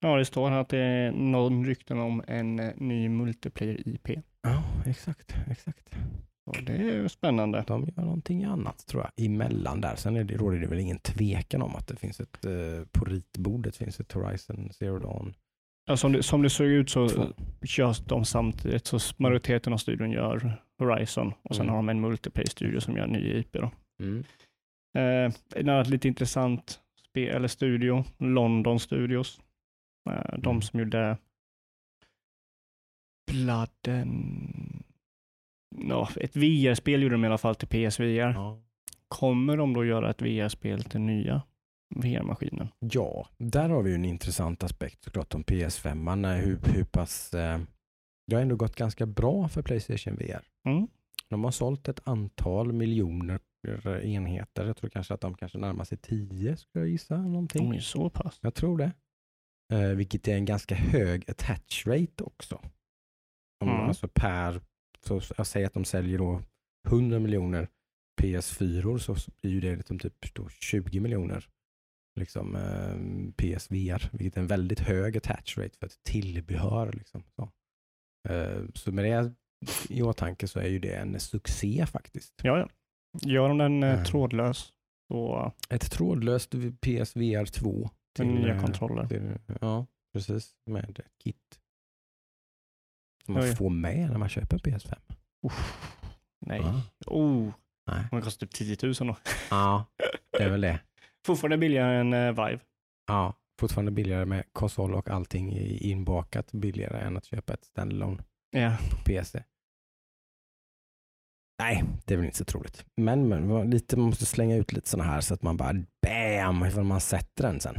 Ja, 0.00 0.16
det 0.16 0.24
står 0.24 0.50
här 0.50 0.60
att 0.60 0.68
det 0.68 0.78
är 0.78 1.12
någon 1.12 1.66
rykten 1.66 1.98
om 1.98 2.22
en 2.26 2.58
eh, 2.58 2.72
ny 2.76 3.08
multiplayer-IP. 3.08 4.22
Ja, 4.42 4.62
exakt, 4.86 5.34
exakt. 5.50 5.94
Och 6.44 6.62
det 6.62 6.72
är 6.72 6.82
ju 6.82 7.08
spännande. 7.08 7.64
De 7.66 7.88
gör 7.96 8.04
någonting 8.04 8.44
annat 8.44 8.86
tror 8.86 9.02
jag 9.02 9.26
emellan 9.26 9.80
där. 9.80 9.96
Sen 9.96 10.16
är 10.16 10.24
det, 10.24 10.36
råder 10.36 10.58
det 10.58 10.66
väl 10.66 10.78
ingen 10.78 10.98
tvekan 10.98 11.62
om 11.62 11.76
att 11.76 11.88
det 11.88 11.96
finns 11.96 12.20
ett, 12.20 12.44
eh, 12.44 12.86
på 12.92 13.04
ritbordet 13.04 13.76
finns 13.76 14.00
ett 14.00 14.12
Horizon 14.12 14.72
Zero 14.72 14.98
Dawn 14.98 15.34
Ja, 15.84 15.96
som, 15.96 16.12
det, 16.12 16.22
som 16.22 16.42
det 16.42 16.50
såg 16.50 16.66
ut 16.66 16.90
så 16.90 17.08
2. 17.08 17.26
körs 17.64 17.98
de 17.98 18.24
samtidigt. 18.24 18.86
Så 18.86 18.98
majoriteten 19.16 19.72
av 19.72 19.76
studion 19.76 20.10
gör 20.10 20.62
Horizon 20.78 21.32
och 21.42 21.56
sen 21.56 21.62
Mm. 21.66 21.70
har 21.74 21.76
de 21.78 21.88
en 21.88 22.00
multiplayer-studio 22.00 22.80
som 22.80 22.96
gör 22.96 23.06
ny 23.06 23.32
IP. 23.38 23.52
Då. 23.52 23.70
Mm. 24.02 24.24
Eh, 24.98 25.34
en 25.56 25.68
annan 25.68 25.84
lite 25.90 26.08
intressant 26.08 26.80
spel, 27.08 27.28
eller 27.36 27.48
studio, 27.48 28.04
London 28.18 28.80
Studios. 28.80 29.40
Eh, 30.10 30.38
de 30.38 30.50
Mm. 30.50 30.62
som 30.62 30.80
gjorde 30.80 31.16
Blooden... 33.30 34.82
Ja, 35.88 36.08
ett 36.16 36.36
VR-spel 36.36 37.02
gjorde 37.02 37.14
de 37.14 37.24
i 37.24 37.26
alla 37.26 37.38
fall 37.38 37.54
till 37.54 37.68
PSVR. 37.68 38.32
Ja. 38.32 38.58
Kommer 39.08 39.56
de 39.56 39.74
då 39.74 39.84
göra 39.84 40.10
ett 40.10 40.22
VR-spel 40.22 40.82
till 40.84 41.00
nya 41.00 41.42
VR-maskinen? 41.96 42.68
Ja, 42.78 43.28
där 43.38 43.68
har 43.68 43.82
vi 43.82 43.90
ju 43.90 43.94
en 43.94 44.04
intressant 44.04 44.62
aspekt 44.62 45.04
såklart 45.04 45.34
om 45.34 45.44
PS5. 45.44 46.08
-an, 46.08 46.24
eh, 46.24 46.44
Hur, 46.44 46.58
hur 46.74 46.84
pass, 46.84 47.34
eh, 47.34 47.60
det 48.26 48.34
har 48.34 48.42
ändå 48.42 48.56
gått 48.56 48.76
ganska 48.76 49.06
bra 49.06 49.48
för 49.48 49.62
Playstation 49.62 50.16
VR. 50.16 50.42
Mm. 50.68 50.88
De 51.28 51.44
har 51.44 51.50
sålt 51.50 51.88
ett 51.88 52.00
antal 52.04 52.72
miljoner 52.72 53.40
enheter. 54.02 54.66
Jag 54.66 54.76
tror 54.76 54.90
kanske 54.90 55.14
att 55.14 55.20
de 55.20 55.34
kanske 55.34 55.58
närmar 55.58 55.84
sig 55.84 55.98
10 55.98 56.56
skulle 56.56 56.84
jag 56.84 56.88
gissa. 56.90 57.16
Någonting. 57.16 57.70
De 57.70 57.76
är 57.76 57.80
så 57.80 58.10
pass. 58.10 58.38
Jag 58.42 58.54
tror 58.54 58.78
det. 58.78 58.92
Eh, 59.72 59.88
vilket 59.88 60.28
är 60.28 60.34
en 60.34 60.44
ganska 60.44 60.74
hög 60.74 61.30
attach 61.30 61.86
rate 61.86 62.24
också. 62.24 62.60
Om, 63.60 63.68
Mm. 63.68 63.80
Alltså 63.80 64.08
per, 64.08 64.60
så 65.06 65.20
jag 65.36 65.46
säger 65.46 65.66
att 65.66 65.74
de 65.74 65.84
säljer 65.84 66.18
då 66.18 66.42
100 66.88 67.18
miljoner 67.18 67.68
PS4 68.22 68.98
så 68.98 69.16
blir 69.40 69.52
ju 69.52 69.60
det 69.60 69.76
liksom 69.76 69.98
typ 69.98 70.34
då 70.34 70.48
20 70.48 71.00
miljoner 71.00 71.48
liksom, 72.20 72.56
eh, 72.56 72.96
PSVR, 73.36 74.08
vilket 74.16 74.36
är 74.36 74.40
en 74.40 74.46
väldigt 74.46 74.80
hög 74.80 75.16
attach 75.16 75.58
rate 75.58 75.78
för 75.78 75.86
ett 75.86 76.02
tillbehör. 76.02 76.92
Liksom, 76.92 77.22
så. 77.36 77.50
Eh, 78.28 78.62
så 78.74 78.92
med 78.92 79.04
det 79.04 79.32
i 79.88 80.02
åtanke 80.02 80.48
så 80.48 80.60
är 80.60 80.68
ju 80.68 80.78
det 80.78 80.94
en 80.94 81.20
succé 81.20 81.86
faktiskt. 81.86 82.34
Ja, 82.42 82.58
ja. 82.58 82.68
Gör 83.30 83.48
de 83.48 83.58
den 83.58 83.82
eh, 83.82 83.92
Mm. 83.92 84.04
trådlös 84.04 84.72
så 85.08 85.52
Ett 85.68 85.90
trådlöst 85.90 86.50
PSVR 86.80 87.44
2 87.46 87.90
med 88.18 88.26
nya 88.26 88.54
eh, 88.54 88.60
kontroller. 88.64 89.06
till, 89.06 89.38
ja, 89.60 89.86
precis, 90.12 90.54
med 90.66 91.00
kit. 91.24 91.58
Som 93.24 93.34
man 93.34 93.42
Oj. 93.42 93.56
får 93.56 93.70
med 93.70 94.10
när 94.10 94.18
man 94.18 94.28
köper 94.28 94.58
PS5. 94.58 94.94
Uff, 95.46 95.82
nej. 96.46 96.60
Ja. 96.60 96.82
Oh, 97.06 97.52
Nej. 97.86 98.04
den 98.10 98.22
kostar 98.22 98.46
typ 98.46 98.54
10 98.54 98.76
000 98.82 98.94
då. 98.94 99.16
Ja, 99.50 99.84
det 100.38 100.44
är 100.44 100.50
väl 100.50 100.60
det. 100.60 100.80
Fortfarande 101.26 101.56
billigare 101.58 101.96
än 102.00 102.12
uh, 102.14 102.46
Vive. 102.46 102.60
Ja, 103.06 103.34
fortfarande 103.60 103.90
billigare 103.92 104.24
med 104.24 104.44
konsol 104.52 104.94
och 104.94 105.10
allting 105.10 105.52
inbakat 105.80 106.52
billigare 106.52 107.00
än 107.00 107.16
att 107.16 107.24
köpa 107.24 107.52
ett 107.54 107.64
standalone 107.64 108.22
Ja. 108.50 108.76
på 108.90 108.96
PC. 109.04 109.42
Nej, 111.62 111.84
det 112.04 112.14
är 112.14 112.18
väl 112.18 112.26
inte 112.26 112.38
så 112.38 112.44
troligt. 112.44 112.86
Men, 112.96 113.28
men 113.28 113.70
lite, 113.70 113.96
man 113.96 114.06
måste 114.06 114.26
slänga 114.26 114.56
ut 114.56 114.72
lite 114.72 114.88
sådana 114.88 115.10
här 115.10 115.20
så 115.20 115.34
att 115.34 115.42
man 115.42 115.56
bara 115.56 115.72
BAM! 116.02 116.64
Ifall 116.66 116.84
man 116.84 117.00
sätter 117.00 117.42
den 117.44 117.60
sen. 117.60 117.74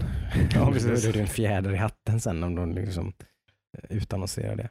Ja, 0.53 0.65
Då 0.65 0.71
precis. 0.71 1.05
är 1.05 1.13
det 1.13 1.21
en 1.21 1.27
fjäder 1.27 1.73
i 1.73 1.77
hatten 1.77 2.19
sen 2.19 2.43
om 2.43 2.55
de 2.55 2.71
liksom 2.71 3.13
eh, 3.77 3.97
utannonserar 3.97 4.55
det. 4.55 4.69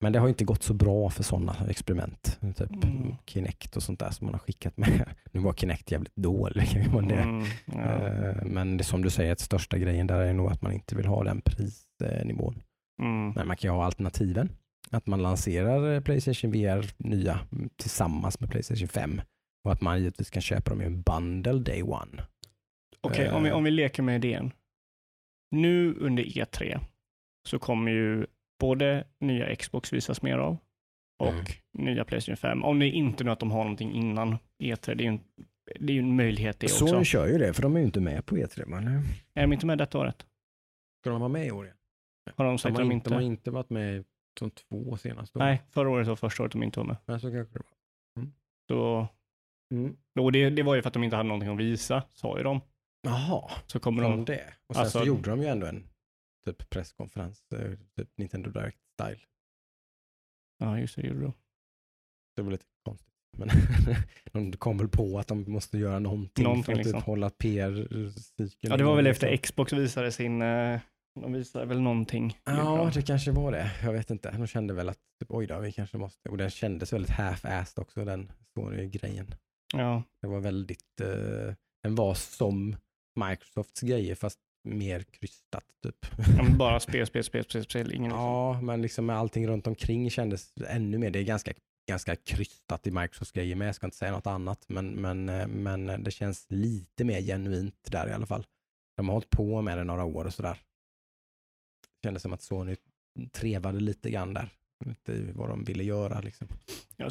Men 0.00 0.12
det 0.12 0.18
har 0.18 0.28
inte 0.28 0.44
gått 0.44 0.62
så 0.62 0.74
bra 0.74 1.10
för 1.10 1.22
sådana 1.22 1.56
experiment. 1.68 2.38
Typ 2.56 2.84
Mm. 2.84 3.14
Kinect 3.26 3.76
och 3.76 3.82
sånt 3.82 4.00
där 4.00 4.10
som 4.10 4.24
man 4.26 4.34
har 4.34 4.38
skickat 4.38 4.76
med. 4.76 5.08
Nu 5.32 5.40
var 5.40 5.52
Kinect 5.52 5.90
jävligt 5.92 6.16
dålig. 6.16 6.88
Men, 6.94 7.08
det, 7.08 7.14
Mm, 7.14 7.44
ja. 7.66 8.08
Eh, 8.08 8.44
men 8.44 8.76
det, 8.76 8.84
som 8.84 9.02
du 9.02 9.10
säger, 9.10 9.32
att 9.32 9.40
största 9.40 9.78
grejen 9.78 10.06
där 10.06 10.18
är 10.20 10.32
nog 10.32 10.50
att 10.52 10.62
man 10.62 10.72
inte 10.72 10.96
vill 10.96 11.06
ha 11.06 11.24
den 11.24 11.40
prisnivån. 11.40 12.62
Mm. 13.02 13.30
Men 13.36 13.46
man 13.48 13.56
kan 13.56 13.70
ju 13.70 13.74
ha 13.76 13.84
alternativen. 13.84 14.48
Att 14.90 15.06
man 15.06 15.22
lanserar 15.22 15.94
eh, 15.94 16.00
Playstation 16.00 16.50
VR 16.52 16.86
nya 16.96 17.40
mm, 17.52 17.70
tillsammans 17.76 18.40
med 18.40 18.50
Playstation 18.50 18.88
5 18.88 19.20
och 19.64 19.72
att 19.72 19.80
man 19.80 19.98
givetvis 19.98 20.30
kan 20.30 20.42
köpa 20.42 20.70
dem 20.70 20.82
i 20.82 20.84
en 20.84 21.02
bundle 21.02 21.58
day 21.58 21.82
one. 21.82 22.22
Okej, 23.00 23.30
om, 23.30 23.42
vi, 23.42 23.48
Eh. 23.48 23.56
om 23.56 23.64
vi 23.64 23.70
leker 23.70 24.02
med 24.02 24.24
idén. 24.24 24.52
Nu 25.50 25.94
under 25.94 26.22
E3 26.24 26.80
så 27.48 27.58
kommer 27.58 27.92
ju 27.92 28.26
både 28.60 29.04
nya 29.20 29.56
Xbox 29.56 29.92
visas 29.92 30.22
mer 30.22 30.38
av 30.38 30.56
och 31.18 31.28
Mm. 31.28 31.44
nya 31.72 32.04
Playstation 32.04 32.36
5. 32.36 32.64
Om 32.64 32.78
det 32.78 32.88
inte 32.88 33.22
är 33.22 33.24
nu 33.24 33.30
att 33.30 33.38
de 33.40 33.50
har 33.50 33.58
någonting 33.64 33.92
innan 33.92 34.36
E3. 34.62 34.94
Det 34.94 35.02
är 35.04 35.04
ju 35.04 35.08
en, 35.08 35.20
det 35.80 35.92
är 35.92 35.94
ju 35.94 35.98
en 36.00 36.16
möjlighet 36.16 36.60
det 36.60 36.66
också. 36.66 36.86
Sony 36.86 37.04
kör 37.04 37.26
ju 37.26 37.38
det 37.38 37.52
för 37.54 37.62
de 37.62 37.74
är 37.76 37.80
ju 37.80 37.86
inte 37.86 38.00
med 38.00 38.26
på 38.26 38.36
E3. 38.36 38.66
Men 38.66 38.86
eh, 38.88 39.02
Är 39.34 39.42
de 39.42 39.52
inte 39.52 39.66
med 39.66 39.78
detta 39.78 39.98
året? 39.98 40.26
ska 41.02 41.10
de 41.10 41.20
vara 41.20 41.28
med 41.28 41.46
i 41.46 41.50
år 41.50 41.64
igen? 41.64 41.76
Har 42.36 42.44
de 42.44 42.50
De 42.52 42.58
sagt 42.58 42.76
har, 42.76 42.82
att 42.82 42.88
de 42.88 42.94
inte, 42.94 43.10
de 43.10 43.14
har 43.14 43.22
inte 43.22 43.50
varit 43.50 43.70
med 43.70 44.04
de 44.40 44.50
två 44.50 44.96
senaste 44.96 45.38
åren. 45.38 45.48
Nej, 45.48 45.62
förra 45.70 45.90
året 45.90 46.08
var 46.08 46.16
första 46.16 46.42
året 46.42 46.52
de 46.52 46.62
inte 46.62 46.78
var 46.78 46.86
med. 46.86 46.96
Men 47.06 47.20
så 47.20 47.30
kanske 47.30 47.58
det 47.58 47.62
var. 47.64 48.26
Så, 48.70 49.08
Mm. 49.74 49.96
och 50.20 50.32
det, 50.32 50.50
det 50.50 50.62
var 50.62 50.74
ju 50.74 50.82
för 50.82 50.88
att 50.88 50.94
de 50.94 51.04
inte 51.04 51.16
hade 51.16 51.28
någonting 51.28 51.50
att 51.52 51.58
visa, 51.58 52.02
sa 52.12 52.36
ju 52.38 52.42
de. 52.44 52.60
Jaha, 53.02 53.50
Så 53.66 53.80
kommer 53.80 54.02
de 54.02 54.10
de... 54.10 54.24
det? 54.24 54.54
Och 54.66 54.74
sen 54.74 54.82
Alltså- 54.84 54.98
så 54.98 55.04
gjorde 55.06 55.30
de 55.30 55.40
ju 55.40 55.46
ändå 55.46 55.66
en 55.66 55.88
typ 56.44 56.70
presskonferens, 56.70 57.52
eh, 57.52 57.72
typ 57.96 58.08
Nintendo 58.18 58.50
Direct 58.50 58.78
style. 58.92 59.20
Ja, 60.58 60.78
just 60.78 60.96
det, 60.96 61.02
det 61.02 61.08
gjorde 61.08 61.20
de. 61.22 61.32
Det 62.36 62.42
var 62.42 62.50
lite 62.50 62.64
konstigt. 62.84 63.10
Men 63.36 63.48
de 64.50 64.56
kom 64.56 64.78
väl 64.78 64.88
på 64.88 65.18
att 65.18 65.28
de 65.28 65.52
måste 65.52 65.78
göra 65.78 65.98
någonting, 65.98 66.44
Någonting 66.44 66.64
för 66.64 66.72
att 66.72 66.78
liksom. 66.78 67.00
typ 67.00 67.06
hålla 67.06 67.30
PR-cykeln. 67.30 68.50
Ja, 68.60 68.76
det 68.76 68.84
var 68.84 68.96
väl 68.96 69.04
liksom. 69.04 69.28
efter 69.28 69.36
Xbox 69.36 69.72
visade 69.72 70.12
sin... 70.12 70.42
eh, 70.42 70.80
De 71.20 71.32
visade 71.32 71.66
väl 71.66 71.80
någonting. 71.80 72.38
Ja, 72.44 72.90
det 72.94 73.02
kanske 73.02 73.30
var 73.30 73.52
det. 73.52 73.70
Jag 73.82 73.92
vet 73.92 74.10
inte. 74.10 74.30
De 74.30 74.46
kände 74.46 74.74
väl 74.74 74.88
att 74.88 74.98
typ, 75.20 75.30
oj 75.30 75.46
då, 75.46 75.58
vi 75.60 75.72
kanske 75.72 75.98
måste. 75.98 76.28
Och 76.28 76.36
den 76.36 76.50
kändes 76.50 76.92
väldigt 76.92 77.10
half-assed 77.10 77.80
också, 77.80 78.04
den 78.04 78.32
Sony-grejen. 78.54 79.34
Ja, 79.74 80.02
Det 80.20 80.26
var 80.26 80.40
väldigt, 80.40 81.00
eh, 81.00 81.54
den 81.82 81.94
var 81.94 82.14
som 82.14 82.76
Microsofts 83.28 83.80
grejer 83.80 84.14
fast 84.14 84.40
mer 84.64 85.02
krystat 85.02 85.64
typ. 85.82 86.06
Bara 86.58 86.80
spel, 86.80 87.06
spel, 87.06 87.24
spel, 87.24 87.44
spel, 87.44 87.64
spel. 87.64 87.92
Ingen. 87.92 88.10
Ja, 88.10 88.60
men 88.60 88.82
liksom 88.82 89.06
med 89.06 89.16
allting 89.16 89.48
runt 89.48 89.66
omkring 89.66 90.10
kändes 90.10 90.52
ännu 90.66 90.98
mer, 90.98 91.10
det 91.10 91.18
är 91.18 91.24
ganska, 91.24 91.52
ganska 91.88 92.16
krystat 92.16 92.86
i 92.86 92.90
Microsofts 92.90 93.32
grejer 93.32 93.56
med, 93.56 93.68
jag 93.68 93.74
ska 93.74 93.86
inte 93.86 93.96
säga 93.96 94.12
något 94.12 94.26
annat, 94.26 94.64
men, 94.68 94.90
men, 94.90 95.28
eh, 95.28 95.46
men 95.46 96.04
det 96.04 96.10
känns 96.10 96.46
lite 96.48 97.04
mer 97.04 97.20
genuint 97.20 97.88
där 97.90 98.08
i 98.08 98.12
alla 98.12 98.26
fall. 98.26 98.46
De 98.96 99.08
har 99.08 99.12
hållit 99.12 99.30
på 99.30 99.62
med 99.62 99.78
det 99.78 99.84
några 99.84 100.04
år 100.04 100.24
och 100.24 100.34
sådär. 100.34 100.58
Kändes 102.02 102.22
som 102.22 102.32
att 102.32 102.42
Sony 102.42 102.76
trevade 103.32 103.80
lite 103.80 104.10
grann 104.10 104.34
där, 104.34 104.48
inte 104.86 105.32
vad 105.34 105.48
de 105.48 105.64
ville 105.64 105.84
göra 105.84 106.20
liksom. 106.20 106.48
Ja, 106.96 107.10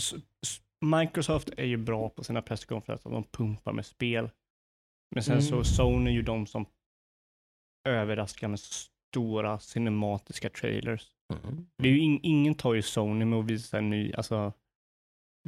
Microsoft 0.83 1.49
är 1.57 1.65
ju 1.65 1.77
bra 1.77 2.09
på 2.09 2.23
sina 2.23 2.41
presskonferenser, 2.41 3.09
de 3.09 3.23
pumpar 3.23 3.73
med 3.73 3.85
spel. 3.85 4.29
Men 5.15 5.23
sen 5.23 5.43
så 5.43 5.53
Mm. 5.53 5.65
Sony 5.65 6.09
är 6.09 6.13
ju 6.13 6.21
de 6.21 6.47
som 6.47 6.65
överraskar 7.83 8.47
med 8.47 8.59
stora 8.59 9.59
cinematiska 9.59 10.49
trailers. 10.49 11.11
Det 11.77 11.87
är 11.87 11.91
ju 11.91 11.99
in, 11.99 12.19
ingen 12.23 12.55
tar 12.55 12.73
ju 12.73 12.81
Sony 12.81 13.25
med 13.25 13.39
att 13.39 13.45
visa 13.45 13.77
en 13.77 13.89
ny, 13.89 14.13
alltså 14.13 14.53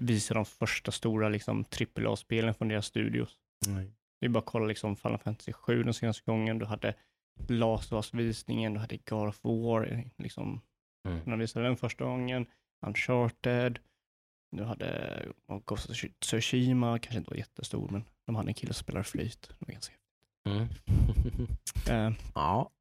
visa 0.02 0.34
de 0.34 0.46
första 0.46 0.92
stora 0.92 1.30
liksom 1.30 1.66
AAA-spelen 1.98 2.54
från 2.54 2.68
deras 2.68 2.86
studios. 2.86 3.40
Nej. 3.68 3.92
Det 4.20 4.26
är 4.26 4.30
bara 4.30 4.40
att 4.40 4.46
kolla 4.46 4.66
liksom 4.66 4.96
Final 4.96 5.18
Fantasy 5.18 5.54
7 5.54 5.84
den 5.84 5.94
senaste 5.94 6.24
gången, 6.32 6.60
du 6.60 6.66
hade 6.66 6.94
Last 7.48 7.94
of 7.94 7.98
Us-visningen, 8.16 8.74
du 8.74 8.80
hade 8.80 8.98
God 8.98 9.28
of 9.30 9.40
War, 9.44 10.04
liksom, 10.18 10.62
Mm. 11.08 11.18
när 11.26 11.32
de 11.32 11.40
visade 11.40 11.66
den 11.66 11.78
första 11.78 12.04
gången, 12.06 12.46
Uncharted, 12.86 13.80
du 14.52 14.64
hade 14.64 15.22
Ghost 15.66 15.90
of 15.90 15.98
Tsushima, 16.20 17.00
kanske 17.00 17.18
inte 17.18 17.30
var 17.32 17.38
jättestor, 17.38 17.90
men 17.90 18.04
de 18.26 18.36
hade 18.36 18.50
en 18.50 18.54
kille 18.54 18.74
som 18.74 18.84
spelar 18.84 19.04
flöjt. 19.04 19.42
Det 19.42 19.56
var 19.66 19.74
ganska 19.74 19.94
Mm. 20.50 20.68
eh, 21.90 22.14
ja. 22.36 22.72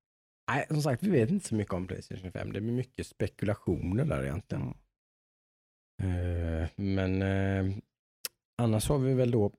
Nej, 0.50 0.66
som 0.68 0.82
sagt, 0.82 1.02
vi 1.02 1.10
vet 1.10 1.30
inte 1.30 1.48
så 1.48 1.54
mycket 1.54 1.74
om 1.74 1.86
Playstation 1.86 2.32
5. 2.32 2.52
Det 2.52 2.60
blir 2.60 2.72
mycket 2.72 3.06
spekulationer 3.06 4.04
där 4.04 4.24
egentligen. 4.24 4.74
mm. 6.02 6.62
Eh, 6.62 6.68
men 6.76 7.22
eh, 7.22 7.76
annars 8.62 8.88
har 8.88 8.98
vi 8.98 9.14
väl 9.14 9.30
då 9.30 9.52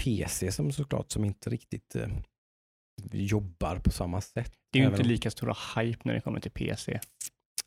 PC 0.00 0.52
som 0.52 0.72
såklart 0.72 1.10
som 1.10 1.24
inte 1.24 1.50
riktigt 1.50 1.96
jobbar 3.12 3.78
på 3.78 3.90
samma 3.90 4.20
sätt. 4.20 4.52
Det 4.72 4.78
är 4.78 4.82
ju 4.82 4.88
inte 4.90 5.02
lika 5.02 5.30
stora 5.30 5.56
hype 5.76 6.00
när 6.04 6.14
det 6.14 6.20
kommer 6.20 6.40
till 6.40 6.50
PC. 6.50 7.00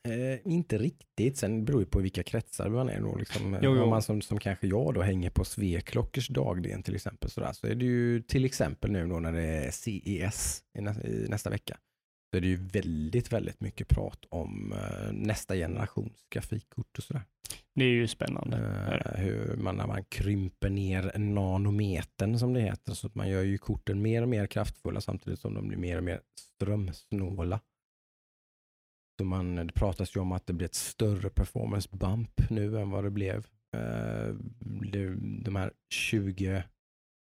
Eh, 0.07 0.39
inte 0.53 0.77
riktigt, 0.77 1.37
sen 1.37 1.65
beror 1.65 1.79
det 1.79 1.85
på 1.85 1.99
vilka 1.99 2.23
kretsar 2.23 2.69
man 2.69 2.89
är 2.89 3.01
då. 3.01 3.15
Liksom. 3.15 3.57
Jo, 3.61 3.75
jo. 3.75 3.83
Om 3.83 3.89
man 3.89 4.01
som, 4.01 4.21
som 4.21 4.39
kanske 4.39 4.67
jag 4.67 4.93
då 4.93 5.01
hänger 5.01 5.29
på 5.29 5.45
Sveklockers 5.45 6.27
dagligen 6.27 6.83
till 6.83 6.95
exempel 6.95 7.29
sådär, 7.29 7.51
så 7.53 7.67
är 7.67 7.75
det 7.75 7.85
ju 7.85 8.21
till 8.21 8.45
exempel 8.45 8.91
nu 8.91 9.07
då 9.07 9.19
när 9.19 9.31
det 9.31 9.41
är 9.41 9.71
CES 9.71 10.63
i, 10.77 10.81
nä, 10.81 10.91
i 11.03 11.25
nästa 11.29 11.49
vecka. 11.49 11.77
Så 12.31 12.37
är 12.37 12.41
det 12.41 12.47
ju 12.47 12.55
väldigt, 12.55 13.33
väldigt 13.33 13.61
mycket 13.61 13.87
prat 13.87 14.25
om 14.29 14.73
eh, 14.73 15.13
nästa 15.13 15.55
generations 15.55 16.13
grafikkort 16.29 16.97
och 16.97 17.03
sådär. 17.03 17.23
Det 17.75 17.83
är 17.83 17.89
ju 17.89 18.07
spännande. 18.07 18.57
Eh, 18.57 19.21
hur 19.21 19.55
man, 19.55 19.75
när 19.75 19.87
man 19.87 20.03
krymper 20.03 20.69
ner 20.69 21.17
nanometern 21.17 22.39
som 22.39 22.53
det 22.53 22.61
heter. 22.61 22.93
Så 22.93 23.07
att 23.07 23.15
man 23.15 23.29
gör 23.29 23.41
ju 23.41 23.57
korten 23.57 24.01
mer 24.01 24.21
och 24.21 24.29
mer 24.29 24.47
kraftfulla 24.47 25.01
samtidigt 25.01 25.39
som 25.39 25.53
de 25.53 25.67
blir 25.67 25.77
mer 25.77 25.97
och 25.97 26.03
mer 26.03 26.21
strömsnåla. 26.35 27.59
Så 29.21 29.25
man, 29.25 29.55
det 29.55 29.73
pratas 29.73 30.15
ju 30.15 30.19
om 30.19 30.31
att 30.31 30.45
det 30.45 30.53
blir 30.53 30.65
ett 30.65 30.75
större 30.75 31.29
performance 31.29 31.89
bump 31.91 32.49
nu 32.49 32.79
än 32.79 32.89
vad 32.89 33.03
det 33.03 33.09
blev. 33.09 33.47
Eh, 33.77 34.35
det, 34.91 35.15
de 35.43 35.55
här 35.55 35.73
20, 35.93 36.63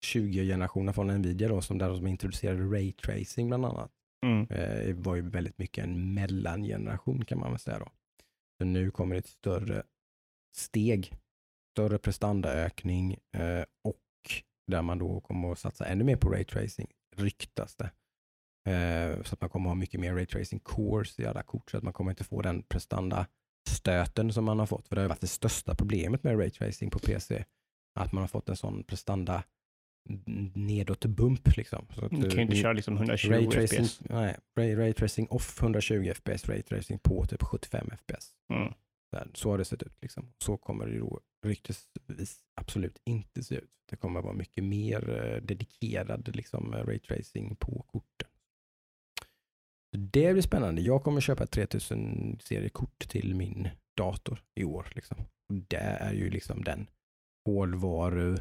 20 0.06 0.46
generationerna 0.46 0.94
från 0.94 1.08
Nvidia 1.08 1.48
då, 1.48 1.62
som 1.62 1.78
där 1.78 1.90
de 1.90 2.08
introducerade 2.08 2.64
ray 2.64 2.92
tracing 2.92 3.48
bland 3.48 3.66
annat 3.66 3.92
Mm. 4.26 4.48
eh, 4.50 4.96
var 4.96 5.16
ju 5.16 5.30
väldigt 5.30 5.58
mycket 5.58 5.84
en 5.84 6.14
mellangeneration 6.14 7.26
kan 7.26 7.40
man 7.40 7.52
väl 7.52 7.60
säga 7.60 7.80
då. 7.80 7.92
Så 8.58 8.66
nu 8.66 8.92
kommer 8.92 9.16
ett 9.16 9.28
större 9.28 9.84
steg, 10.56 11.14
större 11.72 11.98
prestandaökning 11.98 13.18
eh, 13.32 13.66
och 13.84 14.00
där 14.72 14.82
man 14.82 14.98
då 15.00 15.22
kommer 15.22 15.52
att 15.52 15.60
satsa 15.60 15.86
ännu 15.86 16.04
mer 16.04 16.16
på 16.16 16.30
raytracing, 16.30 16.92
ryktas 17.16 17.76
det. 17.76 17.92
Eh, 18.66 19.24
så 19.24 19.34
att 19.34 19.42
man 19.42 19.50
kommer 19.50 19.70
ha 19.70 19.76
mycket 19.76 20.00
mer 20.00 20.14
raytracing 20.14 20.60
cores 20.60 21.20
i 21.20 21.26
alla 21.26 21.44
kort 21.44 21.72
så 21.72 21.78
att 21.78 21.84
man 21.84 21.94
kommer 21.94 22.12
inte 22.12 22.24
få 22.24 22.42
den 22.42 22.64
prestanda 22.64 23.28
stöten 23.70 24.34
som 24.34 24.46
man 24.46 24.60
har 24.60 24.66
fått. 24.66 24.88
För 24.88 24.96
det 24.96 25.02
har 25.02 25.10
varit 25.10 25.22
det 25.22 25.28
största 25.28 25.76
problemet 25.76 26.24
med 26.24 26.40
raytracing 26.40 26.92
på 26.92 27.00
PC. 27.00 27.46
Att 28.00 28.12
man 28.12 28.22
har 28.22 28.28
fått 28.28 28.50
en 28.50 28.56
sån 28.56 28.84
prestanda 28.84 29.44
nedåt 30.54 31.06
bump 31.06 31.58
liksom. 31.58 31.88
Så 31.96 32.06
att, 32.06 32.12
Du 32.12 32.30
kan 32.30 32.38
ju 32.38 32.42
inte 32.42 32.56
eh, 32.56 32.62
köra 32.62 32.74
liksom 32.74 32.96
120 32.96 33.30
Raytracing, 33.30 33.86
FPS. 33.86 34.02
nej, 34.10 34.38
ray, 34.58 34.76
raytracing 34.76 35.28
off 35.30 35.62
120 35.62 36.14
fps, 36.16 36.50
raytracing 36.50 37.00
på 37.00 37.26
typ 37.26 37.44
75 37.44 37.90
fps. 37.92 38.32
Mm. 38.54 38.74
Så 39.34 39.50
har 39.50 39.58
det 39.58 39.66
sett 39.66 39.84
ut. 39.84 40.02
Liksom. 40.02 40.34
Så 40.44 40.58
kommer 40.58 40.88
det 40.88 41.00
då 41.00 41.20
ryktesvis 41.46 42.40
absolut 42.62 43.02
inte 43.06 43.44
se 43.44 43.56
ut. 43.56 43.72
Det 43.90 43.96
kommer 43.96 44.22
vara 44.22 44.34
mycket 44.34 44.64
mer 44.64 45.10
eh, 45.10 45.42
dedikerad 45.42 46.36
liksom, 46.36 46.72
raytracing 46.74 47.56
på 47.56 47.86
korten. 47.88 48.13
Det 49.98 50.34
blir 50.34 50.42
spännande. 50.42 50.82
Jag 50.82 51.04
kommer 51.04 51.22
köpa 51.22 51.44
ett 51.44 51.52
3000 51.52 52.40
seriekort 52.44 53.00
till 53.10 53.36
min 53.36 53.70
dator 53.98 54.44
i 54.56 54.64
år. 54.64 54.92
Liksom. 54.96 55.18
Och 55.50 55.56
Det 55.56 55.78
är 55.78 56.14
ju 56.14 56.30
liksom 56.30 56.64
den 56.64 56.90
hårdvaru 57.46 58.38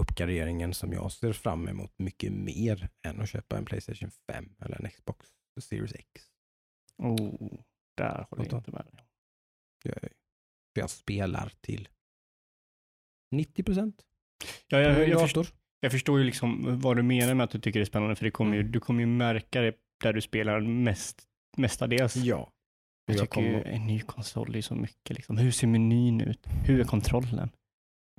uppgraderingen 0.00 0.74
som 0.74 0.92
jag 0.92 1.12
ser 1.12 1.32
fram 1.32 1.68
emot 1.68 1.98
mycket 1.98 2.32
mer 2.32 2.88
än 3.06 3.20
att 3.20 3.28
köpa 3.28 3.58
en 3.58 3.64
Playstation 3.64 4.10
5 4.32 4.54
eller 4.60 4.84
en 4.84 4.90
Xbox 4.90 5.26
Series 5.60 5.94
X. 5.94 6.06
Oh, 6.98 7.60
där 7.96 8.26
håller 8.30 8.44
jag 8.50 8.58
inte 8.58 8.70
med 8.70 8.84
dig. 8.84 9.04
Jag, 9.84 10.08
jag 10.74 10.90
spelar 10.90 11.52
till 11.60 11.88
90 13.30 13.62
procent. 13.62 14.04
Ja, 14.66 14.80
jag, 14.80 14.98
jag, 14.98 15.08
jag, 15.08 15.20
förstår, 15.20 15.46
jag 15.80 15.92
förstår 15.92 16.18
ju 16.18 16.24
liksom 16.24 16.80
vad 16.80 16.96
du 16.96 17.02
menar 17.02 17.34
med 17.34 17.44
att 17.44 17.50
du 17.50 17.60
tycker 17.60 17.80
det 17.80 17.84
är 17.84 17.86
spännande, 17.86 18.16
för 18.16 18.24
det 18.24 18.30
kommer 18.30 18.54
ju, 18.54 18.60
Mm. 18.60 18.72
du 18.72 18.80
kommer 18.80 19.00
ju 19.00 19.06
märka 19.06 19.60
det 19.60 19.74
där 20.02 20.12
du 20.12 20.20
spelar 20.20 20.60
mest, 20.60 21.22
mestadels. 21.56 22.16
Ja. 22.16 22.50
Jag 23.06 23.16
Jag 23.16 23.20
tycker 23.20 23.34
kommer- 23.34 23.64
en 23.64 23.86
ny 23.86 24.00
konsol 24.00 24.56
är 24.56 24.60
så 24.60 24.74
mycket. 24.74 25.16
Liksom. 25.16 25.36
Hur 25.38 25.50
ser 25.50 25.66
menyn 25.66 26.20
ut? 26.20 26.46
Hur 26.66 26.80
är 26.80 26.84
kontrollen? 26.84 27.50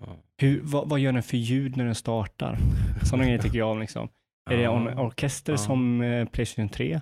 Ja. 0.02 0.18
Hur, 0.38 0.62
vad, 0.64 0.90
vad 0.90 1.00
gör 1.00 1.12
den 1.12 1.24
för 1.24 1.38
ljud 1.38 1.78
när 1.78 1.86
den 1.86 1.96
startar? 1.96 2.58
Sådana 3.04 3.24
grejer 3.26 3.40
tycker 3.40 3.58
jag 3.58 3.72
om. 3.72 3.80
Liksom. 3.80 4.10
Är 4.52 4.58
det 4.58 4.64
en 4.64 4.98
orkester 5.00 5.56
som 5.56 6.02
eh, 6.02 6.26
Playstation 6.28 6.70
3? 6.70 7.02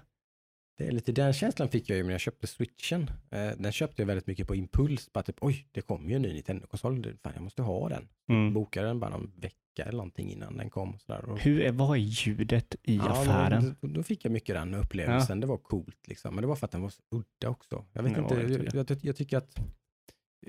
Det 0.78 0.88
är 0.88 0.91
lite 0.91 1.12
den 1.12 1.34
känslan 1.34 1.70
fick 1.70 1.90
jag 1.90 1.98
ju 1.98 2.03
när 2.03 2.12
jag 2.12 2.22
köpte 2.22 2.48
switchen. 2.48 3.12
Eh, 3.32 3.49
den 3.58 3.72
köpte 3.72 4.02
jag 4.02 4.08
väldigt 4.08 4.28
mycket 4.28 4.48
på 4.48 4.56
impuls. 4.56 5.14
Bara 5.14 5.24
typ, 5.24 5.38
oj, 5.41 5.68
det 5.72 5.82
kommer 5.82 6.10
ju 6.10 6.16
en 6.16 6.22
ny 6.22 6.34
Nintendo-konsol. 6.34 7.03
Fan, 7.24 7.34
jag 7.36 7.44
måste 7.44 7.62
ha 7.62 7.90
den. 7.90 8.08
Mm. 8.30 8.53
Bokade 8.53 8.88
den 8.88 8.99
bara 8.99 9.10
någon 9.12 9.32
vecka 9.36 9.56
eller 9.80 9.91
någonting 9.91 10.31
innan 10.31 10.57
den 10.57 10.69
kom. 10.69 10.99
Sådär. 10.99 11.26
Och, 11.26 11.39
Hur 11.39 11.61
är, 11.61 11.72
vad 11.72 11.98
är 11.98 12.02
ljudet 12.02 12.76
i 12.84 12.95
Ja, 12.95 13.10
affären? 13.10 13.76
Då, 13.81 13.88
då 13.88 14.03
fick 14.03 14.26
jag 14.26 14.31
mycket 14.31 14.56
den 14.56 14.73
upplevelsen. 14.73 15.39
Det 15.39 15.48
var 15.48 15.57
coolt 15.57 16.07
liksom. 16.07 16.35
Men 16.35 16.41
det 16.41 16.48
var 16.48 16.56
för 16.56 16.65
att 16.65 16.72
den 16.72 16.81
var 16.81 16.89
så 16.89 17.02
udda 17.11 17.49
också. 17.49 17.85
Jag 17.93 18.03
vet 18.03 18.11
Ja, 18.11 18.23
inte, 18.23 18.35
jag 18.73 18.88
jag, 18.89 18.98
jag, 19.02 19.15
tycker 19.15 19.38
att 19.38 19.60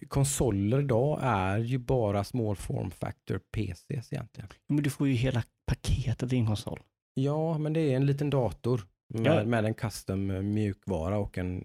konsoler 0.09 0.81
idag 0.81 1.21
är 1.23 1.59
ju 1.59 1.79
bara 1.79 2.25
small 2.25 2.57
form 2.57 2.91
factor 2.91 3.39
PCs 3.39 4.13
egentligen. 4.13 4.49
Men 4.69 4.83
du 4.83 4.91
får 4.91 5.09
ju 5.09 5.15
hela 5.15 5.43
paketet 5.67 6.33
i 6.33 6.37
en 6.37 6.47
konsol. 6.47 6.81
Ja, 7.15 7.59
men 7.59 7.73
det 7.73 7.81
är 7.81 7.97
en 7.97 8.07
liten 8.07 8.31
dator 8.31 8.87
med, 9.15 9.27
Ja. 9.27 9.45
med 9.45 9.65
en 9.65 9.75
custom 9.75 10.55
mjukvara 10.55 11.19
och 11.19 11.39
en 11.39 11.65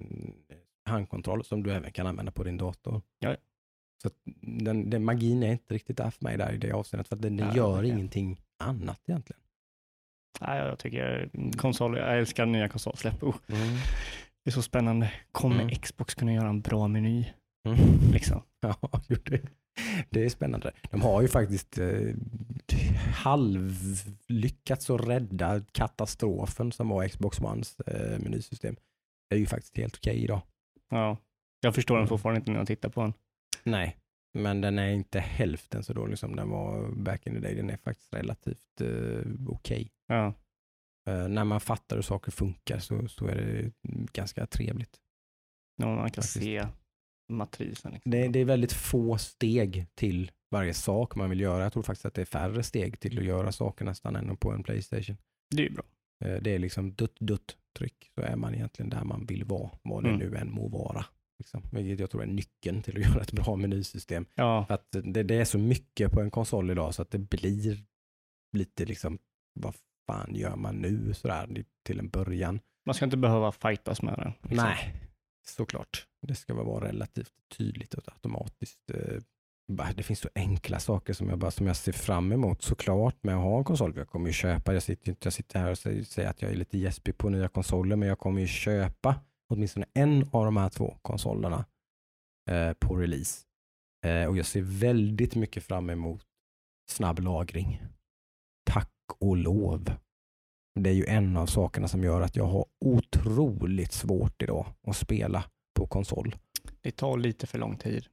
handkontroll 0.86 1.44
som 1.44 1.64
du 1.64 1.72
även 1.72 1.92
kan 1.92 2.08
använda 2.08 2.32
på 2.32 2.44
din 2.44 2.58
dator. 2.58 3.02
Ja. 3.20 3.36
Så 4.02 4.08
att 4.08 4.14
den, 4.42 4.90
den 4.90 5.04
magin 5.06 5.44
är 5.44 5.52
inte 5.52 5.74
riktigt 5.74 5.98
där 5.98 6.10
för 6.10 6.24
mig 6.24 6.38
där 6.38 6.52
i 6.54 6.58
det 6.58 6.72
avseendet 6.72 7.08
för 7.08 7.16
att 7.16 7.22
den, 7.22 7.38
den 7.38 7.48
Ja, 7.48 7.56
gör 7.56 7.84
ingenting 7.84 8.42
annat 8.60 9.02
egentligen. 9.08 9.40
Nej, 10.42 10.58
jag 10.60 10.80
tycker 10.80 11.30
konsol, 11.58 11.98
jag 11.98 12.18
älskar 12.20 12.46
nya 12.46 12.70
konsolsläpp. 12.70 13.24
Oh, 13.24 13.36
det 14.44 14.50
är 14.50 14.52
så 14.52 14.62
spännande. 14.62 15.12
Kommer 15.32 15.62
Mm. 15.62 15.76
Xbox 15.76 16.16
kunna 16.16 16.34
göra 16.34 16.50
en 16.50 16.62
bra 16.62 16.88
meny? 16.88 17.26
Mm. 17.68 17.78
Liksom? 18.12 18.42
Ja, 18.62 18.78
det, 19.08 19.42
det 20.10 20.26
är 20.26 20.30
spännande. 20.30 20.72
De 20.92 21.02
har 21.02 21.22
ju 21.22 21.28
faktiskt 21.28 21.78
eh, 21.78 22.14
halvlyckats 23.28 24.90
att 24.90 25.08
rädda 25.08 25.62
katastrofen 25.72 26.72
som 26.72 26.90
var 26.90 27.08
Xbox 27.08 27.40
Ones 27.42 27.80
eh, 27.80 28.20
menysystem. 28.20 28.76
Det 29.30 29.36
är 29.36 29.40
ju 29.40 29.46
faktiskt 29.46 29.78
helt 29.78 29.96
okej 29.96 30.24
idag. 30.24 30.42
Ja. 30.90 31.18
Jag 31.62 31.76
förstår 31.76 31.96
den 31.96 32.02
Mm. 32.02 32.10
fortfarande 32.10 32.40
inte 32.40 32.52
när 32.52 32.58
jag 32.60 32.68
tittar 32.68 32.90
på 32.90 33.02
den. 33.02 33.14
Nej, 33.68 33.98
men 34.34 34.62
den 34.62 34.80
är 34.80 34.90
inte 34.90 35.20
hälften 35.20 35.84
så 35.84 35.94
dålig 35.94 36.18
som 36.20 36.36
den 36.36 36.50
var 36.50 36.92
back 36.92 37.28
in 37.28 37.34
the 37.34 37.40
day. 37.40 37.56
Den 37.56 37.70
är 37.70 37.78
faktiskt 37.78 38.14
relativt 38.14 38.82
eh, 38.82 39.32
okej. 39.48 39.92
Ja. 40.08 40.34
Eh, 41.10 41.28
när 41.28 41.44
man 41.44 41.60
fattar 41.62 41.96
hur 41.96 42.04
saker 42.04 42.32
funkar 42.32 42.80
så, 42.80 43.08
så 43.08 43.28
är 43.28 43.36
det 43.36 43.72
ganska 44.14 44.46
trevligt. 44.48 44.98
När 45.78 45.88
man 45.88 45.96
kan 45.98 46.04
Faktiskt. 46.06 46.34
se 46.34 46.68
matrisen. 47.30 47.92
Liksom. 47.92 48.12
Det, 48.12 48.28
det 48.28 48.40
är 48.40 48.46
väldigt 48.46 48.74
få 48.74 49.18
steg 49.18 49.86
till 49.96 50.32
varje 50.52 50.74
sak 50.74 51.16
man 51.16 51.30
vill 51.30 51.40
göra. 51.40 51.64
Jag 51.64 51.74
tror 51.74 51.84
faktiskt 51.84 52.06
att 52.06 52.14
det 52.14 52.22
är 52.22 52.26
färre 52.26 52.64
steg 52.64 53.00
till 53.00 53.18
att 53.20 53.26
göra 53.26 53.52
saker 53.52 53.86
nästan 53.86 54.16
än 54.16 54.38
på 54.38 54.52
en 54.52 54.64
Playstation. 54.64 55.18
det 55.56 55.66
är 55.66 55.70
bra. 55.72 55.84
Eh, 56.26 56.42
Det 56.42 56.56
är 56.56 56.60
liksom 56.60 56.94
dutt, 56.94 57.18
dutt, 57.20 57.58
tryck. 57.78 58.12
Så 58.16 58.22
är 58.22 58.36
man 58.36 58.56
egentligen 58.56 58.90
där 58.90 59.04
man 59.04 59.26
vill 59.26 59.44
vara, 59.44 59.72
vad 59.84 60.04
det 60.04 60.10
Mm. 60.10 60.20
nu 60.30 60.38
än 60.38 60.52
må 60.52 60.68
vara. 60.68 61.06
Liksom. 61.40 61.64
Vilket 61.72 62.00
jag 62.00 62.10
tror 62.12 62.24
är 62.24 62.28
nyckeln 62.28 62.82
till 62.82 62.98
att 62.98 63.04
göra 63.14 63.22
ett 63.22 63.32
bra 63.32 63.56
menysystem. 63.56 64.26
Ja, 64.36 64.66
att 64.70 64.88
det, 64.92 65.24
det 65.24 65.36
är 65.36 65.46
så 65.46 65.58
mycket 65.58 66.12
på 66.12 66.22
en 66.22 66.32
konsol 66.32 66.72
idag 66.72 66.96
så 66.96 67.02
att 67.02 67.12
det 67.12 67.18
blir 67.20 67.84
lite 68.58 68.86
liksom, 68.86 69.20
vad 69.54 69.76
fan 70.08 70.36
gör 70.36 70.56
man 70.56 70.76
nu 70.76 71.14
sådär 71.14 71.64
till 71.86 72.00
en 72.00 72.10
början? 72.10 72.60
man 72.86 72.94
ska 72.94 73.06
inte 73.06 73.18
behöva 73.18 73.52
fightas 73.52 74.02
med 74.02 74.14
den. 74.18 74.34
liksom. 74.42 74.66
Nej, 74.66 74.94
såklart. 75.48 76.08
Det 76.28 76.36
ska 76.36 76.54
väl 76.56 76.66
vara 76.66 76.88
relativt 76.88 77.32
tydligt 77.58 77.94
och 77.94 78.04
automatiskt. 78.14 78.80
eh, 78.94 79.22
Det 79.96 80.04
finns 80.04 80.20
så 80.20 80.30
enkla 80.36 80.80
saker 80.80 81.14
som 81.14 81.30
jag, 81.30 81.40
bara, 81.40 81.52
som 81.52 81.68
jag 81.68 81.76
ser 81.76 81.92
fram 81.92 82.32
emot 82.32 82.62
såklart 82.62 83.24
med 83.24 83.36
att 83.36 83.42
ha 83.42 83.58
en 83.58 83.64
konsol. 83.64 83.94
Jag 83.98 84.10
kommer 84.10 84.28
ju 84.28 84.34
köpa, 84.34 84.74
jag 84.74 84.84
sitter, 84.84 85.16
jag 85.20 85.34
sitter 85.34 85.60
här 85.60 85.72
och 85.72 85.78
säger, 85.78 86.04
säger 86.04 86.30
att 86.30 86.42
jag 86.42 86.52
är 86.52 86.56
lite 86.56 86.78
gäspig 86.78 87.18
på 87.18 87.30
nya 87.30 87.48
konsoler, 87.48 87.96
men 87.96 88.10
jag 88.10 88.20
kommer 88.20 88.42
ju 88.42 88.48
köpa 88.48 89.16
åtminstone 89.50 89.86
en 89.94 90.30
av 90.32 90.46
de 90.46 90.58
här 90.58 90.70
två 90.70 90.98
konsolerna 91.02 91.66
eh, 92.50 92.74
på 92.74 92.96
release. 92.96 93.46
Eh, 94.06 94.26
och 94.26 94.38
jag 94.38 94.46
ser 94.46 94.62
väldigt 94.62 95.36
mycket 95.36 95.64
fram 95.64 95.90
emot 95.90 96.22
snabb 96.92 97.20
lagring. 97.20 97.82
Tack 98.70 98.92
och 99.20 99.38
lov. 99.38 99.92
Det 100.80 100.90
är 100.90 100.94
ju 100.94 101.06
en 101.06 101.38
av 101.38 101.46
sakerna 101.46 101.88
som 101.88 102.04
gör 102.04 102.22
att 102.22 102.36
jag 102.36 102.46
har 102.46 102.66
otroligt 102.86 103.92
svårt 103.92 104.42
idag 104.42 104.66
att 104.88 104.98
spela 104.98 105.44
på 105.80 105.88
konsol. 105.88 106.36
Det 106.82 106.92
tar 106.92 107.18
lite 107.18 107.48
för 107.48 107.58
lång 107.60 107.78
tid. 107.78 108.06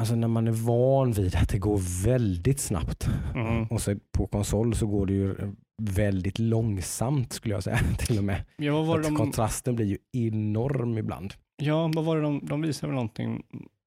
Alltså 0.00 0.14
när 0.14 0.28
man 0.28 0.46
är 0.48 0.52
van 0.52 1.12
vid 1.12 1.34
att 1.36 1.48
det 1.48 1.58
går 1.58 2.04
väldigt 2.04 2.60
snabbt 2.60 3.08
Mm. 3.34 3.66
och 3.66 3.80
så 3.82 3.96
på 4.12 4.26
konsol 4.26 4.74
så 4.74 4.86
går 4.86 5.06
det 5.06 5.12
ju 5.12 5.36
väldigt 5.82 6.38
långsamt 6.38 7.32
skulle 7.32 7.54
jag 7.54 7.62
säga 7.64 7.78
till 7.98 8.18
och 8.18 8.24
med. 8.24 8.44
Ja, 8.56 8.72
vad 8.72 8.86
var 8.86 8.98
de, 9.02 9.16
Kontrasten 9.16 9.76
blir 9.76 9.86
ju 9.86 9.98
enorm 10.12 10.98
ibland. 10.98 11.34
ja, 11.56 11.90
vad 11.94 12.04
var 12.04 12.16
det 12.16 12.22
de, 12.22 12.40
de 12.46 12.62
visade 12.62 12.86
väl 12.90 12.94
någonting, 12.94 13.42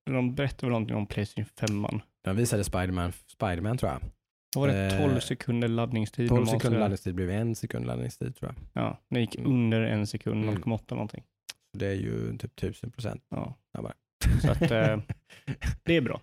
de 0.06 0.36
berättade 0.36 0.66
väl 0.66 0.72
någonting 0.72 0.96
om 0.96 1.06
Playstation 1.08 1.46
5. 1.46 2.02
Den 2.24 2.36
visade 2.36 2.64
Spiderman, 2.64 3.12
Spiderman 3.28 3.78
tror 3.78 3.92
jag. 3.92 4.00
Vad 4.56 4.68
var 4.70 4.76
det, 4.76 4.96
Eh, 4.96 5.08
12 5.10 5.20
sekunder 5.20 5.68
laddningstid? 5.68 6.30
12 6.30 6.40
normalt 6.40 6.62
sekunder 6.62 6.80
laddningstid 6.80 7.16
blev 7.16 7.30
en 7.30 7.56
sekund 7.56 7.86
laddningstid 7.86 8.36
tror 8.36 8.54
jag. 8.74 8.84
Ja, 8.84 9.00
det 9.10 9.20
gick 9.20 9.36
Mm. 9.36 9.52
under 9.52 9.82
en 9.82 10.08
sekund, 10.08 10.44
Mm. 10.44 10.56
0,8 10.56 10.96
någonting. 10.96 11.24
Det 11.78 11.88
är 11.88 11.94
ju 11.96 12.38
typ 12.38 12.56
1000 12.56 12.92
procent 12.92 13.24
Ja. 13.30 13.56
snabbare. 13.72 13.94
Så 14.42 14.52
att, 14.52 14.62
eh, 14.62 15.00
det 15.84 15.96
är 15.98 16.02
bra. 16.02 16.22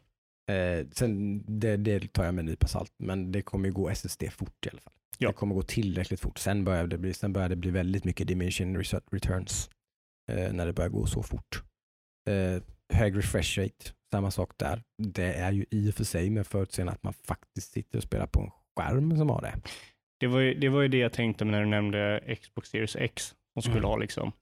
Eh, 0.50 0.86
sen, 0.92 1.42
det, 1.60 1.76
det 1.76 2.12
tar 2.12 2.24
jag 2.24 2.34
med 2.34 2.42
en 2.42 2.46
nypa 2.46 2.66
salt, 2.66 2.92
men 2.98 3.32
det 3.32 3.42
kommer 3.42 3.66
ju 3.68 3.72
gå 3.72 3.88
SSD 3.90 4.30
fort 4.30 4.66
i 4.66 4.70
alla 4.70 4.80
fall. 4.80 4.92
Ja. 5.18 5.28
Det 5.28 5.34
kommer 5.34 5.54
gå 5.54 5.62
tillräckligt 5.62 6.20
fort. 6.20 6.38
Sen 6.38 6.64
börjar 6.64 6.86
det 6.86 6.98
bli, 6.98 7.14
sen 7.14 7.32
börjar 7.32 7.48
det 7.48 7.56
bli 7.56 7.70
väldigt 7.70 8.04
mycket 8.04 8.26
dimension 8.28 8.76
returns 9.10 9.70
eh, 10.32 10.52
när 10.52 10.66
det 10.66 10.72
börjar 10.72 10.90
gå 10.90 11.06
så 11.06 11.22
fort. 11.22 11.62
Eh, 12.30 12.62
hög 12.94 13.16
refresh 13.16 13.58
rate, 13.58 13.92
samma 14.12 14.30
sak 14.30 14.52
där. 14.56 14.82
Det 15.02 15.32
är 15.34 15.52
ju 15.52 15.64
i 15.70 15.90
och 15.90 15.94
för 15.94 16.04
sig 16.04 16.30
med 16.30 16.46
förutseende 16.46 16.92
att 16.92 17.02
man 17.02 17.12
faktiskt 17.12 17.72
sitter 17.72 17.98
och 17.98 18.04
spelar 18.04 18.26
på 18.26 18.40
en 18.40 18.50
skärm 18.76 19.16
som 19.16 19.28
har 19.30 19.42
det. 19.42 19.54
Det 20.20 20.26
var, 20.26 20.40
ju, 20.40 20.54
det 20.54 20.68
var 20.68 20.82
ju 20.82 20.88
det 20.88 20.98
jag 20.98 21.12
tänkte 21.12 21.44
när 21.44 21.60
du 21.60 21.66
nämnde 21.66 22.36
Xbox 22.42 22.68
Series 22.68 22.96
X 22.96 23.34
som 23.52 23.62
skulle 23.62 23.78
Mm. 23.78 23.88
ha 23.90 23.96
liksom 23.96 24.32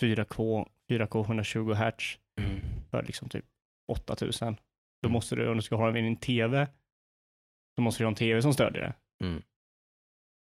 4K, 0.00 0.68
4K 0.90 1.24
120 1.24 1.72
Hz 1.72 2.18
för 2.90 3.02
liksom 3.02 3.28
typ 3.28 3.44
8000. 3.92 4.54
Då 5.02 5.06
Mm. 5.06 5.12
måste 5.12 5.36
du, 5.36 5.48
om 5.48 5.56
du 5.56 5.62
ska 5.62 5.76
ha 5.76 5.90
din 5.90 6.16
TV, 6.16 6.68
då 7.76 7.82
måste 7.82 8.02
du 8.02 8.04
ha 8.06 8.10
en 8.10 8.14
TV 8.14 8.42
som 8.42 8.52
stödjer 8.54 8.82
det. 8.82 8.94
Mm. 9.26 9.42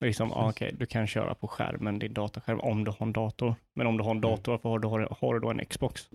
Liksom, 0.05 0.33
ah, 0.33 0.49
okej, 0.51 0.75
du 0.79 0.87
kan 0.87 1.07
köra 1.07 1.35
på 1.35 1.49
skärmen, 1.49 1.99
din 1.99 2.15
dataskärm, 2.15 2.61
om 2.61 2.85
du 2.85 2.91
har 2.91 3.07
en 3.07 3.13
dator. 3.13 3.55
Men 3.75 3.87
om 3.87 3.97
du 3.97 4.03
har 4.05 4.11
en 4.11 4.17
Mm. 4.17 4.31
dator, 4.31 4.53
varför 4.53 4.69
har 4.69 4.99
du, 4.99 5.09
har, 5.11 5.35
du 5.35 5.41
då 5.41 5.51
en 5.51 5.65
Xbox? 5.67 6.09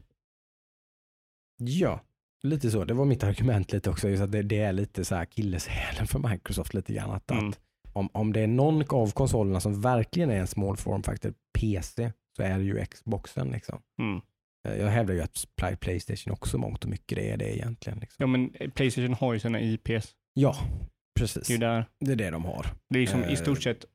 Ja, 1.57 1.99
lite 2.43 2.71
så. 2.71 2.85
Det 2.85 2.93
var 2.93 3.05
mitt 3.05 3.23
argument 3.23 3.71
lite 3.71 3.89
också. 3.89 4.09
Just 4.09 4.23
att 4.23 4.31
det, 4.31 4.41
det 4.41 4.59
är 4.59 4.73
lite 4.73 5.05
så 5.05 5.15
här 5.15 5.21
akilleshälen 5.21 6.07
för 6.07 6.29
Microsoft 6.29 6.73
lite 6.73 6.93
grann. 6.93 7.11
Att, 7.11 7.31
Mm. 7.31 7.49
att 7.49 7.59
om, 7.93 8.09
om 8.13 8.33
det 8.33 8.39
är 8.41 8.47
någon 8.47 8.83
av 8.89 9.11
konsolerna 9.11 9.59
som 9.59 9.81
verkligen 9.81 10.29
är 10.29 10.39
en 10.39 10.47
small 10.47 10.77
form 10.77 11.03
factor 11.03 11.33
PC 11.59 12.11
så 12.35 12.43
är 12.43 12.57
det 12.57 12.63
ju 12.63 12.85
Xboxen. 12.85 13.51
Liksom. 13.51 13.81
Mm. 13.99 14.21
Eh, 14.67 14.75
Jag 14.81 14.87
hävdar 14.87 15.13
ju 15.13 15.21
att 15.21 15.47
Play- 15.55 15.75
Playstation 15.75 16.33
också 16.33 16.57
mångt 16.57 16.83
och 16.83 16.89
mycket 16.89 17.15
det 17.17 17.29
är 17.31 17.37
det 17.37 17.57
egentligen. 17.57 17.99
Liksom. 17.99 18.15
Ja, 18.23 18.27
men 18.27 18.71
Playstation 18.71 19.13
har 19.13 19.33
ju 19.33 19.39
sina 19.39 19.61
IPs. 19.61 20.15
Ja, 20.33 20.55
Det 21.19 21.23
precis. 21.23 21.49
är 21.49 21.53
ju 21.53 21.57
där. 21.59 21.85
Det 21.99 22.11
är 22.11 22.15
det 22.15 22.29
de 22.29 22.45
har. 22.45 22.65
Det 22.89 22.97
är 22.97 23.01
liksom 23.01 23.23
Eh, 23.23 23.31
i 23.33 23.35
stort 23.35 23.63
sett 23.63 23.85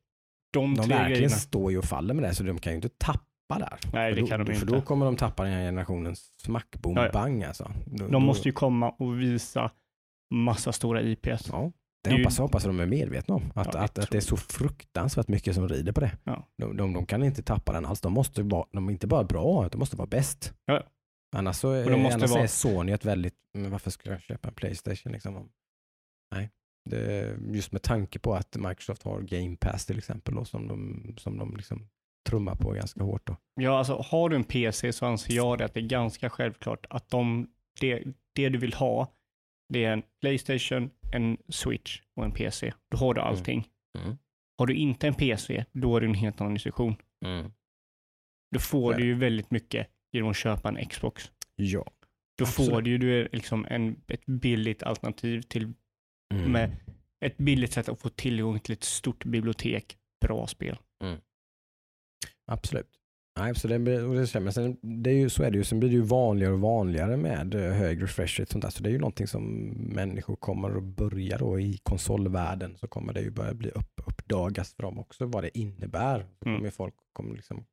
de, 0.52 0.74
De 0.74 0.82
tre 0.82 0.88
verkligen 0.88 1.10
grejerna. 1.12 1.36
står 1.36 1.72
ju 1.72 1.78
och 1.78 1.84
faller 1.84 2.14
med 2.14 2.24
det 2.24 2.34
så 2.34 2.42
de 2.42 2.59
kan 2.59 2.72
ju 2.72 2.76
inte 2.76 2.88
tappa 2.88 3.59
där. 3.59 3.78
Nej, 3.92 4.10
för 4.12 4.14
det 4.16 4.20
då, 4.20 4.26
kan 4.26 4.40
de 4.40 4.46
För 4.46 4.52
inte. 4.52 4.66
då 4.66 4.80
kommer 4.80 5.06
de 5.06 5.16
tappa 5.16 5.42
den 5.44 5.52
här 5.52 5.60
generationens 5.62 6.32
smack, 6.40 6.76
boom, 6.78 6.96
Ja, 6.96 7.05
ja. 7.06 7.12
bang 7.12 7.44
alltså. 7.44 7.72
Då, 7.86 8.09
De 8.09 8.22
måste 8.24 8.48
ju 8.48 8.52
komma 8.52 8.90
och 8.90 9.20
visa 9.20 9.70
massa 10.34 10.72
stora 10.72 11.02
IPs. 11.02 11.48
Ja, 11.52 11.72
Det 12.05 12.10
det 12.10 12.10
är 12.10 12.18
ju- 12.18 12.22
hoppas, 12.24 12.38
hoppas 12.38 12.64
de 12.64 12.80
är 12.80 12.86
medvetna 12.86 13.34
om. 13.34 13.52
Att, 13.55 13.66
Ja, 13.66 13.70
jag 13.74 13.84
att, 13.84 13.98
att 13.98 14.10
det 14.10 14.16
är 14.16 14.20
så 14.20 14.36
fruktansvärt 14.36 15.28
mycket 15.28 15.55
som 15.55 15.68
rider 15.68 15.92
på 15.92 16.01
det. 16.01 16.18
Ja. 16.24 16.48
De, 16.59 16.76
de, 16.76 16.92
de 16.92 17.06
kan 17.06 17.22
inte 17.22 17.42
tappa 17.42 17.72
den 17.72 17.86
alls. 17.86 18.01
De 18.01 18.12
måste 18.12 18.42
vara, 18.42 18.66
de 18.72 18.88
är 18.88 18.92
inte 18.92 19.06
bara 19.06 19.24
bra, 19.24 19.68
de 19.68 19.78
måste 19.78 19.96
vara 19.96 20.06
bäst. 20.09 20.52
Ja. 20.64 20.82
Annars, 21.36 21.56
så 21.56 21.70
är, 21.70 21.90
de 21.90 22.01
måste 22.02 22.14
annars 22.14 22.30
vara- 22.30 22.42
är 22.42 22.46
Sony 22.46 22.92
ett 22.92 23.05
väldigt, 23.05 23.34
men 23.55 23.70
varför 23.70 23.90
ska 23.90 24.10
jag 24.10 24.20
köpa 24.22 24.48
en 24.48 24.55
Playstation 24.55 25.12
liksom? 25.12 25.48
Nej, 26.34 26.51
det, 26.85 27.36
just 27.52 27.73
med 27.73 27.82
tanke 27.82 28.19
på 28.19 28.35
att 28.35 28.56
Microsoft 28.56 29.02
har 29.02 29.20
Game 29.20 29.56
Pass 29.56 29.86
till 29.86 29.98
exempel 29.98 30.35
då, 30.35 30.44
som 30.44 30.69
de, 30.69 31.15
som 31.19 31.39
de 31.39 31.56
liksom 31.56 31.89
trummar 32.28 32.55
på 32.55 32.70
ganska 32.70 33.02
hårt. 33.02 33.27
Då. 33.27 33.36
Ja, 33.55 33.78
alltså 33.78 33.94
har 33.94 34.28
du 34.28 34.36
en 34.36 34.44
PC 34.44 34.93
så 34.93 35.06
anser 35.06 35.35
jag 35.35 35.59
det 35.59 35.65
att 35.65 35.74
det 35.74 35.81
är 35.81 35.89
ganska 35.89 36.31
självklart 36.31 36.86
att 36.90 37.11
de, 37.11 37.51
det, 37.81 38.05
det 38.35 38.48
du 38.48 38.59
vill 38.59 38.74
ha, 38.74 39.12
det 39.69 39.85
är 39.85 39.93
en 39.93 40.02
Playstation 40.20 40.90
en 41.15 41.36
switch 41.48 42.01
och 42.16 42.24
en 42.24 42.32
PC. 42.32 42.73
Då 42.90 42.98
har 42.98 43.15
du 43.15 43.20
allting. 43.20 43.69
Mm. 43.98 44.16
Har 44.59 44.66
du 44.66 44.74
inte 44.74 45.06
en 45.06 45.15
PC, 45.15 45.65
då 45.73 45.97
är 45.97 46.01
det 46.01 46.06
en 46.06 46.15
helt 46.15 46.40
annan 46.40 46.55
diskussion. 46.55 46.97
Mm. 47.24 47.52
Då 48.55 48.61
får 48.61 48.94
är 48.94 48.98
du 48.98 49.05
ju 49.05 49.15
väldigt 49.15 49.51
mycket 49.51 49.89
genom 50.12 50.31
att 50.31 50.36
köpa 50.36 50.69
en 50.69 50.89
Xbox. 50.89 51.32
Ja. 51.56 51.85
Då 52.39 52.44
Absolut. 52.44 52.70
får 52.70 52.82
du 52.82 52.90
ju 52.90 53.28
liksom 53.32 53.66
en, 53.70 54.02
ett 54.09 54.27
billigt 54.27 54.82
alternativ 54.82 55.43
till, 55.43 55.73
Mm. 56.39 56.52
med 56.52 56.77
ett 57.24 57.36
billigt 57.36 57.73
sätt 57.73 57.89
att 57.89 58.01
få 58.01 58.09
tillgång 58.09 58.61
till 58.61 58.73
ett 58.73 58.85
stort 58.85 59.24
bibliotek. 59.24 59.97
Bra 60.27 60.47
spel. 60.47 60.77
Absolut. 62.47 62.90
Nej, 63.39 63.55
så 63.55 63.69
det, 63.69 63.78
blir- 63.78 64.05
och 64.09 64.15
det, 64.15 64.27
stämmer. 64.27 64.51
sen, 64.51 64.77
det 65.02 65.11
är 65.11 65.15
ju, 65.15 65.28
så 65.31 65.43
är 65.43 65.51
det 65.51 65.59
ju. 65.59 65.65
Sen 65.65 65.81
blir 65.81 65.90
det 65.90 65.94
ju 65.97 66.01
vanligare 66.02 66.52
och 66.52 66.61
vanligare 66.61 67.16
med 67.16 67.55
eh, 67.55 67.73
hög 67.73 68.02
refresh 68.02 68.40
rate. 68.40 68.43
och 68.43 68.48
Sånt 68.48 68.62
där. 68.62 68.70
Så 68.70 68.82
det 68.82 68.89
är 68.89 68.93
ju 68.93 68.98
någonting 68.98 69.27
som 69.27 69.44
människor 69.94 70.36
kommer 70.36 70.77
att 70.77 70.82
börja 70.82 71.39
då 71.39 71.61
i 71.61 71.78
konsolvärlden. 71.82 72.77
Så 72.77 72.89
kommer 72.89 73.12
det 73.12 73.20
ju 73.20 73.31
börja 73.31 73.55
bli 73.55 73.70
upp, 73.70 74.01
uppdagas 74.06 74.74
för 74.74 74.82
dem 74.82 74.98
också 74.98 75.27
vad 75.27 75.44
det 75.44 75.59
innebär. 75.59 76.19
Så 76.20 76.48
Mm. 76.48 76.56
kommer 76.56 76.65
ju 76.69 76.70
folk 76.70 76.94
kommer 77.12 77.35
liksom 77.36 77.65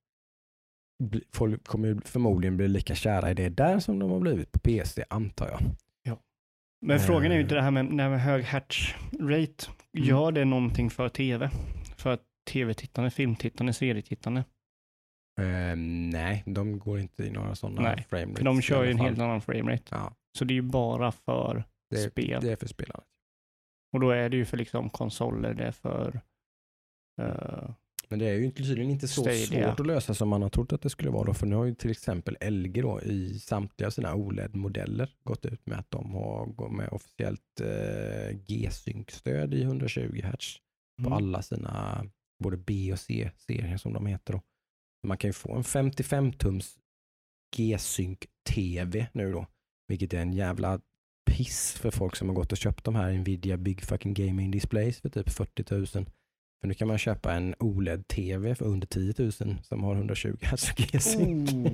bli, 1.04 1.24
folk 1.34 1.64
kommer 1.68 2.02
förmodligen 2.06 2.58
bli 2.58 2.68
lika 2.68 2.96
kära 2.96 3.32
i 3.32 3.34
det 3.34 3.50
där 3.50 3.80
som 3.80 4.00
de 4.00 4.12
har 4.12 4.20
blivit 4.20 4.52
på 4.52 4.60
PC 4.60 5.04
antar 5.10 5.48
jag. 5.50 5.60
Men 6.82 6.98
Eh. 6.98 7.02
frågan 7.04 7.32
är 7.32 7.36
ju 7.36 7.42
inte 7.42 7.56
det 7.56 7.62
här 7.62 7.72
med, 7.72 7.86
det 7.86 8.04
här 8.04 8.10
med 8.10 8.22
hög 8.22 8.44
hatch 8.44 8.96
rate. 9.20 9.66
Mm. 9.98 10.08
Gör 10.08 10.32
det 10.32 10.46
någonting 10.46 10.90
för 10.90 11.10
tv? 11.10 11.50
För 11.98 12.20
tv-tittande, 12.50 13.12
filmtittande, 13.12 13.74
serietittande? 13.74 14.40
Eh, 15.42 15.76
nej, 16.12 16.44
de 16.46 16.80
går 16.80 17.00
inte 17.00 17.24
i 17.24 17.32
några 17.32 17.56
sådana 17.56 17.82
Nej, 17.82 18.06
frame 18.10 18.24
rates 18.26 18.38
För 18.38 18.46
de 18.46 18.62
kör 18.62 18.84
ju 18.84 18.92
en 18.92 18.98
helt 19.00 19.20
annan 19.20 19.42
framerate. 19.42 19.84
Ja, 19.96 20.16
Så 20.38 20.46
det 20.46 20.54
är 20.54 20.56
ju 20.56 20.62
bara 20.62 21.12
för 21.12 21.64
det, 21.90 21.98
spel. 21.98 22.42
det 22.42 22.52
är 22.52 22.56
för 22.56 22.68
spelarna. 22.68 23.04
Och 23.94 24.00
då 24.00 24.10
är 24.10 24.30
det 24.30 24.38
ju 24.38 24.46
för 24.46 24.58
liksom 24.58 24.90
konsoler, 24.90 25.54
det 25.54 25.64
är 25.64 25.72
för 25.72 26.22
eh, 27.22 27.70
Men 28.12 28.20
det 28.20 28.30
är 28.30 28.34
ju 28.34 28.52
tydligen 28.52 28.92
inte 28.92 29.08
så 29.08 29.22
Stadia. 29.22 29.46
svårt 29.46 29.80
att 29.80 29.88
lösa 29.88 30.14
som 30.14 30.30
man 30.30 30.42
har 30.42 30.50
trott 30.50 30.74
att 30.74 30.82
det 30.82 30.90
skulle 30.90 31.10
vara. 31.10 31.26
Då, 31.26 31.34
för 31.34 31.46
nu 31.48 31.56
har 31.56 31.66
ju 31.66 31.76
till 31.76 31.92
exempel 31.92 32.38
LG 32.50 32.82
då, 32.82 33.02
i 33.02 33.40
samtliga 33.40 33.92
sina 33.92 34.16
OLED-modeller 34.16 35.10
gått 35.24 35.46
ut 35.46 35.66
med 35.66 35.80
att 35.80 35.92
de 35.92 36.14
har 36.14 36.46
gått 36.46 36.72
med 36.72 36.90
officiellt 36.90 37.62
eh, 37.62 38.38
G-sync-stöd 38.48 39.54
i 39.54 39.62
120 39.62 40.22
Hz 40.24 40.58
på 41.02 41.08
mm. 41.08 41.14
alla 41.14 41.42
sina 41.42 42.06
både 42.44 42.58
B 42.58 42.94
och 42.94 43.00
C-serier 43.00 43.78
som 43.78 43.94
de 43.94 44.06
heter. 44.06 44.34
Då. 44.34 44.42
Man 45.08 45.18
kan 45.18 45.28
ju 45.28 45.34
få 45.34 45.56
en 45.56 45.64
55-tums 45.64 46.78
G-sync-TV 47.56 49.08
nu 49.14 49.32
då, 49.32 49.48
vilket 49.88 50.14
är 50.14 50.20
en 50.20 50.34
jävla 50.34 50.80
piss 51.32 51.74
för 51.74 51.92
folk 51.92 52.16
som 52.16 52.28
har 52.28 52.36
gått 52.36 52.52
och 52.52 52.58
köpt 52.58 52.84
de 52.84 52.96
här 52.96 53.14
Nvidia 53.14 53.58
Big 53.58 53.82
Fucking 53.82 54.14
Gaming 54.14 54.52
Displays 54.52 55.00
för 55.00 55.10
typ 55.10 55.30
40 55.30 55.98
000. 55.98 56.06
För 56.62 56.68
nu 56.68 56.74
kan 56.74 56.88
man 56.88 56.98
köpa 56.98 57.34
en 57.34 57.56
OLED-TV 57.60 58.56
för 58.56 58.66
under 58.66 58.88
10 58.88 59.14
000 59.18 59.32
som 59.64 59.84
har 59.84 59.96
120 59.96 60.38
Hz 60.42 60.72
G-sync. 60.78 61.54
Oh. 61.54 61.68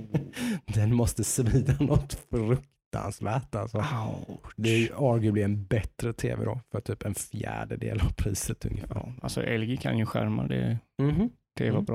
Den 0.74 0.94
måste 0.96 1.24
svida 1.24 1.76
något 1.80 2.14
fruktansvärt 2.30 3.56
alltså. 3.56 3.78
Ouch. 3.78 4.52
Det 4.56 4.70
är 4.70 4.78
ju 4.78 4.90
arguably 4.96 5.42
en 5.42 5.66
bättre 5.66 6.14
TV 6.14 6.46
då 6.46 6.60
för 6.72 6.82
typ 6.82 7.06
en 7.06 7.16
fjärdedel 7.16 8.02
av 8.02 8.14
priset 8.14 8.66
ungefär. 8.66 8.96
Ja, 8.96 9.14
alltså 9.22 9.42
LG 9.42 9.78
kan 9.78 9.98
ju 9.98 10.06
skärmar, 10.06 10.48
det, 10.48 10.78
Mhm. 10.98 11.30
det 11.58 11.72
var 11.72 11.78
Mm. 11.78 11.86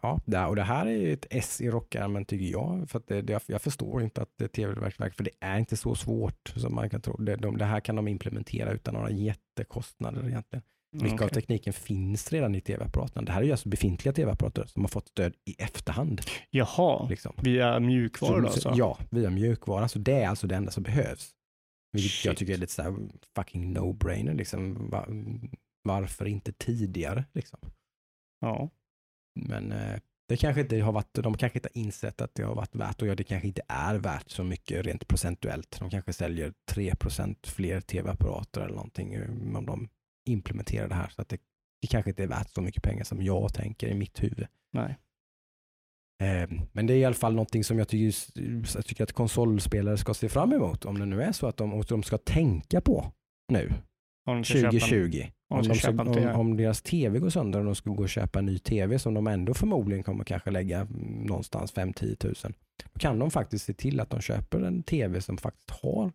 Ja, 0.00 0.46
och 0.48 0.56
det 0.56 0.62
här 0.62 0.86
är 0.86 0.96
ju 0.96 1.12
ett 1.12 1.26
S 1.30 1.60
i 1.60 1.70
rockärmen 1.70 2.24
tycker 2.24 2.46
jag. 2.46 2.90
För 2.90 2.98
att 2.98 3.06
det, 3.06 3.22
det, 3.22 3.42
jag 3.46 3.62
förstår 3.62 4.02
inte 4.02 4.22
att 4.22 4.30
det 4.38 4.44
är 4.44 4.48
tv-verk, 4.48 5.14
för 5.14 5.24
det 5.24 5.30
är 5.40 5.58
inte 5.58 5.76
så 5.76 5.94
svårt 5.94 6.52
som 6.56 6.74
man 6.74 6.90
kan 6.90 7.00
tro. 7.00 7.16
Det, 7.16 7.36
de, 7.36 7.56
det 7.58 7.64
här 7.64 7.80
kan 7.80 7.96
de 7.96 8.08
implementera 8.08 8.72
utan 8.72 8.94
några 8.94 9.10
jättekostnader 9.10 10.28
egentligen. 10.28 10.62
Mycket 10.92 11.06
av 11.12 11.16
Mm, 11.16 11.24
Okej. 11.24 11.34
tekniken 11.34 11.72
finns 11.72 12.32
redan 12.32 12.54
i 12.54 12.60
tv-apparaterna. 12.60 13.22
Det 13.22 13.32
här 13.32 13.40
är 13.40 13.44
ju 13.44 13.50
alltså 13.50 13.68
befintliga 13.68 14.12
tv-apparater 14.12 14.64
som 14.66 14.82
har 14.82 14.88
fått 14.88 15.08
stöd 15.08 15.34
i 15.44 15.54
efterhand. 15.58 16.20
Jaha, 16.50 17.08
Liksom. 17.08 17.34
via 17.42 17.78
då 17.80 18.18
Så- 18.18 18.46
alltså? 18.46 18.72
Ja, 18.76 18.98
via 19.10 19.30
mjukvara. 19.30 19.88
Så 19.88 19.98
det 19.98 20.22
är 20.22 20.28
alltså 20.28 20.46
det 20.46 20.56
enda 20.56 20.70
som 20.70 20.82
behövs. 20.82 21.30
Vilket 21.92 22.24
jag 22.24 22.32
Shit. 22.32 22.38
tycker 22.38 22.52
är 22.52 22.58
lite 22.58 22.72
så 22.72 22.82
här 22.82 22.96
fucking 23.36 23.76
no-brainer. 23.76 24.34
Liksom. 24.34 24.90
Va- 24.90 25.06
Varför 25.82 26.26
inte 26.26 26.52
tidigare? 26.52 27.24
Liksom. 27.32 27.58
ja. 28.40 28.70
Men 29.40 29.72
eh, 29.72 30.00
det 30.28 30.36
kanske 30.36 30.60
inte 30.60 30.78
har 30.80 30.92
varit, 30.92 31.14
de 31.14 31.36
kanske 31.36 31.58
inte 31.58 31.68
har 31.74 31.80
insett 31.80 32.20
att 32.20 32.34
det 32.34 32.42
har 32.42 32.54
varit 32.54 32.74
värt 32.74 33.02
och 33.02 33.08
ja, 33.08 33.14
det 33.14 33.24
kanske 33.24 33.48
inte 33.48 33.62
är 33.68 33.94
värt 33.94 34.30
så 34.30 34.44
mycket 34.44 34.86
rent 34.86 35.08
procentuellt. 35.08 35.76
De 35.80 35.90
kanske 35.90 36.12
säljer 36.12 36.52
3% 36.70 37.46
fler 37.46 37.80
tv-apparater 37.80 38.60
eller 38.60 38.74
någonting 38.74 39.14
eh, 39.14 39.30
om 39.56 39.66
de 39.66 39.88
implementerar 40.28 40.88
det 40.88 40.94
här. 40.94 41.08
Så 41.08 41.22
att 41.22 41.28
det, 41.28 41.38
det 41.80 41.86
kanske 41.86 42.10
inte 42.10 42.22
är 42.22 42.26
värt 42.26 42.50
så 42.50 42.60
mycket 42.60 42.82
pengar 42.82 43.04
som 43.04 43.22
jag 43.22 43.54
tänker 43.54 43.88
i 43.88 43.94
mitt 43.94 44.22
huvud. 44.22 44.46
Nej. 44.72 44.98
Eh, 46.22 46.48
Men 46.72 46.86
det 46.86 46.94
är 46.94 46.96
i 46.98 47.04
alla 47.04 47.14
fall 47.14 47.34
någonting 47.34 47.64
som 47.64 47.78
jag 47.78 47.88
tycker, 47.88 48.14
jag 48.76 48.86
tycker 48.86 49.04
att 49.04 49.12
konsolspelare 49.12 49.96
ska 49.96 50.14
se 50.14 50.28
fram 50.28 50.52
emot. 50.52 50.84
Om 50.84 50.98
det 50.98 51.06
nu 51.06 51.22
är 51.22 51.32
så 51.32 51.46
att 51.46 51.56
de, 51.56 51.82
de 51.88 52.02
ska 52.02 52.18
tänka 52.18 52.80
på 52.80 53.12
nu, 53.52 53.72
Om 54.26 54.36
de 54.36 54.44
ska 54.44 54.54
köpa 54.54 54.66
en- 54.68 54.80
2020. 54.80 55.22
om 55.50 55.58
Om, 55.58 55.68
de 55.68 55.74
ska 55.74 55.90
om, 55.90 56.40
om 56.40 56.56
deras 56.56 56.82
tv 56.82 57.18
går 57.18 57.30
sönder 57.30 57.58
och 57.58 57.64
de 57.64 57.74
ska 57.74 57.90
gå 57.90 58.02
och 58.02 58.08
köpa 58.08 58.38
en 58.38 58.46
ny 58.46 58.58
tv 58.58 58.98
som 58.98 59.14
de 59.14 59.26
ändå 59.26 59.54
förmodligen 59.54 60.04
kommer 60.04 60.24
kanske 60.24 60.50
lägga 60.50 60.80
mm, 60.80 61.22
någonstans 61.26 61.74
5-10 61.74 62.14
tusen. 62.16 62.54
Då 62.92 62.98
kan 63.00 63.18
de 63.18 63.30
faktiskt 63.30 63.64
se 63.64 63.72
till 63.74 64.00
att 64.00 64.10
de 64.10 64.20
köper 64.20 64.60
en 64.60 64.82
tv 64.82 65.20
som 65.20 65.36
faktiskt 65.38 65.70
har 65.70 66.12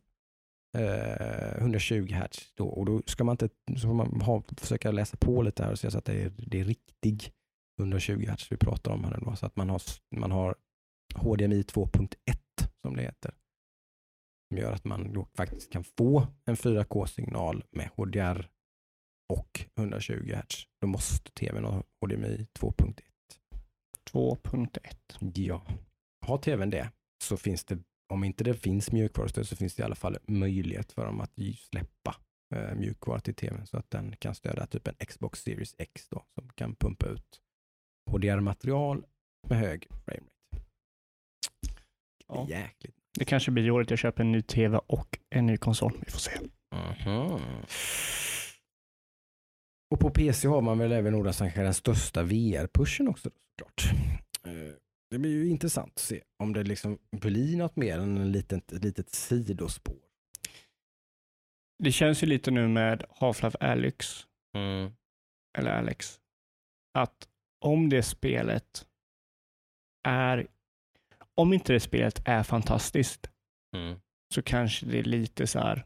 eh, 0.74 1.58
120 1.58 2.14
Hz. 2.14 2.54
Då, 2.56 2.68
och 2.68 2.86
då 2.86 3.02
ska 3.06 3.24
man 3.24 3.34
inte 3.34 3.50
så 3.78 3.88
får 3.88 3.94
man 3.94 4.22
ha, 4.22 4.44
försöka 4.58 4.91
läsa 4.91 5.18
på 5.18 5.41
lite 5.41 5.64
här 5.64 5.72
och 5.72 5.80
se 5.80 5.91
så 5.91 5.98
att 5.98 6.06
det 6.06 6.22
är, 6.22 6.32
det 6.38 6.60
är 6.60 6.66
riktig 6.66 7.32
120 7.80 8.26
Hz 8.28 8.52
vi 8.52 8.58
pratar 8.58 8.91
om 8.91 9.04
här. 9.04 9.20
Då, 9.22 9.36
så 9.36 9.45
att 9.45 9.56
man 9.56 9.70
har, 9.70 9.82
man 10.16 10.32
har 10.32 10.56
HDMI 11.16 11.62
2.1 11.62 12.16
som 12.82 12.95
det 12.95 13.02
heter. 13.02 13.34
Som 14.48 14.58
gör 14.58 14.72
att 14.72 14.86
man 14.86 15.14
då 15.14 15.28
faktiskt 15.38 15.72
kan 15.72 15.84
få 15.84 16.28
en 16.45 16.56
4K-signal 16.56 17.64
med 17.72 17.90
HDR 17.95 18.50
och 19.34 19.66
120 19.78 20.34
Hz. 20.36 20.64
Då 20.82 20.88
måste 20.88 21.32
tvn 21.32 21.64
ha 21.64 21.84
HDMI 22.02 22.48
2.1. 22.60 23.00
2.1. 24.12 25.32
Ja. 25.36 25.66
Har 26.26 26.38
tvn 26.38 26.70
det 26.70 26.90
så 27.24 27.38
finns 27.38 27.66
det, 27.66 27.80
om 28.14 28.23
inte 28.23 28.44
det 28.44 28.53
finns 28.53 28.91
mjukvarustöd 28.91 29.48
så 29.48 29.56
finns 29.56 29.76
det 29.76 29.81
i 29.81 29.84
alla 29.84 29.95
fall 29.95 30.18
möjlighet 30.27 30.91
för 30.91 31.06
dem 31.06 31.22
att 31.22 31.31
släppa 31.56 32.15
eh, 32.56 32.76
mjukvara 32.76 33.19
till 33.19 33.35
tvn 33.35 33.68
så 33.68 33.77
att 33.77 33.90
den 33.90 34.15
kan 34.15 34.35
stödja 34.35 34.65
typ 34.65 34.88
en 34.88 34.95
Xbox 35.06 35.44
Series 35.44 35.76
X 35.77 36.07
då 36.10 36.23
som 36.34 36.49
kan 36.49 36.76
pumpa 36.76 37.06
ut 37.06 37.41
HDR-material 38.11 39.06
med 39.48 39.57
hög 39.57 39.88
framerate. 40.06 40.34
Ja. 42.27 42.48
Jäkligt. 42.49 42.95
Det 43.19 43.26
kanske 43.26 43.52
blir 43.52 43.72
året 43.72 43.90
jag 43.90 43.99
köper 43.99 44.23
en 44.23 44.31
ny 44.31 44.41
tv 44.41 44.80
och 44.88 45.19
en 45.30 45.45
ny 45.45 45.57
konsol. 45.57 45.94
Vi 46.06 46.11
får 46.11 46.19
se. 46.19 46.31
Mhm. 46.76 47.40
Och 49.91 49.99
på 49.99 50.10
PC 50.10 50.48
har 50.48 50.61
man 50.61 50.77
väl 50.77 50.91
även 50.91 51.34
kanske 51.34 51.64
den 51.64 51.73
största 51.73 52.23
VR-pushen 52.23 53.07
också 53.10 53.30
såklart. 53.30 53.94
Det 55.14 55.19
blir 55.19 55.31
ju 55.31 55.49
intressant 55.49 55.91
att 55.94 55.99
se 55.99 56.23
om 56.40 56.53
det 56.53 56.64
liksom 56.64 56.99
blir 57.11 57.57
något 57.57 57.76
mer 57.76 57.99
än 57.99 58.18
en 58.18 58.31
litet, 58.31 58.72
ett 58.72 58.84
litet 58.84 59.10
sidospår. 59.10 59.95
Det 61.84 61.91
känns 61.91 62.23
ju 62.23 62.27
lite 62.27 62.52
nu 62.52 62.68
med 62.68 63.06
Half-Life 63.10 63.57
Alyx, 63.60 64.27
eller 65.57 65.72
Alex, 65.72 66.19
att 66.94 67.30
om 67.65 67.90
det 67.90 68.03
spelet 68.03 68.88
är, 70.07 70.48
om 71.35 71.53
inte 71.53 71.73
det 71.73 71.80
spelet 71.80 72.27
är 72.27 72.44
fantastiskt, 72.44 73.30
så 74.34 74.41
kanske 74.41 74.85
det 74.85 74.99
är 74.99 75.03
lite 75.03 75.48
så 75.48 75.60
här 75.60 75.85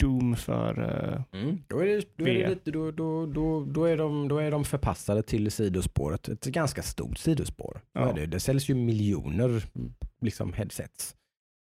Doom 0.00 0.36
för, 0.36 0.78
eh, 0.82 1.40
Mm. 1.40 1.62
Då, 1.68 1.78
är 1.78 1.86
det, 1.86 2.04
då, 2.16 2.28
är 2.28 2.34
det 2.34 2.48
lite, 2.48 2.70
då, 2.70 2.90
då, 2.90 3.26
då, 3.26 3.64
då, 3.64 3.84
är 3.84 3.96
de, 3.96 4.28
då 4.28 4.38
är 4.38 4.50
de 4.50 4.64
förpassade 4.64 5.22
till 5.22 5.50
sidospåret. 5.50 6.28
Ett 6.28 6.44
ganska 6.44 6.82
stort 6.82 7.18
sidospår. 7.18 7.80
Ja. 7.92 8.08
är 8.10 8.14
det. 8.14 8.26
det 8.26 8.40
säljs 8.40 8.70
ju 8.70 8.74
miljoner 8.74 9.64
liksom, 10.20 10.52
headsets. 10.52 11.16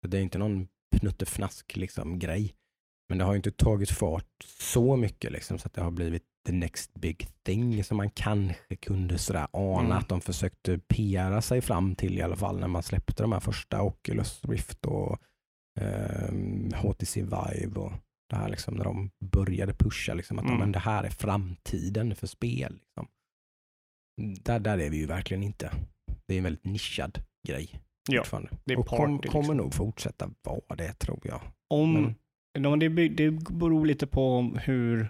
Så 0.02 0.08
det 0.08 0.18
är 0.18 0.22
inte 0.22 0.38
någon 0.38 0.68
pnuttefnask 0.96 1.76
liksom, 1.78 2.20
grej. 2.20 2.54
Men 3.10 3.18
det 3.18 3.24
har 3.24 3.34
ju 3.34 3.38
inte 3.38 3.52
tagit 3.52 3.92
fart 3.92 4.44
så 4.46 4.96
mycket 4.96 5.32
liksom, 5.32 5.58
så 5.58 5.68
att 5.68 5.74
det 5.74 5.82
har 5.82 5.92
blivit 5.92 6.24
the 6.48 6.52
next 6.54 6.94
big 6.94 7.28
thing 7.46 7.84
som 7.84 7.98
man 7.98 8.10
kanske 8.10 8.76
kunde 8.76 9.18
sådär 9.18 9.48
ana 9.52 9.80
Mm. 9.86 9.98
att 9.98 10.10
de 10.10 10.22
försökte 10.22 10.78
PRa 10.78 11.42
sig 11.42 11.62
fram 11.62 11.96
till 11.96 12.18
i 12.18 12.22
alla 12.22 12.36
fall 12.36 12.60
när 12.60 12.68
man 12.68 12.84
släppte 12.84 13.24
de 13.24 13.32
här 13.32 13.40
första 13.40 13.82
Oculus 13.82 14.46
Rift 14.46 14.86
och 14.86 15.20
ehm, 15.80 16.72
HTC 16.74 17.22
Vive 17.22 17.80
och 17.80 17.92
det 18.32 18.38
här 18.38 18.50
liksom 18.50 18.74
när 18.76 18.84
de 18.84 19.12
började 19.26 19.74
pusha 19.74 20.14
liksom 20.14 20.40
att 20.40 20.46
Mm. 20.46 20.58
men 20.58 20.72
det 20.72 20.80
här 20.80 21.04
är 21.04 21.10
framtiden 21.10 22.16
för 22.16 22.28
spel. 22.28 22.74
Liksom. 22.74 23.08
Där, 24.44 24.60
där 24.60 24.78
är 24.78 24.90
vi 24.90 24.98
ju 24.98 25.06
verkligen 25.06 25.44
inte. 25.44 25.72
Det 26.28 26.34
är 26.34 26.38
en 26.38 26.44
väldigt 26.44 26.66
nischad 26.66 27.18
grej. 27.48 27.80
Ja, 28.10 28.24
det 28.66 28.74
är 28.74 28.80
och 28.80 28.88
kom, 28.88 29.18
party, 29.18 29.28
kommer 29.30 29.42
liksom. 29.44 29.58
nog 29.58 29.74
fortsätta 29.74 30.30
vara 30.44 30.76
det 30.78 30.94
tror 30.94 31.20
jag. 31.24 31.42
om, 31.74 32.16
Men- 32.60 32.80
det, 32.80 33.08
det 33.10 33.32
beror 33.32 33.86
lite 33.86 34.08
på 34.08 34.42
hur, 34.64 35.10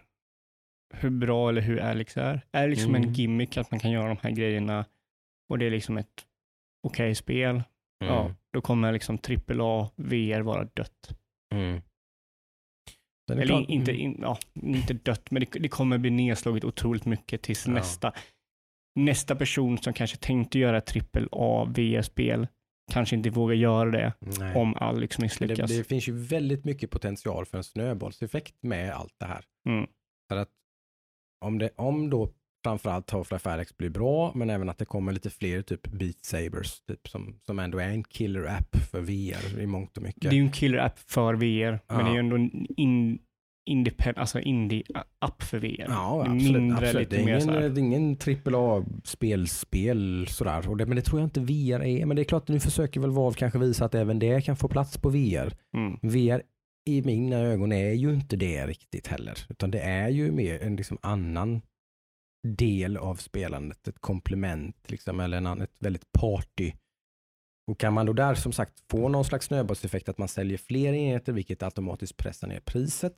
hur 0.94 1.10
bra 1.10 1.50
eller 1.50 1.62
hur 1.62 1.80
Alex 1.80 2.18
är. 2.18 2.42
Är 2.52 2.62
det 2.62 2.68
liksom 2.68 2.96
Mm. 2.96 3.08
en 3.08 3.14
gimmick 3.14 3.58
att 3.58 3.72
man 3.72 3.80
kan 3.80 3.92
göra 3.92 4.08
de 4.08 4.18
här 4.22 4.32
grejerna 4.32 4.86
och 5.50 5.58
det 5.60 5.66
är 5.66 5.70
liksom 5.72 5.98
ett 5.98 6.26
okej 6.88 7.16
spel, 7.16 7.64
ja, 8.00 8.36
då 8.54 8.62
kommer 8.62 8.92
liksom 8.92 9.18
AAA 9.18 9.90
VR 9.96 10.42
vara 10.42 10.64
dött. 10.64 11.18
Mm. 11.54 11.82
Det 13.36 13.42
Eller 13.42 13.54
klart- 13.54 13.70
in, 13.70 13.80
inte, 13.80 13.92
in, 13.92 14.18
ja, 14.22 14.38
inte 14.54 14.94
dött, 14.94 15.32
men 15.32 15.40
det, 15.52 15.60
det 15.60 15.70
kommer 15.70 15.98
bli 15.98 16.10
nedslaget 16.10 16.64
otroligt 16.64 17.06
mycket 17.06 17.42
tills 17.42 17.68
Ja. 17.68 17.74
nästa, 17.74 18.14
nästa 19.00 19.36
person 19.36 19.78
som 19.78 19.94
kanske 19.94 20.18
tänkte 20.18 20.60
göra 20.60 20.78
ett 20.78 20.96
AAA 21.32 21.66
VR-spel 21.66 22.48
kanske 22.92 23.16
inte 23.16 23.30
vågar 23.30 23.56
göra 23.56 23.92
det 23.92 24.14
Nej. 24.40 24.56
om 24.56 24.76
Alex 24.76 25.18
Men 25.20 25.22
det, 25.22 25.26
misslyckas. 25.26 25.72
det 25.78 25.84
finns 25.84 26.08
ju 26.08 26.14
väldigt 26.18 26.66
mycket 26.66 26.92
potential 26.92 27.46
för 27.46 27.58
en 27.58 27.64
snöbollseffekt 27.64 28.56
med 28.62 28.92
allt 28.94 29.14
det 29.20 29.26
här. 29.26 29.46
Mm. 29.70 29.88
För 30.30 30.38
att 30.38 30.50
om, 31.46 31.58
det, 31.58 31.70
om 31.76 32.10
då 32.10 32.30
framförallt 32.64 33.12
Half-Life 33.12 33.50
Alyx 33.54 33.78
blir 33.78 33.90
bra, 33.90 34.32
men 34.36 34.50
även 34.50 34.70
att 34.70 34.78
det 34.78 34.86
kommer 34.86 35.12
lite 35.12 35.30
fler 35.30 35.62
typ 35.62 35.88
Beat 35.88 36.26
Sabers, 36.26 36.80
typ, 36.88 37.08
som, 37.10 37.36
som 37.46 37.60
ändå 37.60 37.80
är 37.80 37.90
en 37.90 38.04
killer 38.04 38.46
app 38.46 38.76
för 38.92 39.02
VR 39.02 39.60
i 39.60 39.66
mångt 39.66 39.98
och 39.98 40.04
mycket. 40.04 40.22
Det 40.22 40.28
är 40.28 40.34
ju 40.34 40.42
en 40.42 40.52
killer-app 40.52 41.00
för 41.00 41.34
VR, 41.34 41.80
men 41.88 41.88
Ja. 41.88 41.98
det 42.04 42.10
är 42.10 42.14
ju 42.14 42.20
ändå 42.20 42.36
en 42.36 42.66
in, 42.78 43.20
independent, 43.66 44.18
alltså 44.18 44.40
indie-app 44.40 45.44
för 45.44 45.60
VR. 45.60 45.86
Ja, 45.88 46.22
absolut. 46.22 46.52
mindre, 46.62 46.88
absolut. 46.88 47.10
det, 47.10 47.16
är 47.16 47.20
ingen, 47.22 47.42
så 47.42 47.52
det 47.52 47.66
är 47.66 47.78
ingen 47.80 48.18
AAA-spelspel 48.18 50.28
sådär. 50.28 50.70
Och 50.70 50.78
det, 50.78 50.86
men 50.86 50.96
det 50.96 51.02
tror 51.02 51.22
jag 51.22 51.26
inte 51.26 51.40
VR 51.40 51.84
är. 51.84 52.06
Men 52.06 52.16
det 52.16 52.22
är 52.22 52.24
klart, 52.24 52.48
nu 52.48 52.60
försöker 52.60 53.00
väl 53.00 53.12
Valve 53.12 53.38
kanske 53.38 53.60
visa 53.60 53.86
att 53.86 53.96
även 53.96 54.20
det 54.20 54.42
kan 54.42 54.56
få 54.58 54.68
plats 54.68 54.98
på 54.98 55.10
VR. 55.10 55.54
Mm. 55.78 55.98
VR 56.02 56.42
i 56.86 57.02
mina 57.02 57.38
ögon 57.38 57.72
är 57.72 57.92
ju 57.94 58.14
inte 58.14 58.36
det 58.36 58.68
riktigt 58.68 59.08
heller. 59.08 59.38
Utan 59.50 59.72
det 59.72 59.80
är 59.80 60.10
ju 60.10 60.32
mer 60.32 60.64
en 60.64 60.76
liksom 60.76 60.98
annan 61.02 61.62
del 62.44 62.98
av 62.98 63.16
spelandet. 63.16 63.88
Ett 63.88 64.00
komplement 64.00 64.92
liksom, 64.92 65.20
eller 65.20 65.38
en 65.38 65.48
annan, 65.48 65.62
ett 65.62 65.76
väldigt 65.80 66.12
party. 66.12 66.74
Och 67.68 67.80
kan 67.80 67.94
man 67.94 68.06
då 68.06 68.14
där 68.14 68.36
som 68.36 68.52
sagt 68.52 68.84
få 68.90 69.10
någon 69.10 69.26
slags 69.26 69.46
snöbollseffekt 69.46 70.10
att 70.10 70.18
man 70.18 70.28
säljer 70.28 70.58
fler 70.58 70.94
enheter 70.94 71.34
vilket 71.34 71.64
automatiskt 71.64 72.18
pressar 72.18 72.48
ner 72.48 72.60
priset. 72.60 73.16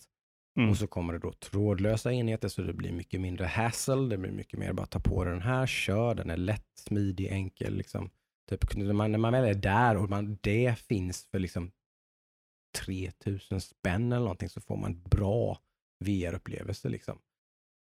Mm. 0.58 0.70
Och 0.70 0.78
så 0.78 0.88
kommer 0.88 1.14
det 1.14 1.20
då 1.20 1.32
trådlösa 1.32 2.14
enheter 2.14 2.48
så 2.48 2.62
det 2.62 2.74
blir 2.74 2.92
mycket 2.92 3.22
mindre 3.22 3.46
hassle. 3.46 4.10
Det 4.10 4.18
blir 4.18 4.32
mycket 4.32 4.60
mer 4.60 4.74
bara 4.74 4.86
ta 4.86 5.00
på 5.00 5.24
den 5.24 5.42
här, 5.42 5.68
kör, 5.68 6.16
den 6.16 6.30
är 6.30 6.38
lätt, 6.38 6.68
smidig, 6.76 7.28
enkel. 7.28 7.76
Liksom. 7.76 8.10
Typ, 8.50 8.76
när, 8.76 8.94
man, 8.94 9.12
när 9.12 9.20
man 9.20 9.34
väl 9.34 9.50
är 9.50 9.54
där 9.54 9.98
och 9.98 10.10
man, 10.10 10.38
det 10.42 10.80
finns 10.80 11.28
för 11.32 11.40
liksom 11.40 11.72
3000 12.78 13.62
spänn 13.62 14.12
eller 14.12 14.24
någonting 14.24 14.50
så 14.50 14.62
får 14.62 14.78
man 14.78 14.92
en 14.92 15.02
bra 15.02 15.60
VR-upplevelse. 16.06 16.90
Liksom. 16.90 17.20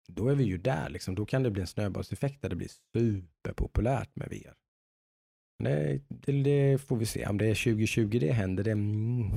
Då 0.07 0.27
är 0.27 0.35
vi 0.35 0.43
ju 0.43 0.57
där, 0.57 0.89
liksom. 0.89 1.15
då 1.15 1.25
kan 1.25 1.43
det 1.43 1.51
bli 1.51 1.61
en 1.61 1.67
snöbollseffekt 1.67 2.41
där 2.41 2.49
det 2.49 2.55
blir 2.55 2.69
superpopulärt 2.97 4.15
med 4.15 4.27
VR. 4.29 4.53
Det, 5.63 6.01
det, 6.09 6.43
det 6.43 6.77
får 6.77 6.97
vi 6.97 7.05
se. 7.05 7.27
Om 7.27 7.37
det 7.37 7.45
är 7.45 7.55
2020 7.55 8.17
det 8.19 8.31
händer, 8.31 8.63
det, 8.63 8.71
mm, 8.71 9.31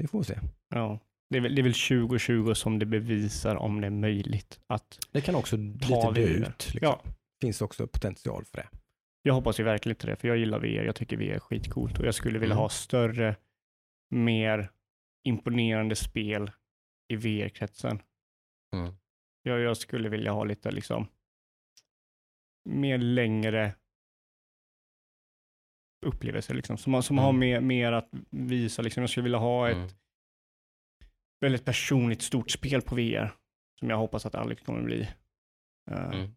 vi 0.00 0.06
får 0.06 0.22
se. 0.22 0.38
Ja. 0.74 0.98
Det 1.30 1.36
är, 1.36 1.42
väl, 1.42 1.54
det 1.54 1.60
är 1.60 1.62
väl 1.62 1.72
2020 1.74 2.54
som 2.54 2.78
det 2.78 2.86
bevisar 2.86 3.56
om 3.56 3.80
det 3.80 3.86
är 3.86 3.90
möjligt 3.90 4.60
att 4.66 4.98
Det 5.12 5.20
kan 5.20 5.34
också 5.34 5.56
Ta 5.56 6.10
lite 6.10 6.20
dö 6.20 6.26
ut. 6.26 6.44
Liksom. 6.46 6.78
Ja. 6.82 7.02
finns 7.42 7.62
också 7.62 7.86
potential 7.86 8.44
för 8.44 8.56
det. 8.56 8.68
Jag 9.22 9.34
hoppas 9.34 9.60
ju 9.60 9.64
verkligen 9.64 9.96
inte 9.96 10.06
det, 10.06 10.16
för 10.16 10.28
jag 10.28 10.36
gillar 10.36 10.58
VR. 10.60 10.84
Jag 10.84 10.96
tycker 10.96 11.16
VR 11.16 11.34
är 11.34 11.38
skitcoolt 11.38 11.98
och 11.98 12.06
jag 12.06 12.14
skulle 12.14 12.38
vilja 12.38 12.54
Mm. 12.54 12.62
ha 12.62 12.68
större, 12.68 13.36
mer 14.10 14.70
imponerande 15.24 15.96
spel 15.96 16.50
i 17.12 17.16
VR-kretsen. 17.16 18.02
Mm. 18.76 18.94
Jag, 19.46 19.60
jag 19.60 19.76
skulle 19.76 20.08
vilja 20.08 20.32
ha 20.32 20.44
lite 20.44 20.70
liksom 20.70 21.06
mer 22.68 22.98
längre 22.98 23.74
upplevelser 26.06 26.54
liksom, 26.54 26.78
som, 26.78 26.94
har- 26.94 27.02
som 27.02 27.18
har 27.18 27.28
Mm. 27.30 27.40
mer, 27.40 27.60
mer 27.60 27.92
att 27.92 28.08
visa. 28.30 28.82
Liksom. 28.82 29.02
Jag 29.02 29.10
skulle 29.10 29.22
vilja 29.24 29.38
ha 29.38 29.68
ett 29.70 29.76
Mm. 29.76 29.88
väldigt 31.40 31.64
personligt 31.64 32.22
stort 32.22 32.50
spel 32.50 32.82
på 32.82 32.94
VR 32.94 33.34
som 33.78 33.90
jag 33.90 33.96
hoppas 33.96 34.26
att 34.26 34.34
Alex 34.34 34.62
kommer 34.62 34.82
bli. 34.82 35.02
Eh, 35.90 36.04
Mm. 36.10 36.30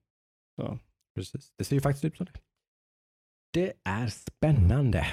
så. 0.55 0.79
Precis. 1.15 1.53
Det 1.57 1.63
ser 1.63 1.75
ju 1.75 1.81
faktiskt 1.81 2.05
ut 2.05 2.17
som 2.17 2.25
det. 2.25 2.39
Det 3.53 3.73
är 3.83 4.07
spännande. 4.07 5.07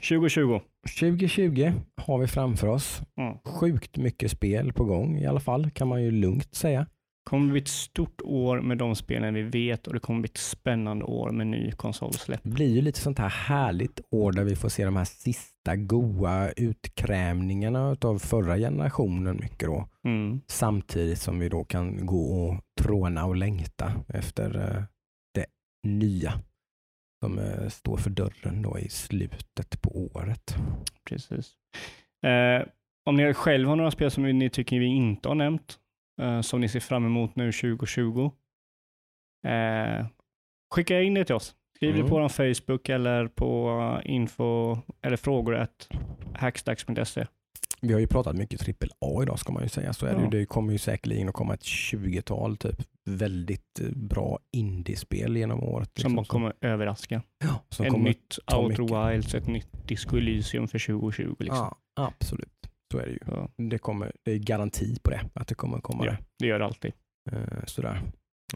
2020. 0.00 0.60
2020 1.00 1.72
har 1.96 2.18
vi 2.18 2.26
framför 2.26 2.66
oss. 2.66 3.02
Mm. 3.16 3.38
Sjukt 3.44 3.96
mycket 3.96 4.30
spel 4.30 4.72
på 4.72 4.84
gång 4.84 5.18
i 5.18 5.26
alla 5.26 5.40
fall, 5.40 5.70
kan 5.70 5.88
man 5.88 6.02
ju 6.02 6.10
lugnt 6.10 6.54
säga. 6.54 6.86
kommer 7.24 7.52
bli 7.52 7.60
ett 7.60 7.68
stort 7.68 8.20
år 8.24 8.60
med 8.60 8.78
de 8.78 8.96
spelen 8.96 9.34
vi 9.34 9.42
vet 9.42 9.86
och 9.86 9.94
det 9.94 10.00
kommer 10.00 10.20
bli 10.20 10.28
ett 10.28 10.36
spännande 10.36 11.04
år 11.04 11.30
med 11.30 11.46
ny 11.46 11.72
konsolsläpp. 11.72 12.40
Det 12.42 12.50
blir 12.50 12.74
ju 12.74 12.80
lite 12.80 13.00
sånt 13.00 13.18
här 13.18 13.28
härligt 13.28 14.00
år 14.10 14.32
där 14.32 14.44
vi 14.44 14.56
får 14.56 14.68
se 14.68 14.84
de 14.84 14.96
här 14.96 15.04
sista 15.04 15.76
goa 15.76 16.50
utkrämningarna 16.50 17.96
av 18.00 18.18
förra 18.18 18.56
generationen 18.56 19.36
mycket 19.36 19.68
då. 19.68 19.88
Mm. 20.04 20.40
Samtidigt 20.46 21.18
som 21.18 21.38
vi 21.38 21.48
då 21.48 21.64
kan 21.64 22.06
gå 22.06 22.22
och 22.22 22.60
tråna 22.80 23.26
och 23.26 23.36
längta 23.36 23.92
efter 24.08 24.56
eh, 24.56 24.82
det 25.34 25.46
nya 25.88 26.32
som 27.20 27.38
eh, 27.38 27.68
står 27.68 27.96
för 27.96 28.10
dörren 28.10 28.62
då 28.62 28.78
i 28.78 28.88
slutet 28.88 29.82
på 29.82 29.90
året. 30.14 30.54
Precis. 31.08 31.54
Eh, 32.26 32.66
om 33.04 33.16
ni 33.16 33.34
själv 33.34 33.68
har 33.68 33.76
några 33.76 33.90
spel 33.90 34.10
som 34.10 34.22
ni 34.38 34.50
tycker 34.50 34.78
vi 34.78 34.86
inte 34.86 35.28
har 35.28 35.34
nämnt, 35.34 35.78
eh, 36.20 36.40
som 36.40 36.60
ni 36.60 36.68
ser 36.68 36.80
fram 36.80 37.06
emot 37.06 37.36
nu 37.36 37.52
2020, 37.52 38.32
eh, 39.46 40.06
skicka 40.74 41.00
in 41.02 41.14
det 41.14 41.24
till 41.24 41.34
oss. 41.34 41.54
Skriv 41.76 41.90
Mm. 41.90 42.02
det 42.02 42.08
på 42.08 42.18
vår 42.18 42.28
Facebook 42.28 42.88
eller 42.88 43.26
på 43.28 44.00
info 44.04 44.78
eller 45.02 45.16
frågor 45.16 45.54
att 45.54 45.88
hackstacks.se. 46.34 47.26
Vi 47.80 47.92
har 47.92 48.00
ju 48.00 48.06
pratat 48.06 48.36
mycket 48.36 48.60
trippel 48.60 48.90
A 49.00 49.22
idag 49.22 49.38
ska 49.38 49.52
man 49.52 49.62
ju 49.62 49.68
säga. 49.68 49.92
Så 49.92 50.06
är 50.06 50.14
det, 50.14 50.18
Ja. 50.20 50.24
ju. 50.24 50.30
det 50.38 50.46
kommer 50.46 50.72
ju 50.72 50.78
säkerligen 50.78 51.28
att 51.28 51.34
komma 51.34 51.54
ett 51.54 51.62
20-tal 51.64 52.56
typ 52.56 52.82
väldigt 53.04 53.80
eh, 53.80 53.88
bra 53.96 54.38
indiespel 54.52 55.36
genom 55.36 55.62
året. 55.62 55.90
Som 55.94 56.10
liksom, 56.10 56.24
kommer 56.24 56.52
överraska. 56.60 57.22
ja, 57.44 57.62
som 57.68 57.86
ett 57.86 57.92
kommer 57.92 58.04
nytt 58.08 58.38
mycket. 58.68 58.90
Wilds, 59.12 59.34
ett 59.34 59.46
nytt 59.46 59.88
Disco 59.88 60.16
Elysium 60.16 60.68
för 60.68 60.78
2020. 60.78 61.34
Liksom. 61.38 61.56
Ja, 61.56 61.78
absolut. 61.96 62.52
Så 62.92 62.98
är 62.98 63.06
det 63.06 63.12
ju. 63.12 63.18
Så, 63.26 63.50
Det, 63.56 63.78
kommer, 63.78 64.12
det 64.22 64.32
är 64.32 64.38
garanti 64.38 64.98
på 65.02 65.10
det, 65.10 65.20
att 65.34 65.48
det 65.48 65.54
kommer 65.54 65.80
komma 65.80 66.06
ja, 66.06 66.16
det 66.38 66.46
gör 66.46 66.58
det 66.58 66.64
alltid. 66.64 66.92
Eh, 67.32 67.64
sådär. 67.66 68.02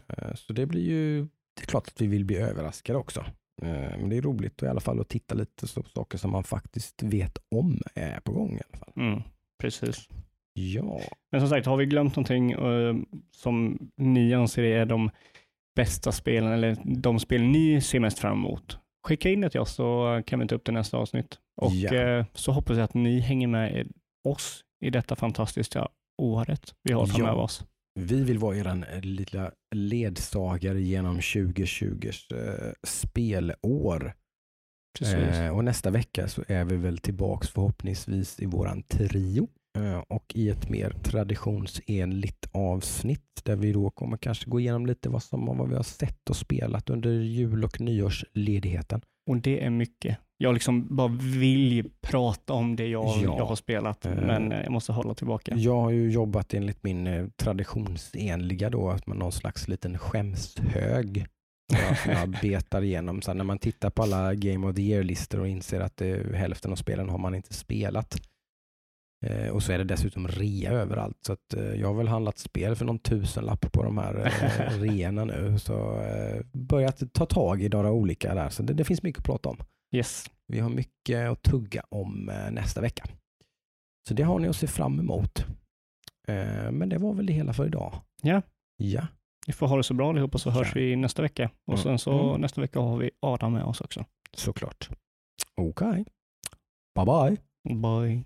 Eh, 0.07 0.33
så 0.35 0.53
det 0.53 0.65
blir 0.65 0.81
ju, 0.89 1.21
det 1.55 1.61
är 1.61 1.65
klart 1.65 1.87
att 1.87 2.01
vi 2.01 2.07
vill 2.07 2.25
bli 2.25 2.35
överraskade 2.37 2.99
också. 2.99 3.25
Eh, 3.61 3.97
men 3.99 4.09
det 4.09 4.17
är 4.17 4.21
roligt 4.21 4.63
i 4.63 4.67
alla 4.67 4.79
fall 4.81 4.99
att 5.01 5.09
titta 5.09 5.35
lite 5.35 5.67
på 5.81 5.83
saker 5.89 6.17
som 6.17 6.31
man 6.31 6.43
faktiskt 6.43 7.03
vet 7.03 7.37
om 7.55 7.81
är 7.95 8.19
på 8.19 8.31
gång 8.31 8.57
i 8.57 8.61
alla 8.69 8.77
fall. 8.77 8.93
Mm, 8.95 9.21
precis. 9.61 10.09
Ja, 10.53 10.99
Men 11.31 11.41
som 11.41 11.49
sagt, 11.49 11.65
har 11.67 11.77
vi 11.77 11.85
glömt 11.85 12.15
någonting 12.15 12.51
eh, 12.51 12.95
som 13.31 13.77
ni 13.97 14.33
anser 14.33 14.63
är 14.63 14.85
de 14.85 15.09
bästa 15.75 16.11
spelen 16.11 16.51
eller 16.51 16.77
de 16.85 17.19
spel 17.19 17.41
ni 17.43 17.81
ser 17.81 17.99
mest 17.99 18.19
fram 18.19 18.37
emot, 18.37 18.77
skicka 19.07 19.29
in 19.29 19.41
det 19.41 19.49
till 19.49 19.59
oss 19.59 19.73
så 19.75 20.21
kan 20.25 20.39
vi 20.39 20.47
ta 20.47 20.55
upp 20.55 20.65
det 20.65 20.71
nästa 20.71 20.97
avsnitt. 20.97 21.39
Och 21.61 21.71
Ja. 21.73 21.93
eh, 21.95 22.25
så 22.33 22.51
hoppas 22.51 22.77
jag 22.77 22.83
att 22.83 22.93
ni 22.93 23.19
hänger 23.19 23.47
med 23.47 23.91
oss 24.27 24.61
i 24.85 24.89
detta 24.89 25.15
fantastiska 25.15 25.87
året 26.21 26.75
vi 26.83 26.93
har 26.93 27.05
framöver 27.05 27.37
Ja. 27.37 27.43
oss. 27.43 27.65
Vi 27.99 28.23
vill 28.23 28.39
vara 28.39 28.57
er 28.57 29.01
lilla 29.01 29.51
ledsagare 29.75 30.81
genom 30.81 31.19
2020s 31.19 32.33
eh, 32.33 32.73
spelår. 32.83 34.13
Eh, 35.01 35.49
och 35.49 35.63
nästa 35.63 35.89
vecka 35.89 36.27
så 36.27 36.43
är 36.47 36.65
vi 36.65 36.75
väl 36.75 36.97
tillbaks 36.97 37.49
förhoppningsvis 37.49 38.39
i 38.39 38.45
våran 38.45 38.83
trio 38.83 39.49
eh, 39.77 39.97
och 39.97 40.31
i 40.35 40.49
ett 40.49 40.69
mer 40.69 40.89
traditionsenligt 40.89 42.49
avsnitt 42.51 43.41
där 43.43 43.55
vi 43.55 43.71
då 43.71 43.89
kommer 43.89 44.17
kanske 44.17 44.49
gå 44.49 44.59
igenom 44.59 44.85
lite 44.85 45.09
vad, 45.09 45.23
som, 45.23 45.45
vad 45.45 45.69
vi 45.69 45.75
har 45.75 45.83
sett 45.83 46.29
och 46.29 46.35
spelat 46.35 46.89
under 46.89 47.11
jul 47.11 47.63
och 47.63 47.81
nyårsledigheten. 47.81 49.01
Och 49.29 49.37
det 49.37 49.65
är 49.65 49.69
mycket. 49.69 50.17
Jag 50.37 50.53
liksom 50.53 50.95
bara 50.95 51.07
vill 51.21 51.89
prata 52.01 52.53
om 52.53 52.75
det 52.75 52.87
jag, 52.87 53.05
Ja. 53.05 53.21
jag 53.37 53.45
har 53.45 53.55
spelat, 53.55 54.05
Eh. 54.05 54.11
men 54.15 54.51
eh, 54.51 54.61
jag 54.63 54.71
måste 54.71 54.91
hålla 54.91 55.13
tillbaka. 55.13 55.55
Jag 55.55 55.81
har 55.81 55.89
ju 55.91 56.11
jobbat 56.11 56.53
enligt 56.53 56.83
min 56.83 57.07
eh, 57.07 57.25
traditionsenliga 57.35 58.69
då, 58.69 58.89
att 58.89 59.07
man 59.07 59.17
någon 59.17 59.31
slags 59.31 59.67
liten 59.67 59.97
skämshög 59.97 61.25
som 62.03 62.11
jag 62.11 62.29
betar 62.41 62.81
igenom. 62.81 63.21
Så 63.21 63.33
när 63.33 63.43
man 63.43 63.59
tittar 63.59 63.89
på 63.89 64.03
alla 64.03 64.33
Game 64.33 64.67
of 64.67 64.75
the 64.75 64.81
Year-listor 64.81 65.39
och 65.39 65.47
inser 65.47 65.79
att 65.81 65.97
det, 65.97 66.35
hälften 66.35 66.71
av 66.71 66.75
spelen 66.75 67.09
har 67.09 67.17
man 67.17 67.35
inte 67.35 67.53
spelat. 67.53 68.15
Eh, 69.25 69.47
och 69.49 69.63
så 69.63 69.71
är 69.71 69.77
det 69.77 69.83
dessutom 69.83 70.27
rea 70.27 70.71
överallt. 70.71 71.17
Så 71.25 71.33
att, 71.33 71.53
eh, 71.57 71.63
jag 71.63 71.87
har 71.87 71.93
väl 71.95 72.07
handlat 72.07 72.37
spel 72.37 72.75
för 72.75 72.85
någon 72.85 72.99
tusenlapp 72.99 73.71
på 73.71 73.83
de 73.83 73.97
här 73.97 74.25
eh, 74.25 74.79
reorna 74.79 75.25
nu. 75.25 75.59
Så 75.59 76.01
eh, 76.01 76.41
börjat 76.53 77.13
ta 77.13 77.25
tag 77.25 77.61
i 77.63 77.69
några 77.69 77.91
olika 77.91 78.35
där. 78.35 78.49
Så 78.49 78.63
det, 78.63 78.73
det 78.73 78.83
finns 78.83 79.03
mycket 79.03 79.19
att 79.19 79.25
prata 79.25 79.49
om. 79.49 79.57
Yes. 79.91 80.25
Vi 80.47 80.59
har 80.59 80.69
mycket 80.69 81.29
att 81.29 81.41
tugga 81.43 81.83
om 81.89 82.29
eh, 82.29 82.51
nästa 82.51 82.81
vecka. 82.81 83.03
Så 84.07 84.13
det 84.13 84.23
har 84.23 84.39
ni 84.39 84.47
att 84.47 84.55
se 84.55 84.67
fram 84.67 84.99
emot. 84.99 85.45
Eh, 86.27 86.71
men 86.71 86.89
det 86.89 86.97
var 86.97 87.13
väl 87.13 87.25
det 87.25 87.33
hela 87.33 87.53
för 87.53 87.65
idag. 87.65 88.01
Ja. 88.21 88.41
Ja. 88.77 89.07
Ni 89.47 89.53
får 89.53 89.67
ha 89.67 89.77
det 89.77 89.83
så 89.83 89.93
bra 89.93 90.09
allihopa 90.09 90.37
så 90.37 90.49
hörs 90.49 90.67
Ja. 90.67 90.81
vi 90.81 90.95
nästa 90.95 91.21
vecka. 91.21 91.49
Och 91.67 91.73
Mm. 91.73 91.83
sen 91.83 91.99
så 91.99 92.29
Mm. 92.29 92.41
nästa 92.41 92.61
vecka 92.61 92.79
har 92.79 92.97
vi 92.97 93.11
Adam 93.19 93.53
med 93.53 93.63
oss 93.63 93.81
också. 93.81 94.05
Såklart. 94.33 94.89
Okej. 95.61 96.05
Bye 96.95 97.05
bye. 97.05 97.37
Bye. 97.75 98.23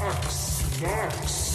Axe, 0.00 0.80
dags! 0.84 1.47